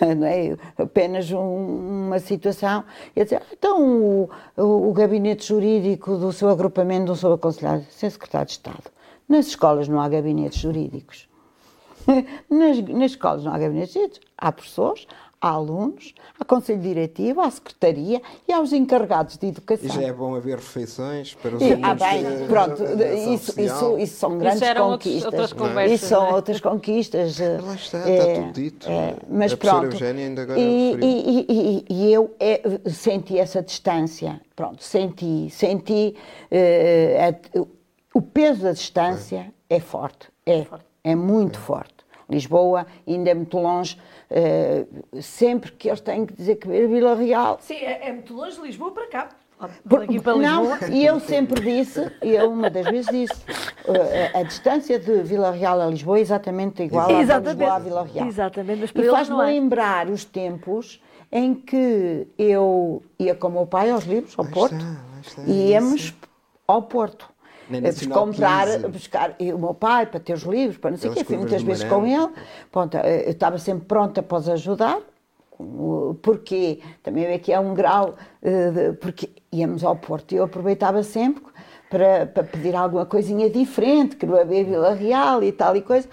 Não 0.16 0.26
é? 0.26 0.56
Apenas 0.76 1.30
um- 1.30 2.06
uma 2.08 2.18
situação. 2.18 2.84
Eu 3.14 3.22
dizer, 3.24 3.36
"Ah, 3.36 3.46
então 3.52 3.82
o, 3.86 4.30
o, 4.56 4.88
o 4.88 4.92
gabinete 4.92 5.46
jurídico 5.46 6.16
do 6.16 6.32
seu 6.32 6.48
agrupamento, 6.48 7.06
do 7.12 7.16
seu 7.16 7.32
aconselhado, 7.32 7.84
sem 7.90 8.10
secretário 8.10 8.46
de 8.46 8.52
Estado. 8.52 8.90
Nas 9.28 9.46
escolas 9.46 9.86
não 9.86 10.00
há 10.00 10.08
gabinetes 10.08 10.58
jurídicos. 10.58 11.28
Nas, 12.50 12.78
nas 12.88 13.10
escolas 13.12 13.44
não 13.44 13.54
há 13.54 13.58
gabinetes 13.58 13.94
jurídicos. 13.94 14.26
Há 14.36 14.50
professores, 14.50 15.06
há 15.40 15.48
alunos, 15.50 16.14
há 16.38 16.44
conselho 16.44 16.80
diretivo, 16.80 17.40
há 17.40 17.50
secretaria 17.50 18.20
e 18.48 18.52
há 18.52 18.60
os 18.60 18.72
encarregados 18.72 19.36
de 19.36 19.46
E 19.46 19.48
educação. 19.50 19.88
já 19.90 20.02
é 20.02 20.12
bom 20.12 20.34
haver 20.34 20.56
refeições 20.56 21.34
para 21.34 21.56
os 21.56 21.62
E, 21.62 21.72
alunos 21.72 21.88
ah, 21.88 21.94
bem, 21.94 22.22
de- 22.38 22.44
pronto, 22.46 22.82
isso, 23.34 23.60
isso, 23.60 23.98
isso 23.98 24.16
são 24.16 24.38
grandes 24.38 24.62
eram 24.62 24.90
outros- 24.90 25.12
conquistas. 25.12 25.32
outras 25.32 25.52
conversas, 25.52 25.92
isso 26.00 26.06
são 26.08 26.26
é? 26.26 26.34
outras 26.34 26.60
conquistas. 26.60 27.40
eh, 27.40 27.58
Lá 27.60 27.74
está, 27.74 27.98
está 27.98 28.10
é, 28.10 28.34
tudo 28.40 28.52
dito. 28.52 28.88
é, 28.90 29.16
mas 29.28 29.52
A 29.52 29.56
pronto. 29.56 30.04
Ainda 30.04 30.42
agora 30.42 30.58
e, 30.60 30.92
referiu. 30.92 31.08
e, 31.08 31.46
e- 31.48 31.84
e 31.88 32.12
eu 32.12 32.34
é, 32.40 32.62
senti 32.90 33.38
essa 33.38 33.62
distância. 33.62 34.40
Pronto, 34.56 34.82
senti, 34.82 35.48
senti 35.50 36.14
eh, 36.50 37.34
a- 37.54 37.60
o 38.14 38.22
peso 38.22 38.62
da 38.62 38.72
distância 38.72 39.52
é, 39.68 39.80
forte, 39.80 40.28
é, 40.46 40.64
é 41.02 41.14
muito 41.14 41.58
forte. 41.58 41.93
Lisboa 42.28 42.86
ainda 43.06 43.30
é 43.30 43.34
muito 43.34 43.58
longe. 43.58 43.98
eh, 44.30 44.86
sempre 45.20 45.70
que 45.72 45.88
eles 45.88 46.00
têm 46.00 46.24
que 46.26 46.32
dizer 46.32 46.56
que 46.56 46.66
ver 46.66 46.88
Vila 46.88 47.14
Real, 47.14 47.58
Sim, 47.60 47.74
é, 47.76 48.08
é 48.08 48.12
muito 48.12 48.34
longe 48.34 48.56
de 48.56 48.62
Lisboa 48.62 48.90
para 48.92 49.06
cá. 49.08 49.28
por- 49.88 50.00
Daqui 50.00 50.20
para 50.20 50.36
não, 50.36 50.62
Lisboa. 50.74 50.90
e 50.90 51.06
eu 51.06 51.20
sempre 51.20 51.60
disse, 51.60 52.10
e 52.22 52.30
eu 52.34 52.50
uma 52.50 52.68
das 52.68 52.86
vezes 52.86 53.08
disse, 53.10 53.42
eh, 53.86 54.30
a, 54.34 54.40
a 54.40 54.42
distância 54.42 54.98
de 54.98 55.22
Vila 55.22 55.50
Real 55.52 55.80
a 55.80 55.86
Lisboa 55.86 56.18
é 56.18 56.20
exatamente 56.20 56.82
igual 56.82 57.04
à 57.08 57.38
de 57.38 57.48
Lisboa 57.50 57.74
a 57.74 57.78
Vila 57.78 58.04
Real. 58.04 58.26
Exatamente, 58.26 58.80
mas 58.80 58.90
para 58.92 59.02
E 59.02 59.10
faz-me 59.10 59.40
é. 59.40 59.44
lembrar 59.46 60.08
os 60.10 60.24
tempos 60.24 61.00
em 61.30 61.54
que 61.54 62.26
eu 62.38 63.02
ia 63.18 63.34
com 63.34 63.48
o 63.48 63.50
meu 63.52 63.66
pai 63.66 63.90
aos 63.90 64.04
livros, 64.04 64.34
ao 64.38 64.44
Porto, 64.44 64.74
está, 64.74 64.86
lá 64.86 65.20
está, 65.20 65.42
e 65.46 65.70
íamos 65.70 66.00
isso. 66.00 66.14
ao 66.66 66.82
Porto. 66.82 67.28
Na 67.68 67.78
eh, 67.78 67.80
Nacional 67.80 68.26
comprar, 68.26 68.66
15. 68.66 68.88
buscar 68.88 69.34
e 69.38 69.52
o 69.52 69.58
meu 69.58 69.74
pai 69.74 70.06
para 70.06 70.20
ter 70.20 70.34
os 70.34 70.42
livros, 70.42 70.78
para 70.78 70.90
não 70.90 70.98
sei 70.98 71.10
o 71.10 71.14
quê. 71.14 71.24
Fui 71.24 71.36
muitas 71.36 71.62
vezes 71.62 71.84
com 71.84 72.06
ele. 72.06 72.28
Pronto, 72.70 72.96
eh, 72.96 73.26
eu 73.26 73.30
estava 73.32 73.58
sempre 73.58 73.86
pronta 73.86 74.22
para 74.22 74.38
os 74.38 74.48
ajudar, 74.48 74.98
porque 76.22 76.80
também 77.02 77.32
aqui 77.32 77.52
é 77.52 77.60
um 77.60 77.74
grau, 77.74 78.14
eh, 78.42 78.92
porque 79.00 79.30
íamos 79.52 79.84
ao 79.84 79.96
Porto 79.96 80.32
e 80.32 80.36
eu 80.36 80.44
aproveitava 80.44 81.02
sempre 81.02 81.42
para, 81.88 82.26
para 82.26 82.44
pedir 82.44 82.74
alguma 82.74 83.06
coisinha 83.06 83.48
diferente, 83.48 84.16
que 84.16 84.26
não 84.26 84.38
havia 84.38 84.64
Vila 84.64 84.94
Real 84.94 85.42
e 85.42 85.52
tal 85.52 85.76
e 85.76 85.80
coisa. 85.80 86.08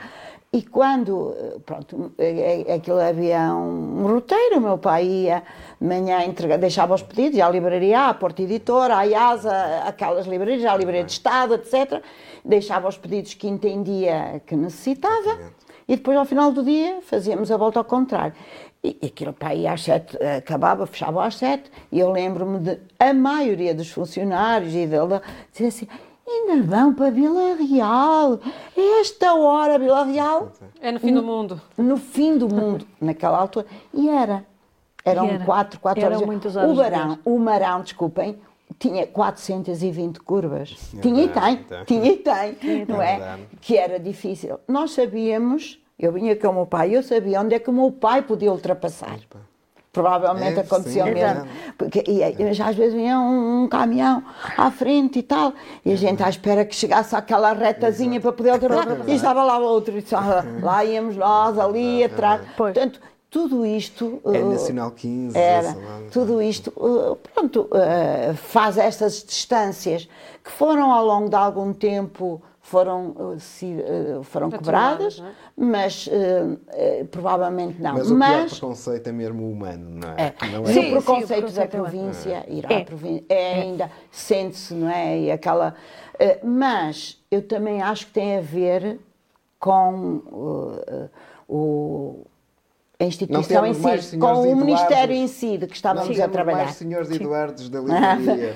E 0.54 0.64
quando, 0.64 1.34
pronto, 1.66 2.12
eh, 2.18 2.66
eh, 2.68 2.74
aquilo 2.74 3.00
havia 3.00 3.56
um 3.56 4.06
roteiro, 4.06 4.58
o 4.58 4.62
meu 4.62 4.78
pai 4.78 5.06
ia 5.06 5.44
de 5.80 5.88
manhã 5.88 6.26
entregar, 6.26 6.58
deixava 6.58 6.94
os 6.94 7.02
pedidos, 7.02 7.40
à 7.40 7.50
livraria, 7.50 8.10
à 8.10 8.14
Porta 8.14 8.42
Editora, 8.42 8.98
à 8.98 9.04
IASA, 9.04 9.84
aquelas 9.86 10.28
livrarias, 10.28 10.66
à 10.66 10.76
Livraria 10.76 11.06
de 11.06 11.12
Estado, 11.14 11.54
etc. 11.54 12.04
Deixava 12.44 12.90
os 12.90 12.98
pedidos 12.98 13.34
que 13.34 13.48
entendia 13.48 14.42
que 14.46 14.54
necessitava 14.58 15.40
e 15.88 15.96
depois 15.96 16.18
ao 16.18 16.26
final 16.26 16.52
do 16.52 16.66
dia 16.66 17.00
fazíamos 17.02 17.50
a 17.50 17.56
volta 17.56 17.80
ao 17.80 17.86
contrário. 17.86 18.34
E 18.84 19.00
aquilo 19.06 19.32
para 19.32 19.52
aí 19.52 19.66
às 19.66 19.82
sete, 19.84 20.18
acabava, 20.22 20.86
fechava 20.86 21.26
às 21.26 21.36
sete, 21.36 21.72
e 21.90 21.98
eu 21.98 22.12
lembro-me 22.12 22.60
de 22.60 22.78
a 23.00 23.14
maioria 23.14 23.74
dos 23.74 23.90
funcionários 23.90 24.74
e 24.74 24.86
dele 24.86 25.22
dizer 25.54 25.68
assim, 25.68 25.88
ainda 26.32 26.64
vão 26.64 26.94
para 26.94 27.10
Vila 27.12 27.56
Real, 27.56 28.40
esta 29.00 29.34
hora 29.36 29.78
Vila 29.78 30.04
Real, 30.06 30.52
É 30.80 30.92
no 30.92 31.00
fim 31.00 31.14
do 31.14 31.24
mundo. 31.24 31.62
no 31.78 31.98
fim 31.98 32.38
do 32.38 32.48
mundo, 32.48 32.86
naquela 33.02 33.38
altura, 33.38 33.66
e 33.94 34.10
era. 34.10 34.46
Eram 35.04 35.26
E 35.26 35.30
era. 35.32 35.46
quatro, 35.46 35.80
quatro 35.80 36.04
Eram 36.04 36.16
horas. 36.18 36.28
muitas 36.28 36.56
horas 36.56 36.72
o 36.72 36.76
Barão, 36.76 37.20
o 37.26 37.40
Marão, 37.40 37.82
desculpem, 37.82 38.40
tinha 38.80 39.06
420 39.08 40.20
curvas. 40.20 40.70
Tinha 41.02 41.24
e 41.24 41.28
tem, 41.30 41.54
então. 41.54 41.86
tinha 41.86 42.12
e 42.12 42.18
tem, 42.18 42.86
não 42.88 43.02
é? 43.02 43.40
Que 43.60 43.78
era 43.78 44.00
difícil. 44.00 44.60
Nós 44.68 44.92
sabíamos, 44.92 45.80
eu 46.00 46.12
vinha 46.12 46.36
com 46.36 46.48
o 46.50 46.54
meu 46.54 46.66
pai, 46.66 46.96
eu 46.96 47.04
sabia 47.04 47.42
onde 47.42 47.56
é 47.56 47.60
que 47.60 47.70
o 47.70 47.74
meu 47.74 47.92
pai 47.92 48.22
podia 48.22 48.52
ultrapassar. 48.52 49.18
Provavelmente 49.92 50.58
É, 50.58 50.62
aconteceu 50.62 51.06
sim, 51.06 51.12
mesmo. 51.12 51.42
é. 51.42 51.46
Porque 51.78 52.04
e, 52.08 52.20
e, 52.20 52.62
às 52.62 52.76
vezes 52.76 52.94
vinha 52.94 53.20
um, 53.20 53.64
um 53.64 53.68
caminhão 53.68 54.24
à 54.58 54.72
frente 54.72 55.20
e 55.20 55.24
tal, 55.24 55.54
e 55.86 55.92
a 55.92 55.96
gente 55.98 56.24
à 56.24 56.30
espera 56.30 56.64
que 56.64 56.74
chegasse 56.74 57.14
àquela 57.14 57.52
retazinha 57.52 58.20
para 58.22 58.32
poder 58.32 58.54
ultrapassar, 58.54 59.10
e 59.10 59.14
estava 59.14 59.44
lá 59.44 59.58
outro, 59.60 59.98
e 59.98 60.02
só, 60.02 60.20
lá 60.62 60.86
íamos 60.86 61.18
nós, 61.18 61.60
ali 61.60 62.06
atrás. 62.06 62.42
Pois. 62.56 62.74
Portanto, 62.74 63.02
tudo 63.30 63.66
isto. 63.66 64.22
É 64.26 64.40
uh, 64.40 64.52
Nacional 64.52 64.92
15. 64.92 65.38
era. 65.38 65.68
lá. 65.68 66.02
Tudo 66.12 66.42
isto, 66.42 66.72
uh, 66.78 67.18
pronto, 67.34 67.62
uh, 67.72 68.34
faz 68.36 68.78
estas 68.78 69.24
distâncias 69.24 70.08
que 70.44 70.52
foram 70.52 70.92
ao 70.92 71.06
longo 71.06 71.30
de 71.30 71.36
algum 71.36 71.74
tempo 71.74 72.42
foram, 72.72 73.10
uh, 73.10 73.40
se- 73.40 73.76
uh, 74.18 74.24
foram 74.24 74.50
quebradas, 74.50 75.20
não 75.20 75.28
é? 75.28 75.32
mas 75.58 76.08
uh, 76.08 76.12
uh, 76.12 77.06
provavelmente 77.08 77.82
não. 77.82 77.94
Mas 77.94 78.10
o 78.10 78.16
pior 78.18 78.42
Mas, 78.44 78.52
preconceito 78.54 79.08
é 79.08 79.12
mesmo 79.12 79.52
humano, 79.52 79.90
não 80.00 80.10
é? 80.14 80.28
é, 80.28 80.34
Não 80.54 80.64
e 80.64 80.74
Sim, 80.74 80.80
o 80.80 80.84
sim, 80.84 80.92
preconceito 80.92 81.50
o 81.50 81.52
da 81.52 81.64
é 81.64 81.68
província, 81.68 82.46
ir 82.48 82.66
É. 82.72 82.78
à 82.78 82.86
província, 82.86 83.26
é 83.28 83.54
ainda, 83.62 83.92
sente-se, 84.10 84.74
não 84.74 84.90
é? 84.90 85.20
E 85.20 85.32
aquela, 85.32 85.76
uh, 86.16 86.48
mas 86.48 87.22
eu 87.30 87.42
também 87.42 87.82
acho 87.82 88.08
que 88.08 88.14
tem 88.14 88.38
a 88.38 88.42
ver 88.42 89.00
com 89.60 90.22
uh, 90.32 90.82
uh, 91.06 91.10
o, 91.48 92.26
a 93.02 93.06
instituição 93.06 93.66
em 93.66 93.74
si, 93.74 94.18
com 94.18 94.34
o. 94.34 94.56
Ministério 94.56 95.16
em 95.16 95.28
si 95.28 95.58
de 95.58 95.66
que 95.68 95.76
estávamos 95.76 96.20
a 96.20 96.28
trabalhar. 96.28 96.66
mais 96.66 96.76
senhores 96.76 97.10
Eduardos 97.10 97.68
da 97.70 97.80
livraria. 97.82 98.56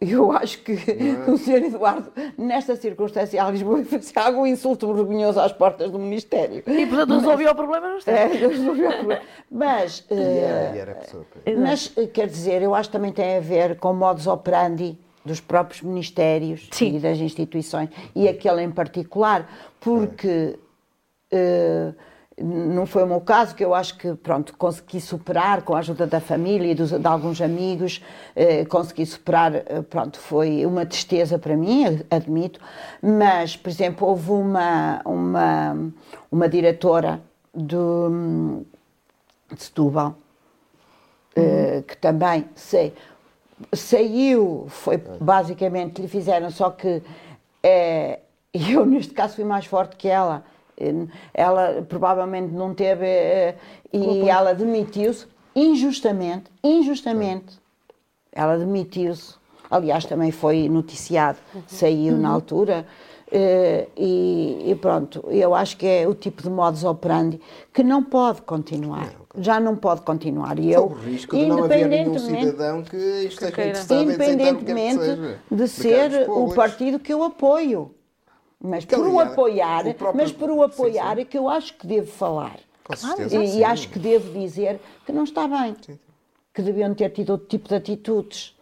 Eu 0.00 0.32
acho 0.32 0.58
que 0.62 0.72
é? 0.72 1.30
o 1.30 1.36
Sr. 1.36 1.64
Eduardo, 1.64 2.10
nesta 2.36 2.74
circunstância, 2.74 3.42
a 3.44 3.50
Lisboa 3.50 3.84
fez 3.84 4.12
algum 4.16 4.46
insulto 4.46 4.92
vergonhoso 4.92 5.38
às 5.38 5.52
portas 5.52 5.90
do 5.90 5.98
Ministério. 5.98 6.62
E 6.66 6.86
portanto 6.86 7.18
resolveu 7.20 7.50
o 7.50 7.54
problema, 7.54 7.88
não 7.88 7.98
está. 7.98 8.10
É, 8.12 8.26
resolveu 8.26 8.88
o 8.88 8.92
problema. 8.94 9.22
Mas, 9.50 10.04
E 10.10 10.14
eh, 10.14 10.38
era, 10.38 10.76
e 10.76 10.78
era 10.80 10.94
pessoa. 10.94 11.24
para- 11.44 11.56
mas, 11.56 11.92
eh, 11.96 12.06
quer 12.06 12.26
dizer, 12.28 12.62
eu 12.62 12.74
acho 12.74 12.88
que 12.88 12.92
também 12.96 13.12
tem 13.12 13.36
a 13.36 13.40
ver 13.40 13.76
com 13.78 13.90
o 13.90 13.94
modus 13.94 14.26
operandi 14.26 14.98
dos 15.24 15.38
próprios 15.40 15.82
ministérios 15.82 16.68
Sim. 16.72 16.96
e 16.96 16.98
das 16.98 17.18
instituições, 17.18 17.88
e 18.14 18.26
aquele 18.28 18.62
em 18.62 18.70
particular, 18.72 19.48
porque 19.78 20.58
eh, 21.30 21.92
não 22.40 22.86
foi 22.86 23.02
o 23.02 23.06
meu 23.06 23.20
caso, 23.20 23.54
que 23.54 23.64
eu 23.64 23.74
acho 23.74 23.96
que 23.98 24.14
pronto, 24.14 24.56
consegui 24.56 25.00
superar 25.00 25.62
com 25.62 25.74
a 25.74 25.78
ajuda 25.78 26.06
da 26.06 26.20
família 26.20 26.72
e 26.72 26.74
dos, 26.74 26.90
de 26.90 27.06
alguns 27.06 27.40
amigos, 27.40 28.02
eh, 28.34 28.64
consegui 28.64 29.04
superar, 29.04 29.54
eh, 29.54 29.82
pronto, 29.88 30.18
foi 30.18 30.64
uma 30.64 30.86
tristeza 30.86 31.38
para 31.38 31.56
mim, 31.56 32.00
admito, 32.10 32.60
mas, 33.02 33.56
por 33.56 33.68
exemplo, 33.68 34.08
houve 34.08 34.30
uma, 34.30 35.02
uma, 35.04 35.92
uma 36.30 36.48
diretora 36.48 37.20
do, 37.52 38.64
de 39.54 39.62
Setúbal, 39.62 40.14
uhum. 41.36 41.82
que 41.82 41.96
também 41.98 42.46
sei, 42.54 42.94
saiu, 43.74 44.66
foi 44.68 44.96
basicamente, 44.96 46.00
lhe 46.00 46.08
fizeram, 46.08 46.50
só 46.50 46.70
que 46.70 47.02
eu 48.52 48.86
neste 48.86 49.12
caso 49.12 49.36
fui 49.36 49.44
mais 49.44 49.66
forte 49.66 49.96
que 49.96 50.08
ela, 50.08 50.44
ela 51.32 51.84
provavelmente 51.88 52.52
não 52.52 52.74
teve 52.74 53.06
eh, 53.06 53.56
e 53.92 54.28
ela 54.28 54.54
demitiu-se 54.54 55.26
injustamente, 55.54 56.44
injustamente. 56.62 57.60
Ela 58.32 58.56
demitiu-se. 58.56 59.34
Aliás, 59.70 60.04
também 60.04 60.30
foi 60.30 60.68
noticiado, 60.68 61.38
uhum. 61.54 61.62
saiu 61.66 62.14
uhum. 62.14 62.20
na 62.20 62.28
altura. 62.30 62.86
Uh, 63.28 63.88
e, 63.96 64.70
e, 64.70 64.74
pronto, 64.74 65.24
eu 65.30 65.54
acho 65.54 65.78
que 65.78 65.86
é 65.86 66.06
o 66.06 66.14
tipo 66.14 66.42
de 66.42 66.50
modus 66.50 66.84
operandi 66.84 67.40
que 67.72 67.82
não 67.82 68.02
pode 68.02 68.42
continuar. 68.42 69.10
Já 69.38 69.58
não 69.58 69.74
pode 69.74 70.02
continuar. 70.02 70.58
E 70.58 70.70
eu, 70.70 70.84
o 70.84 70.88
risco 70.88 71.34
de 71.34 71.46
não 71.46 71.64
haver 71.64 71.88
nenhum 71.88 72.18
cidadão 72.18 72.82
que 72.82 72.94
esteja 72.94 73.94
independentemente 74.02 75.38
de 75.50 75.68
ser 75.68 76.28
o 76.28 76.52
partido 76.52 76.98
que 76.98 77.10
eu 77.10 77.24
apoio. 77.24 77.94
Mas 78.62 78.84
por 78.84 79.06
o 79.06 79.18
apoiar, 79.18 79.84
o 79.86 80.16
mas 80.16 80.30
por 80.30 80.50
o 80.50 80.62
apoiar 80.62 81.10
sim, 81.10 81.16
sim. 81.16 81.20
é 81.22 81.24
que 81.24 81.36
eu 81.36 81.48
acho 81.48 81.74
que 81.74 81.86
devo 81.86 82.06
falar. 82.06 82.58
Com 82.84 82.96
certeza, 82.96 83.36
e, 83.36 83.64
acho 83.64 83.88
que 83.88 83.98
devo 83.98 84.32
dizer 84.38 84.80
que 85.04 85.12
não 85.12 85.24
está 85.24 85.48
bem. 85.48 85.76
Sim. 85.84 85.98
Que 86.54 86.62
deviam 86.62 86.94
ter 86.94 87.10
tido 87.10 87.30
outro 87.30 87.48
tipo 87.48 87.68
de 87.68 87.74
atitudes. 87.74 88.56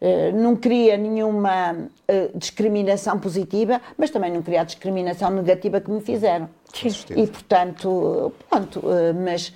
Uh, 0.00 0.36
não 0.36 0.56
queria 0.56 0.96
nenhuma 0.96 1.72
uh, 1.72 2.38
discriminação 2.38 3.18
positiva, 3.18 3.80
mas 3.96 4.10
também 4.10 4.30
não 4.30 4.42
queria 4.42 4.60
a 4.60 4.64
discriminação 4.64 5.30
negativa 5.30 5.80
que 5.80 5.90
me 5.90 6.02
fizeram. 6.02 6.50
E 7.16 7.26
portanto, 7.26 8.32
pronto, 8.50 8.80
uh, 8.80 9.14
mas 9.14 9.54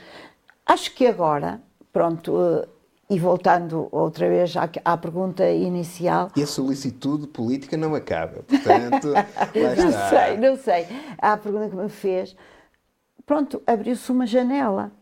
acho 0.65 0.95
que 0.95 1.07
agora, 1.07 1.61
pronto, 1.93 2.67
e 3.11 3.19
voltando 3.19 3.89
outra 3.91 4.29
vez 4.29 4.57
à, 4.57 4.71
à, 4.85 4.97
pergunta 4.97 5.47
inicial. 5.51 6.31
E 6.37 6.43
a 6.45 6.47
solicitude 6.47 7.27
política 7.27 7.77
não 7.77 7.97
acaba, 7.97 8.45
portanto. 8.45 9.09
não 9.77 10.09
sei, 10.09 10.37
não 10.39 10.57
sei. 10.57 10.87
A 11.19 11.37
pergunta 11.37 11.69
que 11.69 11.75
me 11.75 11.89
fez, 11.89 12.37
pronto, 13.27 13.61
abriu-se 13.67 14.13
uma 14.13 14.27
janela. 14.27 14.93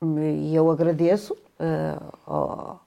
E 0.00 0.54
eu 0.54 0.70
agradeço 0.70 1.34
uh, 1.34 2.80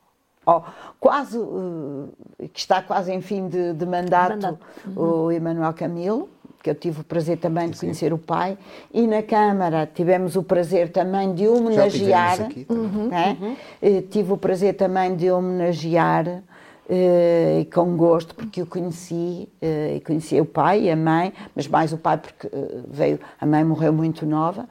ao, 0.45 0.73
quase, 1.01 1.37
uh, 1.37 2.09
que 2.53 2.59
está 2.59 2.81
quase 2.81 3.11
em 3.11 3.21
fim 3.21 3.49
de, 3.49 3.73
de 3.73 3.85
mandato, 3.85 4.31
mandato. 4.31 4.59
Uhum. 4.85 5.25
o 5.25 5.31
Emanuel 5.31 5.73
Camilo, 5.73 6.29
que 6.65 6.69
eu 6.71 6.73
tive 6.73 7.01
o 7.01 7.03
prazer 7.03 7.37
também 7.37 7.69
de 7.69 7.79
conhecer 7.79 8.07
Sim. 8.07 8.13
o 8.13 8.17
pai, 8.17 8.57
e 8.91 9.05
na 9.05 9.21
Câmara 9.21 9.87
tivemos 9.93 10.35
o 10.35 10.41
prazer 10.41 10.89
também 10.89 11.31
de 11.35 11.47
homenagear. 11.47 12.41
Aqui, 12.41 12.65
uhum, 12.67 13.07
né? 13.07 13.37
uhum. 13.39 13.55
Eh, 13.79 14.01
tive 14.09 14.33
o 14.33 14.37
prazer 14.37 14.73
também 14.75 15.15
de 15.15 15.29
homenagear. 15.29 16.41
Uh, 16.87 17.65
com 17.73 17.97
gosto, 17.97 18.35
porque 18.35 18.61
o 18.61 18.65
conheci, 18.67 19.49
uh, 19.59 19.95
e 19.95 19.99
conheci 20.01 20.39
o 20.39 20.45
pai 20.45 20.83
e 20.83 20.91
a 20.91 20.95
mãe, 20.95 21.33
mas 21.55 21.67
mais 21.67 21.91
o 21.91 21.97
pai 21.97 22.15
porque 22.15 22.45
uh, 22.45 22.83
veio, 22.87 23.19
a 23.41 23.45
mãe 23.47 23.63
morreu 23.63 23.91
muito 23.91 24.23
nova, 24.23 24.69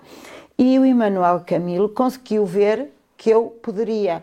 e 0.56 0.78
o 0.78 0.84
Emanuel 0.84 1.42
Camilo 1.44 1.88
conseguiu 1.88 2.46
ver 2.46 2.92
que 3.16 3.30
eu 3.30 3.46
poderia, 3.60 4.22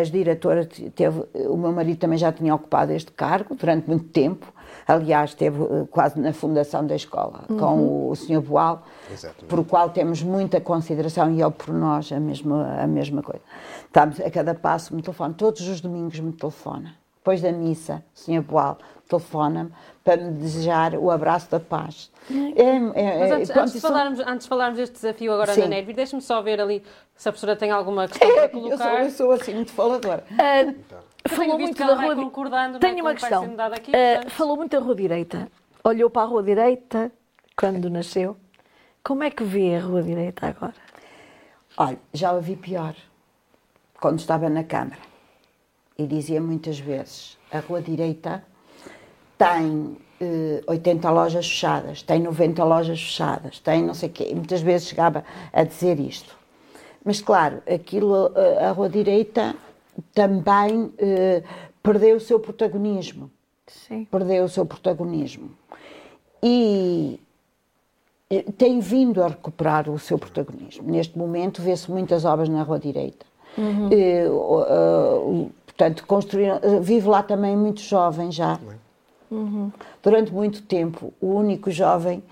as 0.00 0.10
diretoras, 0.10 0.66
teve, 0.94 1.22
o 1.46 1.58
meu 1.58 1.72
marido 1.72 1.98
também 1.98 2.16
já 2.16 2.32
tinha 2.32 2.54
ocupado 2.54 2.90
este 2.92 3.12
cargo 3.12 3.54
durante 3.54 3.86
muito 3.86 4.06
tempo, 4.06 4.50
Aliás, 4.86 5.30
esteve 5.30 5.62
eh, 5.62 5.86
quase 5.90 6.18
na 6.18 6.32
fundação 6.32 6.86
da 6.86 6.94
escola, 6.94 7.44
uhum. 7.48 7.56
com 7.58 8.10
o 8.10 8.16
Sr. 8.16 8.40
Boal, 8.40 8.82
Exatamente. 9.10 9.44
por 9.46 9.58
o 9.60 9.64
qual 9.64 9.90
temos 9.90 10.22
muita 10.22 10.60
consideração 10.60 11.30
e 11.30 11.40
ele 11.40 11.50
por 11.50 11.72
nós 11.72 12.10
a 12.12 12.20
mesma, 12.20 12.82
a 12.82 12.86
mesma 12.86 13.22
coisa. 13.22 13.42
Estamos 13.86 14.20
a 14.20 14.30
cada 14.30 14.54
passo, 14.54 14.94
me 14.94 15.02
telefona, 15.02 15.34
todos 15.36 15.66
os 15.68 15.80
domingos 15.80 16.18
me 16.20 16.32
telefona. 16.32 16.94
Depois 17.16 17.40
da 17.40 17.52
missa, 17.52 18.02
o 18.14 18.18
Sr. 18.18 18.42
Boal 18.42 18.78
telefona-me 19.08 19.70
para 20.02 20.16
me 20.16 20.32
desejar 20.32 20.94
o 20.94 21.10
abraço 21.10 21.50
da 21.50 21.60
paz. 21.60 22.10
É, 22.30 22.62
é, 23.00 23.18
Mas 23.18 23.30
antes, 23.30 23.50
antes, 23.50 23.72
de 23.74 23.80
falarmos, 23.80 24.20
antes 24.20 24.44
de 24.44 24.48
falarmos 24.48 24.78
deste 24.78 24.94
desafio 24.94 25.32
agora 25.32 25.54
Sim. 25.54 25.60
na 25.62 25.68
Nervi, 25.68 25.92
deixe-me 25.92 26.20
só 26.20 26.42
ver 26.42 26.60
ali 26.60 26.82
se 27.16 27.28
a 27.28 27.32
professora 27.32 27.54
tem 27.54 27.70
alguma 27.70 28.08
questão 28.08 28.34
para 28.34 28.48
colocar. 28.48 28.72
Eu 28.72 28.78
sou, 28.78 28.88
eu 28.88 29.10
sou 29.10 29.32
assim 29.32 29.54
muito 29.54 29.70
faladora. 29.70 30.24
Uh, 30.30 30.70
então 30.70 31.11
falou 31.28 31.58
muito 31.58 31.78
da 31.78 31.94
rua 31.94 32.16
concordando 32.16 32.78
Tenho 32.78 33.00
uma 33.00 33.14
questão. 33.14 33.44
Aqui, 33.72 33.90
uh, 33.90 34.30
falou 34.30 34.56
muito 34.56 34.72
da 34.72 34.84
rua 34.84 34.94
direita. 34.94 35.48
Olhou 35.84 36.10
para 36.10 36.22
a 36.22 36.24
rua 36.26 36.42
direita 36.42 37.12
quando 37.56 37.90
nasceu. 37.90 38.36
Como 39.02 39.22
é 39.22 39.30
que 39.30 39.42
vê 39.42 39.76
a 39.76 39.80
rua 39.80 40.02
direita 40.02 40.46
agora? 40.46 40.74
Olha, 41.76 41.98
já 42.12 42.30
a 42.30 42.38
vi 42.38 42.56
pior. 42.56 42.94
Quando 44.00 44.18
estava 44.18 44.48
na 44.48 44.64
Câmara. 44.64 45.00
E 45.98 46.06
dizia 46.06 46.40
muitas 46.40 46.78
vezes: 46.78 47.38
a 47.50 47.60
rua 47.60 47.80
direita 47.80 48.44
tem 49.36 49.96
uh, 50.20 50.62
80 50.66 51.10
lojas 51.10 51.48
fechadas, 51.48 52.02
tem 52.02 52.20
90 52.20 52.64
lojas 52.64 53.00
fechadas, 53.00 53.58
tem 53.58 53.82
não 53.82 53.94
sei 53.94 54.08
o 54.08 54.12
quê. 54.12 54.28
E 54.30 54.34
muitas 54.34 54.60
vezes 54.60 54.88
chegava 54.88 55.24
a 55.52 55.64
dizer 55.64 55.98
isto. 56.00 56.36
Mas, 57.04 57.20
claro, 57.20 57.60
aquilo, 57.66 58.32
a 58.60 58.70
rua 58.70 58.88
direita 58.88 59.56
também 60.14 60.92
eh, 60.98 61.42
perdeu 61.82 62.16
o 62.16 62.20
seu 62.20 62.38
protagonismo. 62.38 63.30
Sim. 63.66 64.04
Perdeu 64.10 64.44
o 64.44 64.48
seu 64.48 64.66
protagonismo. 64.66 65.50
E 66.42 67.20
tem 68.56 68.80
vindo 68.80 69.22
a 69.22 69.28
recuperar 69.28 69.88
o 69.88 69.98
seu 69.98 70.18
protagonismo. 70.18 70.90
Neste 70.90 71.16
momento 71.18 71.62
vê-se 71.62 71.90
muitas 71.90 72.24
obras 72.24 72.48
na 72.48 72.62
Rua 72.62 72.78
Direita. 72.78 73.26
Uhum. 73.56 73.88
Eh, 73.92 74.28
uh, 74.28 75.50
portanto, 75.66 76.06
construíram, 76.06 76.58
vive 76.80 77.06
lá 77.06 77.22
também 77.22 77.56
muito 77.56 77.80
jovem 77.80 78.32
já. 78.32 78.58
Uhum. 79.30 79.70
Durante 80.02 80.32
muito 80.32 80.62
tempo, 80.62 81.12
o 81.20 81.34
único 81.34 81.70
jovem 81.70 82.18
uh, 82.18 82.22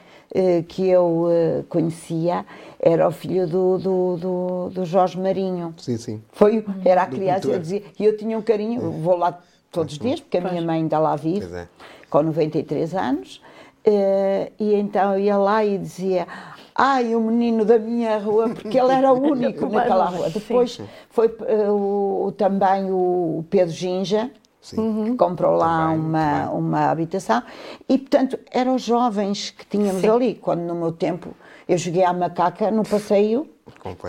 que 0.69 0.89
eu 0.89 1.27
uh, 1.27 1.65
conhecia 1.69 2.45
era 2.79 3.07
o 3.07 3.11
filho 3.11 3.47
do, 3.47 3.79
do, 3.79 4.17
do, 4.17 4.71
do 4.71 4.85
Jorge 4.85 5.19
Marinho. 5.19 5.75
Sim, 5.77 5.97
sim. 5.99 6.23
Foi, 6.33 6.65
era 6.85 7.03
a 7.03 7.07
criança 7.07 7.49
que 7.49 7.59
dizia, 7.59 7.83
e 7.99 8.05
eu 8.05 8.17
tinha 8.17 8.39
um 8.39 8.43
carinho, 8.43 8.81
é. 8.81 9.03
vou 9.03 9.17
lá 9.17 9.39
todos 9.71 9.95
os 9.95 9.99
dias, 9.99 10.21
porque 10.21 10.39
a 10.39 10.41
minha 10.41 10.63
mãe 10.63 10.81
ainda 10.81 10.99
lá 10.99 11.15
vive, 11.17 11.53
é. 11.55 11.69
com 12.09 12.23
93 12.23 12.95
anos, 12.95 13.43
uh, 13.87 14.53
e 14.59 14.75
então 14.75 15.15
eu 15.15 15.21
ia 15.21 15.37
lá 15.37 15.65
e 15.65 15.77
dizia, 15.77 16.27
ai, 16.75 17.15
o 17.15 17.21
menino 17.21 17.65
da 17.65 17.79
minha 17.79 18.19
rua, 18.19 18.49
porque 18.49 18.79
ele 18.79 18.93
era 18.93 19.13
o 19.13 19.21
único 19.21 19.69
naquela 19.69 20.07
rua. 20.07 20.31
Depois 20.31 20.81
foi 21.11 21.27
uh, 21.27 22.27
o, 22.27 22.33
também 22.33 22.91
o 22.91 23.45
Pedro 23.51 23.75
Ginja, 23.75 24.31
Sim. 24.61 25.05
que 25.05 25.17
comprou 25.17 25.57
lá 25.57 25.89
também, 25.89 25.99
uma, 25.99 26.41
também. 26.41 26.59
uma 26.59 26.91
habitação, 26.91 27.43
e 27.89 27.97
portanto 27.97 28.39
eram 28.51 28.75
os 28.75 28.83
jovens 28.83 29.51
que 29.51 29.65
tínhamos 29.67 30.03
Sim. 30.03 30.11
ali, 30.11 30.35
quando 30.35 30.61
no 30.61 30.75
meu 30.75 30.93
tempo 30.93 31.35
eu 31.67 31.79
joguei 31.79 32.05
à 32.05 32.13
macaca 32.13 32.71
no 32.71 32.83
passeio 32.83 33.49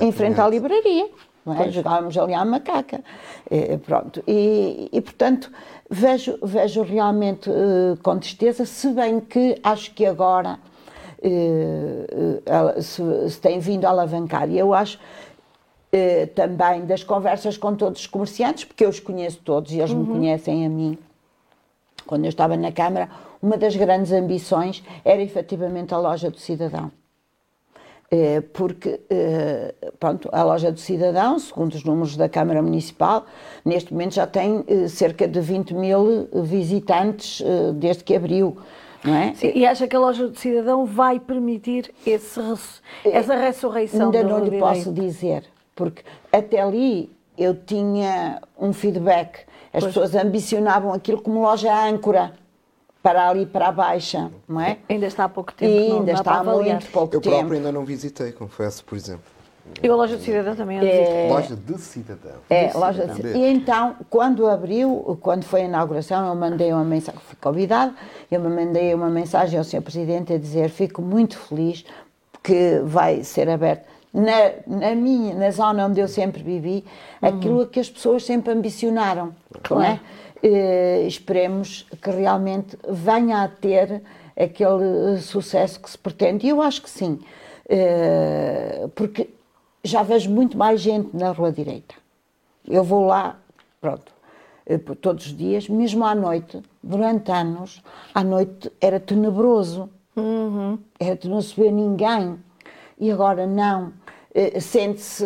em 0.02 0.12
frente 0.12 0.42
à 0.42 0.48
livraria. 0.48 1.08
Não 1.46 1.60
é? 1.60 1.72
Jogávamos 1.72 2.18
ali 2.18 2.34
à 2.34 2.46
macaca. 2.46 3.04
E, 3.50 3.78
pronto. 3.78 4.24
E, 4.28 4.90
e, 4.92 5.02
portanto, 5.02 5.52
vejo, 5.90 6.38
vejo 6.42 6.84
realmente 6.84 7.50
uh, 7.50 7.98
com 8.04 8.18
tristeza, 8.20 8.66
se 8.66 8.90
bem 8.90 9.20
que 9.20 9.60
acho 9.64 9.92
que 9.94 10.06
agora 10.06 10.60
uh, 11.20 12.82
se, 12.82 13.30
se, 13.30 13.40
tem 13.40 13.60
vindo 13.60 13.86
a 13.86 13.90
alavancar. 13.90 14.50
E 14.50 14.58
eu 14.58 14.74
acho 14.74 15.00
uh, 15.94 16.28
também 16.36 16.86
das 16.86 17.04
conversas 17.04 17.58
com 17.58 17.76
todos 17.76 18.02
os 18.02 18.08
comerciantes, 18.08 18.66
porque 18.66 18.86
eu 18.86 18.90
os 18.90 19.00
conheço 19.00 19.40
todos 19.44 19.72
e 19.72 19.80
eles 19.80 19.92
uhum. 19.92 20.00
me 20.00 20.08
conhecem 20.08 20.66
a 20.66 20.70
mim. 20.70 20.98
Quando 22.06 22.26
eu 22.26 22.30
estava 22.30 22.58
na 22.58 22.72
Câmara, 22.72 23.10
uma 23.42 23.58
das 23.58 23.76
grandes 23.76 24.12
ambições 24.12 24.84
era 25.04 25.22
efetivamente 25.22 25.94
a 25.94 25.98
loja 25.98 26.30
do 26.30 26.40
cidadão. 26.40 26.92
Eh, 28.14 28.42
porque 28.52 29.00
eh, 29.10 29.74
pronto, 29.98 30.28
a 30.34 30.44
loja 30.44 30.70
do 30.70 30.80
cidadão, 30.82 31.40
segundo 31.40 31.74
os 31.76 31.86
números 31.86 32.18
da 32.18 32.28
Câmara 32.28 32.62
Municipal, 32.62 33.26
neste 33.64 33.94
momento 33.94 34.16
já 34.16 34.28
tem 34.28 34.66
eh, 34.68 34.90
cerca 34.90 35.26
de 35.26 35.40
20 35.40 35.74
mil 35.74 36.28
visitantes 36.44 37.42
desde 37.76 38.04
que 38.04 38.14
abriu. 38.14 38.58
Não 39.02 39.16
é? 39.16 39.34
Sim, 39.34 39.54
e 39.56 39.66
acha 39.66 39.88
que 39.88 39.96
a 39.96 40.00
loja 40.00 40.28
do 40.28 40.38
cidadão 40.38 40.86
vai 40.86 41.22
permitir 41.22 41.92
esse, 42.06 42.40
essa 43.06 43.36
ressurreição? 43.36 44.08
Ainda 44.08 44.24
não 44.24 44.44
lhe 44.44 44.60
posso 44.60 44.92
dizer, 44.92 45.46
porque 45.76 46.04
até 46.32 46.62
ali 46.62 47.12
eu 47.38 47.56
tinha 47.56 48.42
um 48.58 48.74
feedback. 48.74 49.46
As 49.74 49.84
pois. 49.84 49.86
pessoas 49.86 50.16
ambicionavam 50.16 50.94
aquilo 50.94 51.22
como 51.22 51.42
loja 51.42 51.74
âncora 51.88 52.34
para 53.02 53.30
ali 53.30 53.46
para 53.46 53.70
a 53.70 53.72
Baixa, 53.72 54.32
não 54.48 54.62
é? 54.62 54.78
Ainda 54.88 55.08
está 55.08 55.26
há 55.26 55.30
pouco 55.30 55.54
tempo. 55.54 55.72
E 55.72 55.90
não 55.90 56.00
ainda 56.00 56.12
está 56.12 56.40
há 56.40 56.44
muito 56.44 56.88
pouco 56.88 57.16
Eu 57.16 57.22
tempo. 57.22 57.36
próprio 57.36 57.58
ainda 57.58 57.72
não 57.72 57.84
visitei, 57.84 58.32
confesso, 58.32 58.84
por 58.86 58.96
exemplo. 58.96 59.24
Eu 59.82 59.94
a 59.94 59.96
loja 59.96 60.18
de 60.18 60.24
cidadão 60.24 60.56
também 60.56 60.80
a 60.80 60.82
visitei. 60.82 61.30
Loja 61.30 61.56
de 61.56 61.78
cidadão. 61.80 62.36
É, 62.50 62.66
Disse, 62.66 62.78
loja 62.78 63.04
então. 63.04 63.16
de... 63.16 63.28
E 63.38 63.48
então, 63.48 63.96
quando 64.10 64.48
abriu, 64.48 65.18
quando 65.22 65.44
foi 65.44 65.62
a 65.62 65.66
inauguração, 65.66 66.28
eu 66.28 66.36
mandei 66.36 66.74
uma 66.74 66.84
mensagem, 66.84 67.22
fui 67.22 67.38
convidado, 67.40 67.94
eu 68.30 68.40
me 68.40 68.50
mandei 68.50 68.94
uma 68.94 69.10
mensagem 69.10 69.58
ao 69.58 69.64
Sr. 69.64 69.82
Presidente 69.82 70.34
a 70.34 70.38
dizer 70.38 70.70
fico 70.70 71.02
muito 71.02 71.38
feliz 71.38 71.86
que 72.44 72.82
vai 72.84 73.24
ser 73.24 73.50
aberto 73.50 73.86
na, 74.14 74.52
na 74.68 74.96
minha, 74.96 75.34
na 75.36 75.52
zona 75.52 75.86
onde 75.86 76.00
eu 76.00 76.08
sempre 76.08 76.44
vivi, 76.44 76.84
aquilo 77.22 77.68
que 77.68 77.80
as 77.80 77.90
pessoas 77.90 78.26
sempre 78.26 78.52
ambicionaram, 78.54 79.34
não 79.70 79.82
é? 79.82 80.00
Eh, 80.44 81.06
esperemos 81.08 81.86
que 82.02 82.10
realmente 82.10 82.78
venha 82.90 83.44
a 83.44 83.48
ter 83.48 84.02
aquele 84.36 85.20
sucesso 85.20 85.80
que 85.80 85.90
se 85.90 85.98
pretende. 85.98 86.46
E 86.48 86.50
eu 86.50 86.62
acho 86.62 86.82
que 86.82 86.90
sim, 86.90 87.20
Eh, 87.74 88.90
porque 88.96 89.30
já 89.82 90.04
vejo 90.04 90.30
muito 90.30 90.58
mais 90.58 90.82
gente 90.82 91.16
na 91.16 91.32
Rua 91.32 91.54
Direita. 91.54 91.96
Eu 92.68 92.84
vou 92.84 93.06
lá, 93.06 93.38
pronto, 93.80 94.12
por 94.86 94.96
todos 94.98 95.28
os 95.28 95.38
dias, 95.38 95.70
mesmo 95.70 96.04
à 96.06 96.14
noite, 96.14 96.62
durante 96.84 97.32
anos, 97.32 97.82
à 98.14 98.24
noite 98.26 98.70
era 98.82 99.00
tenebroso. 99.00 99.90
Era 101.00 101.16
de 101.16 101.30
não 101.30 101.42
se 101.42 101.56
ver 101.56 101.72
ninguém. 101.72 102.38
E 103.00 103.10
agora 103.10 103.48
não. 103.48 103.94
Eh, 104.34 104.60
Sente-se 104.60 105.26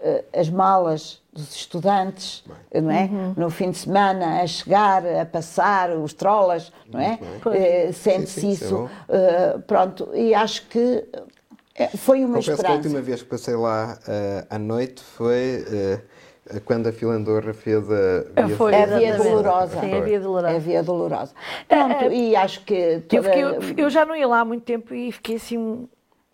eh, 0.00 0.24
as 0.36 0.48
malas 0.50 1.20
dos 1.32 1.54
estudantes, 1.54 2.42
não 2.74 2.90
é? 2.90 3.08
No 3.36 3.48
fim 3.50 3.70
de 3.70 3.78
semana, 3.78 4.42
a 4.42 4.46
chegar, 4.46 5.06
a 5.06 5.24
passar, 5.24 5.90
os 5.90 6.12
trolas, 6.12 6.72
não 6.90 6.98
é? 6.98 7.18
Eh, 7.54 7.92
Sente-se 7.92 8.50
isso 8.50 8.90
é 9.08 9.16
eh, 9.54 9.58
pronto, 9.66 10.08
e 10.14 10.34
acho 10.34 10.66
que 10.66 11.04
foi 11.96 12.24
uma 12.24 12.36
Confesso 12.38 12.46
que 12.46 12.50
a 12.50 12.54
esperança. 12.54 12.76
última 12.88 13.00
vez 13.00 13.22
que 13.22 13.28
passei 13.28 13.54
lá 13.54 13.96
eh, 14.08 14.44
à 14.50 14.58
noite 14.58 15.00
foi 15.02 15.64
quando 16.64 16.88
a 16.88 16.92
Filandorra 16.92 17.54
fez 17.54 17.84
a 18.36 18.42
via, 18.46 18.56
Foi, 18.56 18.74
É 18.74 18.82
a 18.82 18.86
via 18.98 19.16
dolorosa. 19.16 19.80
Sim, 19.80 19.94
a 19.94 20.00
via 20.00 20.18
dolorosa. 20.20 20.52
É 20.52 20.56
a 20.56 20.58
via 20.58 20.82
dolorosa. 20.82 21.32
Pronto, 21.68 22.04
e 22.12 22.34
acho 22.34 22.64
que 22.64 22.74
Eu, 22.74 23.02
toda- 23.02 23.22
fiquei- 23.22 23.42
eu- 23.44 23.84
eu 23.84 23.90
já 23.90 24.04
não 24.04 24.16
ia 24.16 24.26
lá 24.26 24.40
há 24.40 24.44
muito 24.44 24.64
tempo 24.64 24.92
e 24.92 25.12
fiquei 25.12 25.36
assim 25.36 25.88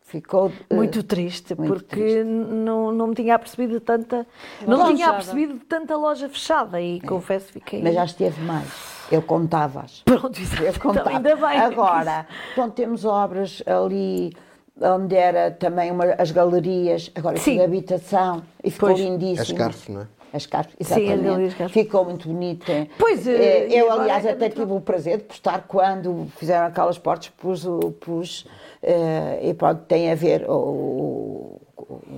ficou 0.06 0.50
eh, 0.70 0.74
muito 0.74 1.02
triste, 1.02 1.54
muito 1.54 1.72
porque 1.74 1.96
triste. 1.96 2.24
Não, 2.24 2.92
não 2.92 3.08
me 3.08 3.14
tinha 3.14 3.34
apercebido 3.34 3.74
de 3.74 3.80
tanta. 3.80 4.26
Não 4.66 4.78
Loja 4.78 4.90
me 4.90 4.94
tinha 4.96 5.06
fechada. 5.06 5.12
apercebido 5.16 5.54
de 5.54 5.64
tanta 5.66 5.96
loja 5.96 6.28
fechada 6.28 6.80
e 6.80 7.00
confesso 7.02 7.52
fiquei. 7.52 7.82
Mas 7.82 7.94
já 7.94 8.04
esteve 8.04 8.40
mais. 8.42 8.96
Eu 9.10 9.22
contava-as. 9.22 10.02
Pronto, 10.04 10.40
exato. 10.40 10.62
Eu 10.62 10.70
Então, 10.70 10.80
contava. 10.80 11.10
ainda 11.10 11.36
bem. 11.36 11.58
Agora, 11.58 12.26
pronto, 12.54 12.72
temos 12.74 13.04
obras 13.04 13.62
ali 13.66 14.32
onde 14.80 15.14
era 15.16 15.50
também 15.50 15.90
uma- 15.90 16.14
as 16.18 16.30
galerias, 16.30 17.10
agora 17.14 17.36
Sim. 17.38 17.52
tudo 17.52 17.64
habitação, 17.64 18.42
e 18.62 18.70
ficou 18.70 18.90
Pois. 18.90 19.00
lindíssimo. 19.00 19.40
As 19.42 19.52
Carf, 19.52 19.88
não 19.90 20.02
é? 20.02 20.06
As 20.32 20.44
Carf, 20.46 20.70
Sim, 20.72 20.76
as 20.80 20.90
exatamente. 21.20 21.54
Carf. 21.56 21.72
Ficou 21.72 22.04
muito 22.04 22.28
bonita. 22.28 22.86
Pois, 22.98 23.26
e 23.26 23.30
Eu, 23.74 23.90
aliás, 23.90 24.24
é 24.26 24.32
até 24.32 24.48
tive 24.48 24.72
o 24.72 24.80
prazer 24.80 25.18
de 25.18 25.24
postar 25.24 25.64
quando 25.66 26.26
fizeram 26.36 26.66
aquelas 26.66 26.98
portas, 26.98 27.28
pus, 27.30 27.64
o- 27.64 27.92
pus 28.00 28.46
eh, 28.82 29.40
e 29.42 29.54
pronto, 29.54 29.82
tem 29.88 30.10
a 30.10 30.14
ver, 30.14 30.44
o, 30.48 31.60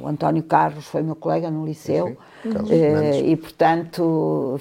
o 0.02 0.06
António 0.06 0.42
Carlos 0.42 0.86
foi 0.86 1.02
meu 1.02 1.14
colega 1.14 1.50
no 1.50 1.64
liceu, 1.64 2.16
Sim, 2.42 2.50
Carlos 2.52 2.70
eh, 2.70 2.74
Fernandes. 2.78 3.22
e 3.24 3.36
portanto, 3.36 4.60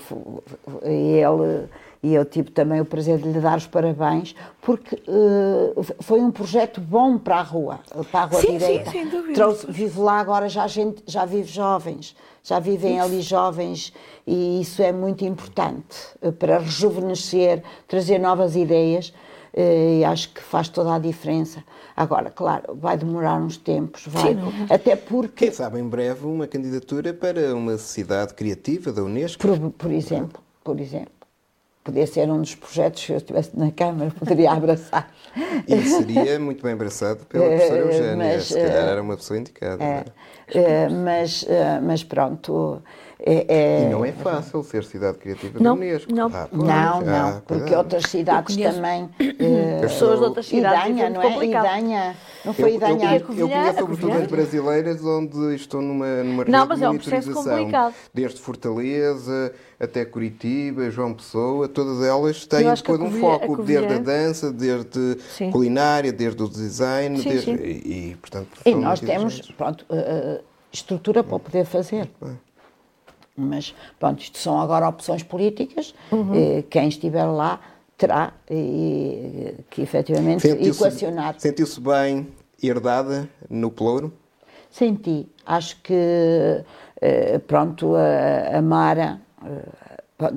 e 0.84 1.20
ele 1.20 1.68
e 2.02 2.14
eu 2.14 2.24
tive 2.26 2.52
também 2.52 2.80
o 2.80 2.86
prazer 2.86 3.18
de 3.18 3.30
lhe 3.32 3.40
dar 3.40 3.58
os 3.58 3.68
parabéns, 3.68 4.36
porque 4.62 4.96
eh, 5.08 5.96
foi 6.02 6.22
um 6.22 6.32
projeto 6.32 6.80
bom 6.80 7.18
para 7.18 7.38
a 7.38 7.42
rua, 7.42 7.80
para 8.12 8.22
a 8.22 8.26
rua 8.26 8.42
Sim, 8.42 8.48
sim, 8.48 8.58
direita. 8.58 8.92
sem 8.92 9.08
dúvida. 9.08 9.34
Trouxe, 9.34 9.66
vive 9.70 10.00
lá 10.00 10.20
agora 10.20 10.48
já 10.48 10.68
gente, 10.68 11.04
já 11.08 11.26
vive 11.26 11.52
jovens, 11.52 12.16
já 12.44 12.60
vivem 12.60 13.00
ali 13.00 13.22
jovens 13.22 13.92
e 14.26 14.62
isso 14.62 14.82
é 14.82 14.92
muito 14.92 15.26
importante 15.26 15.98
eh, 16.22 16.32
para 16.32 16.60
rejuvenescer, 16.60 17.64
trazer 17.88 18.20
novas 18.20 18.56
ideias 18.56 19.14
eh, 19.54 20.00
e 20.00 20.06
acho 20.06 20.30
que 20.34 20.42
faz 20.42 20.70
toda 20.70 20.94
a 20.94 21.00
diferença. 21.00 21.64
Agora, 21.96 22.30
claro, 22.30 22.76
vai 22.76 22.96
demorar 22.96 23.42
uns 23.42 23.58
tempos, 23.58 24.04
vai. 24.06 24.38
Até 24.70 24.96
porque 24.96 25.46
Quem 25.48 25.52
sabe 25.52 25.80
em 25.80 25.88
breve 25.90 26.28
uma 26.28 26.46
candidatura 26.46 27.12
para 27.12 27.56
uma 27.56 27.76
cidade 27.78 28.36
criativa 28.36 28.92
da 28.92 29.02
Unesco. 29.04 29.42
Por, 29.42 29.72
por 29.72 29.92
exemplo, 29.92 30.40
por 30.64 30.80
exemplo, 30.80 31.17
podia 31.88 32.06
ser 32.06 32.30
um 32.30 32.42
dos 32.42 32.54
projetos 32.54 33.06
que 33.06 33.14
eu 33.14 33.18
estivesse 33.18 33.52
na 33.58 33.72
Câmara, 33.72 34.12
poderia 34.20 34.52
abraçar. 34.52 35.10
E 35.68 35.82
seria 35.84 36.38
muito 36.38 36.62
bem 36.62 36.74
abraçado 36.74 37.26
pela 37.28 37.46
professora 37.48 37.78
Eh, 37.80 37.84
Eugénia. 37.86 38.16
mas, 38.18 38.44
Se 38.46 38.54
calhar 38.56 38.88
eh, 38.88 38.92
era 38.92 39.02
uma 39.02 39.16
pessoa 39.16 39.40
indicada. 39.40 39.78
não 39.78 39.86
é? 39.86 40.06
Eh, 40.54 40.90
mas, 40.90 41.46
mas 41.84 42.04
pronto. 42.04 42.82
é- 43.20 43.46
é- 43.48 43.84
E 43.88 43.90
não 43.90 44.06
é 44.06 44.12
fácil 44.12 44.62
ser 44.64 44.84
cidade 44.84 45.18
criativa 45.18 45.58
Não, 45.60 45.76
da 45.76 45.82
Unesco. 45.82 46.14
não. 46.14 46.28
Ah, 46.28 46.48
pois, 46.52 46.64
Não, 46.64 46.70
ah, 47.00 47.02
não, 47.02 47.42
porque 47.42 47.74
outras 47.76 48.04
cidades 48.04 48.56
também. 48.58 49.10
Pessoas 49.82 50.20
de 50.20 50.26
outras 50.26 50.46
cidades. 50.48 50.86
Idanha, 50.90 51.06
é 51.06 51.10
não 51.10 51.22
é? 51.22 51.32
complicado. 51.32 51.66
Idanha. 51.66 52.16
Não 52.46 52.52
Eu, 52.52 52.54
foi 52.54 52.72
eu, 52.72 52.76
Idanha. 52.76 53.12
eu, 53.14 53.20
eu 53.20 53.26
Covilhã, 53.26 53.48
conheço 53.50 53.80
sobretudo 53.80 54.14
as 54.14 54.28
brasileiras 54.28 55.04
onde 55.04 55.56
estou 55.56 55.82
numa, 55.82 56.24
numa 56.24 56.46
Não, 56.46 56.60
rede 56.60 56.70
mas 56.70 56.78
de 56.80 56.84
é 56.86 56.90
um 56.90 56.96
processo 56.98 57.28
monitorização. 57.30 57.58
complicado. 57.60 57.94
Desde 58.14 58.40
Fortaleza 58.40 59.54
até 59.80 60.04
Curitiba, 60.06 60.90
João 60.90 61.14
Pessoa, 61.14 61.68
todas 61.68 62.02
elas 62.04 62.46
têm 62.46 62.74
depois 62.74 63.00
um 63.00 63.12
foco, 63.12 63.56
Covilhã- 63.58 63.82
desde 63.82 63.94
a 63.96 64.00
dança, 64.04 64.52
desde 64.52 65.18
Sim. 65.36 65.52
culinária, 65.52 66.12
desde 66.12 66.42
o 66.42 66.50
design, 66.50 67.20
Sim, 67.20 67.30
desde- 67.30 67.56
sim. 67.58 67.64
E, 67.64 68.10
e, 68.12 68.16
portanto, 68.16 68.48
E 68.66 68.74
nós 68.76 69.00
temos, 69.00 69.40
pronto, 69.52 69.86
eh, 69.90 70.42
estrutura 70.72 71.24
para 71.24 71.36
o 71.36 71.40
poder 71.40 71.66
fazer. 71.66 72.10
Mas, 73.36 73.76
pronto, 74.00 74.20
isto 74.22 74.40
são 74.40 74.60
agora 74.60 74.90
opções 74.90 75.22
políticas. 75.22 75.94
Uhum. 76.12 76.34
eh, 76.34 76.64
Quem 76.70 76.88
estiver 76.88 77.26
lá 77.26 77.60
terá 77.96 78.34
eh, 78.50 79.54
que 79.70 79.82
efetivamente 79.84 80.42
Sentiu-se- 80.42 80.80
equacionar. 80.84 81.36
Sentiu-se 81.38 81.80
bem 81.80 82.28
herdada 82.62 83.30
no 83.48 83.70
Pelouro? 83.70 84.12
Senti. 84.72 85.28
Acho 85.46 85.80
que, 85.84 86.64
pronto, 87.48 87.96
a, 87.96 88.58
a 88.58 88.62
Mara 88.62 89.22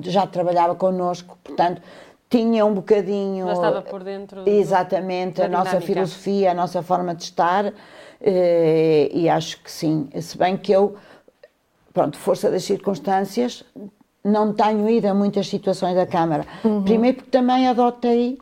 já 0.03 0.27
trabalhava 0.27 0.75
connosco, 0.75 1.37
portanto, 1.43 1.81
tinha 2.29 2.65
um 2.65 2.73
bocadinho. 2.73 3.45
Já 3.47 3.53
estava 3.53 3.81
por 3.81 4.03
dentro 4.03 4.43
do- 4.43 4.49
Exatamente, 4.49 5.37
da 5.39 5.45
a 5.45 5.49
nossa 5.49 5.63
dinâmica. 5.79 5.85
filosofia, 5.93 6.51
a 6.51 6.53
nossa 6.53 6.81
forma 6.81 7.13
de 7.15 7.23
estar, 7.23 7.73
eh, 8.21 9.09
e 9.13 9.27
acho 9.29 9.61
que 9.61 9.71
sim. 9.71 10.09
Se 10.21 10.37
bem 10.37 10.55
que 10.55 10.71
eu, 10.71 10.95
pronto, 11.93 12.17
força 12.17 12.49
das 12.49 12.63
circunstâncias, 12.63 13.63
não 14.23 14.53
tenho 14.53 14.87
ido 14.89 15.07
a 15.07 15.13
muitas 15.13 15.47
situações 15.47 15.95
da 15.95 16.05
Câmara. 16.05 16.45
Uhum. 16.63 16.83
Primeiro 16.83 17.17
porque 17.17 17.31
também 17.31 17.67
adotei 17.67 18.37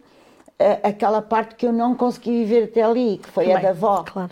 eh, 0.60 0.80
aquela 0.84 1.22
parte 1.22 1.56
que 1.56 1.66
eu 1.66 1.72
não 1.74 1.96
consegui 1.96 2.44
viver 2.44 2.66
até 2.66 2.84
ali, 2.84 3.18
que 3.18 3.30
foi 3.30 3.52
a 3.52 3.60
da 3.60 3.70
avó. 3.70 4.04
Claro. 4.06 4.32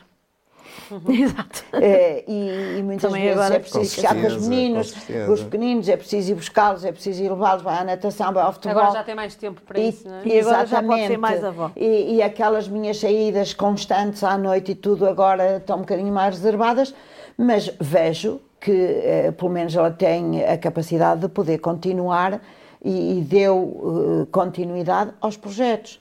Exato. 1.09 1.63
É, 1.73 2.23
e, 2.27 2.77
e 2.79 2.83
muitas 2.83 3.09
Também 3.09 3.23
vezes 3.25 3.39
agora- 3.39 3.55
é 3.55 3.59
preciso 3.59 3.95
ficar 3.95 4.15
com 4.15 4.27
os 4.27 4.47
meninos, 4.47 4.93
com 5.25 5.31
os 5.33 5.43
pequeninos, 5.43 5.89
é 5.89 5.97
preciso 5.97 6.31
ir 6.31 6.35
buscá-los, 6.35 6.85
é 6.85 6.91
preciso 6.91 7.23
ir 7.23 7.29
levá-los, 7.29 7.61
vai 7.63 7.77
à 7.79 7.83
natação, 7.83 8.33
vai 8.33 8.43
ao 8.43 8.53
futebol. 8.53 8.79
Agora 8.81 8.97
já 8.99 9.03
tem 9.03 9.15
mais 9.15 9.35
tempo 9.35 9.61
para 9.61 9.79
E- 9.79 9.89
isso, 9.89 10.07
não 10.07 10.15
é? 10.17 10.21
E 10.25 10.39
agora 10.39 10.65
já 10.65 10.81
pode 10.83 10.87
ser 10.87 10.93
exatamente. 11.13 11.17
mais 11.17 11.43
avó. 11.43 11.71
E, 11.75 12.15
e 12.15 12.21
aquelas 12.21 12.67
minhas 12.67 12.99
saídas 12.99 13.53
constantes 13.53 14.23
à 14.23 14.37
noite 14.37 14.71
e 14.71 14.75
tudo 14.75 15.07
agora 15.07 15.57
estão 15.57 15.77
um 15.77 15.81
bocadinho 15.81 16.13
mais 16.13 16.35
reservadas, 16.35 16.93
mas 17.37 17.71
vejo 17.79 18.39
que, 18.59 18.71
eh, 18.71 19.31
pelo 19.31 19.51
menos, 19.51 19.75
ela 19.75 19.91
tem 19.91 20.43
a 20.43 20.57
capacidade 20.57 21.21
de 21.21 21.29
poder 21.29 21.59
continuar 21.59 22.41
e, 22.83 23.19
e 23.19 23.21
deu 23.21 24.23
eh, 24.23 24.27
continuidade 24.31 25.11
aos 25.21 25.37
projetos. 25.37 25.99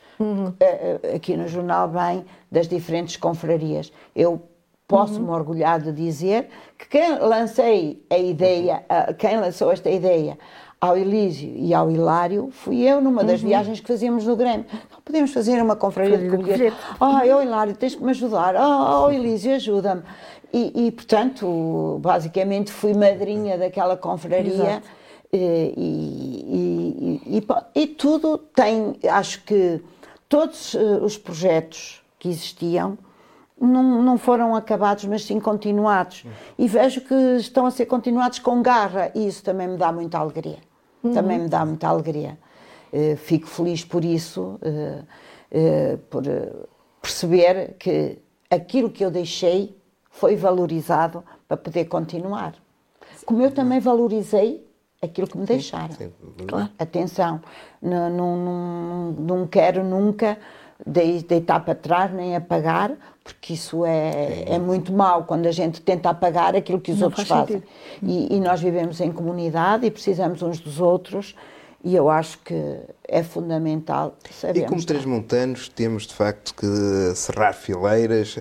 Eh, 0.58 0.98
eh, 1.02 1.16
aqui 1.16 1.36
no 1.36 1.46
jornal 1.46 1.90
vem 1.90 2.24
das 2.50 2.66
diferentes 2.66 3.16
confrarias. 3.18 3.92
Eu 4.14 4.40
posso 4.86 5.20
me 5.20 5.30
orgulhar 5.30 5.80
de 5.80 5.92
dizer 5.92 6.48
que 6.78 6.86
quem 6.88 7.18
lancei 7.18 8.04
a 8.08 8.18
ideia, 8.18 8.84
a- 8.88 9.12
quem 9.12 9.36
lançou 9.38 9.70
esta 9.72 9.90
ideia 9.90 10.38
ao 10.80 10.96
Elísio 10.96 11.52
e 11.56 11.72
ao 11.74 11.90
Hilário 11.90 12.50
fui 12.52 12.82
eu 12.82 13.00
numa 13.00 13.24
das 13.24 13.40
viagens 13.40 13.80
que 13.80 13.86
fazíamos 13.88 14.24
no 14.26 14.36
Grêmio. 14.36 14.66
Podemos 15.04 15.32
fazer 15.32 15.60
uma 15.62 15.74
confraria 15.74 16.18
de 16.18 16.28
de 16.28 16.36
covilheiros. 16.36 16.78
Oh, 17.00 17.18
eu 17.24 17.42
Hilário, 17.42 17.74
tens 17.74 17.94
que 17.94 18.04
me 18.04 18.10
ajudar. 18.10 18.54
Oh, 18.56 19.06
oh 19.06 19.10
Elísio, 19.10 19.54
ajuda-me. 19.54 20.02
E, 20.52 20.86
e, 20.86 20.92
portanto, 20.92 21.98
basicamente 22.00 22.70
fui 22.70 22.94
madrinha 22.94 23.58
daquela 23.58 23.96
confraria. 23.96 24.82
Eh, 25.32 25.72
E, 25.76 27.20
e, 27.26 27.38
e, 27.38 27.82
e 27.82 27.86
tudo 27.88 28.38
tem, 28.38 28.96
acho 29.10 29.42
que 29.42 29.82
todos 30.28 30.74
eh, 30.74 30.78
os 31.02 31.18
projetos 31.18 32.00
que 32.18 32.28
existiam 32.28 32.96
não, 33.60 34.02
não 34.02 34.18
foram 34.18 34.54
acabados, 34.54 35.04
mas 35.06 35.24
sim 35.24 35.40
continuados. 35.40 36.24
E 36.58 36.66
vejo 36.68 37.00
que 37.00 37.14
estão 37.38 37.66
a 37.66 37.70
ser 37.70 37.86
continuados 37.86 38.38
com 38.38 38.60
garra, 38.62 39.10
e 39.14 39.26
isso 39.26 39.42
também 39.42 39.66
me 39.68 39.76
dá 39.76 39.90
muita 39.92 40.18
alegria. 40.18 40.58
Também 41.14 41.38
me 41.38 41.48
dá 41.48 41.64
muita 41.64 41.88
alegria. 41.88 42.38
eh, 42.92 43.16
fico 43.16 43.46
feliz 43.46 43.84
por 43.84 44.04
isso, 44.04 44.58
eh, 44.62 45.02
eh, 45.50 45.98
por 46.08 46.22
perceber 47.02 47.74
que 47.78 48.18
aquilo 48.50 48.88
que 48.90 49.04
eu 49.04 49.10
deixei 49.10 49.76
foi 50.10 50.36
valorizado 50.36 51.22
para 51.48 51.56
poder 51.56 51.86
continuar. 51.86 52.54
Como 53.26 53.42
eu 53.42 53.50
também 53.50 53.80
valorizei 53.80 54.66
aquilo 55.02 55.26
que 55.26 55.36
me 55.36 55.44
deixaram. 55.46 55.92
Sim, 55.94 56.12
Claro. 56.46 56.68
Atenção, 56.78 57.40
não, 57.82 58.08
não, 58.10 58.36
não, 58.36 59.12
não 59.12 59.46
quero 59.46 59.84
nunca 59.84 60.38
de- 60.86 61.22
deitar 61.24 61.60
para 61.64 61.74
trás 61.74 62.12
nem 62.12 62.34
apagar, 62.36 62.92
porque 63.26 63.54
isso 63.54 63.84
é, 63.84 64.44
é 64.46 64.58
muito 64.58 64.92
mau 64.92 65.24
quando 65.24 65.46
a 65.46 65.50
gente 65.50 65.80
tenta 65.80 66.10
apagar 66.10 66.54
aquilo 66.54 66.80
que 66.80 66.92
os 66.92 67.00
Não 67.00 67.06
outros 67.08 67.26
faz 67.26 67.40
fazem. 67.40 67.62
E, 68.00 68.36
e 68.36 68.38
nós 68.38 68.60
vivemos 68.60 69.00
em 69.00 69.10
comunidade 69.10 69.84
e 69.84 69.90
precisamos 69.90 70.42
uns 70.42 70.60
dos 70.60 70.80
outros, 70.80 71.34
e 71.82 71.96
eu 71.96 72.08
acho 72.08 72.38
que 72.38 72.78
é 73.06 73.24
fundamental 73.24 74.16
E 74.30 74.32
sabermos. 74.32 74.70
como 74.70 74.84
transmontanos 74.84 75.68
temos 75.68 76.06
de 76.06 76.14
facto 76.14 76.54
que 76.54 76.66
cerrar 77.16 77.52
fileiras. 77.52 78.38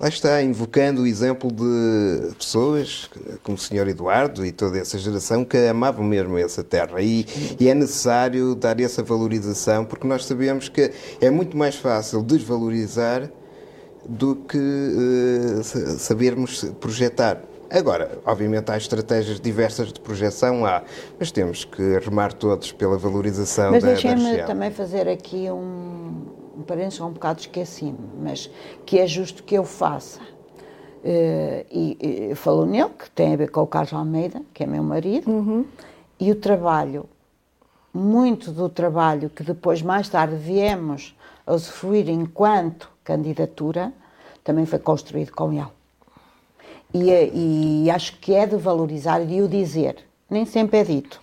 Lá 0.00 0.08
está, 0.08 0.42
invocando 0.42 1.02
o 1.02 1.06
exemplo 1.06 1.48
de 1.52 2.34
pessoas 2.34 3.08
como 3.44 3.56
o 3.56 3.60
Sr. 3.60 3.86
Eduardo 3.86 4.44
e 4.44 4.50
toda 4.50 4.76
essa 4.80 4.98
geração 4.98 5.44
que 5.44 5.56
amavam 5.68 6.04
mesmo 6.04 6.36
essa 6.36 6.64
terra. 6.64 7.00
E, 7.00 7.24
e 7.60 7.68
é 7.68 7.74
necessário 7.74 8.56
dar 8.56 8.80
essa 8.80 9.00
valorização, 9.00 9.84
porque 9.84 10.08
nós 10.08 10.24
sabemos 10.26 10.68
que 10.68 10.90
é 11.20 11.30
muito 11.30 11.56
mais 11.56 11.76
fácil 11.76 12.20
desvalorizar 12.20 13.30
do 14.06 14.36
que 14.36 14.58
eh, 14.58 15.62
sa- 15.62 15.98
sabermos 15.98 16.64
projetar. 16.80 17.40
Agora, 17.70 18.18
obviamente, 18.24 18.70
há 18.70 18.76
estratégias 18.76 19.40
diversas 19.40 19.92
de 19.92 19.98
projeção, 19.98 20.64
há, 20.64 20.82
mas 21.18 21.32
temos 21.32 21.64
que 21.64 21.98
remar 21.98 22.32
todos 22.32 22.70
pela 22.72 22.96
valorização 22.96 23.72
Mas 23.72 23.82
da, 23.82 23.88
da 23.88 23.94
deixem-me 23.94 24.24
região. 24.24 24.46
também 24.46 24.70
fazer 24.70 25.08
aqui 25.08 25.50
um, 25.50 26.22
um 26.58 26.62
parênteses, 26.62 27.00
um 27.00 27.10
bocado 27.10 27.40
esqueci-me, 27.40 27.98
mas 28.22 28.50
que 28.86 28.98
é 28.98 29.06
justo 29.06 29.42
que 29.42 29.56
eu 29.56 29.64
faça. 29.64 30.20
Eh, 31.02 31.66
e, 31.70 32.30
e 32.30 32.34
falou 32.34 32.64
nele, 32.64 32.90
que 32.98 33.10
tem 33.10 33.34
a 33.34 33.36
ver 33.36 33.50
com 33.50 33.60
o 33.62 33.66
Carlos 33.66 33.92
Almeida, 33.92 34.40
que 34.52 34.62
é 34.62 34.66
meu 34.66 34.82
marido, 34.82 35.66
e 36.20 36.30
o 36.30 36.34
trabalho, 36.36 37.06
muito 37.92 38.50
do 38.52 38.68
trabalho 38.68 39.28
que 39.30 39.42
depois, 39.42 39.82
mais 39.82 40.08
tarde, 40.08 40.36
viemos 40.36 41.14
a 41.46 41.54
usufruir 41.54 42.08
enquanto 42.08 42.90
candidatura, 43.02 43.92
também 44.42 44.66
foi 44.66 44.78
construído 44.78 45.32
com 45.32 45.52
ele. 45.52 45.68
E, 46.92 47.84
e 47.84 47.90
acho 47.90 48.18
que 48.18 48.34
é 48.34 48.46
de 48.46 48.56
valorizar 48.56 49.20
e 49.20 49.26
de 49.26 49.42
o 49.42 49.48
dizer. 49.48 49.96
Nem 50.30 50.46
sempre 50.46 50.78
é 50.78 50.84
dito. 50.84 51.20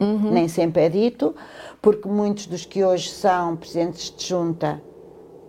Nem 0.00 0.48
sempre 0.48 0.82
é 0.82 0.88
dito, 0.88 1.34
porque 1.80 2.08
muitos 2.08 2.46
dos 2.46 2.64
que 2.64 2.82
hoje 2.82 3.08
são 3.08 3.54
presidentes 3.56 4.12
de 4.16 4.26
junta 4.26 4.82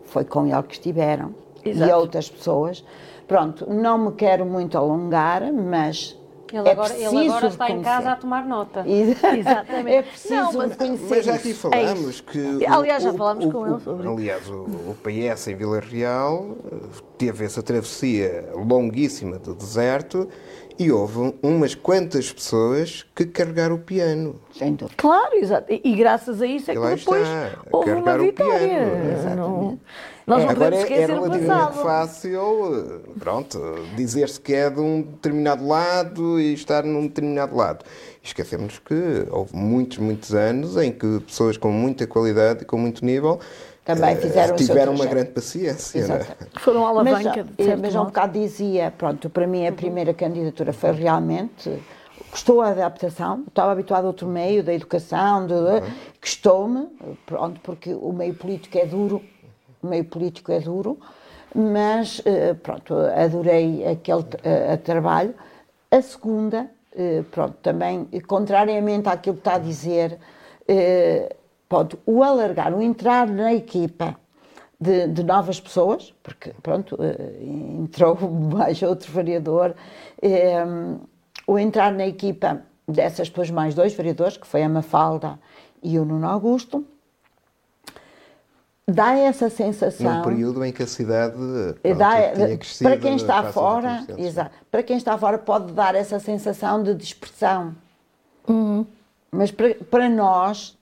foi 0.05 0.23
com 0.23 0.45
ele 0.45 0.61
que 0.63 0.73
estiveram 0.73 1.33
e 1.65 1.69
Exato. 1.69 1.95
outras 1.95 2.29
pessoas. 2.29 2.83
Pronto, 3.27 3.67
não 3.67 3.97
me 3.97 4.11
quero 4.11 4.45
muito 4.45 4.77
alongar, 4.77 5.51
mas 5.51 6.15
Ele 6.55 6.67
é 6.69 6.71
agora, 6.71 6.93
ele 6.95 7.27
agora 7.27 7.47
está 7.47 7.69
em 7.71 7.81
casa 7.81 8.11
a 8.11 8.15
tomar 8.15 8.45
nota. 8.45 8.83
E- 8.87 9.11
Exatamente. 9.39 9.95
É 9.97 10.01
preciso 10.03 10.33
Não, 10.35 10.53
mas- 10.53 10.69
reconhecer 10.71 11.05
Mas 11.09 11.25
já 11.25 11.33
aqui 11.35 11.49
isso. 11.49 11.69
falámos 11.69 12.21
que. 12.21 12.65
Aliás, 12.65 13.03
já 13.03 13.09
o- 13.11 13.17
falámos 13.17 13.45
o- 13.45 13.51
com 13.51 13.57
o- 13.57 13.67
ele 13.67 13.79
sobre 13.81 14.03
isso. 14.03 14.13
Aliás, 14.17 14.49
o, 14.49 14.53
o 14.63 14.95
PS 15.03 15.47
em 15.51 15.55
Vila 15.55 15.79
Real 15.79 16.55
eh, 16.71 16.75
teve 17.17 17.43
essa 17.45 17.63
travessia 17.63 18.49
longuíssima 18.53 19.39
do 19.39 19.55
deserto 19.55 20.29
e 20.79 20.91
houve 20.91 21.33
umas 21.41 21.75
quantas 21.75 22.31
pessoas 22.31 23.05
que 23.15 23.25
carregaram 23.25 23.75
o 23.75 23.79
piano. 23.79 24.35
Sem 24.57 24.73
dúvida. 24.75 24.95
Claro, 24.97 25.35
exato. 25.35 25.71
E, 25.71 25.81
e 25.83 25.95
graças 25.95 26.41
a 26.41 26.45
isso 26.47 26.71
é 26.71 26.73
E 26.73 26.77
que 26.77 26.95
depois 26.95 27.21
está, 27.27 27.51
houve 27.71 27.91
uma 27.91 28.17
vitória. 28.17 29.35
Não- 29.35 29.79
nós 30.25 30.41
não 30.43 30.49
Agora 30.51 30.71
podemos 30.71 30.77
é, 30.77 30.79
é 30.79 30.81
esquecer 30.83 31.11
o 31.17 31.23
relativamente 31.23 31.47
passado. 31.47 31.83
fácil, 31.83 33.01
pronto, 33.19 33.59
dizer-se 33.97 34.39
que 34.39 34.53
é 34.53 34.69
de 34.69 34.79
um 34.79 35.01
determinado 35.01 35.67
lado 35.67 36.39
e 36.39 36.53
estar 36.53 36.83
num 36.85 37.01
determinado 37.07 37.53
lado. 37.55 37.83
Esquecemos 38.21 38.79
que 38.79 38.95
houve 39.29 39.53
muitos, 39.53 39.97
muitos 39.97 40.33
anos 40.33 40.77
em 40.77 40.93
que 40.93 41.19
pessoas 41.27 41.57
com 41.57 41.71
muita 41.71 42.07
qualidade 42.07 42.61
e 42.63 42.65
com 42.65 42.77
muito 42.77 43.03
nível 43.05 43.37
Também 43.85 44.11
eh, 44.11 44.15
fizeram 44.15 44.55
o 44.55 44.57
seu 44.57 44.67
tiveram 44.67 44.91
uma 44.93 44.99
trajeto. 44.99 45.15
grande 45.15 45.31
paciência. 45.31 45.97
é? 45.97 46.01
Exatamente. 46.01 46.59
Foram 46.59 46.87
a 46.87 46.93
Mas, 47.03 47.13
alavanca, 47.13 47.43
de 47.43 47.69
eh, 47.69 47.75
mas 47.75 47.95
há 47.95 48.01
um 48.01 48.05
bocado 48.05 48.39
dizia, 48.39 48.93
pronto, 48.97 49.29
para 49.29 49.45
mim 49.45 49.67
a 49.67 49.71
primeira 49.73 50.13
candidatura 50.13 50.71
foi 50.71 50.91
realmente, 50.91 51.81
custou 52.31 52.61
a 52.61 52.69
adaptação, 52.69 53.43
estava 53.47 53.71
habituado 53.73 54.05
a 54.05 54.07
outro 54.07 54.27
meio, 54.27 54.63
da 54.63 54.73
educação, 54.73 55.45
de, 55.45 55.53
custou-me, 56.21 56.87
pronto, 57.25 57.59
porque 57.61 57.93
o 57.93 58.13
meio 58.13 58.33
político 58.33 58.77
é 58.77 58.85
duro, 58.85 59.21
o 59.81 59.87
meio 59.87 60.05
político 60.05 60.51
é 60.51 60.59
duro, 60.61 60.97
mas 61.53 62.21
eh, 62.25 62.53
pronto, 62.53 62.95
adorei 62.95 63.85
aquele 63.85 64.23
eh, 64.43 64.77
trabalho. 64.77 65.35
A 65.91 66.01
segunda, 66.01 66.71
pronto, 67.29 67.55
também, 67.61 68.05
contrariamente 68.25 69.07
àquilo 69.09 69.35
que 69.35 69.41
está 69.41 69.55
a 69.55 69.59
dizer, 69.59 70.17
eh, 71.73 71.77
pronto, 71.77 71.99
o 72.05 72.23
alargar, 72.23 72.73
o 72.73 72.81
entrar 72.81 73.27
na 73.27 73.53
equipa, 73.53 74.15
de, 74.79 75.07
de 75.07 75.23
novas 75.23 75.59
pessoas, 75.61 76.13
porque 76.21 76.51
pronto, 76.61 76.97
eh, 77.01 77.43
entrou 77.79 78.17
mais 78.29 78.81
outro 78.81 79.11
vereador, 79.11 79.75
eh, 80.21 80.63
o 81.47 81.57
entrar 81.57 81.91
na 81.93 82.05
equipa 82.05 82.61
dessas 82.87 83.29
depois 83.29 83.49
mais 83.49 83.73
dois 83.73 83.93
vereadores, 83.93 84.37
que 84.37 84.45
foi 84.45 84.61
a 84.61 84.69
Mafalda 84.69 85.39
e 85.81 85.97
o 85.97 86.05
Nuno 86.05 86.27
Augusto, 86.27 86.85
dá 88.87 89.17
essa 89.17 89.49
sensação. 89.49 90.17
Num 90.17 90.21
período 90.23 90.63
em 90.65 90.71
que 90.73 90.83
a 90.83 90.87
cidade 90.87 91.35
Eh, 91.35 91.73
pronto, 91.81 91.97
dá- 91.97 92.31
tinha 92.33 92.57
crescido 92.57 92.89
para 92.89 92.99
quem 92.99 93.15
está 93.15 93.43
fora, 93.51 94.05
exato, 94.17 94.51
para 94.69 94.83
quem 94.83 94.97
está 94.97 95.17
fora 95.17 95.37
pode 95.37 95.71
dar 95.71 95.95
essa 95.95 96.19
sensação 96.19 96.83
de 96.83 96.93
dispersão. 96.93 97.73
Uhum. 98.47 98.85
Mas 99.31 99.49
para, 99.51 99.75
para 99.89 100.09
nós, 100.09 100.77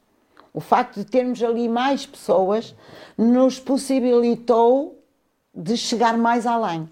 o 0.53 0.59
facto 0.59 0.95
de 0.99 1.05
termos 1.05 1.41
ali 1.41 1.67
mais 1.69 2.05
pessoas 2.05 2.75
nos 3.17 3.59
possibilitou 3.59 4.99
de 5.53 5.75
chegar 5.77 6.17
mais 6.17 6.45
além. 6.45 6.89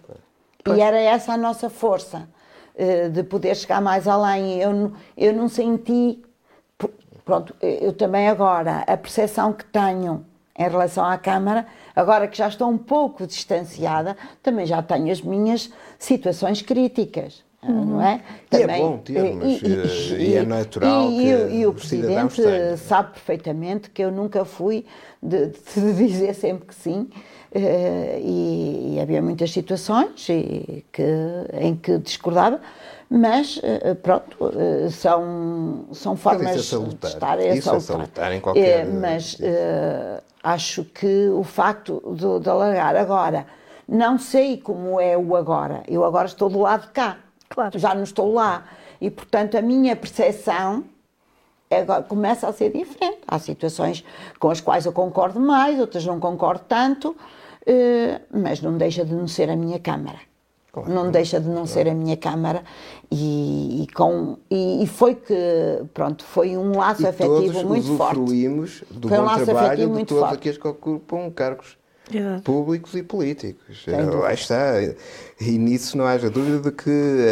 E 0.77 0.81
era 0.81 0.99
essa 0.99 1.33
a 1.33 1.37
nossa 1.37 1.69
força, 1.69 2.29
eh, 2.75 3.09
de 3.09 3.23
poder 3.23 3.55
chegar 3.55 3.81
mais 3.81 4.07
além. 4.07 4.59
Eu, 4.61 4.73
não- 4.73 4.93
eu 5.17 5.33
não 5.33 5.47
senti, 5.49 6.21
pr- 6.77 6.87
pronto, 7.25 7.55
eu 7.61 7.93
também 7.93 8.27
agora, 8.27 8.83
a 8.87 8.97
percepção 8.97 9.53
que 9.53 9.65
tenho 9.65 10.25
em 10.57 10.63
relação 10.69 11.05
à 11.05 11.17
Câmara, 11.17 11.65
agora 11.95 12.27
que 12.27 12.37
já 12.37 12.47
estou 12.49 12.69
um 12.69 12.77
pouco 12.77 13.25
distanciada, 13.25 14.17
também 14.43 14.65
já 14.65 14.81
tenho 14.81 15.09
as 15.11 15.21
minhas 15.21 15.71
situações 15.97 16.61
críticas. 16.61 17.43
Não 17.61 18.01
é? 18.01 18.21
E 18.53 18.55
é 18.55 18.67
bom 18.79 18.97
termos, 18.99 19.61
eh, 19.63 20.17
e 20.17 20.35
é 20.35 20.43
natural 20.43 21.11
e, 21.11 21.17
que 21.17 21.55
e 21.55 21.67
o 21.67 21.73
Presidente 21.73 22.41
sabe 22.77 23.11
perfeitamente 23.11 23.89
que 23.89 24.01
eu 24.01 24.11
nunca 24.11 24.45
fui 24.45 24.85
de, 25.21 25.47
de 25.75 25.93
dizer 25.93 26.33
sempre 26.35 26.67
que 26.67 26.73
sim. 26.75 27.09
eh, 27.53 28.21
e, 28.23 28.93
e 28.95 28.99
havia 29.01 29.21
muitas 29.21 29.51
situações 29.51 30.29
e 30.29 30.85
que, 30.91 31.03
em 31.59 31.75
que 31.75 31.97
discordava, 31.97 32.61
mas 33.09 33.59
eh, 33.61 33.93
pronto, 33.93 34.37
são, 34.91 35.85
são 35.91 36.15
formas 36.15 36.55
é 36.55 36.59
salutar. 36.59 37.09
de 37.09 37.15
estar 37.17 37.39
é 37.39 37.57
Isso 37.57 37.69
é 37.75 37.79
salutar 37.81 38.31
em 38.31 38.39
qualquer- 38.39 38.85
Eh, 38.85 38.85
mas 38.85 39.35
eh, 39.41 40.21
acho 40.41 40.85
que 40.85 41.27
o 41.27 41.43
facto 41.43 42.01
de, 42.15 42.39
de 42.41 42.49
alargar 42.49 42.95
agora, 42.95 43.45
não 43.85 44.17
sei 44.17 44.55
como 44.57 44.97
é 44.97 45.17
o 45.17 45.35
agora, 45.35 45.83
eu 45.89 46.05
agora 46.05 46.27
estou 46.27 46.49
do 46.49 46.59
lado 46.59 46.83
de 46.83 46.91
cá, 46.91 47.17
Claro. 47.49 47.77
já 47.79 47.95
não 47.95 48.03
estou 48.03 48.31
lá, 48.33 48.63
e 49.01 49.09
portanto 49.09 49.57
a 49.57 49.61
minha 49.61 49.95
percepção 49.95 50.83
agora 51.69 52.03
começa 52.03 52.47
a 52.47 52.53
ser 52.53 52.71
diferente. 52.71 53.19
Há 53.27 53.39
situações 53.39 54.03
com 54.39 54.49
as 54.49 54.61
quais 54.61 54.85
eu 54.85 54.91
concordo 54.91 55.39
mais, 55.39 55.79
outras 55.79 56.05
não 56.05 56.19
concordo 56.19 56.63
tanto, 56.67 57.15
eh, 57.65 58.21
mas 58.31 58.61
não 58.61 58.77
deixa 58.77 59.03
de 59.05 59.13
não 59.13 59.27
ser 59.27 59.49
a 59.49 59.55
minha 59.55 59.79
Câmara. 59.79 60.19
Claro. 60.71 60.91
Não 60.91 61.09
deixa 61.09 61.39
de 61.39 61.47
não 61.49 61.65
ser 61.65 61.89
a 61.89 61.93
minha 61.95 62.15
Câmara 62.15 62.63
e, 63.11 63.81
e 63.83 63.87
com, 63.93 64.37
e, 64.51 64.83
e 64.83 64.87
foi 64.87 65.15
que, 65.15 65.33
pronto, 65.95 66.23
foi 66.23 66.55
um 66.55 66.77
laço 66.77 67.01
E 67.01 67.07
afetivo 67.07 67.35
todos 67.41 67.63
muito 67.63 67.97
forte. 67.97 68.19
do 68.91 69.07
Foi 69.07 69.17
um 69.17 69.21
bom 69.21 69.27
laço 69.27 69.45
trabalho 69.45 69.67
afetivo 69.67 69.87
de 69.87 69.93
muito 69.93 70.07
todos 70.09 70.21
forte. 70.23 70.35
aqueles 70.35 70.57
que 70.59 70.67
ocupam 70.67 71.31
cargos 71.31 71.78
Exato. 72.11 72.41
públicos 72.43 72.93
e 72.95 73.03
políticos. 73.03 73.85
Lá 73.87 74.33
está. 74.33 74.73
E 75.39 75.57
nisso 75.57 75.97
não 75.97 76.05
haja 76.05 76.29
dúvida 76.29 76.59
de 76.59 76.71
que 76.71 76.89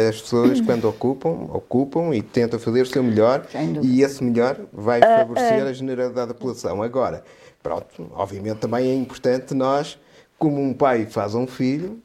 as 0.08 0.20
pessoas, 0.20 0.60
quando 0.60 0.88
ocupam, 0.88 1.48
ocupam 1.52 2.14
e 2.14 2.22
tentam 2.22 2.58
fazer 2.58 2.82
o 2.82 2.86
seu 2.86 3.02
melhor 3.02 3.46
e 3.82 4.02
esse 4.02 4.22
melhor 4.22 4.56
vai 4.72 5.00
favorecer 5.00 5.62
a 5.66 5.72
generalidade 5.72 6.28
da 6.28 6.34
população. 6.34 6.82
Agora, 6.82 7.22
pronto, 7.62 8.10
obviamente 8.14 8.58
também 8.58 8.88
é 8.88 8.94
importante 8.94 9.54
nós, 9.54 9.98
como 10.38 10.60
um 10.60 10.72
pai 10.72 11.06
faz 11.06 11.34
a 11.34 11.38
um 11.38 11.46
filho, 11.46 12.00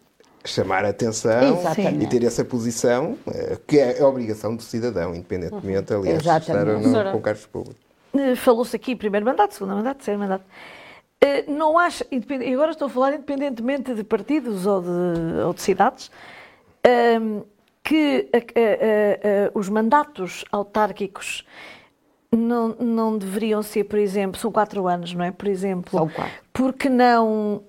chamar 0.45 0.83
a 0.83 0.89
atenção 0.89 1.59
Exatamente. 1.59 2.03
e 2.03 2.07
ter 2.07 2.23
essa 2.25 2.43
posição, 2.43 3.17
eh, 3.27 3.57
que 3.65 3.79
é 3.79 4.01
a 4.01 4.07
obrigação 4.07 4.55
do 4.55 4.61
cidadão, 4.61 5.15
independentemente, 5.15 5.93
aliás, 5.93 6.21
de 6.21 6.27
estar 6.27 6.67
ou 6.67 6.79
Exatamente. 6.79 6.87
não 6.89 7.11
com 7.13 7.21
cargos 7.21 7.45
públicos. 7.45 7.81
eh, 8.13 8.35
falou-se 8.35 8.75
aqui 8.75 8.95
primeiro 8.95 9.25
mandato, 9.25 9.53
segundo 9.53 9.75
mandato, 9.75 9.97
terceiro 9.97 10.19
mandato. 10.19 10.43
Eh, 11.23 11.45
Não 11.47 11.77
acha, 11.79 12.05
e 12.11 12.53
agora 12.53 12.71
estou 12.71 12.87
a 12.87 12.89
falar 12.89 13.13
independentemente 13.13 13.93
de 13.93 14.03
partidos 14.03 14.65
ou 14.65 14.81
de, 14.81 14.89
ou 15.45 15.53
de 15.53 15.61
cidades, 15.61 16.11
ehm, 16.83 17.41
que 17.81 18.29
a- 18.33 18.37
a- 18.37 19.51
os 19.57 19.69
mandatos 19.69 20.43
autárquicos 20.51 21.45
não, 22.31 22.69
não 22.79 23.17
deveriam 23.17 23.61
ser, 23.63 23.85
por 23.85 23.99
exemplo, 23.99 24.39
são 24.39 24.51
quatro 24.51 24.85
anos, 24.87 25.13
não 25.13 25.23
é? 25.23 25.31
Por 25.31 25.47
exemplo, 25.47 25.97
São 25.97 26.09
quatro. 26.09 26.33
porque 26.51 26.89
não 26.89 27.63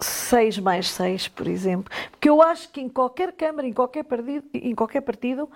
seis 0.00 0.58
mais 0.58 0.88
seis, 0.90 1.28
por 1.28 1.46
exemplo? 1.46 1.92
Porque 2.10 2.28
eu 2.30 2.40
acho 2.40 2.70
que 2.70 2.80
em 2.80 2.88
qualquer 2.88 3.32
Câmara, 3.32 3.66
em 3.66 3.72
qualquer 3.72 4.04
partido, 4.04 4.44
em 4.54 4.74
qualquer 4.74 5.02
partido 5.02 5.50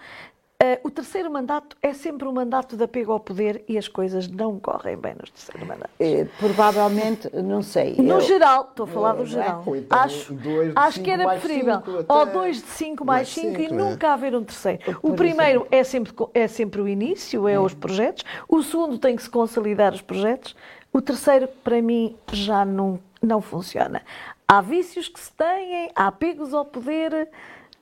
eh, 0.64 0.80
o 0.82 0.90
terceiro 0.90 1.30
mandato 1.30 1.76
é 1.82 1.92
sempre 1.92 2.26
um 2.26 2.32
mandato 2.32 2.76
de 2.76 2.82
apego 2.84 3.12
ao 3.12 3.20
poder 3.20 3.62
e 3.68 3.76
as 3.76 3.86
coisas 3.86 4.26
não 4.28 4.58
correm 4.58 4.96
bem 4.96 5.14
nos 5.20 5.28
terceiros 5.30 5.66
mandatos. 5.68 5.94
Eh, 6.00 6.26
provavelmente, 6.38 7.28
não 7.34 7.60
sei. 7.62 7.94
No 7.98 8.14
eu- 8.14 8.20
geral, 8.22 8.68
estou 8.70 8.84
a 8.84 8.86
falar 8.86 9.12
do 9.14 9.26
geral. 9.26 9.62
Ou 9.66 9.76
então 9.76 9.98
acho 9.98 10.34
acho 10.74 10.92
cinco 10.94 11.04
que 11.04 11.10
era 11.10 11.28
preferível. 11.28 11.82
cinco. 11.84 12.04
Ou 12.08 12.26
dois 12.26 12.56
de 12.62 12.68
cinco 12.68 13.04
mais 13.04 13.14
Mais 13.14 13.28
cinco 13.28 13.60
e 13.60 13.68
cinco, 13.68 13.74
é. 13.74 13.90
nunca 13.90 14.12
haver 14.12 14.34
um 14.34 14.42
terceiro. 14.42 14.98
O 15.02 15.12
primeiro 15.14 15.66
é 15.70 15.84
sempre, 15.84 16.12
é 16.32 16.48
sempre 16.48 16.80
o 16.80 16.88
início, 16.88 17.46
é 17.46 17.58
os 17.60 17.74
projetos. 17.74 18.24
O 18.48 18.62
segundo 18.62 18.98
tem 18.98 19.16
que 19.16 19.22
se 19.22 19.30
consolidar 19.30 19.92
os 19.92 20.00
projetos. 20.00 20.56
O 20.92 21.00
terceiro, 21.02 21.48
para 21.62 21.82
mim, 21.82 22.16
já 22.32 22.64
não, 22.64 22.98
não 23.20 23.40
funciona. 23.42 24.00
Há 24.46 24.60
vícios 24.60 25.08
que 25.08 25.18
se 25.18 25.32
têm, 25.32 25.90
há 25.94 26.06
apegos 26.06 26.52
ao 26.54 26.64
poder, 26.64 27.28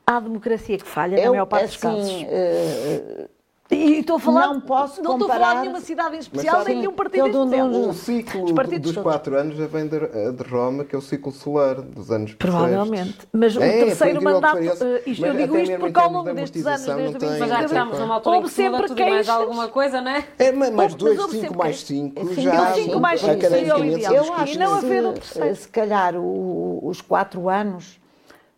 há 0.07 0.21
democracia 0.21 0.79
que 0.79 0.87
falha 0.87 1.17
na 1.17 1.23
eu, 1.23 1.31
maior 1.33 1.47
parte 1.47 1.67
dos 1.67 1.77
casos. 1.77 2.01
assim, 2.05 2.27
eh, 2.29 3.29
E 3.71 4.01
estou 4.01 4.17
a 4.17 4.21
falar, 4.21 4.49
Não 4.49 4.61
posso 4.61 5.03
não 5.03 5.13
estou 5.13 5.31
a 5.31 5.33
falar 5.33 5.39
comparar- 5.47 5.55
de 5.55 5.61
nenhuma 5.63 5.81
cidade 5.81 6.17
em 6.17 6.19
especial, 6.19 6.57
nem 6.59 6.75
de 6.75 6.81
nenhum 6.83 6.93
partido 6.93 7.25
em 7.25 7.27
eu 7.27 7.33
dou- 7.33 7.45
especial. 7.45 7.71
O 7.71 7.95
ciclo 7.95 8.45
dos 8.53 8.81
todos. 8.93 8.97
quatro 9.03 9.35
anos 9.35 9.57
já 9.57 9.67
vem 9.67 9.87
de, 9.89 9.99
de 9.99 10.43
Roma, 10.43 10.85
que 10.85 10.95
é 10.95 10.99
o 10.99 11.01
ciclo 11.01 11.33
solar 11.33 11.81
dos 11.81 12.11
anos 12.11 12.35
Provavelmente. 12.35 13.21
Mas 13.33 13.57
o 13.57 13.63
É, 13.63 13.79
por 13.79 13.87
terceiro 13.87 14.23
mandato, 14.23 14.59
eh, 14.59 15.03
isto, 15.07 15.23
mas 15.23 15.31
eu 15.31 15.37
digo 15.39 15.57
isto 15.57 15.79
porque 15.79 15.99
em 15.99 16.03
ao 16.03 16.13
longo 16.13 16.29
de 16.29 16.35
destes 16.35 16.67
anos, 16.67 16.81
desde 16.83 17.03
não 17.03 17.11
o 17.11 17.13
tem- 17.19 17.29
25 17.31 17.39
Mas 17.41 17.49
já 17.49 17.65
estamos 17.65 17.99
numa 17.99 18.15
altura 18.17 18.37
em 18.37 18.39
houve 18.43 18.53
sempre 18.53 18.87
tudo 18.89 19.01
mais 19.01 19.29
alguma 19.31 19.69
coisa, 19.69 20.01
não 20.03 20.11
é? 20.11 20.25
É, 20.39 20.53
mas, 20.53 20.69
mas 20.69 20.77
Mas 20.77 20.95
dois, 20.95 21.19
houve 21.19 21.41
cinco 21.41 21.57
mais 21.57 21.81
cinco 21.81 22.35
já... 22.35 22.75
cinco 22.75 23.01
mais 23.01 23.21
cinco 23.23 23.41
seria 23.41 23.77
o 23.79 23.85
ideal. 23.87 24.15
Eu 24.15 24.25
E 24.27 24.31
acho 24.33 24.59
não 24.59 24.67
que 24.81 24.85
haver 24.87 25.07
um 25.07 25.15
se, 25.15 25.21
terceiro. 25.21 25.57
se 25.57 25.69
calhar 25.69 26.15
o- 26.17 26.81
os 26.87 27.01
quatro 27.01 27.49
anos, 27.49 27.99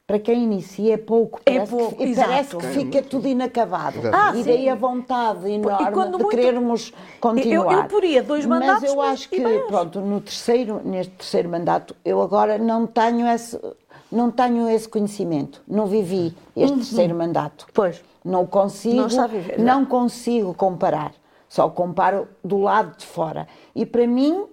para 0.07 0.19
quem 0.19 0.45
inicia 0.45 0.95
é 0.95 0.97
pouco. 0.99 1.41
É 1.47 1.55
Parece, 1.55 1.71
pouco, 1.73 1.97
que, 1.97 2.05
e 2.05 2.11
exato. 2.11 2.29
parece 2.29 2.57
que 2.57 2.67
fica 2.67 3.03
tudo 3.03 3.27
inacabado. 3.27 4.01
Ah, 4.13 4.33
e 4.35 4.43
sim. 4.43 4.51
daí 4.51 4.69
a 4.69 4.75
vontade 4.75 5.51
enorme 5.51 5.93
quando 5.93 6.17
de 6.19 6.23
muito- 6.23 6.37
querermos 6.37 6.93
continuar. 7.21 7.73
Eu- 7.73 7.79
eu 7.81 7.85
poria 7.85 8.23
dois 8.23 8.45
mandatos, 8.45 8.83
Mas 8.83 8.93
eu 8.93 9.01
acho 9.01 9.29
que, 9.31 9.41
pronto, 9.67 10.01
no 10.01 10.21
terceiro, 10.21 10.81
neste 10.85 11.13
terceiro 11.15 11.49
mandato, 11.49 11.97
eu 12.05 12.21
agora 12.21 12.59
não 12.59 12.87
tenho 12.87 13.27
esse, 13.27 13.59
não 14.13 14.31
tenho 14.31 14.69
esse 14.69 14.87
conhecimento. 14.89 15.63
Não 15.67 15.87
vivi 15.87 16.35
este 16.55 16.77
terceiro 16.77 17.15
mandato. 17.15 17.67
Pois. 17.73 18.03
Não 18.23 18.47
consigo, 18.47 18.97
Não 18.97 19.07
está 19.07 19.25
a 19.25 19.27
viver, 19.27 19.59
não 19.59 19.85
consigo 19.87 20.53
comparar. 20.55 21.13
Só 21.49 21.69
comparo 21.69 22.27
do 22.43 22.59
lado 22.59 22.97
de 22.97 23.07
fora. 23.07 23.47
E 23.75 23.87
para 23.87 24.07
mim, 24.07 24.45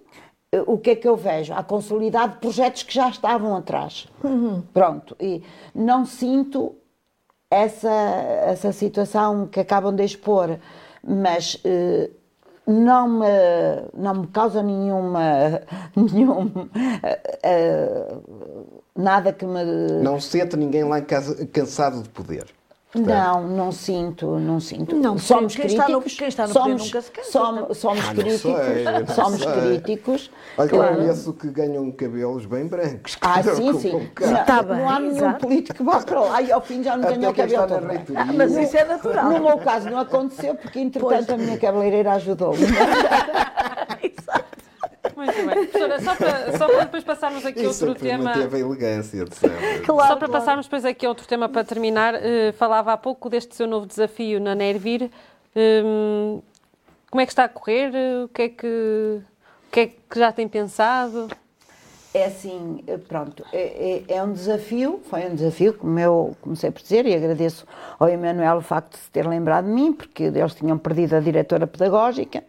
o 0.68 0.78
que 0.78 0.91
é 0.91 0.95
que 0.95 1.08
eu 1.08 1.16
vejo? 1.16 1.54
A 1.54 1.64
consolidade 1.64 2.34
de 2.34 2.39
projetos 2.39 2.84
que 2.84 2.93
já 2.93 3.10
estavam 3.10 3.56
atrás. 3.56 4.08
Pronto. 4.74 5.16
E 5.20 5.43
não 5.74 6.06
sinto 6.06 6.76
essa, 7.49 7.89
essa 7.89 8.72
situação 8.72 9.47
que 9.47 9.60
acabam 9.60 9.95
de 9.95 10.04
expor, 10.04 10.58
mas 11.04 11.60
eh, 11.64 12.10
não, 12.66 13.08
me, 13.20 13.28
não 13.93 14.16
me 14.22 14.28
causa 14.28 14.62
nenhuma. 14.64 15.22
nenhum, 15.95 16.52
eh, 17.04 17.39
eh, 17.43 18.16
nada 18.95 19.34
que 19.34 19.45
me. 19.45 19.64
Não 20.02 20.20
sente 20.20 20.56
ninguém 20.56 20.84
lá 20.84 20.99
em 20.99 21.06
casa 21.06 21.45
cansado 21.47 22.04
de 22.04 22.10
poder. 22.10 22.45
Não, 22.94 23.48
não 23.48 23.72
sinto, 23.72 24.38
não 24.38 24.60
sinto. 24.60 24.96
Não, 24.98 25.18
somos 25.18 25.56
quem 25.56 25.66
está 25.66 25.88
no- 25.88 26.02
críticos. 26.02 26.18
quem 26.20 26.28
está 26.28 26.46
no 26.48 26.54
poder 26.54 26.66
somos, 26.70 26.86
nunca 26.86 27.02
se 27.02 27.12
cansa, 27.12 27.32
Somos, 27.32 27.78
somos 27.78 28.06
Ah, 28.10 28.14
críticos. 28.14 28.42
sei, 28.42 29.16
somos 29.16 29.39
sei. 29.42 29.52
críticos. 29.52 30.32
Olha, 30.58 30.66
eu 30.66 30.70
Claro. 30.78 30.96
conheço 30.98 31.34
que 31.34 31.48
ganham 31.48 31.89
cabelos 31.92 32.46
bem 32.46 32.68
brancos. 32.68 33.18
Ah, 33.22 33.42
sim, 33.56 33.72
com- 33.72 33.80
sim. 33.80 34.10
Não, 34.20 34.44
Tá 34.44 34.62
não 34.64 34.89
há 34.89 35.00
nenhum 35.00 35.16
exato. 35.16 35.39
político 35.48 35.78
que 35.78 35.84
vá 35.84 36.00
para 36.02 36.20
lá 36.20 36.42
e 36.42 36.52
ao 36.52 36.60
fim 36.62 36.84
já 36.84 36.98
não 36.98 37.08
Até 37.08 37.18
ganha 37.18 37.34
cabelo 37.34 37.68
todo. 37.68 37.88
Ah, 38.18 38.26
mas 38.36 38.58
isso 38.58 38.76
é 38.76 38.84
natural. 38.84 39.26
No 39.32 39.39
meu 39.39 39.58
caso 39.60 39.89
não 39.89 40.00
aconteceu 40.00 40.56
porque 40.56 40.80
entretanto 40.80 41.32
a 41.34 41.38
minha 41.38 41.58
cabeleireira 41.58 42.12
ajudou-me. 42.14 42.60
Muito 45.26 45.46
bem. 45.46 45.66
Professora, 45.68 46.02
só 46.02 46.16
para, 46.16 46.58
só 46.58 46.68
para 46.68 46.80
depois 46.86 47.04
passarmos 47.04 47.46
aqui 47.46 47.64
Isso 47.64 47.86
outro 47.88 48.02
tema. 48.04 48.32
a 48.34 48.60
elegância 48.60 49.26
de 49.26 49.36
sempre. 49.36 49.80
Claro, 49.86 50.14
Só 50.14 50.16
para 50.16 50.28
claro. 50.28 50.32
passarmos 50.32 50.66
depois 50.66 50.86
aqui 50.86 51.06
a 51.06 51.10
outro 51.10 51.28
tema 51.28 51.48
para 51.50 51.64
terminar, 51.64 52.16
eh, 52.16 52.52
falava 52.54 52.94
há 52.94 52.98
pouco 52.98 53.30
deste 53.30 53.56
seu 53.56 53.68
novo 53.68 53.86
desafio 53.86 54.40
na 54.40 54.56
Nervir. 54.56 55.10
Hum, 55.56 56.42
como 57.10 57.22
é 57.22 57.26
que 57.26 57.32
está 57.32 57.44
a 57.44 57.50
correr? 57.50 57.92
O 58.24 58.30
que 58.30 58.42
é 58.44 58.50
que, 58.50 58.68
o 58.68 59.72
que, 59.72 59.80
é 59.82 59.88
que 59.88 60.20
já 60.20 60.32
tem 60.32 60.48
pensado? 60.48 61.28
É 62.14 62.26
assim, 62.26 62.84
eh, 62.88 62.98
pronto, 62.98 63.46
é, 63.54 64.04
é- 64.10 64.16
é 64.18 64.24
um 64.24 64.34
desafio, 64.34 65.02
foi 65.10 65.26
um 65.30 65.36
desafio, 65.36 65.74
como 65.74 65.98
eu 65.98 66.36
comecei 66.42 66.70
por 66.70 66.82
dizer, 66.82 67.06
e 67.06 67.14
agradeço 67.16 67.66
ao 67.98 68.10
Emanuel 68.10 68.58
o 68.58 68.62
facto 68.62 68.92
de 68.94 68.98
se 68.98 69.10
ter 69.12 69.26
lembrado 69.26 69.66
de 69.66 69.72
mim, 69.72 69.94
porque 69.94 70.24
eles 70.24 70.54
tinham 70.54 70.78
perdido 70.78 71.16
a 71.16 71.20
diretora 71.22 71.66
pedagógica, 71.66 72.44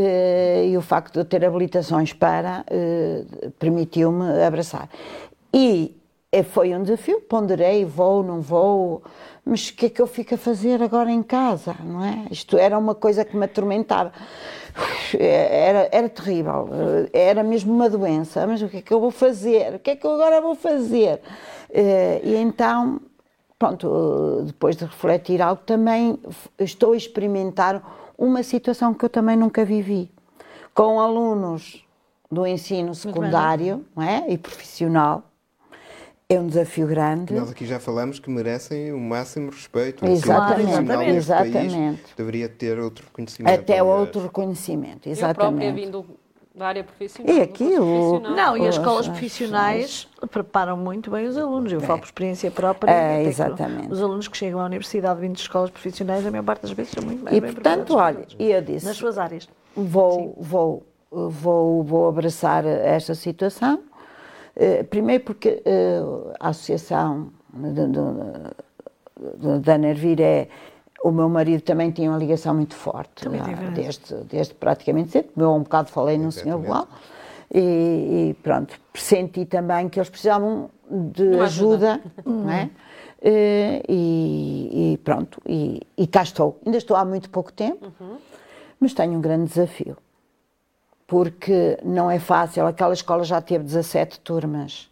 e 0.00 0.76
o 0.76 0.80
facto 0.80 1.14
de 1.14 1.20
eu 1.20 1.24
ter 1.24 1.44
habilitações 1.44 2.12
para 2.12 2.64
eh, 2.70 3.24
permitiu-me 3.58 4.42
abraçar. 4.42 4.88
E 5.52 5.96
eh, 6.30 6.42
foi 6.42 6.74
um 6.74 6.82
desafio, 6.82 7.20
ponderei, 7.22 7.84
vou, 7.84 8.22
não 8.22 8.40
vou, 8.40 9.02
mas 9.44 9.68
o 9.70 9.74
que 9.74 9.86
é 9.86 9.90
que 9.90 10.00
eu 10.00 10.06
fico 10.06 10.34
a 10.34 10.38
fazer 10.38 10.82
agora 10.82 11.10
em 11.10 11.22
casa, 11.22 11.74
não 11.82 12.04
é? 12.04 12.26
Isto 12.30 12.56
era 12.58 12.78
uma 12.78 12.94
coisa 12.94 13.24
que 13.24 13.36
me 13.36 13.44
atormentava. 13.44 14.12
Era, 15.18 15.88
era 15.90 16.08
terrível, 16.08 16.68
era 17.12 17.42
mesmo 17.42 17.72
uma 17.74 17.90
doença, 17.90 18.46
mas 18.46 18.62
o 18.62 18.68
que 18.68 18.76
é 18.76 18.82
que 18.82 18.92
eu 18.92 19.00
vou 19.00 19.10
fazer? 19.10 19.74
O 19.74 19.78
que 19.80 19.90
é 19.90 19.96
que 19.96 20.06
eu 20.06 20.12
agora 20.12 20.40
vou 20.40 20.54
fazer? 20.54 21.20
Eh, 21.70 22.20
E 22.22 22.36
então, 22.36 23.00
pronto, 23.58 24.42
depois 24.46 24.76
de 24.76 24.84
refletir 24.84 25.42
algo, 25.42 25.62
também 25.66 26.16
estou 26.58 26.92
a 26.92 26.96
experimentar 26.96 27.82
uma 28.18 28.42
situação 28.42 28.92
que 28.92 29.04
eu 29.04 29.08
também 29.08 29.36
nunca 29.36 29.64
vivi, 29.64 30.10
com 30.74 31.00
alunos 31.00 31.84
do 32.30 32.44
ensino 32.44 32.94
secundário 32.94 33.86
não 33.94 34.02
é? 34.02 34.24
e 34.28 34.36
profissional. 34.36 35.22
É 36.30 36.38
um 36.38 36.46
desafio 36.46 36.86
grande. 36.86 37.32
Nós 37.32 37.50
aqui 37.50 37.64
já 37.64 37.80
falamos 37.80 38.18
que 38.18 38.28
merecem 38.28 38.92
o 38.92 39.00
máximo 39.00 39.50
respeito. 39.50 40.04
O 40.04 40.08
Exatamente, 40.08 41.08
exatamente. 41.16 42.02
país 42.02 42.14
deveria 42.18 42.50
ter 42.50 42.78
outro 42.78 43.06
reconhecimento. 43.06 43.60
Até 43.60 43.78
aliás. 43.78 43.98
outro 44.00 44.20
reconhecimento, 44.20 45.08
Eu 45.08 45.16
própria 45.16 45.30
exatamente. 45.30 45.74
vindo 45.74 46.04
da 46.58 46.66
área 46.66 46.84
profissional. 46.84 47.34
E 47.34 47.40
aqui 47.40 47.78
o-. 47.78 48.20
Não, 48.20 48.56
e 48.56 48.66
as 48.66 48.74
escolas 48.74 49.06
profissionais 49.08 50.08
preparam 50.30 50.76
muito 50.76 51.10
bem 51.10 51.26
os 51.26 51.36
alunos. 51.38 51.72
Eu 51.72 51.80
falo 51.80 52.00
por 52.00 52.06
experiência 52.06 52.50
própria. 52.50 52.90
É, 52.90 53.22
exatamente. 53.22 53.92
Os 53.92 54.02
alunos 54.02 54.28
que 54.28 54.36
chegam 54.36 54.60
à 54.60 54.64
universidade 54.64 55.20
vindo 55.20 55.34
de 55.34 55.40
escolas 55.40 55.70
profissionais, 55.70 56.26
a 56.26 56.30
maior 56.30 56.42
parte 56.42 56.62
das 56.62 56.72
vezes 56.72 56.92
são 56.92 57.02
muito 57.04 57.24
bem, 57.24 57.34
E 57.36 57.40
bem 57.40 57.52
portanto, 57.52 57.96
olha, 57.96 58.26
e 58.38 58.50
eu 58.50 58.60
disse, 58.60 58.84
nas 58.84 58.96
suas 58.96 59.16
áreas. 59.16 59.48
vou, 59.74 60.36
vou, 60.38 60.86
vou, 61.10 61.82
vou 61.84 62.08
abraçar 62.08 62.66
esta 62.66 63.14
situação. 63.14 63.80
Eh, 64.56 64.82
Primeiro 64.82 65.22
porque 65.24 65.62
eh, 65.64 66.00
a 66.40 66.48
associação 66.48 67.30
da 69.62 69.78
Nervir 69.78 70.20
é. 70.20 70.48
O 71.02 71.10
meu 71.12 71.28
marido 71.28 71.62
também 71.62 71.90
tinha 71.90 72.10
uma 72.10 72.18
ligação 72.18 72.54
muito 72.54 72.74
forte, 72.74 73.24
desde, 73.74 74.14
desde 74.24 74.54
praticamente 74.54 75.10
cedo. 75.10 75.28
Eu 75.36 75.54
um 75.54 75.62
bocado 75.62 75.90
falei 75.90 76.18
no 76.18 76.32
Sr. 76.32 76.40
Exatamente. 76.40 76.62
Bilal. 76.66 76.88
E, 77.54 78.30
e 78.30 78.36
pronto, 78.42 78.78
senti 78.94 79.44
também 79.46 79.88
que 79.88 79.98
eles 79.98 80.10
precisavam 80.10 80.70
de 80.90 81.22
Uma 81.22 81.44
ajuda, 81.44 81.94
ajuda. 81.94 82.02
não 82.26 82.50
é? 82.50 82.70
Eh, 83.22 83.82
E, 83.88 84.92
e 84.92 84.98
pronto, 84.98 85.40
e, 85.46 85.80
e 85.96 86.06
cá 86.06 86.22
estou. 86.22 86.60
Ainda 86.64 86.78
estou 86.78 86.96
há 86.96 87.04
muito 87.04 87.30
pouco 87.30 87.52
tempo, 87.52 87.92
mas 88.78 88.92
tenho 88.92 89.12
um 89.14 89.20
grande 89.20 89.48
desafio. 89.48 89.96
Porque 91.06 91.78
não 91.82 92.10
é 92.10 92.18
fácil, 92.18 92.66
aquela 92.66 92.92
escola 92.92 93.24
já 93.24 93.40
teve 93.40 93.64
17 93.64 94.20
turmas. 94.20 94.90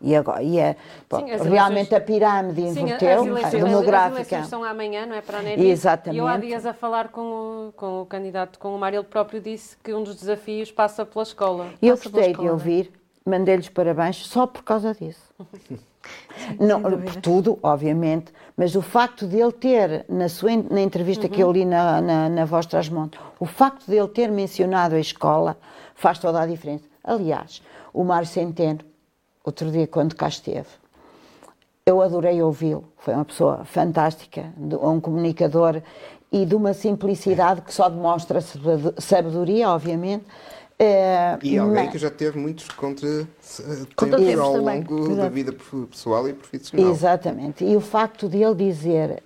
E 0.00 0.14
agora, 0.14 0.42
e 0.42 0.58
é, 0.58 0.76
bom, 1.10 1.18
Sim, 1.18 1.26
realmente 1.48 1.92
eleições- 1.92 1.92
a 1.92 2.00
pirâmide 2.00 2.60
Sim, 2.62 2.68
as 2.68 2.76
inverteu, 2.76 3.08
eleições, 3.08 3.44
a 3.44 3.46
as 3.46 3.54
eleições 3.54 3.64
demográfica. 3.64 4.44
são 4.44 4.62
amanhã, 4.62 5.06
não 5.06 5.16
é? 5.16 5.20
Para 5.20 5.38
a. 5.38 5.52
Exatamente. 5.58 6.16
E 6.16 6.18
eu 6.18 6.26
há 6.26 6.36
dias 6.36 6.64
a 6.64 6.72
falar 6.72 7.08
com 7.08 7.20
o, 7.68 7.72
com 7.72 8.02
o 8.02 8.06
candidato, 8.06 8.60
com 8.60 8.74
o 8.74 8.78
Mário, 8.78 8.98
ele 8.98 9.06
próprio 9.06 9.40
disse 9.40 9.76
que 9.82 9.92
um 9.92 10.04
dos 10.04 10.14
desafios 10.14 10.70
passa 10.70 11.04
pela 11.04 11.24
escola. 11.24 11.66
E 11.82 11.88
eu 11.88 11.96
gostei 11.96 12.32
de 12.32 12.48
ouvir, 12.48 12.92
mandei-lhes 13.26 13.68
parabéns 13.68 14.24
só 14.24 14.46
por 14.46 14.62
causa 14.62 14.94
disso. 14.94 15.34
Não, 16.58 16.80
por 16.80 17.16
tudo, 17.16 17.58
obviamente, 17.62 18.32
mas 18.56 18.74
o 18.74 18.80
facto 18.80 19.26
de 19.26 19.38
ele 19.38 19.52
ter, 19.52 20.06
na, 20.08 20.28
sua, 20.28 20.50
na 20.70 20.80
entrevista 20.80 21.26
uhum. 21.26 21.32
que 21.32 21.42
eu 21.42 21.52
li 21.52 21.64
na, 21.64 22.00
na, 22.00 22.28
na 22.28 22.44
Voz 22.44 22.66
Trasmonte, 22.66 23.18
o 23.38 23.44
facto 23.44 23.84
de 23.86 23.96
ele 23.96 24.08
ter 24.08 24.30
mencionado 24.30 24.94
a 24.94 25.00
escola 25.00 25.58
faz 25.94 26.18
toda 26.18 26.40
a 26.40 26.46
diferença. 26.46 26.84
Aliás, 27.04 27.60
o 27.92 28.04
Mário 28.04 28.26
Centeno, 28.26 28.80
outro 29.48 29.70
dia 29.70 29.86
quando 29.86 30.14
cá 30.14 30.28
esteve, 30.28 30.68
eu 31.84 32.02
adorei 32.02 32.42
ouvi-lo, 32.42 32.84
foi 32.98 33.14
uma 33.14 33.24
pessoa 33.24 33.64
fantástica, 33.64 34.52
um 34.58 35.00
comunicador 35.00 35.82
e 36.30 36.44
de 36.44 36.54
uma 36.54 36.74
simplicidade 36.74 37.62
que 37.62 37.72
só 37.72 37.88
demonstra 37.88 38.40
sabedoria, 38.98 39.70
obviamente, 39.70 40.24
é, 40.78 41.36
e 41.42 41.58
alguém 41.58 41.84
mas... 41.84 41.92
que 41.92 41.98
já 41.98 42.10
teve 42.10 42.38
muitos 42.38 42.68
contra, 42.68 43.26
contra 43.96 44.40
ao 44.40 44.56
longo 44.58 45.16
da 45.16 45.28
vida 45.28 45.52
pessoal 45.90 46.28
e 46.28 46.32
profissional. 46.32 46.90
Exatamente. 46.92 47.64
E 47.64 47.74
o 47.74 47.80
facto 47.80 48.28
de 48.28 48.42
ele 48.42 48.54
dizer, 48.54 49.20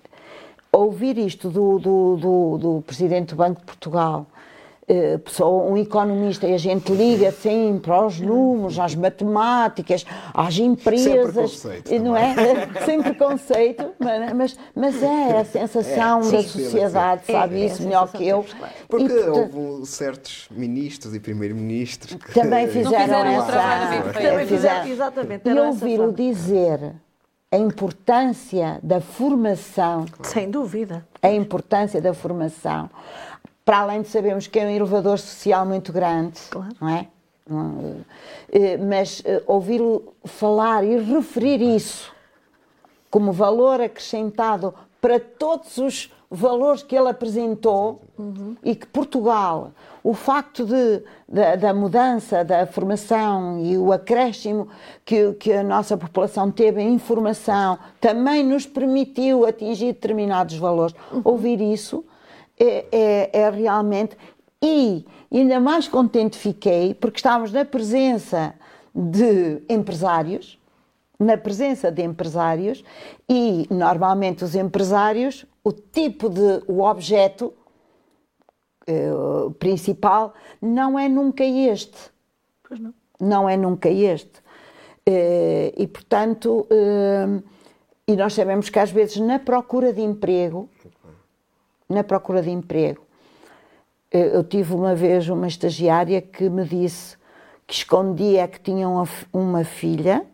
ouvir 0.71 1.17
isto 1.19 1.49
do, 1.49 1.77
do, 1.77 2.17
do, 2.17 2.57
do 2.57 2.83
Presidente 2.87 3.29
do 3.29 3.35
Banco 3.35 3.59
de 3.59 3.65
Portugal, 3.67 4.25
eh, 4.25 4.32
pessoa, 5.23 5.63
um 5.71 5.77
economista, 5.77 6.47
e 6.47 6.53
a 6.53 6.57
gente 6.57 6.91
liga 6.91 7.31
sempre 7.31 7.91
aos 7.91 8.19
números, 8.19 8.77
às 8.77 8.95
matemáticas, 8.95 10.05
às 10.33 10.57
empresas, 10.57 11.65
Sem 11.85 11.99
não 11.99 12.15
é? 12.15 12.33
Sem 12.85 13.01
preconceito, 13.01 13.91
mas, 14.35 14.57
mas 14.75 15.01
é 15.01 15.39
a 15.39 15.45
sensação 15.45 16.19
é, 16.21 16.31
da 16.31 16.43
sociedade, 16.43 17.23
é, 17.27 17.31
sabe 17.31 17.61
é, 17.61 17.65
isso 17.65 17.81
é 17.81 17.85
melhor 17.85 18.11
que 18.11 18.27
eu. 18.27 18.45
Porque 18.87 19.13
e, 19.13 19.29
houve 19.29 19.85
certos 19.85 20.47
ministros 20.51 21.15
e 21.15 21.19
primeiros-ministros 21.19 22.15
que 22.15 22.33
também 22.33 22.67
fizeram, 22.67 23.25
essa. 23.25 24.13
Também 24.13 24.47
fizeram, 24.47 24.87
exatamente. 24.87 25.47
E 25.47 25.59
ouvi-lo 25.59 26.11
dizer 26.11 26.93
a 27.51 27.57
importância 27.57 28.79
da 28.81 28.99
formação. 28.99 30.05
Sem 30.23 30.49
dúvida. 30.49 31.05
A 31.21 31.31
importância 31.31 32.01
da 32.01 32.13
formação 32.13 32.89
para 33.65 33.79
além 33.79 34.01
de 34.01 34.09
sabermos 34.09 34.47
que 34.47 34.59
é 34.59 34.65
um 34.65 34.69
elevador 34.69 35.17
social 35.17 35.65
muito 35.65 35.91
grande, 35.93 36.39
claro. 36.49 36.75
não 36.79 36.89
é? 36.89 37.07
Eh, 38.51 38.77
mas 38.77 39.21
eh, 39.25 39.43
ouvi-lo 39.45 40.13
falar 40.23 40.83
e 40.83 40.97
referir 40.97 41.61
isso 41.61 42.13
como 43.09 43.31
valor 43.33 43.81
acrescentado 43.81 44.73
para 45.01 45.19
todos 45.19 45.77
os 45.77 46.11
valores 46.31 46.81
que 46.81 46.95
ele 46.95 47.09
apresentou 47.09 48.01
uhum. 48.17 48.55
e 48.63 48.73
que 48.73 48.87
Portugal, 48.87 49.71
o 50.03 50.13
facto 50.13 50.65
de, 50.65 51.03
da, 51.27 51.55
da, 51.55 51.73
mudança 51.73 52.43
da 52.43 52.65
formação 52.65 53.59
e 53.59 53.77
o 53.77 53.91
acréscimo 53.91 54.67
que, 55.05 55.33
que 55.33 55.53
a 55.53 55.61
nossa 55.61 55.95
população 55.95 56.49
teve 56.49 56.81
em 56.81 56.93
informação 56.93 57.77
também 58.01 58.43
nos 58.43 58.65
permitiu 58.65 59.45
atingir 59.45 59.93
determinados 59.93 60.57
valores. 60.57 60.95
Uhum. 61.11 61.21
Ouvir 61.23 61.61
isso 61.61 62.03
é, 62.59 62.85
é, 62.91 63.39
é 63.41 63.49
realmente. 63.49 64.17
E 64.61 65.05
ainda 65.31 65.59
mais 65.59 65.87
contente 65.87 66.37
fiquei 66.37 66.93
porque 66.93 67.17
estávamos 67.17 67.51
na 67.51 67.65
presença 67.65 68.53
de 68.95 69.61
empresários, 69.67 70.59
na 71.19 71.37
presença 71.37 71.91
de 71.91 72.03
empresários, 72.03 72.83
e 73.29 73.67
normalmente 73.69 74.43
os 74.43 74.55
empresários, 74.55 75.45
o 75.63 75.71
tipo 75.71 76.29
de. 76.29 76.63
o 76.67 76.81
objeto 76.81 77.53
uh, 78.87 79.51
principal 79.51 80.33
não 80.61 80.97
é 80.97 81.09
nunca 81.09 81.43
este. 81.43 81.97
Pois 82.67 82.79
não. 82.79 82.93
Não 83.19 83.49
é 83.49 83.57
nunca 83.57 83.89
este. 83.89 84.39
Uh, 85.07 85.73
e 85.77 85.87
portanto. 85.87 86.67
Uh, 86.69 87.43
e 88.05 88.17
nós 88.17 88.33
sabemos 88.33 88.69
que 88.69 88.77
às 88.79 88.91
vezes 88.91 89.17
na 89.17 89.39
procura 89.39 89.93
de 89.93 90.01
emprego 90.01 90.69
na 91.93 92.03
procura 92.03 92.41
de 92.41 92.49
emprego. 92.49 93.01
Eu 94.11 94.43
tive 94.43 94.73
uma 94.73 94.93
vez 94.93 95.27
uma 95.27 95.47
estagiária 95.47 96.21
que 96.21 96.49
me 96.49 96.65
disse 96.65 97.17
que 97.65 97.73
escondia 97.73 98.47
que 98.47 98.59
tinham 98.59 99.03
uma 99.31 99.63
filha 99.63 100.25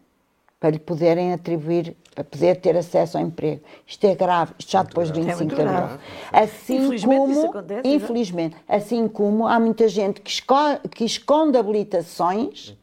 para 0.59 0.71
lhe 0.71 0.79
poderem 0.79 1.31
atribuir, 1.31 1.95
para 2.13 2.23
poder 2.23 2.57
ter 2.57 2.75
acesso 2.75 3.17
ao 3.17 3.23
emprego. 3.23 3.61
Isto 3.87 4.05
é 4.05 4.15
grave, 4.15 4.53
isto 4.59 4.71
já 4.71 4.83
depois 4.83 5.09
de 5.09 5.21
25 5.21 5.53
é 5.53 5.55
de 5.55 5.61
abril. 5.61 5.99
Assim 6.33 6.75
infelizmente 6.75 7.17
como, 7.17 7.45
acontece, 7.45 7.87
infelizmente, 7.87 8.55
assim 8.67 9.07
como 9.07 9.47
há 9.47 9.57
muita 9.59 9.87
gente 9.87 10.19
que 10.19 10.29
esconde, 10.29 10.81
que 10.89 11.05
esconde 11.05 11.57
habilitações, 11.57 12.77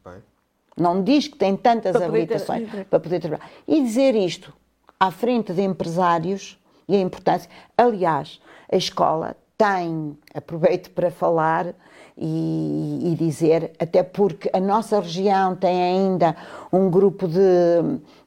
não 0.74 1.02
diz 1.02 1.28
que 1.28 1.36
tem 1.36 1.54
tantas 1.54 1.92
para 1.92 2.06
habilitações 2.06 2.70
ter... 2.70 2.86
para 2.86 3.00
poder 3.00 3.20
trabalhar. 3.20 3.50
E 3.68 3.82
dizer 3.82 4.14
isto 4.14 4.50
à 4.98 5.10
frente 5.10 5.52
de 5.52 5.60
empresários 5.60 6.58
e 6.88 6.96
a 6.96 7.00
importância. 7.00 7.50
Aliás, 7.76 8.40
a 8.70 8.76
escola 8.76 9.36
tem, 9.56 10.16
aproveito 10.34 10.90
para 10.90 11.10
falar 11.10 11.74
e, 12.18 13.12
e, 13.12 13.14
dizer, 13.14 13.72
até 13.78 14.02
porque 14.02 14.48
a 14.50 14.58
nossa 14.58 14.98
região 15.00 15.54
tem 15.54 15.82
ainda 15.82 16.34
um 16.72 16.90
grupo 16.90 17.28
de, 17.28 17.38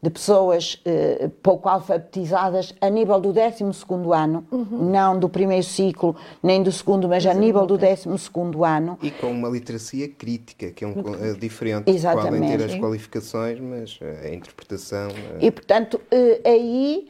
de 0.01 0.09
pessoas 0.11 0.79
eh, 0.85 1.27
pouco 1.41 1.67
alfabetizadas 1.67 2.75
a 2.79 2.87
nível 2.87 3.19
do 3.19 3.33
12 3.33 3.63
ano, 4.13 4.45
uhum. 4.51 4.91
não 4.91 5.17
do 5.17 5.27
primeiro 5.27 5.63
ciclo, 5.63 6.15
nem 6.41 6.61
do 6.61 6.71
segundo, 6.71 7.09
mas 7.09 7.25
a 7.25 7.33
nível 7.33 7.65
do 7.65 7.79
12 7.79 8.07
ano. 8.63 8.99
E 9.01 9.09
com 9.09 9.31
uma 9.31 9.49
literacia 9.49 10.07
crítica, 10.07 10.69
que 10.69 10.83
é 10.85 10.87
um, 10.87 10.93
é 11.19 11.33
diferente, 11.33 11.89
Exatamente. 11.89 12.41
podem 12.41 12.57
ter 12.57 12.63
as 12.65 12.75
qualificações, 12.75 13.59
mas 13.59 13.99
a 14.23 14.29
interpretação... 14.29 15.09
Eh, 15.39 15.47
e, 15.47 15.51
portanto, 15.51 15.99
eh, 16.11 16.41
aí 16.45 17.07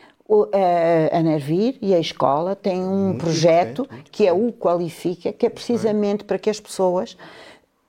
a 1.11 1.21
Nervir 1.21 1.77
e 1.82 1.93
a 1.93 1.99
escola 1.99 2.55
têm 2.55 2.84
um 2.84 3.07
muito 3.07 3.21
projeto 3.21 3.88
que 4.11 4.27
é 4.27 4.34
o 4.34 4.51
Qualifica, 4.51 5.34
que 5.34 5.45
é 5.45 5.49
precisamente 5.49 6.23
para 6.23 6.38
que 6.38 6.49
as 6.49 6.59
pessoas 6.59 7.17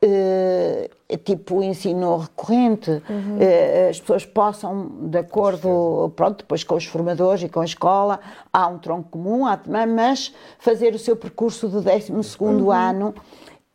Uh, 0.02 1.18
tipo 1.18 1.56
o 1.56 1.62
ensino 1.62 2.16
recorrente, 2.16 2.90
uhum. 2.90 3.36
uh, 3.36 3.90
as 3.90 4.00
pessoas 4.00 4.24
possam, 4.24 4.86
de 5.02 5.18
acordo, 5.18 6.10
pronto, 6.16 6.38
depois 6.38 6.64
com 6.64 6.74
os 6.74 6.86
formadores 6.86 7.42
e 7.42 7.50
com 7.50 7.60
a 7.60 7.66
escola, 7.66 8.18
há 8.50 8.66
um 8.66 8.78
tronco 8.78 9.10
comum, 9.10 9.44
há, 9.44 9.60
mas 9.86 10.34
fazer 10.58 10.94
o 10.94 10.98
seu 10.98 11.14
percurso 11.16 11.68
do 11.68 11.82
12 11.82 12.10
uhum. 12.40 12.72
ano 12.72 13.14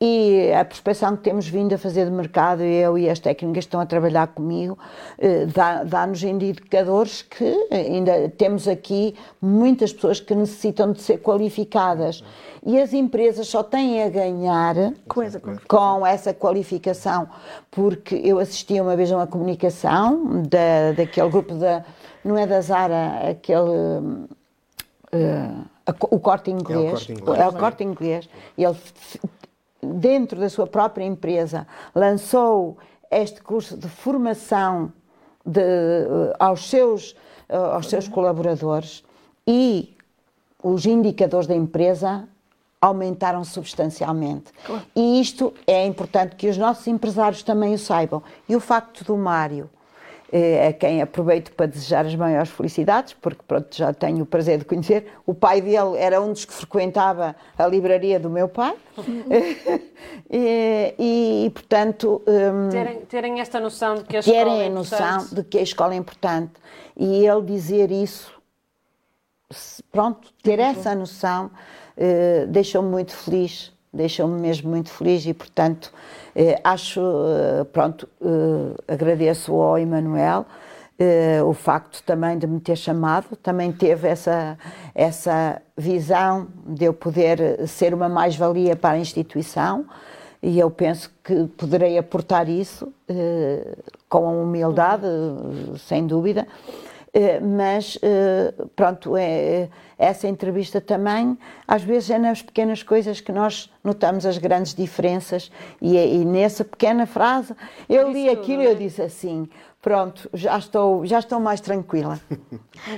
e 0.06 0.53
a 0.53 0.64
prospeção 0.64 1.18
que 1.18 1.24
temos 1.24 1.47
vindo 1.47 1.74
a 1.74 1.78
fazer 1.80 2.06
de 2.06 2.12
mercado, 2.12 2.62
eu 2.62 2.95
e 2.95 3.10
as 3.10 3.18
técnicas 3.18 3.64
que 3.64 3.68
estão 3.68 3.80
a 3.80 3.86
trabalhar 3.88 4.28
comigo, 4.28 4.78
eh, 5.18 5.47
dá-nos 5.88 6.22
indicadores 6.22 7.24
que 7.24 7.68
ainda 7.72 8.30
temos 8.30 8.68
aqui 8.68 9.16
muitas 9.41 9.91
pessoas 9.91 10.20
que 10.20 10.36
necessitam 10.36 10.91
de 10.91 11.01
ser 11.01 11.18
qualificadas. 11.18 12.24
E 12.64 12.80
as 12.80 12.93
empresas 12.93 13.47
só 13.47 13.64
têm 13.64 14.03
a 14.03 14.10
ganhar 14.10 14.76
com 15.08 15.24
essa, 15.24 15.39
com 15.39 16.06
essa 16.06 16.34
qualificação, 16.34 17.28
porque 17.72 18.16
eu 18.24 18.38
assisti 18.38 18.80
uma 18.80 18.95
vez 18.95 19.12
a 19.12 19.18
uma 19.18 19.28
comunicação 19.28 20.43
da, 20.43 20.91
daquele 20.95 21.30
grupo 21.30 21.56
da. 21.56 21.84
Não 22.24 22.38
é 22.38 22.45
da 22.45 22.62
Zara, 22.62 23.30
aquele. 23.32 23.60
Uh, 25.14 25.66
o 26.10 26.20
corte 26.20 26.51
inglês. 26.51 26.84
É 26.86 26.88
o 26.88 26.91
corte 26.91 27.12
inglês. 27.12 27.39
É 27.39 27.47
o 27.47 27.53
corte 27.53 27.84
inglês. 27.84 28.30
Ele 28.58 28.76
dentro 29.82 30.40
da 30.40 30.50
sua 30.50 30.68
própria 30.68 31.06
empresa, 31.06 31.68
lançou 31.94 32.78
este 33.12 33.42
curso 33.42 33.78
de 33.78 33.88
formação 33.88 34.92
de, 35.46 35.62
eh, 35.62 36.36
aos, 36.40 36.70
seus, 36.70 37.16
eh, 37.48 37.56
aos 37.56 37.88
seus 37.90 38.08
colaboradores 38.08 39.04
e 39.48 39.96
os 40.64 40.86
indicadores 40.86 41.48
da 41.48 41.56
empresa 41.56 42.28
aumentaram 42.82 43.44
substancialmente. 43.44 44.52
Claro. 44.66 44.84
E 44.96 45.20
isto 45.20 45.54
é 45.66 45.86
importante 45.86 46.36
que 46.36 46.48
os 46.50 46.58
nossos 46.58 46.86
empresários 46.88 47.44
também 47.44 47.74
o 47.74 47.80
saibam. 47.80 48.22
E 48.48 48.56
o 48.56 48.60
facto 48.60 49.04
do 49.04 49.18
Mário 49.18 49.70
a 50.68 50.74
quem 50.74 51.01
aproveito 51.01 51.51
para 51.54 51.66
desejar 51.66 52.05
as 52.05 52.16
maiores 52.16 52.50
felicidades, 52.50 53.14
porque 53.14 53.42
pronto, 53.47 53.76
já 53.76 53.93
tenho 53.93 54.24
o 54.24 54.26
prazer 54.26 54.59
de 54.59 54.66
conhecer. 54.66 55.08
O 55.26 55.34
pai 55.34 55.62
dele 55.62 55.97
era 55.97 56.22
um 56.22 56.32
dos 56.34 56.43
que 56.43 56.54
frequentava 56.54 57.36
a 57.58 57.68
livraria 57.68 58.20
do 58.20 58.30
meu 58.30 58.50
pai. 58.50 58.76
e, 60.30 60.96
e, 61.00 61.50
portanto. 61.51 62.22
Um, 62.28 62.70
terem, 62.70 63.00
terem 63.01 63.39
esta 63.39 63.59
noção 63.59 63.96
de 63.96 64.04
que 64.04 64.18
a 64.18 64.20
escola 64.20 64.38
terem 64.38 64.62
é 64.62 64.66
importante. 64.68 65.04
a 65.04 65.12
noção 65.12 65.36
de 65.36 65.43
que 65.43 65.58
a 65.58 65.62
escola 65.62 65.93
é 65.93 65.97
importante. 65.97 66.54
E 66.97 67.26
ele 67.26 67.42
dizer 67.43 67.92
isso, 67.92 68.34
pronto, 69.92 70.28
ter 70.43 70.59
essa 70.59 70.93
noção, 70.96 71.50
uh, 71.97 72.47
deixou-me 72.47 72.89
muito 72.89 73.16
feliz 73.16 73.74
deixou-me 73.96 74.39
mesmo 74.39 74.70
muito 74.70 74.89
feliz 74.89 75.26
e, 75.26 75.34
portanto, 75.34 75.92
eh, 75.93 76.14
acho, 76.63 76.99
eh, 77.01 77.63
pronto, 77.66 78.07
eh, 78.21 78.93
agradeço 78.93 79.53
ao 79.53 79.78
Emanuel 79.78 80.45
o 81.45 81.53
facto 81.53 82.01
também 82.03 82.37
de 82.37 82.47
me 82.47 82.57
ter 82.57 82.78
chamado, 82.78 83.36
também 83.43 83.70
teve 83.70 84.07
essa, 84.07 84.57
essa 84.93 85.62
visão 85.78 86.47
de 86.66 86.86
eu 86.86 86.93
poder 86.93 87.67
ser 87.67 87.93
uma 87.93 88.07
mais-valia 88.07 88.78
para 88.78 88.95
a 88.95 88.97
instituição 88.97 89.86
e 90.41 90.57
eu 90.57 90.71
penso 90.71 91.12
que 91.21 91.47
poderei 91.57 91.97
aportar 91.97 92.47
isso 92.47 92.93
com 94.07 94.41
humildade, 94.41 95.05
sem 95.79 96.07
dúvida. 96.07 96.47
Uh, 97.16 97.46
mas, 97.46 97.97
pronto, 98.75 99.16
é, 99.16 99.70
essa 99.97 100.28
entrevista 100.28 100.82
também, 100.82 101.37
às 101.66 101.82
vezes 101.82 102.09
é 102.09 102.20
nas 102.20 102.42
pequenas 102.42 102.83
coisas 102.83 103.21
que 103.21 103.32
nós 103.32 103.71
notamos 103.82 104.25
as 104.25 104.37
grandes 104.37 104.75
diferenças, 104.75 105.50
e, 105.82 105.96
e 105.96 106.25
nessa 106.25 106.66
pequena 106.66 107.05
frase, 107.05 107.55
eu 107.87 108.12
li 108.12 108.29
aquilo 108.29 108.63
e 108.63 108.66
eu 108.66 108.75
disse 108.75 109.01
assim: 109.01 109.47
pronto, 109.82 110.29
já 110.33 110.58
estou, 110.58 111.05
já 111.05 111.20
estou 111.20 111.39
mais 111.39 111.62
tranquila. 111.62 112.20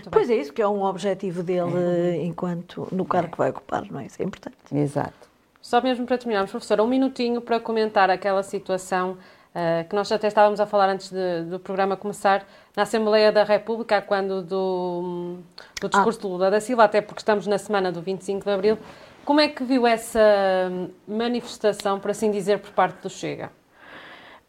Pois 0.10 0.30
é, 0.30 0.36
isso 0.36 0.52
que 0.52 0.62
é 0.62 0.68
um 0.68 0.84
objetivo 0.84 1.44
dele 1.44 2.24
enquanto 2.24 2.88
no 2.92 3.06
cargo 3.06 3.32
que 3.32 3.38
vai 3.38 3.52
ocupar, 3.52 3.86
não 3.90 4.00
é? 4.00 4.06
Isso 4.06 4.22
é 4.22 4.26
importante. 4.26 4.58
Exato. 4.74 5.30
Só 5.62 5.82
mesmo 5.82 6.06
para 6.06 6.18
terminarmos, 6.18 6.50
professora, 6.50 6.84
um 6.84 6.88
minutinho 6.88 7.42
para 7.42 7.60
comentar 7.60 8.10
aquela 8.10 8.42
situação 8.42 9.18
que 9.90 9.96
nós 9.96 10.12
até 10.12 10.28
estávamos 10.28 10.60
a 10.60 10.66
falar 10.66 10.90
antes 10.90 11.12
de, 11.12 11.44
do 11.44 11.60
programa 11.60 11.98
começar, 11.98 12.46
na 12.76 12.84
Assembleia 12.84 13.32
da 13.32 13.44
República, 13.44 14.02
quando 14.02 14.42
do, 14.42 15.38
do 15.82 15.90
discurso 15.90 16.20
ah. 16.20 16.22
de 16.22 16.28
Lula 16.28 16.52
da 16.52 16.60
Silva, 16.60 16.84
até 16.84 17.02
porque 17.02 17.22
estamos 17.22 17.48
na 17.48 17.58
semana 17.58 17.92
do 17.92 18.02
25 18.02 18.44
de 18.46 18.52
Abril. 18.52 18.78
Como 19.26 19.42
é 19.42 19.48
que 19.48 19.64
viu 19.64 19.86
essa 19.86 20.20
manifestação, 21.08 22.00
por 22.00 22.12
assim 22.12 22.32
dizer, 22.32 22.60
por 22.60 22.72
parte 22.72 23.02
do 23.02 23.10
Chega? 23.10 23.52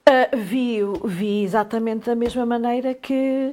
Uh, 0.09 0.37
vi, 0.37 0.81
vi 1.05 1.43
exatamente 1.43 2.07
da 2.07 2.15
mesma 2.15 2.47
maneira 2.47 2.95
que 2.95 3.53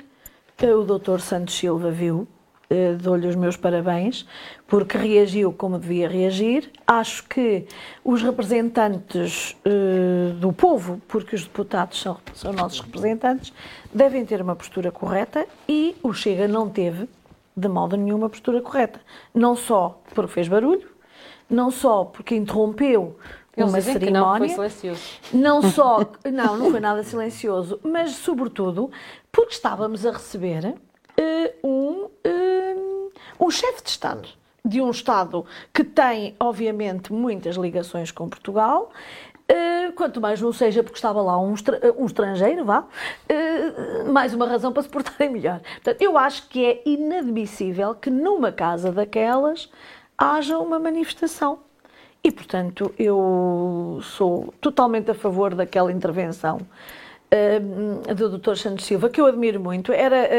o 0.62 0.84
Dr. 0.84 1.20
Santos 1.20 1.56
Silva 1.56 1.90
viu. 1.92 2.28
Uh, 2.70 2.98
Dou-lhe 2.98 3.28
os 3.28 3.36
meus 3.36 3.56
parabéns, 3.56 4.26
porque 4.68 4.98
reagiu 4.98 5.54
como 5.54 5.78
devia 5.78 6.10
reagir. 6.10 6.72
Acho 6.86 7.24
que 7.28 7.66
os 8.04 8.22
representantes 8.22 9.56
uh, 9.66 10.34
do 10.34 10.52
povo, 10.52 11.02
porque 11.08 11.36
os 11.36 11.44
deputados 11.44 12.02
são, 12.02 12.18
são 12.34 12.52
nossos 12.54 12.80
representantes, 12.80 13.54
devem 13.94 14.26
ter 14.26 14.42
uma 14.42 14.56
postura 14.56 14.92
correta 14.92 15.46
e 15.70 15.96
o 16.02 16.14
Chega 16.14 16.48
não 16.48 16.70
teve, 16.70 17.08
de 17.56 17.68
modo 17.68 17.96
nenhum, 17.96 18.18
uma 18.18 18.30
postura 18.30 18.62
correta. 18.62 19.00
Não 19.34 19.56
só 19.56 20.02
porque 20.14 20.34
fez 20.34 20.48
barulho, 20.48 20.90
não 21.50 21.70
só 21.70 22.06
porque 22.06 22.36
interrompeu 22.36 23.16
eles 23.56 23.70
uma 23.70 23.82
cerimónia. 23.82 24.48
não, 24.48 24.56
foi 24.56 24.70
silencioso. 24.70 25.02
Não 25.34 25.62
só, 25.62 26.00
não, 26.32 26.58
não 26.58 26.72
foi 26.72 26.80
nada 26.80 27.04
silencioso, 27.04 27.80
mas 27.84 28.12
sobretudo 28.12 28.92
porque 29.32 29.54
estávamos 29.54 30.06
a 30.06 30.12
receber 30.12 30.76
uh, 31.20 31.68
um, 31.68 32.06
uh, 32.26 33.12
um 33.40 33.52
chefe 33.52 33.84
de 33.84 33.90
Estado 33.90 34.28
de 34.64 34.82
um 34.82 34.90
Estado 34.90 35.46
que 35.72 35.84
tem, 35.84 36.36
obviamente, 36.40 37.14
muitas 37.14 37.56
ligações 37.56 38.12
com 38.12 38.28
Portugal, 38.28 38.92
Uh, 39.48 39.94
quanto 39.94 40.20
mais 40.20 40.42
não 40.42 40.52
seja 40.52 40.82
porque 40.82 40.98
estava 40.98 41.22
lá 41.22 41.40
um, 41.40 41.54
estrangeiro, 41.54 42.66
vá, 42.66 42.84
mais 44.12 44.34
uma 44.34 44.48
razão 44.48 44.74
para 44.74 44.82
se 44.82 44.90
portarem 44.90 45.30
melhor. 45.30 45.60
Portanto, 45.60 46.02
eu 46.02 46.18
acho 46.18 46.50
que 46.50 46.66
é 46.66 46.82
inadmissível 46.84 47.94
que 47.94 48.10
numa 48.10 48.52
casa 48.52 48.92
daquelas 48.92 49.70
haja 50.18 50.58
uma 50.58 50.80
manifestação. 50.80 51.60
E, 52.24 52.32
portanto, 52.32 52.92
eu 52.98 54.00
sou 54.02 54.52
totalmente 54.60 55.12
a 55.12 55.14
favor 55.14 55.54
daquela 55.54 55.92
intervenção 55.92 56.60
do 58.16 58.38
Dr. 58.38 58.56
Santos 58.56 58.86
Silva, 58.86 59.10
que 59.10 59.20
eu 59.20 59.26
admiro 59.26 59.60
muito. 59.60 59.92
Era 59.92 60.30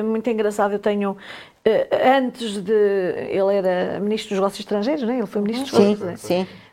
uh, 0.00 0.04
muito 0.04 0.28
engraçado, 0.30 0.72
eu 0.72 0.78
tenho. 0.78 1.12
Uh, 1.12 2.16
antes 2.18 2.62
de. 2.62 2.72
Ele 2.72 3.54
era 3.54 4.00
Ministro 4.00 4.30
dos 4.30 4.38
Negócios 4.38 4.60
Estrangeiros, 4.60 5.02
não 5.02 5.12
é? 5.12 5.18
Ele 5.18 5.26
foi 5.26 5.42
Ministro 5.42 5.70
dos 5.70 5.78
Negócios 5.78 6.00
Estrangeiros. 6.00 6.20
Sim, 6.20 6.44
sim 6.44 6.66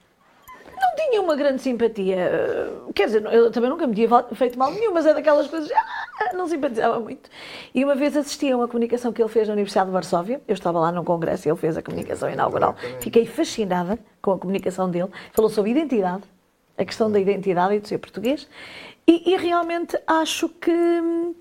não 0.84 0.96
tinha 0.96 1.22
uma 1.22 1.36
grande 1.36 1.62
simpatia. 1.62 2.72
Quer 2.94 3.06
dizer, 3.06 3.26
eu 3.26 3.52
também 3.52 3.70
nunca 3.70 3.88
me 3.88 3.96
tinha 3.96 4.08
feito 4.34 4.58
mal 4.58 4.72
nenhum, 4.72 4.94
mas 4.94 5.06
é 5.06 5.14
daquelas 5.14 5.48
coisas. 5.48 5.72
Ah, 5.72 6.34
não 6.34 6.48
simpatizava 6.48 7.00
muito. 7.00 7.30
E 7.74 7.84
uma 7.84 7.96
vez 7.96 8.16
assisti 8.16 8.52
a 8.52 8.56
uma 8.56 8.68
comunicação 8.68 9.12
que 9.12 9.22
ele 9.22 9.30
fez 9.30 9.48
na 9.48 9.54
Universidade 9.54 9.88
de 9.88 9.94
Varsóvia. 9.94 10.42
Eu 10.48 10.54
estava 10.54 10.80
lá 10.80 10.92
num 10.92 11.04
congresso 11.04 11.48
e 11.48 11.52
ele 11.52 11.58
fez 11.58 11.76
a 11.78 11.82
comunicação 11.82 12.30
inaugural. 12.30 12.76
Fiquei 13.00 13.26
fascinada 13.26 13.98
com 14.22 14.32
a 14.32 14.38
comunicação 14.38 14.90
dele. 14.90 15.10
Falou 15.32 15.50
sobre 15.50 15.72
identidade, 15.72 16.24
a 16.78 16.86
questão 16.86 17.12
da 17.12 17.20
identidade 17.20 17.76
e 17.76 17.80
de 17.80 17.88
ser 17.88 17.98
português. 17.98 18.48
E, 19.08 19.32
e 19.32 19.38
realmente 19.38 19.98
acho 20.08 20.50
que 20.50 20.72
hum, 20.72 21.36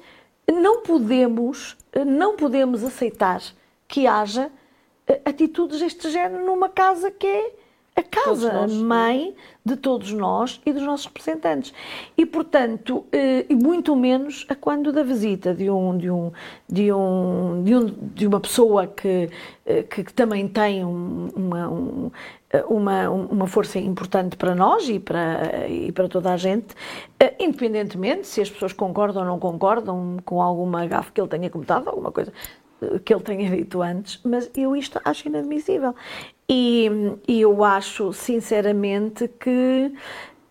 não 0.53 0.83
podemos, 0.83 1.77
não 2.07 2.37
podemos 2.37 2.83
aceitar 2.83 3.43
que 3.87 4.07
haja 4.07 4.51
eh, 5.07 5.21
atitudes 5.25 5.81
deste 5.81 6.11
género 6.11 6.45
numa 6.45 6.69
casa 6.69 7.11
que 7.11 7.27
é 7.27 7.53
a 7.95 8.03
casa 8.03 8.67
mãe 8.67 9.35
de 9.65 9.77
todos 9.77 10.13
nós 10.13 10.61
e 10.65 10.73
dos 10.73 10.83
nossos 10.83 11.07
representantes. 11.07 11.75
E, 12.17 12.25
portanto, 12.25 13.05
eh, 13.13 13.45
e 13.49 13.55
muito 13.55 13.95
menos 13.95 14.47
a 14.49 14.55
quando 14.55 14.91
da 14.93 15.03
visita 15.03 15.55
de, 15.55 15.71
um, 15.71 15.97
de, 15.97 16.11
um, 16.11 16.33
de, 16.69 16.93
um, 16.93 17.63
de, 17.63 17.77
um, 17.77 17.87
de 17.87 18.27
uma 18.27 18.41
pessoa 18.41 18.87
que, 18.87 19.29
eh, 19.67 19.83
que, 19.83 20.05
que 20.05 20.13
também 20.15 20.49
tem 20.49 20.83
uma, 20.83 22.11
uma, 22.69 23.09
uma 23.09 23.47
força 23.47 23.79
importante 23.79 24.37
para 24.37 24.55
nós 24.55 24.89
e 24.89 24.99
para, 24.99 25.69
e 25.69 25.91
para 25.93 26.09
toda 26.09 26.33
a 26.33 26.37
gente, 26.37 26.75
eh, 27.19 27.35
independentemente 27.39 28.27
se 28.27 28.41
as 28.41 28.51
pessoas 28.51 28.73
concordam 28.73 29.23
ou 29.23 29.29
não 29.29 29.39
concordam 29.39 30.19
com 30.25 30.43
alguma 30.43 30.87
gafe 30.87 31.13
que 31.13 31.21
ele 31.21 31.29
tenha 31.29 31.49
comentado, 31.49 31.89
alguma 31.89 32.13
coisa 32.13 32.33
que 33.05 33.15
ele 33.15 33.23
tenha 33.23 33.51
dito 33.51 33.81
antes, 33.81 34.21
mas 34.25 34.51
eu 34.57 34.75
isto 34.77 35.01
acho 35.05 35.29
inadmissível. 35.29 35.95
E, 36.49 36.91
e 37.27 37.41
eu 37.41 37.63
acho, 37.65 38.13
sinceramente, 38.13 39.29
que 39.29 39.93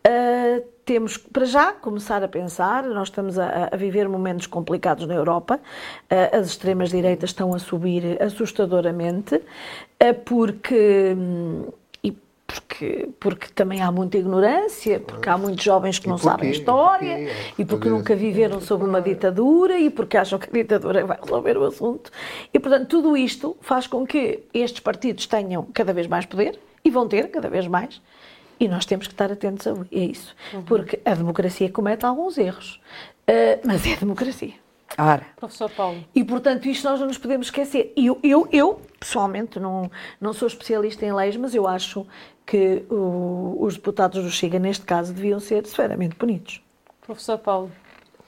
uh, 0.07 0.63
temos 0.85 1.17
para 1.17 1.45
já 1.45 1.73
começar 1.73 2.23
a 2.23 2.27
pensar. 2.27 2.83
Nós 2.83 3.09
estamos 3.09 3.37
a, 3.37 3.69
a 3.71 3.75
viver 3.75 4.07
momentos 4.07 4.47
complicados 4.47 5.05
na 5.05 5.13
Europa, 5.13 5.55
uh, 5.55 6.37
as 6.37 6.47
extremas-direitas 6.47 7.31
estão 7.31 7.53
a 7.53 7.59
subir 7.59 8.21
assustadoramente, 8.21 9.35
uh, 9.35 10.13
porque. 10.25 11.15
Um, 11.17 11.80
porque, 12.51 13.09
porque 13.19 13.47
também 13.53 13.81
há 13.81 13.91
muita 13.91 14.17
ignorância, 14.17 14.99
porque 14.99 15.29
há 15.29 15.37
muitos 15.37 15.63
jovens 15.63 15.99
que 15.99 16.07
não 16.07 16.17
sabem 16.17 16.51
história 16.51 17.19
e, 17.57 17.61
e 17.61 17.65
porque 17.65 17.89
nunca 17.89 18.15
viveram 18.15 18.59
sob 18.59 18.83
uma 18.83 19.01
ditadura 19.01 19.77
e 19.77 19.89
porque 19.89 20.17
acham 20.17 20.37
que 20.37 20.49
a 20.49 20.51
ditadura 20.51 21.05
vai 21.05 21.17
resolver 21.21 21.57
o 21.57 21.65
assunto. 21.65 22.11
E, 22.53 22.59
portanto, 22.59 22.87
tudo 22.87 23.15
isto 23.15 23.55
faz 23.61 23.87
com 23.87 24.05
que 24.05 24.43
estes 24.53 24.81
partidos 24.81 25.25
tenham 25.25 25.65
cada 25.73 25.93
vez 25.93 26.07
mais 26.07 26.25
poder 26.25 26.59
e 26.83 26.89
vão 26.89 27.07
ter 27.07 27.29
cada 27.29 27.49
vez 27.49 27.67
mais. 27.67 28.01
E 28.59 28.67
nós 28.67 28.85
temos 28.85 29.07
que 29.07 29.13
estar 29.13 29.31
atentos 29.31 29.65
a 29.65 29.73
isso, 29.91 30.35
uhum. 30.53 30.61
porque 30.63 30.99
a 31.03 31.15
democracia 31.15 31.69
comete 31.69 32.05
alguns 32.05 32.37
erros, 32.37 32.79
uh, 33.27 33.59
mas 33.65 33.87
é 33.87 33.95
democracia. 33.95 34.53
Ora. 34.97 35.25
Professor 35.37 35.69
Paulo. 35.69 36.03
E, 36.13 36.23
portanto, 36.23 36.67
isto 36.67 36.87
nós 36.87 36.99
não 36.99 37.07
nos 37.07 37.17
podemos 37.17 37.47
esquecer. 37.47 37.93
Eu, 37.95 38.19
eu, 38.21 38.47
eu 38.51 38.81
pessoalmente, 38.99 39.59
não, 39.59 39.89
não 40.19 40.33
sou 40.33 40.47
especialista 40.47 41.05
em 41.05 41.13
leis, 41.13 41.35
mas 41.37 41.55
eu 41.55 41.67
acho 41.67 42.05
que 42.51 42.83
o, 42.89 43.55
os 43.61 43.75
deputados 43.75 44.21
do 44.21 44.29
Chega, 44.29 44.59
neste 44.59 44.83
caso, 44.83 45.13
deviam 45.13 45.39
ser 45.39 45.65
severamente 45.65 46.15
punidos. 46.15 46.61
Professor 46.99 47.37
Paulo, 47.37 47.71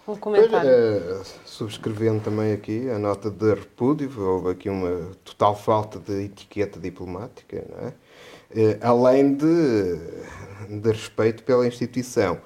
um 0.07 0.15
comentário. 0.15 0.69
Pois, 0.69 1.27
uh, 1.27 1.39
subscrevendo 1.43 2.21
também 2.21 2.53
aqui 2.53 2.89
a 2.89 2.97
nota 2.97 3.29
de 3.29 3.53
repúdio, 3.53 4.09
houve 4.17 4.51
aqui 4.51 4.69
uma 4.69 5.11
total 5.25 5.57
falta 5.57 5.99
de 5.99 6.23
etiqueta 6.23 6.79
diplomática, 6.79 7.65
não 7.69 7.89
é? 7.89 7.93
Uh, 8.55 8.77
além 8.79 9.35
de, 9.35 9.97
de 10.69 10.89
respeito 10.89 11.43
pela 11.43 11.67
instituição. 11.67 12.39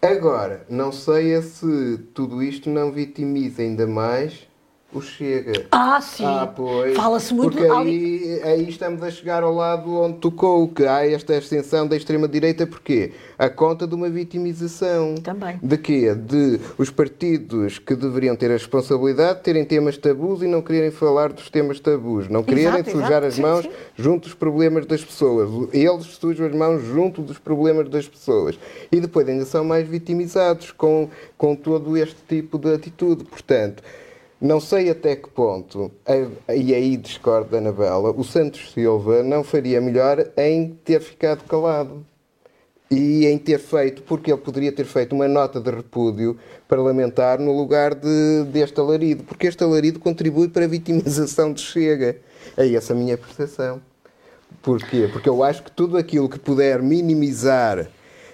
Agora, 0.00 0.64
não 0.70 0.90
sei 0.90 1.34
é 1.34 1.42
se 1.42 1.98
tudo 2.14 2.42
isto 2.42 2.70
não 2.70 2.90
vitimiza 2.90 3.60
ainda 3.60 3.86
mais 3.86 4.48
o 4.92 5.00
Chega. 5.00 5.66
Ah, 5.70 6.00
sim. 6.00 6.24
Ah, 6.24 6.46
pois. 6.46 6.96
Fala-se 6.96 7.32
muito... 7.32 7.56
Porque 7.56 7.70
aí, 7.70 8.40
aí 8.42 8.68
estamos 8.68 9.02
a 9.02 9.10
chegar 9.10 9.42
ao 9.42 9.54
lado 9.54 9.92
onde 10.00 10.18
tocou, 10.18 10.66
que 10.68 10.84
há 10.84 11.06
esta 11.06 11.36
extensão 11.36 11.86
da 11.86 11.96
extrema-direita, 11.96 12.66
porquê? 12.66 13.12
A 13.38 13.48
conta 13.48 13.86
de 13.86 13.94
uma 13.94 14.08
vitimização. 14.10 15.14
Também. 15.16 15.58
De 15.62 15.78
quê? 15.78 16.14
De 16.14 16.60
os 16.76 16.90
partidos 16.90 17.78
que 17.78 17.94
deveriam 17.94 18.34
ter 18.34 18.50
a 18.50 18.54
responsabilidade 18.54 19.38
de 19.38 19.44
terem 19.44 19.64
temas 19.64 19.96
tabus 19.96 20.42
e 20.42 20.46
não 20.46 20.60
quererem 20.60 20.90
falar 20.90 21.32
dos 21.32 21.48
temas 21.48 21.78
tabus, 21.78 22.28
não 22.28 22.42
quererem 22.42 22.80
exato, 22.80 22.90
sujar 22.90 23.22
exato. 23.22 23.26
as 23.26 23.38
mãos 23.38 23.62
sim, 23.62 23.70
sim. 23.70 23.76
junto 23.96 24.24
dos 24.24 24.34
problemas 24.34 24.86
das 24.86 25.04
pessoas. 25.04 25.68
Eles 25.72 26.06
sujam 26.06 26.46
as 26.46 26.54
mãos 26.54 26.82
junto 26.82 27.22
dos 27.22 27.38
problemas 27.38 27.88
das 27.88 28.08
pessoas. 28.08 28.58
E 28.90 29.00
depois 29.00 29.28
ainda 29.28 29.44
são 29.44 29.64
mais 29.64 29.86
vitimizados 29.88 30.72
com, 30.72 31.08
com 31.38 31.54
todo 31.54 31.96
este 31.96 32.16
tipo 32.28 32.58
de 32.58 32.74
atitude. 32.74 33.24
Portanto, 33.24 33.82
não 34.40 34.58
sei 34.58 34.88
até 34.90 35.14
que 35.16 35.28
ponto, 35.28 35.90
e 36.48 36.74
aí 36.74 36.96
discordo 36.96 37.50
da 37.50 37.58
Anabela, 37.58 38.10
o 38.10 38.24
Santos 38.24 38.72
Silva 38.72 39.22
não 39.22 39.44
faria 39.44 39.80
melhor 39.80 40.30
em 40.36 40.78
ter 40.84 41.00
ficado 41.00 41.44
calado. 41.44 42.06
E 42.92 43.24
em 43.26 43.38
ter 43.38 43.60
feito, 43.60 44.02
porque 44.02 44.32
ele 44.32 44.40
poderia 44.40 44.72
ter 44.72 44.84
feito 44.84 45.14
uma 45.14 45.28
nota 45.28 45.60
de 45.60 45.70
repúdio 45.70 46.36
parlamentar 46.66 47.38
no 47.38 47.56
lugar 47.56 47.94
de, 47.94 48.42
deste 48.52 48.80
alarido, 48.80 49.22
porque 49.22 49.46
este 49.46 49.62
alarido 49.62 50.00
contribui 50.00 50.48
para 50.48 50.64
a 50.64 50.68
vitimização 50.68 51.52
de 51.52 51.60
Chega. 51.60 52.16
É 52.56 52.74
essa 52.74 52.92
a 52.92 52.96
minha 52.96 53.16
percepção. 53.16 53.80
Porquê? 54.60 55.08
Porque 55.12 55.28
eu 55.28 55.44
acho 55.44 55.62
que 55.62 55.70
tudo 55.70 55.96
aquilo 55.96 56.28
que 56.28 56.38
puder 56.38 56.82
minimizar 56.82 57.88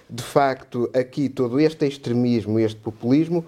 de 0.09 0.23
facto, 0.23 0.89
aqui 0.95 1.29
todo 1.29 1.59
este 1.59 1.87
extremismo, 1.87 2.59
este 2.59 2.81
populismo 2.81 3.45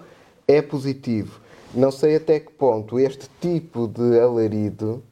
é 0.47 0.61
positivo. 0.61 1.39
Não 1.73 1.91
sei 1.91 2.15
até 2.15 2.39
que 2.39 2.51
ponto 2.51 2.99
este 2.99 3.29
tipo 3.39 3.87
de 3.87 4.19
alarido 4.19 5.03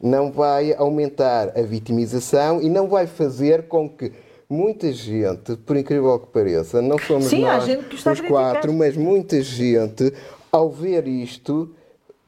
não 0.00 0.30
vai 0.30 0.74
aumentar 0.74 1.56
a 1.56 1.62
vitimização 1.62 2.60
e 2.60 2.68
não 2.68 2.88
vai 2.88 3.06
fazer 3.06 3.68
com 3.68 3.88
que 3.88 4.12
muita 4.48 4.92
gente, 4.92 5.56
por 5.56 5.76
incrível 5.76 6.18
que 6.18 6.26
pareça, 6.26 6.82
não 6.82 6.98
somos 6.98 7.26
Sim, 7.26 7.42
nós 7.42 7.66
os 7.66 8.20
quatro, 8.20 8.72
mas 8.72 8.96
muita 8.96 9.40
gente, 9.40 10.12
ao 10.50 10.70
ver 10.70 11.06
isto, 11.08 11.74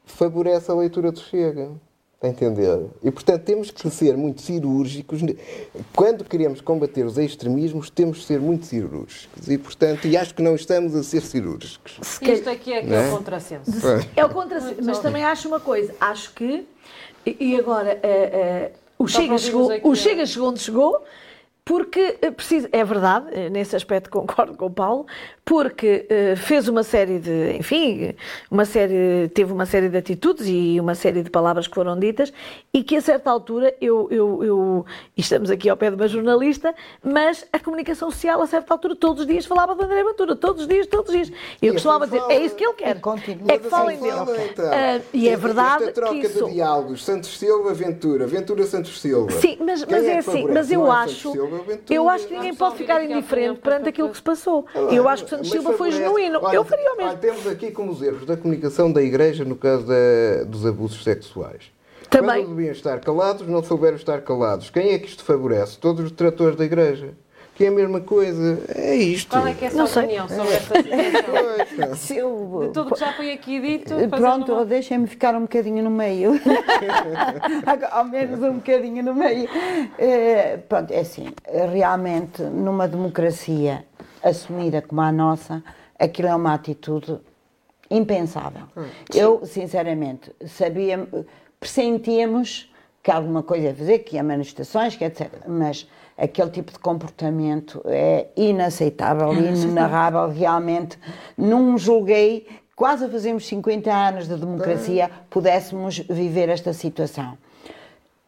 favorece 0.05 0.71
a 0.71 0.73
leitura 0.73 1.11
do 1.11 1.19
Chega. 1.19 1.69
Está 2.25 2.43
a 2.45 2.49
entender? 2.49 2.87
E, 3.03 3.11
portanto, 3.11 3.43
temos 3.43 3.69
que 3.69 3.89
ser 3.89 4.17
muito 4.17 4.41
cirúrgicos. 4.41 5.21
Quando 5.95 6.23
queremos 6.23 6.61
combater 6.61 7.05
os 7.05 7.17
extremismos, 7.17 7.89
temos 7.89 8.19
que 8.19 8.25
ser 8.25 8.39
muito 8.39 8.65
cirúrgicos. 8.65 9.47
E, 9.47 9.57
portanto, 9.57 10.07
e 10.07 10.17
acho 10.17 10.33
que 10.33 10.41
não 10.41 10.55
estamos 10.55 10.95
a 10.95 11.03
ser 11.03 11.21
cirúrgicos. 11.21 11.99
Isto 12.21 12.49
aqui 12.49 12.73
é 12.73 12.81
que 12.81 12.93
é 12.93 12.95
é? 12.95 13.07
o 13.07 13.17
contrassenso. 13.17 13.71
É 14.15 14.25
o 14.25 14.29
contrassenso. 14.29 14.81
Mas 14.83 14.99
também 14.99 15.23
acho 15.23 15.47
uma 15.47 15.59
coisa. 15.59 15.93
Acho 15.99 16.33
que. 16.33 16.65
E 17.25 17.55
agora, 17.57 17.99
eh, 18.03 18.29
eh, 18.33 18.71
o, 18.97 19.07
Chega 19.07 19.37
chegou, 19.37 19.71
o 19.83 19.95
Chega 19.95 20.25
chegou 20.25 20.49
onde 20.49 20.59
chegou. 20.59 21.03
Porque 21.67 22.17
eh, 22.21 22.29
precisa, 22.29 22.69
é 22.71 22.83
verdade, 22.83 23.25
eh, 23.31 23.49
nesse 23.49 23.75
aspecto 23.75 24.07
concordo 24.11 24.53
com 24.55 24.67
o 24.67 24.69
Paulo, 24.69 25.07
porque 25.43 26.05
eh, 26.09 26.35
fez 26.35 26.67
uma 26.67 26.83
série 26.83 27.17
de, 27.17 27.53
enfim, 27.57 28.13
uma 28.51 28.65
série, 28.65 29.29
teve 29.33 29.51
uma 29.51 29.65
série 29.65 29.89
de 29.89 29.97
atitudes 29.97 30.45
e 30.47 30.79
uma 30.79 30.93
série 30.93 31.23
de 31.23 31.29
palavras 31.31 31.67
que 31.67 31.73
foram 31.73 31.97
ditas 31.97 32.31
e 32.71 32.83
que 32.83 32.95
a 32.95 33.01
certa 33.01 33.31
altura 33.31 33.73
eu, 33.81 34.07
eu, 34.11 34.43
eu 34.43 34.85
e 35.17 35.21
estamos 35.21 35.49
aqui 35.49 35.67
ao 35.67 35.75
pé 35.75 35.89
de 35.89 35.95
uma 35.95 36.07
jornalista, 36.07 36.73
mas 37.03 37.47
a 37.51 37.57
comunicação 37.59 38.11
social 38.11 38.43
a 38.43 38.47
certa 38.47 38.71
altura 38.71 38.95
todos 38.95 39.21
os 39.21 39.27
dias 39.27 39.47
falava 39.47 39.73
de 39.75 39.83
André 39.83 40.03
Ventura, 40.03 40.35
todos 40.35 40.61
os 40.61 40.67
dias, 40.67 40.85
todos 40.85 41.09
os 41.09 41.15
dias. 41.15 41.29
E 41.61 41.65
eu 41.65 41.71
E 41.71 41.73
costumava 41.73 42.05
dizer, 42.05 42.19
fala. 42.19 42.33
é 42.33 42.45
isso 42.45 42.55
que 42.55 42.63
ele 42.63 42.73
quer. 42.73 42.97
É 43.47 43.57
que 43.57 43.69
falem 43.69 43.97
dele. 43.99 44.11
fala, 44.11 44.37
então. 44.43 44.65
Ah, 44.71 45.01
e 45.11 45.27
é 45.29 45.35
verdade 45.35 45.83
Esta 45.85 45.93
troca 45.95 46.13
que 46.13 46.27
isso. 46.27 46.45
de 46.45 46.51
diálogos, 46.53 47.03
Santos 47.03 47.35
Silva, 47.39 47.73
Ventura, 47.73 48.27
Ventura, 48.27 48.63
Santos 48.67 49.01
Silva. 49.01 49.31
Sim, 49.31 49.57
mas, 49.61 49.83
Quem 49.83 49.95
mas 49.95 50.05
é, 50.05 50.11
que 50.11 50.17
assim, 50.19 50.47
mas 50.47 50.71
eu 50.71 50.85
é 50.85 50.89
acho, 50.91 51.31
Eu 51.89 52.09
acho 52.09 52.27
que 52.27 52.33
ninguém 52.33 52.55
pode 52.55 52.77
ficar 52.77 53.03
indiferente 53.03 53.59
perante 53.59 53.89
aquilo 53.89 54.09
que 54.09 54.17
se 54.17 54.23
passou. 54.23 54.65
Olha, 54.73 54.93
Eu 54.95 55.07
acho 55.09 55.23
que 55.23 55.29
Santos 55.29 55.49
Silva 55.49 55.73
foi 55.73 55.91
genuíno. 55.91 56.39
Olha, 56.41 56.55
Eu 56.55 56.63
faria 56.65 56.93
o 56.93 56.97
mesmo. 56.97 57.09
olha, 57.11 57.17
temos 57.19 57.47
aqui 57.47 57.71
como 57.71 57.91
os 57.91 58.01
erros 58.01 58.25
da 58.25 58.35
comunicação 58.37 58.91
da 58.91 59.01
Igreja 59.01 59.43
no 59.45 59.55
caso 59.55 59.85
da- 59.85 60.43
dos 60.45 60.65
abusos 60.65 61.03
sexuais. 61.03 61.71
Também. 62.09 62.43
Quando 62.45 62.55
deviam 62.55 62.71
estar 62.71 62.99
calados, 62.99 63.47
não 63.47 63.63
souberam 63.63 63.95
estar 63.97 64.21
calados. 64.21 64.69
Quem 64.69 64.91
é 64.93 64.99
que 64.99 65.07
isto 65.07 65.23
favorece? 65.23 65.77
Todos 65.77 66.05
os 66.05 66.11
detratores 66.11 66.55
da 66.55 66.63
Igreja. 66.63 67.13
Que 67.55 67.63
é 67.65 67.67
a 67.69 67.71
mesma 67.71 68.01
coisa. 68.01 68.61
É 68.75 68.95
isto. 68.95 69.29
Qual 69.29 69.47
é 69.47 69.53
que 69.53 69.63
é 69.63 69.67
a 69.69 69.71
sua 69.71 69.79
Não 69.79 69.87
sei. 69.87 70.03
opinião 70.03 70.27
sobre 70.27 70.53
esta 70.53 71.65
situação? 71.65 72.59
De 72.59 72.73
tudo 72.73 72.93
que 72.93 72.99
já 72.99 73.13
foi 73.13 73.31
aqui 73.31 73.61
dito, 73.61 73.93
Eh, 73.93 74.07
Pronto, 74.09 74.51
uma- 74.53 74.65
deixem-me 74.65 75.07
ficar 75.07 75.33
um 75.35 75.41
bocadinho 75.41 75.81
no 75.83 75.89
meio. 75.89 76.33
Ao 77.91 78.03
menos 78.05 78.41
um 78.43 78.55
bocadinho 78.55 79.01
no 79.03 79.15
meio. 79.15 79.47
Eh, 79.97 80.57
pronto, 80.67 80.91
é 80.91 80.99
assim, 80.99 81.27
realmente 81.71 82.41
numa 82.41 82.87
democracia 82.87 83.85
assumida 84.21 84.81
como 84.81 84.99
a 85.01 85.11
nossa, 85.11 85.63
aquilo 85.97 86.27
é 86.27 86.35
uma 86.35 86.53
atitude 86.53 87.17
impensável. 87.89 88.63
Eu, 89.13 89.45
sinceramente, 89.45 90.31
sabia, 90.45 91.07
pressentíamos 91.59 92.71
que 93.01 93.11
alguma 93.11 93.43
coisa 93.43 93.67
ia 93.67 93.75
fazer, 93.75 93.99
que 93.99 94.15
ia 94.15 94.23
manifestações, 94.23 94.95
que 94.95 95.05
etc. 95.05 95.29
Mas 95.47 95.87
aquele 96.17 96.49
tipo 96.49 96.71
de 96.71 96.79
comportamento 96.79 97.81
é 97.85 98.27
inaceitável, 98.35 99.33
inenarrável, 99.33 100.29
realmente. 100.29 100.97
Não 101.37 101.77
julguei, 101.77 102.47
quase 102.75 103.05
a 103.05 103.09
fazermos 103.09 103.45
50 103.45 103.91
anos 103.91 104.27
de 104.27 104.35
democracia, 104.35 105.09
pudéssemos 105.29 105.99
viver 105.99 106.49
esta 106.49 106.73
situação. 106.73 107.37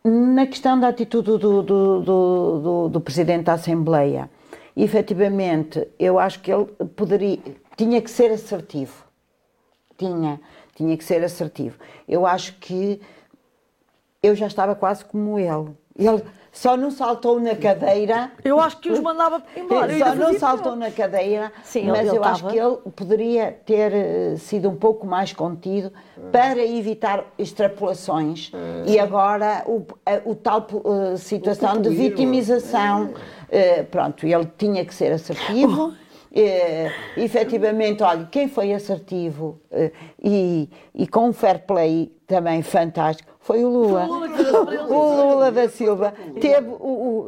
Na 0.04 0.46
questão 0.46 0.80
da 0.80 0.88
atitude 0.88 1.38
do, 1.38 1.38
do, 1.38 1.64
do, 1.64 2.60
do, 2.60 2.90
do 2.90 3.02
Presidente 3.02 3.46
da 3.46 3.54
Assembleia, 3.54 4.30
efetivamente, 4.76 5.88
eu 6.00 6.20
acho 6.20 6.40
que 6.42 6.52
ele 6.52 6.66
poderia, 6.96 7.40
tinha 7.76 8.02
que 8.02 8.10
ser 8.10 8.32
assertivo. 8.32 9.06
Tinha, 9.98 10.40
tinha 10.76 10.96
que 10.96 11.04
ser 11.04 11.24
assertivo. 11.24 11.78
Eu 12.08 12.26
acho 12.26 12.54
que 12.60 13.02
eu 14.22 14.36
já 14.36 14.48
estava 14.48 14.76
quase 14.76 15.04
como 15.04 15.40
ele. 15.40 15.72
Ele 15.98 16.24
só 16.58 16.76
não 16.76 16.90
saltou 16.90 17.40
na 17.40 17.56
cadeira. 17.56 18.32
Eu 18.44 18.60
acho 18.60 18.78
que 18.80 18.90
os 18.92 19.00
mandava 19.00 19.44
embora. 19.56 19.92
Eu 19.94 20.00
Só 20.00 20.16
não 20.16 20.34
saltou 20.40 20.76
na 20.76 20.90
cadeira, 20.90 21.52
Sim, 21.64 21.86
mas 21.88 22.08
eu 22.08 22.24
acho 22.24 22.48
que 22.48 22.58
ele 22.58 22.78
poderia 22.96 23.52
ter 23.66 23.94
eh, 23.94 24.36
sido 24.38 24.68
um 24.68 24.76
pouco 24.76 25.06
mais 25.06 25.32
contido 25.34 25.92
para 26.32 26.60
evitar 26.66 27.24
extrapolações 27.38 28.52
e 28.88 28.98
agora 29.00 29.64
o, 29.68 29.86
a- 30.06 30.22
o 30.26 30.34
tal 30.36 30.66
eh, 31.14 31.18
situação 31.18 31.74
de 31.74 31.90
populismo. 31.90 32.04
vitimização. 32.10 33.14
eh, 33.52 33.84
pronto, 33.84 34.26
ele 34.26 34.48
tinha 34.58 34.84
que 34.84 34.94
ser 34.96 35.12
assertivo. 35.12 35.94
Eh, 36.34 36.92
efetivamente, 37.16 38.04
olha, 38.04 38.28
quem 38.32 38.48
foi 38.48 38.74
assertivo 38.74 39.60
e, 40.24 40.70
e 40.94 41.08
com 41.08 41.32
fair 41.32 41.60
play 41.66 42.12
também 42.28 42.62
fantástico. 42.62 43.32
Foi 43.40 43.64
o 43.64 43.70
Lula. 43.70 44.08
O 44.90 45.16
Lula 45.34 45.52
da 45.52 45.68
Silva. 45.70 46.14
Teve 46.40 46.68
o, 46.70 46.74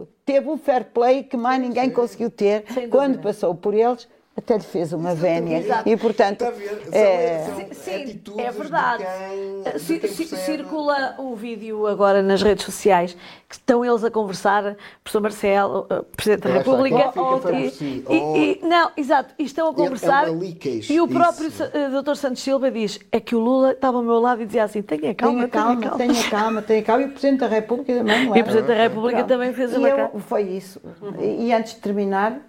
o- 0.01 0.07
teve 0.26 0.49
o 0.49 0.57
fair 0.57 0.85
play 0.93 1.23
que 1.23 1.35
mais 1.38 1.59
ninguém 1.61 1.89
conseguiu 1.89 2.30
ter. 2.30 2.65
Quando 2.89 3.19
passou 3.19 3.55
por 3.55 3.73
eles. 3.73 4.07
Até 4.39 4.55
lhe 4.55 4.63
fez 4.63 4.93
uma 4.93 5.13
vénia. 5.13 5.61
E, 5.85 5.97
portanto? 5.97 6.39
São- 6.45 6.53
é, 6.93 7.45
são- 7.45 7.59
Sim, 7.73 8.21
é 8.37 8.51
verdade. 8.51 9.03
de 9.03 9.99
quem- 9.99 9.99
de 9.99 10.07
Ci- 10.15 10.25
quem 10.25 10.37
circula 10.39 11.15
um 11.19 11.35
vídeo 11.35 11.85
agora 11.85 12.21
nas 12.23 12.41
redes 12.41 12.63
sociais 12.63 13.17
que 13.49 13.55
estão 13.55 13.83
eles 13.83 14.03
a 14.03 14.09
conversar, 14.11 14.75
professor 15.03 15.21
Marcelo, 15.21 15.87
eh, 15.89 16.01
Presidente 16.15 16.47
da 16.47 16.53
República, 16.59 17.11
para 17.11 17.59
e, 17.59 17.69
si, 17.71 18.03
e- 18.09 18.13
ou- 18.17 18.37
e- 18.37 18.59
não, 18.63 18.91
exato, 18.95 19.33
e 19.37 19.43
estão 19.43 19.67
a 19.69 19.73
conversar 19.73 20.27
é 20.27 20.31
uma 20.31 20.39
leakage, 20.39 20.93
e 20.93 21.01
o 21.01 21.07
próprio 21.07 21.47
isso. 21.47 21.63
eh, 21.63 21.89
Dr. 22.01 22.15
Santos 22.15 22.41
Silva 22.43 22.69
diz 22.71 22.99
é 23.11 23.19
que 23.19 23.35
o 23.35 23.39
Lula 23.39 23.71
estava 23.71 23.97
ao 23.97 24.03
meu 24.03 24.19
lado 24.19 24.41
e 24.41 24.45
dizia 24.45 24.63
assim, 24.63 24.81
tenha 24.81 25.13
calma, 25.15 25.47
tenha 25.47 25.63
calma, 25.65 25.89
tenha 25.97 26.23
calma, 26.29 26.61
tenha 26.61 26.83
calma. 26.83 27.03
E 27.03 27.05
o 27.07 27.09
Presidente 27.09 27.39
da 27.39 27.47
República 27.47 27.93
também 27.97 28.25
não 28.25 28.35
E 28.35 28.39
é? 28.39 28.41
o 28.41 28.45
Presidente 28.45 28.67
da 28.67 28.81
República 28.83 29.23
também 29.25 29.53
fez 29.53 29.73
E 29.73 29.77
uma 29.77 29.89
eu- 29.89 29.95
cara. 29.97 30.11
Foi 30.19 30.43
isso. 30.43 30.79
E, 31.19 31.47
e 31.47 31.53
antes 31.53 31.73
de 31.73 31.79
terminar, 31.81 32.39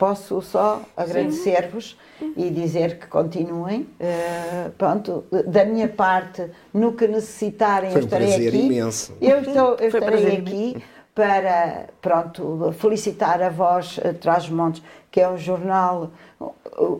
posso 0.00 0.40
só 0.40 0.80
agradecer-vos 0.96 1.94
e 2.34 2.48
dizer 2.48 2.98
que 2.98 3.06
continuem. 3.06 3.86
eh, 4.00 4.70
pronto, 4.78 5.24
da 5.46 5.66
minha 5.66 5.88
parte, 5.88 6.50
no 6.72 6.94
que 6.94 7.06
necessitarem, 7.06 7.90
Foi 7.90 8.00
eu 8.00 8.04
um 8.04 8.06
estarei 8.06 8.28
prazer 8.28 8.48
aqui. 8.48 8.66
imenso. 8.66 9.12
Eu, 9.20 9.38
estou, 9.40 9.74
eu 9.74 9.90
Foi 9.90 10.00
um 10.00 10.04
estarei 10.04 10.36
aqui 10.38 10.82
para, 11.14 11.86
pronto, 12.00 12.72
felicitar 12.78 13.42
a 13.42 13.50
voz 13.50 14.00
eh, 14.02 14.14
Trás-os-Montes, 14.14 14.82
que 15.10 15.20
é 15.20 15.28
um 15.28 15.36
jornal. 15.36 16.10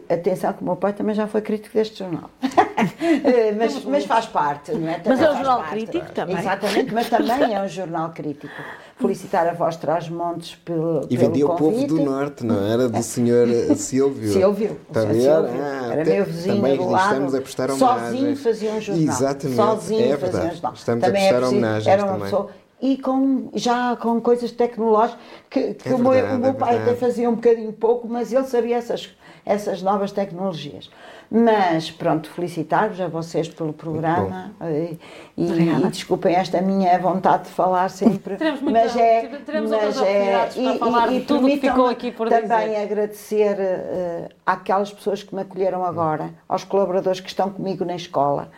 Atenção, 0.08 0.52
que 0.52 0.62
o 0.62 0.64
meu 0.64 0.76
pai 0.76 0.92
também 0.92 1.14
já 1.14 1.26
foi 1.26 1.40
crítico 1.40 1.74
deste 1.74 1.98
jornal. 1.98 2.30
Eh, 2.80 3.52
mas, 3.58 3.84
mas 3.84 4.06
faz 4.06 4.24
parte, 4.24 4.72
não 4.72 4.88
é? 4.88 4.92
Mas 5.04 5.18
Também 5.18 5.26
é 5.26 5.30
um 5.30 5.34
jornal 5.36 5.58
parte. 5.58 5.70
crítico 5.72 6.12
também. 6.12 6.38
Exatamente, 6.38 6.94
mas 6.94 7.08
também 7.10 7.54
é 7.54 7.60
um 7.62 7.68
jornal 7.68 8.10
crítico. 8.10 8.54
Felicitar 8.96 9.46
a 9.48 9.52
voz 9.52 9.76
Trás-Montes 9.76 10.54
pelo, 10.64 11.06
E 11.10 11.14
vendia 11.14 11.46
o 11.46 11.56
povo 11.56 11.86
do 11.86 12.00
Norte, 12.00 12.42
não 12.44 12.66
era? 12.66 12.88
Do 12.88 13.02
senhor 13.02 13.46
eh, 13.48 13.74
Silvio. 13.76 14.32
Silvio, 14.32 14.78
o 14.88 14.92
Está 14.98 15.00
a? 15.02 15.12
Silvio, 15.12 15.62
Ah, 15.62 15.88
era 15.92 16.02
até- 16.02 16.14
meu 16.14 16.24
vizinho 16.24 16.56
também 16.56 16.76
do 16.78 16.88
lado, 16.90 17.12
estamos 17.12 17.34
a 17.34 17.40
prestar 17.42 17.68
sozinho 17.70 17.96
homenagens. 17.96 18.42
fazia 18.42 18.70
um 18.72 18.80
jornal, 18.80 19.04
Exatamente, 19.14 19.56
sozinho 19.56 20.12
é 20.14 20.16
fazia 20.16 20.40
um 20.40 20.50
jornal. 20.52 20.72
Estamos 20.72 21.04
a 21.04 21.06
Também 21.06 21.22
é 21.22 21.28
prestar 21.28 21.48
homenagens 21.48 21.86
era 21.86 22.02
uma 22.04 22.12
também. 22.14 22.24
pessoa 22.30 22.50
e 22.82 22.96
com, 22.96 23.50
já 23.54 23.94
com 23.96 24.20
coisas 24.22 24.50
tecnológicas 24.52 25.20
que, 25.50 25.74
que 25.74 25.88
É 25.90 25.94
o 25.94 25.98
meu, 25.98 26.12
verdade, 26.12 26.34
o 26.36 26.38
meu 26.38 26.50
é 26.50 26.54
pai 26.54 26.78
até 26.78 26.94
fazia 26.94 27.28
um 27.28 27.34
bocadinho 27.34 27.72
pouco, 27.74 28.08
mas 28.08 28.32
ele 28.32 28.44
sabia 28.46 28.76
essas, 28.76 29.10
essas 29.44 29.82
novas 29.82 30.12
tecnologias. 30.12 30.90
Mas 31.32 31.90
pronto, 31.92 32.28
felicitar-vos 32.28 33.00
a 33.00 33.06
vocês 33.06 33.48
pelo 33.48 33.72
programa 33.72 34.52
e, 34.62 34.98
e, 35.36 35.44
e 35.46 35.86
desculpem 35.88 36.34
esta 36.34 36.60
minha 36.60 36.98
vontade 36.98 37.44
de 37.44 37.50
falar 37.50 37.88
sempre. 37.88 38.36
Teremos 38.36 38.60
muita- 38.60 38.80
mas 38.80 38.96
é, 38.96 39.28
teremos 39.46 39.70
mas 39.70 39.96
outras 39.96 39.96
é, 40.08 40.36
oportunidades 40.36 40.56
para 40.56 40.78
falar 40.78 41.08
de 41.08 41.20
tudo 41.20 41.46
o 41.46 41.50
que 41.50 41.56
ficou 41.58 41.86
aqui 41.86 42.10
por 42.10 42.28
também 42.28 42.68
dizer. 42.70 42.82
agradecer 42.82 43.56
eh, 43.60 44.28
àquelas 44.44 44.92
pessoas 44.92 45.22
que 45.22 45.32
me 45.32 45.42
acolheram 45.42 45.84
agora, 45.84 46.30
aos 46.48 46.64
colaboradores 46.64 47.20
que 47.20 47.28
estão 47.28 47.48
comigo 47.48 47.84
na 47.84 47.94
escola 47.94 48.50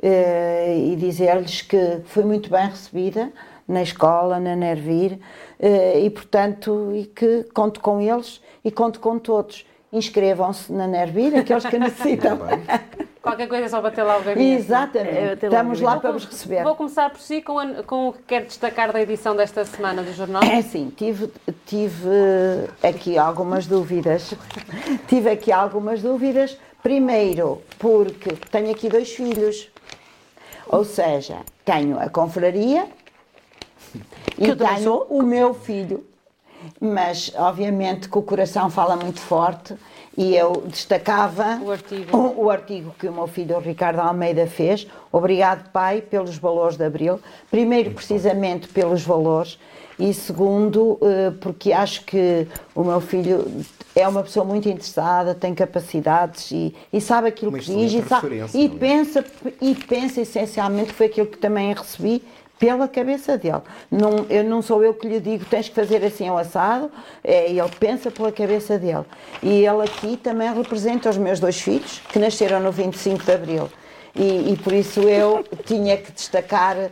eh, 0.00 0.76
e 0.92 0.96
dizer-lhes 0.96 1.62
que 1.62 2.00
fui 2.04 2.24
muito 2.24 2.48
bem 2.48 2.66
recebida 2.68 3.32
na 3.66 3.82
escola, 3.82 4.38
na 4.38 4.54
Nervir 4.56 5.18
eh, 5.58 6.00
e 6.00 6.10
portanto 6.10 6.92
e 6.94 7.04
que 7.06 7.44
conto 7.52 7.80
com 7.80 8.00
eles 8.00 8.40
e 8.64 8.70
conto 8.70 9.00
com 9.00 9.18
todos. 9.18 9.66
Inscrevam-se 9.92 10.72
na 10.72 10.86
Nervir, 10.86 11.36
aqueles 11.36 11.64
que 11.66 11.78
necessitam. 11.78 12.38
Qualquer 13.20 13.48
coisa 13.48 13.66
é 13.66 13.68
só 13.68 13.82
bater 13.82 14.02
lá 14.04 14.18
o 14.18 14.22
gabinete. 14.22 14.60
Exatamente. 14.62 15.16
É, 15.16 15.26
lá 15.26 15.32
Estamos 15.34 15.80
lá 15.80 15.92
Vou 15.92 16.00
para 16.00 16.12
vos 16.12 16.24
receber. 16.24 16.62
Vou 16.62 16.74
começar 16.76 17.10
por 17.10 17.20
si 17.20 17.42
com, 17.42 17.58
a- 17.58 17.82
com 17.82 18.08
o 18.08 18.12
que 18.12 18.22
quer 18.22 18.44
destacar 18.44 18.92
da 18.92 19.02
edição 19.02 19.34
desta 19.36 19.64
semana 19.64 20.02
do 20.02 20.12
jornal. 20.14 20.42
É 20.44 20.58
assim, 20.58 20.90
tive, 20.96 21.30
tive 21.66 22.08
aqui 22.82 23.18
algumas 23.18 23.66
dúvidas. 23.66 24.32
tive 25.08 25.28
aqui 25.28 25.50
algumas 25.52 26.00
dúvidas. 26.00 26.56
Primeiro, 26.82 27.60
porque 27.78 28.30
tenho 28.50 28.70
aqui 28.70 28.88
dois 28.88 29.10
filhos. 29.12 29.68
Ou 30.68 30.84
seja, 30.84 31.38
tenho 31.64 31.98
a 32.00 32.08
confraria 32.08 32.86
Que 34.36 34.50
e 34.52 34.56
tenho 34.56 34.78
sou. 34.82 35.06
o 35.10 35.20
meu 35.22 35.52
filho. 35.52 36.06
Mas, 36.80 37.32
obviamente, 37.36 38.08
que 38.08 38.18
o 38.18 38.22
coração 38.22 38.70
fala 38.70 38.96
muito 38.96 39.20
forte 39.20 39.74
e 40.16 40.34
eu 40.36 40.64
destacava 40.66 41.60
O 41.62 41.70
artigo. 41.70 42.16
o, 42.16 42.44
o 42.44 42.50
artigo 42.50 42.94
que 42.98 43.08
o 43.08 43.12
meu 43.12 43.26
filho 43.26 43.56
o 43.56 43.60
Ricardo 43.60 44.00
Almeida 44.00 44.46
fez. 44.46 44.86
Obrigado, 45.12 45.70
pai, 45.70 46.00
pelos 46.00 46.36
valores 46.36 46.76
de 46.76 46.84
Abril. 46.84 47.20
Primeiro, 47.50 47.90
precisamente 47.92 48.68
pelos 48.68 49.02
valores, 49.02 49.58
e 49.98 50.14
segundo, 50.14 50.98
eh, 51.02 51.30
porque 51.42 51.72
acho 51.72 52.04
que 52.06 52.46
o 52.74 52.82
meu 52.82 53.00
filho 53.02 53.46
é 53.94 54.08
uma 54.08 54.22
pessoa 54.22 54.46
muito 54.46 54.66
interessada, 54.68 55.34
tem 55.34 55.54
capacidades 55.54 56.50
e, 56.52 56.74
e 56.90 57.00
sabe 57.02 57.28
aquilo 57.28 57.50
Uma 57.50 57.58
que 57.58 57.66
diz 57.66 57.92
e, 57.92 58.02
sabe- 58.08 58.42
e 58.54 58.68
pensa, 58.70 59.24
e 59.60 59.74
pensa 59.74 60.20
essencialmente 60.22 60.92
foi 60.92 61.06
aquilo 61.06 61.26
que 61.26 61.36
também 61.36 61.74
recebi 61.74 62.22
pela 62.60 62.86
cabeça 62.86 63.36
dele. 63.38 63.62
Não, 63.90 64.26
eu, 64.28 64.44
não 64.44 64.60
sou 64.62 64.84
eu 64.84 64.92
que 64.94 65.08
lhe 65.08 65.18
digo 65.18 65.44
tens 65.46 65.68
que 65.68 65.74
fazer 65.74 66.04
assim 66.04 66.28
ao 66.28 66.36
assado, 66.38 66.90
é, 67.24 67.50
ele 67.50 67.68
pensa 67.80 68.10
pela 68.10 68.30
cabeça 68.30 68.78
dele. 68.78 69.04
E 69.42 69.64
ele 69.66 69.82
aqui 69.82 70.16
também 70.18 70.52
representa 70.54 71.08
os 71.08 71.16
meus 71.16 71.40
dois 71.40 71.58
filhos, 71.60 72.00
que 72.12 72.18
nasceram 72.18 72.60
no 72.60 72.70
25 72.70 73.24
de 73.24 73.32
Abril. 73.32 73.68
E, 74.14 74.52
e 74.52 74.56
por 74.56 74.72
isso 74.72 75.00
eu 75.02 75.44
tinha 75.64 75.96
que 75.96 76.10
destacar 76.12 76.76
E 76.76 76.88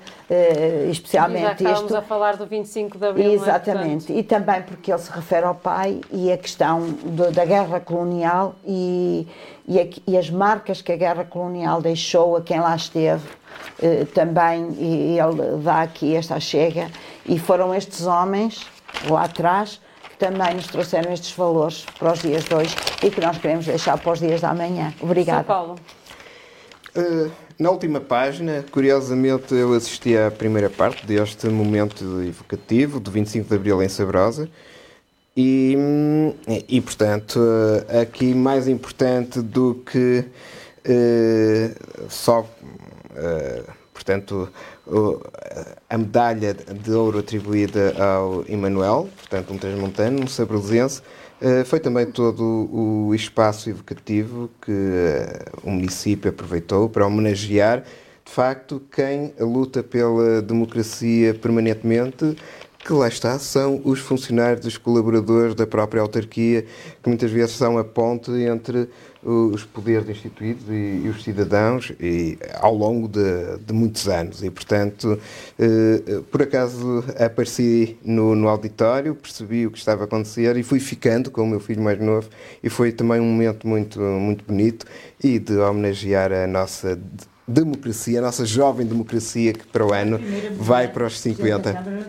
já 0.84 0.90
especialmente 0.90 1.50
estávamos 1.64 1.82
isto. 1.90 1.96
a 1.96 2.02
falar 2.02 2.36
do 2.36 2.46
25 2.46 2.96
de 2.96 3.06
Abril. 3.06 3.30
é? 3.30 3.34
Exatamente, 3.34 4.06
Portanto, 4.06 4.18
e 4.18 4.22
também 4.22 4.62
porque 4.62 4.92
ele 4.92 5.00
se 5.00 5.10
refere 5.10 5.44
ao 5.44 5.54
pai 5.54 6.00
e 6.12 6.30
a 6.32 6.38
questão 6.38 6.80
do- 7.04 7.32
da 7.32 7.44
guerra 7.44 7.80
colonial 7.80 8.54
e, 8.64 9.26
e, 9.66 9.80
a- 9.80 9.86
e 10.06 10.16
as 10.16 10.30
marcas 10.30 10.80
que 10.80 10.92
a 10.92 10.96
guerra 10.96 11.24
colonial 11.24 11.82
deixou 11.82 12.36
a 12.36 12.40
quem 12.40 12.60
lá 12.60 12.76
esteve, 12.76 13.26
também 14.12 14.72
e 14.78 15.18
ele 15.18 15.62
dá 15.62 15.82
aqui 15.82 16.16
esta 16.16 16.40
chega, 16.40 16.90
e 17.24 17.38
foram 17.38 17.74
estes 17.74 18.06
homens 18.06 18.66
lá 19.08 19.24
atrás 19.24 19.80
que 20.10 20.16
também 20.16 20.54
nos 20.54 20.66
trouxeram 20.66 21.12
estes 21.12 21.32
valores 21.32 21.86
para 21.98 22.12
os 22.12 22.20
dias 22.20 22.44
de 22.44 22.54
hoje 22.54 22.74
e 23.02 23.10
que 23.10 23.20
nós 23.20 23.38
queremos 23.38 23.66
deixar 23.66 23.96
para 23.98 24.12
os 24.12 24.18
dias 24.18 24.40
da 24.40 24.52
manhã. 24.52 24.92
São 24.98 25.08
Obrigada. 25.08 25.44
Paulo. 25.44 25.76
Uh, 26.96 27.30
na 27.58 27.70
última 27.70 28.00
página, 28.00 28.64
curiosamente, 28.70 29.54
eu 29.54 29.72
assisti 29.74 30.16
à 30.16 30.30
primeira 30.30 30.70
parte 30.70 31.06
deste 31.06 31.46
momento 31.48 32.22
evocativo 32.22 32.98
do 32.98 33.10
25 33.10 33.48
de 33.48 33.54
Abril 33.54 33.82
em 33.82 33.88
Sabrosa. 33.88 34.48
E, 35.36 35.76
e, 36.68 36.80
portanto, 36.80 37.38
uh, 37.38 38.00
aqui 38.00 38.34
mais 38.34 38.66
importante 38.66 39.40
do 39.40 39.74
que 39.86 40.24
uh, 40.84 42.06
só, 42.08 42.44
portanto, 43.92 44.48
o- 44.86 45.20
a 45.88 45.98
medalha 45.98 46.54
de 46.54 46.90
ouro 46.92 47.18
atribuída 47.18 47.94
ao 48.02 48.44
Emanuel, 48.48 49.08
portanto, 49.16 49.52
um 49.52 49.58
transmontano, 49.58 50.22
um 50.22 50.26
sabrosense, 50.26 51.02
Uh, 51.40 51.64
foi 51.64 51.78
também 51.78 52.04
todo 52.04 52.42
o 52.72 53.14
espaço 53.14 53.70
evocativo 53.70 54.50
que 54.60 54.72
uh, 54.72 55.60
o 55.62 55.70
município 55.70 56.30
aproveitou 56.30 56.88
para 56.88 57.06
homenagear, 57.06 57.84
de 58.24 58.32
facto, 58.32 58.82
quem 58.90 59.32
luta 59.38 59.80
pela 59.80 60.42
democracia 60.42 61.32
permanentemente, 61.34 62.36
que 62.88 62.94
lá 62.94 63.06
está, 63.06 63.38
são 63.38 63.82
os 63.84 64.00
funcionários, 64.00 64.64
os 64.64 64.78
colaboradores 64.78 65.54
da 65.54 65.66
própria 65.66 66.00
autarquia, 66.00 66.64
que 67.02 67.08
muitas 67.10 67.30
vezes 67.30 67.54
são 67.54 67.76
a 67.76 67.84
ponte 67.84 68.30
entre 68.30 68.88
os 69.22 69.62
poderes 69.62 70.08
instituídos 70.08 70.64
e, 70.70 71.02
e 71.04 71.08
os 71.10 71.22
cidadãos 71.22 71.92
e, 72.00 72.38
ao 72.54 72.74
longo 72.74 73.06
de, 73.06 73.58
de 73.58 73.74
muitos 73.74 74.08
anos. 74.08 74.42
E, 74.42 74.48
portanto, 74.48 75.20
eh, 75.58 76.22
por 76.32 76.40
acaso 76.40 77.04
apareci 77.18 77.98
no, 78.02 78.34
no 78.34 78.48
auditório, 78.48 79.14
percebi 79.14 79.66
o 79.66 79.70
que 79.70 79.76
estava 79.76 80.04
a 80.04 80.06
acontecer 80.06 80.56
e 80.56 80.62
fui 80.62 80.80
ficando 80.80 81.30
com 81.30 81.42
o 81.42 81.46
meu 81.46 81.60
filho 81.60 81.82
mais 81.82 82.00
novo 82.00 82.30
e 82.62 82.70
foi 82.70 82.90
também 82.90 83.20
um 83.20 83.26
momento 83.26 83.68
muito, 83.68 84.00
muito 84.00 84.46
bonito 84.46 84.86
e 85.22 85.38
de 85.38 85.58
homenagear 85.58 86.32
a 86.32 86.46
nossa 86.46 86.98
democracia, 87.48 88.18
a 88.18 88.22
nossa 88.22 88.44
jovem 88.44 88.86
democracia 88.86 89.52
que 89.52 89.66
para 89.66 89.84
o 89.86 89.92
ano 89.92 90.20
vai 90.56 90.86
para 90.88 91.06
os 91.06 91.18
50. 91.18 92.08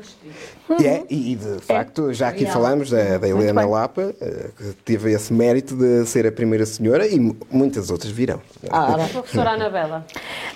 E, 0.79 0.85
é, 0.85 1.03
e 1.09 1.35
de 1.35 1.59
facto, 1.61 2.13
já 2.13 2.27
aqui 2.27 2.45
falamos 2.45 2.91
da, 2.91 3.17
da 3.17 3.27
Helena. 3.27 3.65
Lapa, 3.65 4.13
eh, 4.21 4.49
que 4.55 4.63
teve 4.85 5.11
esse 5.11 5.33
mérito 5.33 5.75
de 5.75 6.05
ser 6.05 6.27
a 6.27 6.31
primeira 6.31 6.63
senhora 6.63 7.07
e 7.07 7.19
mu- 7.19 7.35
muitas 7.49 7.89
outras 7.89 8.11
virão. 8.11 8.39
Ora, 8.69 9.05
Professora 9.07 9.51
Anabela. 9.51 10.05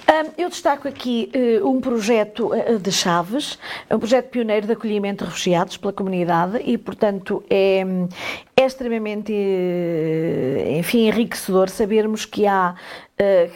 Hum, 0.08 0.30
Eu 0.38 0.50
destaco 0.50 0.88
aqui 0.88 1.32
eh, 1.34 1.60
um 1.64 1.82
projeto 1.82 2.54
eh, 2.54 2.76
de 2.78 2.92
Chaves, 2.92 3.58
um 3.90 3.98
projeto 3.98 4.30
pioneiro 4.30 4.68
de 4.68 4.74
acolhimento 4.74 5.24
de 5.24 5.32
refugiados 5.32 5.78
pela 5.78 5.92
comunidade 5.92 6.62
e, 6.64 6.78
portanto, 6.78 7.44
é, 7.50 7.84
é 8.56 8.66
extremamente, 8.68 9.34
enfim, 10.78 11.08
enriquecedor 11.08 11.70
sabermos 11.70 12.24
que 12.26 12.46
há 12.46 12.76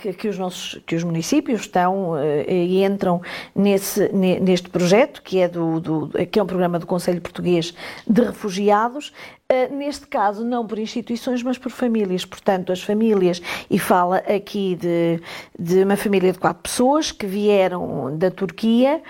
que, 0.02 0.14
que 0.14 0.28
os 0.28 0.38
nossos 0.38 0.80
que 0.86 0.96
os 0.96 1.04
municípios 1.04 1.62
estão 1.62 2.18
eh, 2.18 2.46
e 2.48 2.84
entram 2.84 3.22
nesse 3.56 4.08
ne- 4.14 4.40
neste 4.40 4.70
projeto 4.70 5.22
que 5.22 5.40
é 5.40 5.48
do, 5.48 5.80
do 5.80 6.10
que 6.32 6.40
é 6.40 6.44
um 6.44 6.46
programa 6.46 6.80
do 6.80 6.86
Conselho 6.86 7.22
Português 7.22 7.74
de 8.06 8.22
Refugiados 8.22 9.12
Uh, 9.50 9.74
neste 9.74 10.06
caso, 10.08 10.44
não 10.44 10.68
por 10.68 10.78
instituições, 10.78 11.42
mas 11.42 11.58
por 11.58 11.72
famílias. 11.72 12.26
Portanto, 12.26 12.74
as 12.74 12.84
famílias, 12.84 13.42
e 13.72 13.80
fala 13.80 14.18
aqui 14.18 14.76
de, 14.76 15.22
de 15.58 15.84
uma 15.84 15.96
família 15.96 16.34
de 16.34 16.38
quatro 16.38 16.64
pessoas 16.64 17.14
que 17.14 17.26
vieram 17.26 18.18
da 18.18 18.30
Turquia 18.30 19.02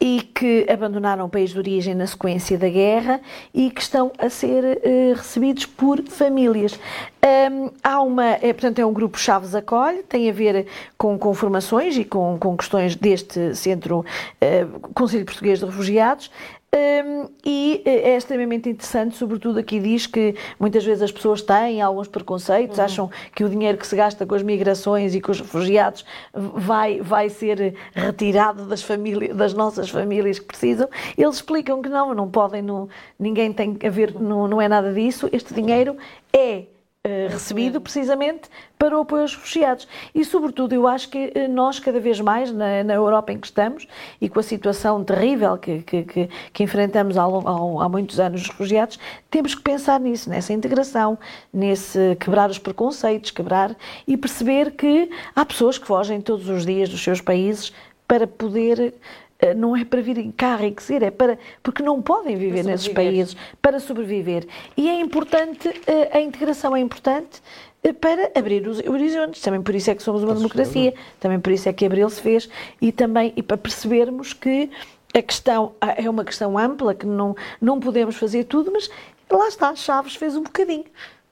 e 0.00 0.20
que 0.20 0.66
abandonaram 0.68 1.24
o 1.24 1.28
país 1.28 1.50
de 1.50 1.58
origem 1.58 1.94
na 1.94 2.06
sequência 2.06 2.58
da 2.58 2.68
guerra 2.68 3.20
e 3.52 3.70
que 3.70 3.80
estão 3.80 4.12
a 4.18 4.28
ser 4.28 4.80
eh, 4.82 5.14
recebidos 5.16 5.64
por 5.64 6.02
famílias. 6.02 6.78
Hum, 7.24 7.70
há 7.82 8.00
uma, 8.02 8.24
é, 8.24 8.52
portanto, 8.52 8.78
é 8.78 8.86
um 8.86 8.92
grupo 8.92 9.18
Chaves 9.18 9.54
Acolhe, 9.54 10.02
tem 10.02 10.28
a 10.28 10.32
ver 10.32 10.66
com, 10.98 11.18
com 11.18 11.32
formações 11.32 11.96
e 11.96 12.04
com, 12.04 12.38
com 12.38 12.56
questões 12.56 12.94
deste 12.94 13.54
Centro 13.54 14.04
eh, 14.40 14.66
Conselho 14.94 15.24
Português 15.24 15.58
de 15.58 15.64
Refugiados. 15.64 16.30
Hum, 16.74 17.28
e 17.44 17.80
eh, 17.84 18.10
é 18.10 18.16
extremamente 18.16 18.68
interessante, 18.68 19.16
sobretudo 19.16 19.58
aqui 19.58 19.80
diz 19.80 20.06
que 20.06 20.34
muitas 20.58 20.84
vezes 20.84 21.02
as 21.02 21.12
pessoas 21.12 21.40
têm 21.40 21.80
alguns 21.80 22.08
preconceitos, 22.08 22.78
acham 22.78 23.10
que 23.34 23.44
o 23.44 23.48
dinheiro 23.48 23.78
que 23.78 23.86
se 23.86 23.96
gasta 23.96 24.26
com 24.26 24.34
as 24.34 24.42
migrações 24.42 25.14
e 25.14 25.20
com 25.20 25.32
os 25.32 25.40
refugiados 25.40 26.04
vai, 26.34 27.00
vai 27.00 27.30
ser 27.30 27.74
retirado 27.94 28.66
das, 28.66 28.82
famílias, 28.82 29.34
das 29.34 29.54
nossas 29.54 29.88
famílias 29.88 30.38
que 30.38 30.44
precisam. 30.44 30.88
Eles 31.16 31.36
explicam 31.36 31.80
que 31.80 31.88
não, 31.88 32.12
não 32.12 32.28
podem, 32.28 32.60
não, 32.60 32.88
ninguém 33.18 33.52
tem 33.52 33.78
a 33.84 33.88
ver, 33.88 34.14
não, 34.14 34.46
não 34.46 34.60
é 34.60 34.68
nada 34.68 34.92
disso. 34.92 35.28
Este 35.32 35.54
dinheiro 35.54 35.96
é 36.32 36.64
eh, 37.06 37.28
recebido 37.30 37.80
precisamente 37.80 38.48
para 38.78 38.96
o 38.98 39.02
apoio 39.02 39.22
aos 39.22 39.34
refugiados. 39.34 39.86
E, 40.14 40.24
sobretudo, 40.24 40.74
eu 40.74 40.86
acho 40.86 41.08
que 41.08 41.32
eh, 41.34 41.48
nós, 41.48 41.78
cada 41.78 42.00
vez 42.00 42.20
mais, 42.20 42.50
na, 42.52 42.82
na 42.84 42.94
Europa 42.94 43.32
em 43.32 43.38
que 43.38 43.46
estamos, 43.46 43.86
e 44.20 44.28
com 44.28 44.40
a 44.40 44.42
situação 44.42 45.02
terrível 45.04 45.56
que, 45.56 45.82
que, 45.82 46.02
que, 46.02 46.28
que 46.52 46.62
enfrentamos 46.64 47.16
há, 47.16 47.22
há- 47.22 47.84
há 47.84 47.88
muitos 47.88 48.18
anos 48.18 48.42
os 48.42 48.48
refugiados, 48.48 48.98
temos 49.30 49.54
que 49.54 49.62
pensar 49.62 50.00
nisso, 50.00 50.28
nessa 50.28 50.52
integração, 50.52 51.18
nesse 51.52 52.16
quebrar 52.20 52.50
os 52.50 52.58
preconceitos, 52.58 53.30
quebrar 53.30 53.74
e 54.06 54.16
perceber 54.16 54.72
que 54.72 55.08
há 55.34 55.44
pessoas 55.44 55.78
que 55.78 55.86
fogem 55.86 56.20
todos 56.20 56.48
os 56.48 56.66
dias 56.66 56.88
dos 56.88 57.02
seus 57.02 57.20
países 57.20 57.72
para 58.08 58.26
poder. 58.26 58.94
Eh, 59.38 59.54
Não 59.54 59.76
é 59.76 59.84
para 59.84 60.00
virem 60.00 60.30
cá 60.30 60.54
enriquecer, 60.54 61.02
é 61.02 61.10
para. 61.10 61.38
porque 61.62 61.82
não 61.82 62.00
podem 62.00 62.36
viver 62.36 62.62
Para 62.62 62.72
nesses 62.72 62.88
países 62.88 63.36
para 63.60 63.80
sobreviver. 63.80 64.46
E 64.76 64.88
é 64.88 65.00
importante, 65.00 65.68
eh, 65.86 66.10
a 66.12 66.20
integração 66.20 66.76
é 66.76 66.80
importante 66.80 67.42
eh, 67.82 67.92
para 67.92 68.30
abrir 68.34 68.66
os 68.66 68.80
horizontes. 68.80 69.40
Também 69.42 69.62
por 69.62 69.74
isso 69.74 69.90
é 69.90 69.94
que 69.94 70.02
somos 70.02 70.22
uma 70.22 70.34
democracia, 70.34 70.94
também 71.20 71.38
por 71.38 71.52
isso 71.52 71.68
é 71.68 71.72
que 71.72 71.84
Abril 71.84 72.08
se 72.10 72.20
fez 72.20 72.48
e 72.80 72.92
também 72.92 73.32
e 73.36 73.42
para 73.42 73.56
percebermos 73.56 74.32
que 74.32 74.70
a 75.14 75.22
questão 75.22 75.72
ah, 75.80 75.94
é 75.96 76.08
uma 76.10 76.24
questão 76.24 76.58
ampla, 76.58 76.94
que 76.94 77.06
não, 77.06 77.34
não 77.60 77.80
podemos 77.80 78.16
fazer 78.16 78.44
tudo, 78.44 78.70
mas 78.72 78.90
lá 79.30 79.48
está, 79.48 79.74
Chaves 79.74 80.14
fez 80.14 80.36
um 80.36 80.42
bocadinho. 80.42 80.84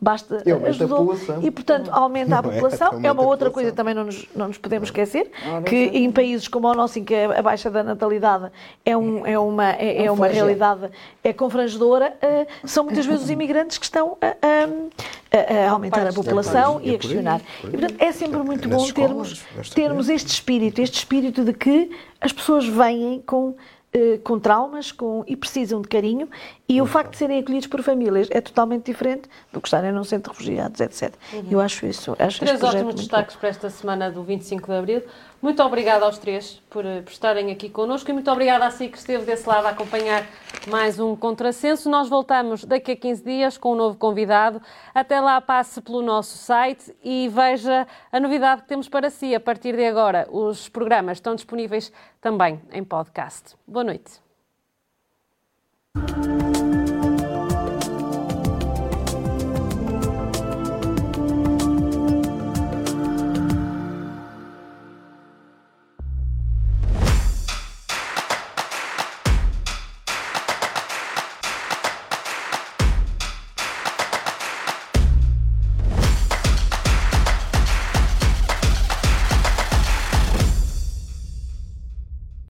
Basta 0.05 0.43
E 0.45 0.51
aumenta 0.53 0.67
a 0.69 0.71
ajudou. 0.71 0.99
população. 0.99 1.39
E, 1.43 1.51
portanto, 1.51 1.91
aumenta 1.93 2.35
a 2.37 2.39
é? 2.41 2.43
população. 2.43 2.87
Aumenta 2.89 3.09
É 3.09 3.13
uma 3.13 3.23
a 3.23 3.27
outra 3.27 3.51
coisa 3.51 3.71
que 3.71 3.77
também 3.77 3.95
não 3.95 4.05
nos, 4.05 4.27
não 4.37 4.49
nos 4.49 4.59
podemos 4.59 4.89
esquecer, 4.89 5.31
Ora, 5.51 5.63
que 5.63 5.75
é 5.75 5.97
em 5.99 6.13
países 6.13 6.47
como 6.47 6.69
o 6.69 6.75
nosso, 6.75 6.99
em 6.99 7.05
que 7.05 7.15
a 7.15 7.43
baixa 7.43 7.71
da 7.71 7.83
natalidade 7.83 8.51
é, 8.85 8.97
um, 8.97 9.27
é 9.27 9.39
uma, 9.39 9.73
é, 9.73 10.05
é 10.05 10.11
uma 10.11 10.19
flagelo. 10.19 10.47
realidade 10.47 10.91
é 11.23 11.33
confrangedora, 11.33 12.15
eh, 12.21 12.47
são 12.65 12.85
muitas 12.85 13.07
vezes 13.07 13.25
os 13.25 13.31
imigrantes 13.31 13.79
que 13.79 13.85
estão 13.87 14.17
a, 14.21 14.27
a- 14.27 15.67
a 15.67 15.71
aumentar 15.71 16.07
a 16.07 16.13
população 16.13 16.81
É 16.81 16.89
e 16.91 16.95
a 16.95 16.99
questionar. 16.99 17.41
E, 17.65 17.69
portanto, 17.69 17.95
é 17.99 18.13
sempre 18.13 18.39
muito 18.41 18.69
bom 18.69 18.87
termos, 18.93 19.45
termos 19.75 20.09
este 20.09 20.29
espírito, 20.29 20.81
este 20.81 20.99
espírito 20.99 21.45
de 21.45 21.53
que 21.53 21.91
as 22.21 22.33
pessoas 22.33 22.67
vêm 22.67 23.23
com, 23.27 23.55
com 24.25 24.41
traumas 24.41 24.91
com, 24.91 25.25
e 25.27 25.37
precisam 25.37 25.81
de 25.81 25.89
carinho 25.89 26.29
e 26.69 26.83
o 26.83 26.87
facto 26.87 27.13
de 27.13 27.19
serem 27.19 27.39
acolhidos 27.39 27.69
por 27.69 27.83
famílias 27.83 28.29
é 28.31 28.41
totalmente 28.41 28.87
diferente 28.87 29.29
do 29.53 29.61
que 29.61 29.69
estarem 29.69 29.93
num 29.93 30.03
centro 30.03 30.33
de 30.33 30.39
refugiados, 30.39 30.81
etc. 30.81 31.15
Eu 31.49 31.61
acho 31.61 31.87
isso, 31.87 32.17
acho 32.19 32.41
Três 32.41 32.63
ótimos 32.63 32.97
destaques 32.97 33.37
para 33.37 33.49
esta 33.49 33.71
semana 33.71 34.11
do 34.11 34.23
25 34.25 34.67
de 34.67 34.77
Abril. 34.77 35.03
Muito 35.41 35.63
obrigada 35.63 36.05
aos 36.07 36.19
três 36.19 36.63
por, 36.71 36.85
eh, 36.87 37.03
por 37.03 37.11
estarem 37.11 37.51
aqui 37.51 37.69
connosco 37.69 38.11
e 38.11 38.13
muito 38.13 38.31
obrigada 38.31 38.67
a 38.67 38.71
si 38.71 38.89
que 38.89 38.97
esteve 38.97 39.25
desse 39.25 39.47
lado 39.49 39.67
a 39.67 39.71
acompanhar 39.71 40.27
mais 40.67 40.99
um 40.99 41.15
Contrassenso. 41.15 41.91
Nós 41.91 42.09
voltamos 42.09 42.65
daqui 42.65 42.93
a 42.93 42.97
15 42.97 43.23
dias 43.23 43.59
com 43.59 43.73
um 43.73 43.77
novo 43.77 43.99
convidado. 43.99 44.61
Até 44.95 45.21
lá, 45.21 45.41
passe 45.41 45.81
pelo 45.81 46.01
nosso 46.01 46.39
site 46.39 46.97
e 47.05 47.29
veja 47.29 47.87
a 48.11 48.19
novidade 48.19 48.63
que 48.63 48.69
temos 48.69 48.89
para 48.89 49.11
si. 49.11 49.35
A 49.35 49.41
partir 49.41 49.77
de 49.77 49.85
agora, 49.85 50.27
os 50.31 50.69
programas 50.69 51.19
estão 51.19 51.35
disponíveis 51.35 51.93
também 52.21 52.61
em 52.73 52.83
podcast. 52.83 53.55
Boa 53.67 53.85
noite. 53.85 54.25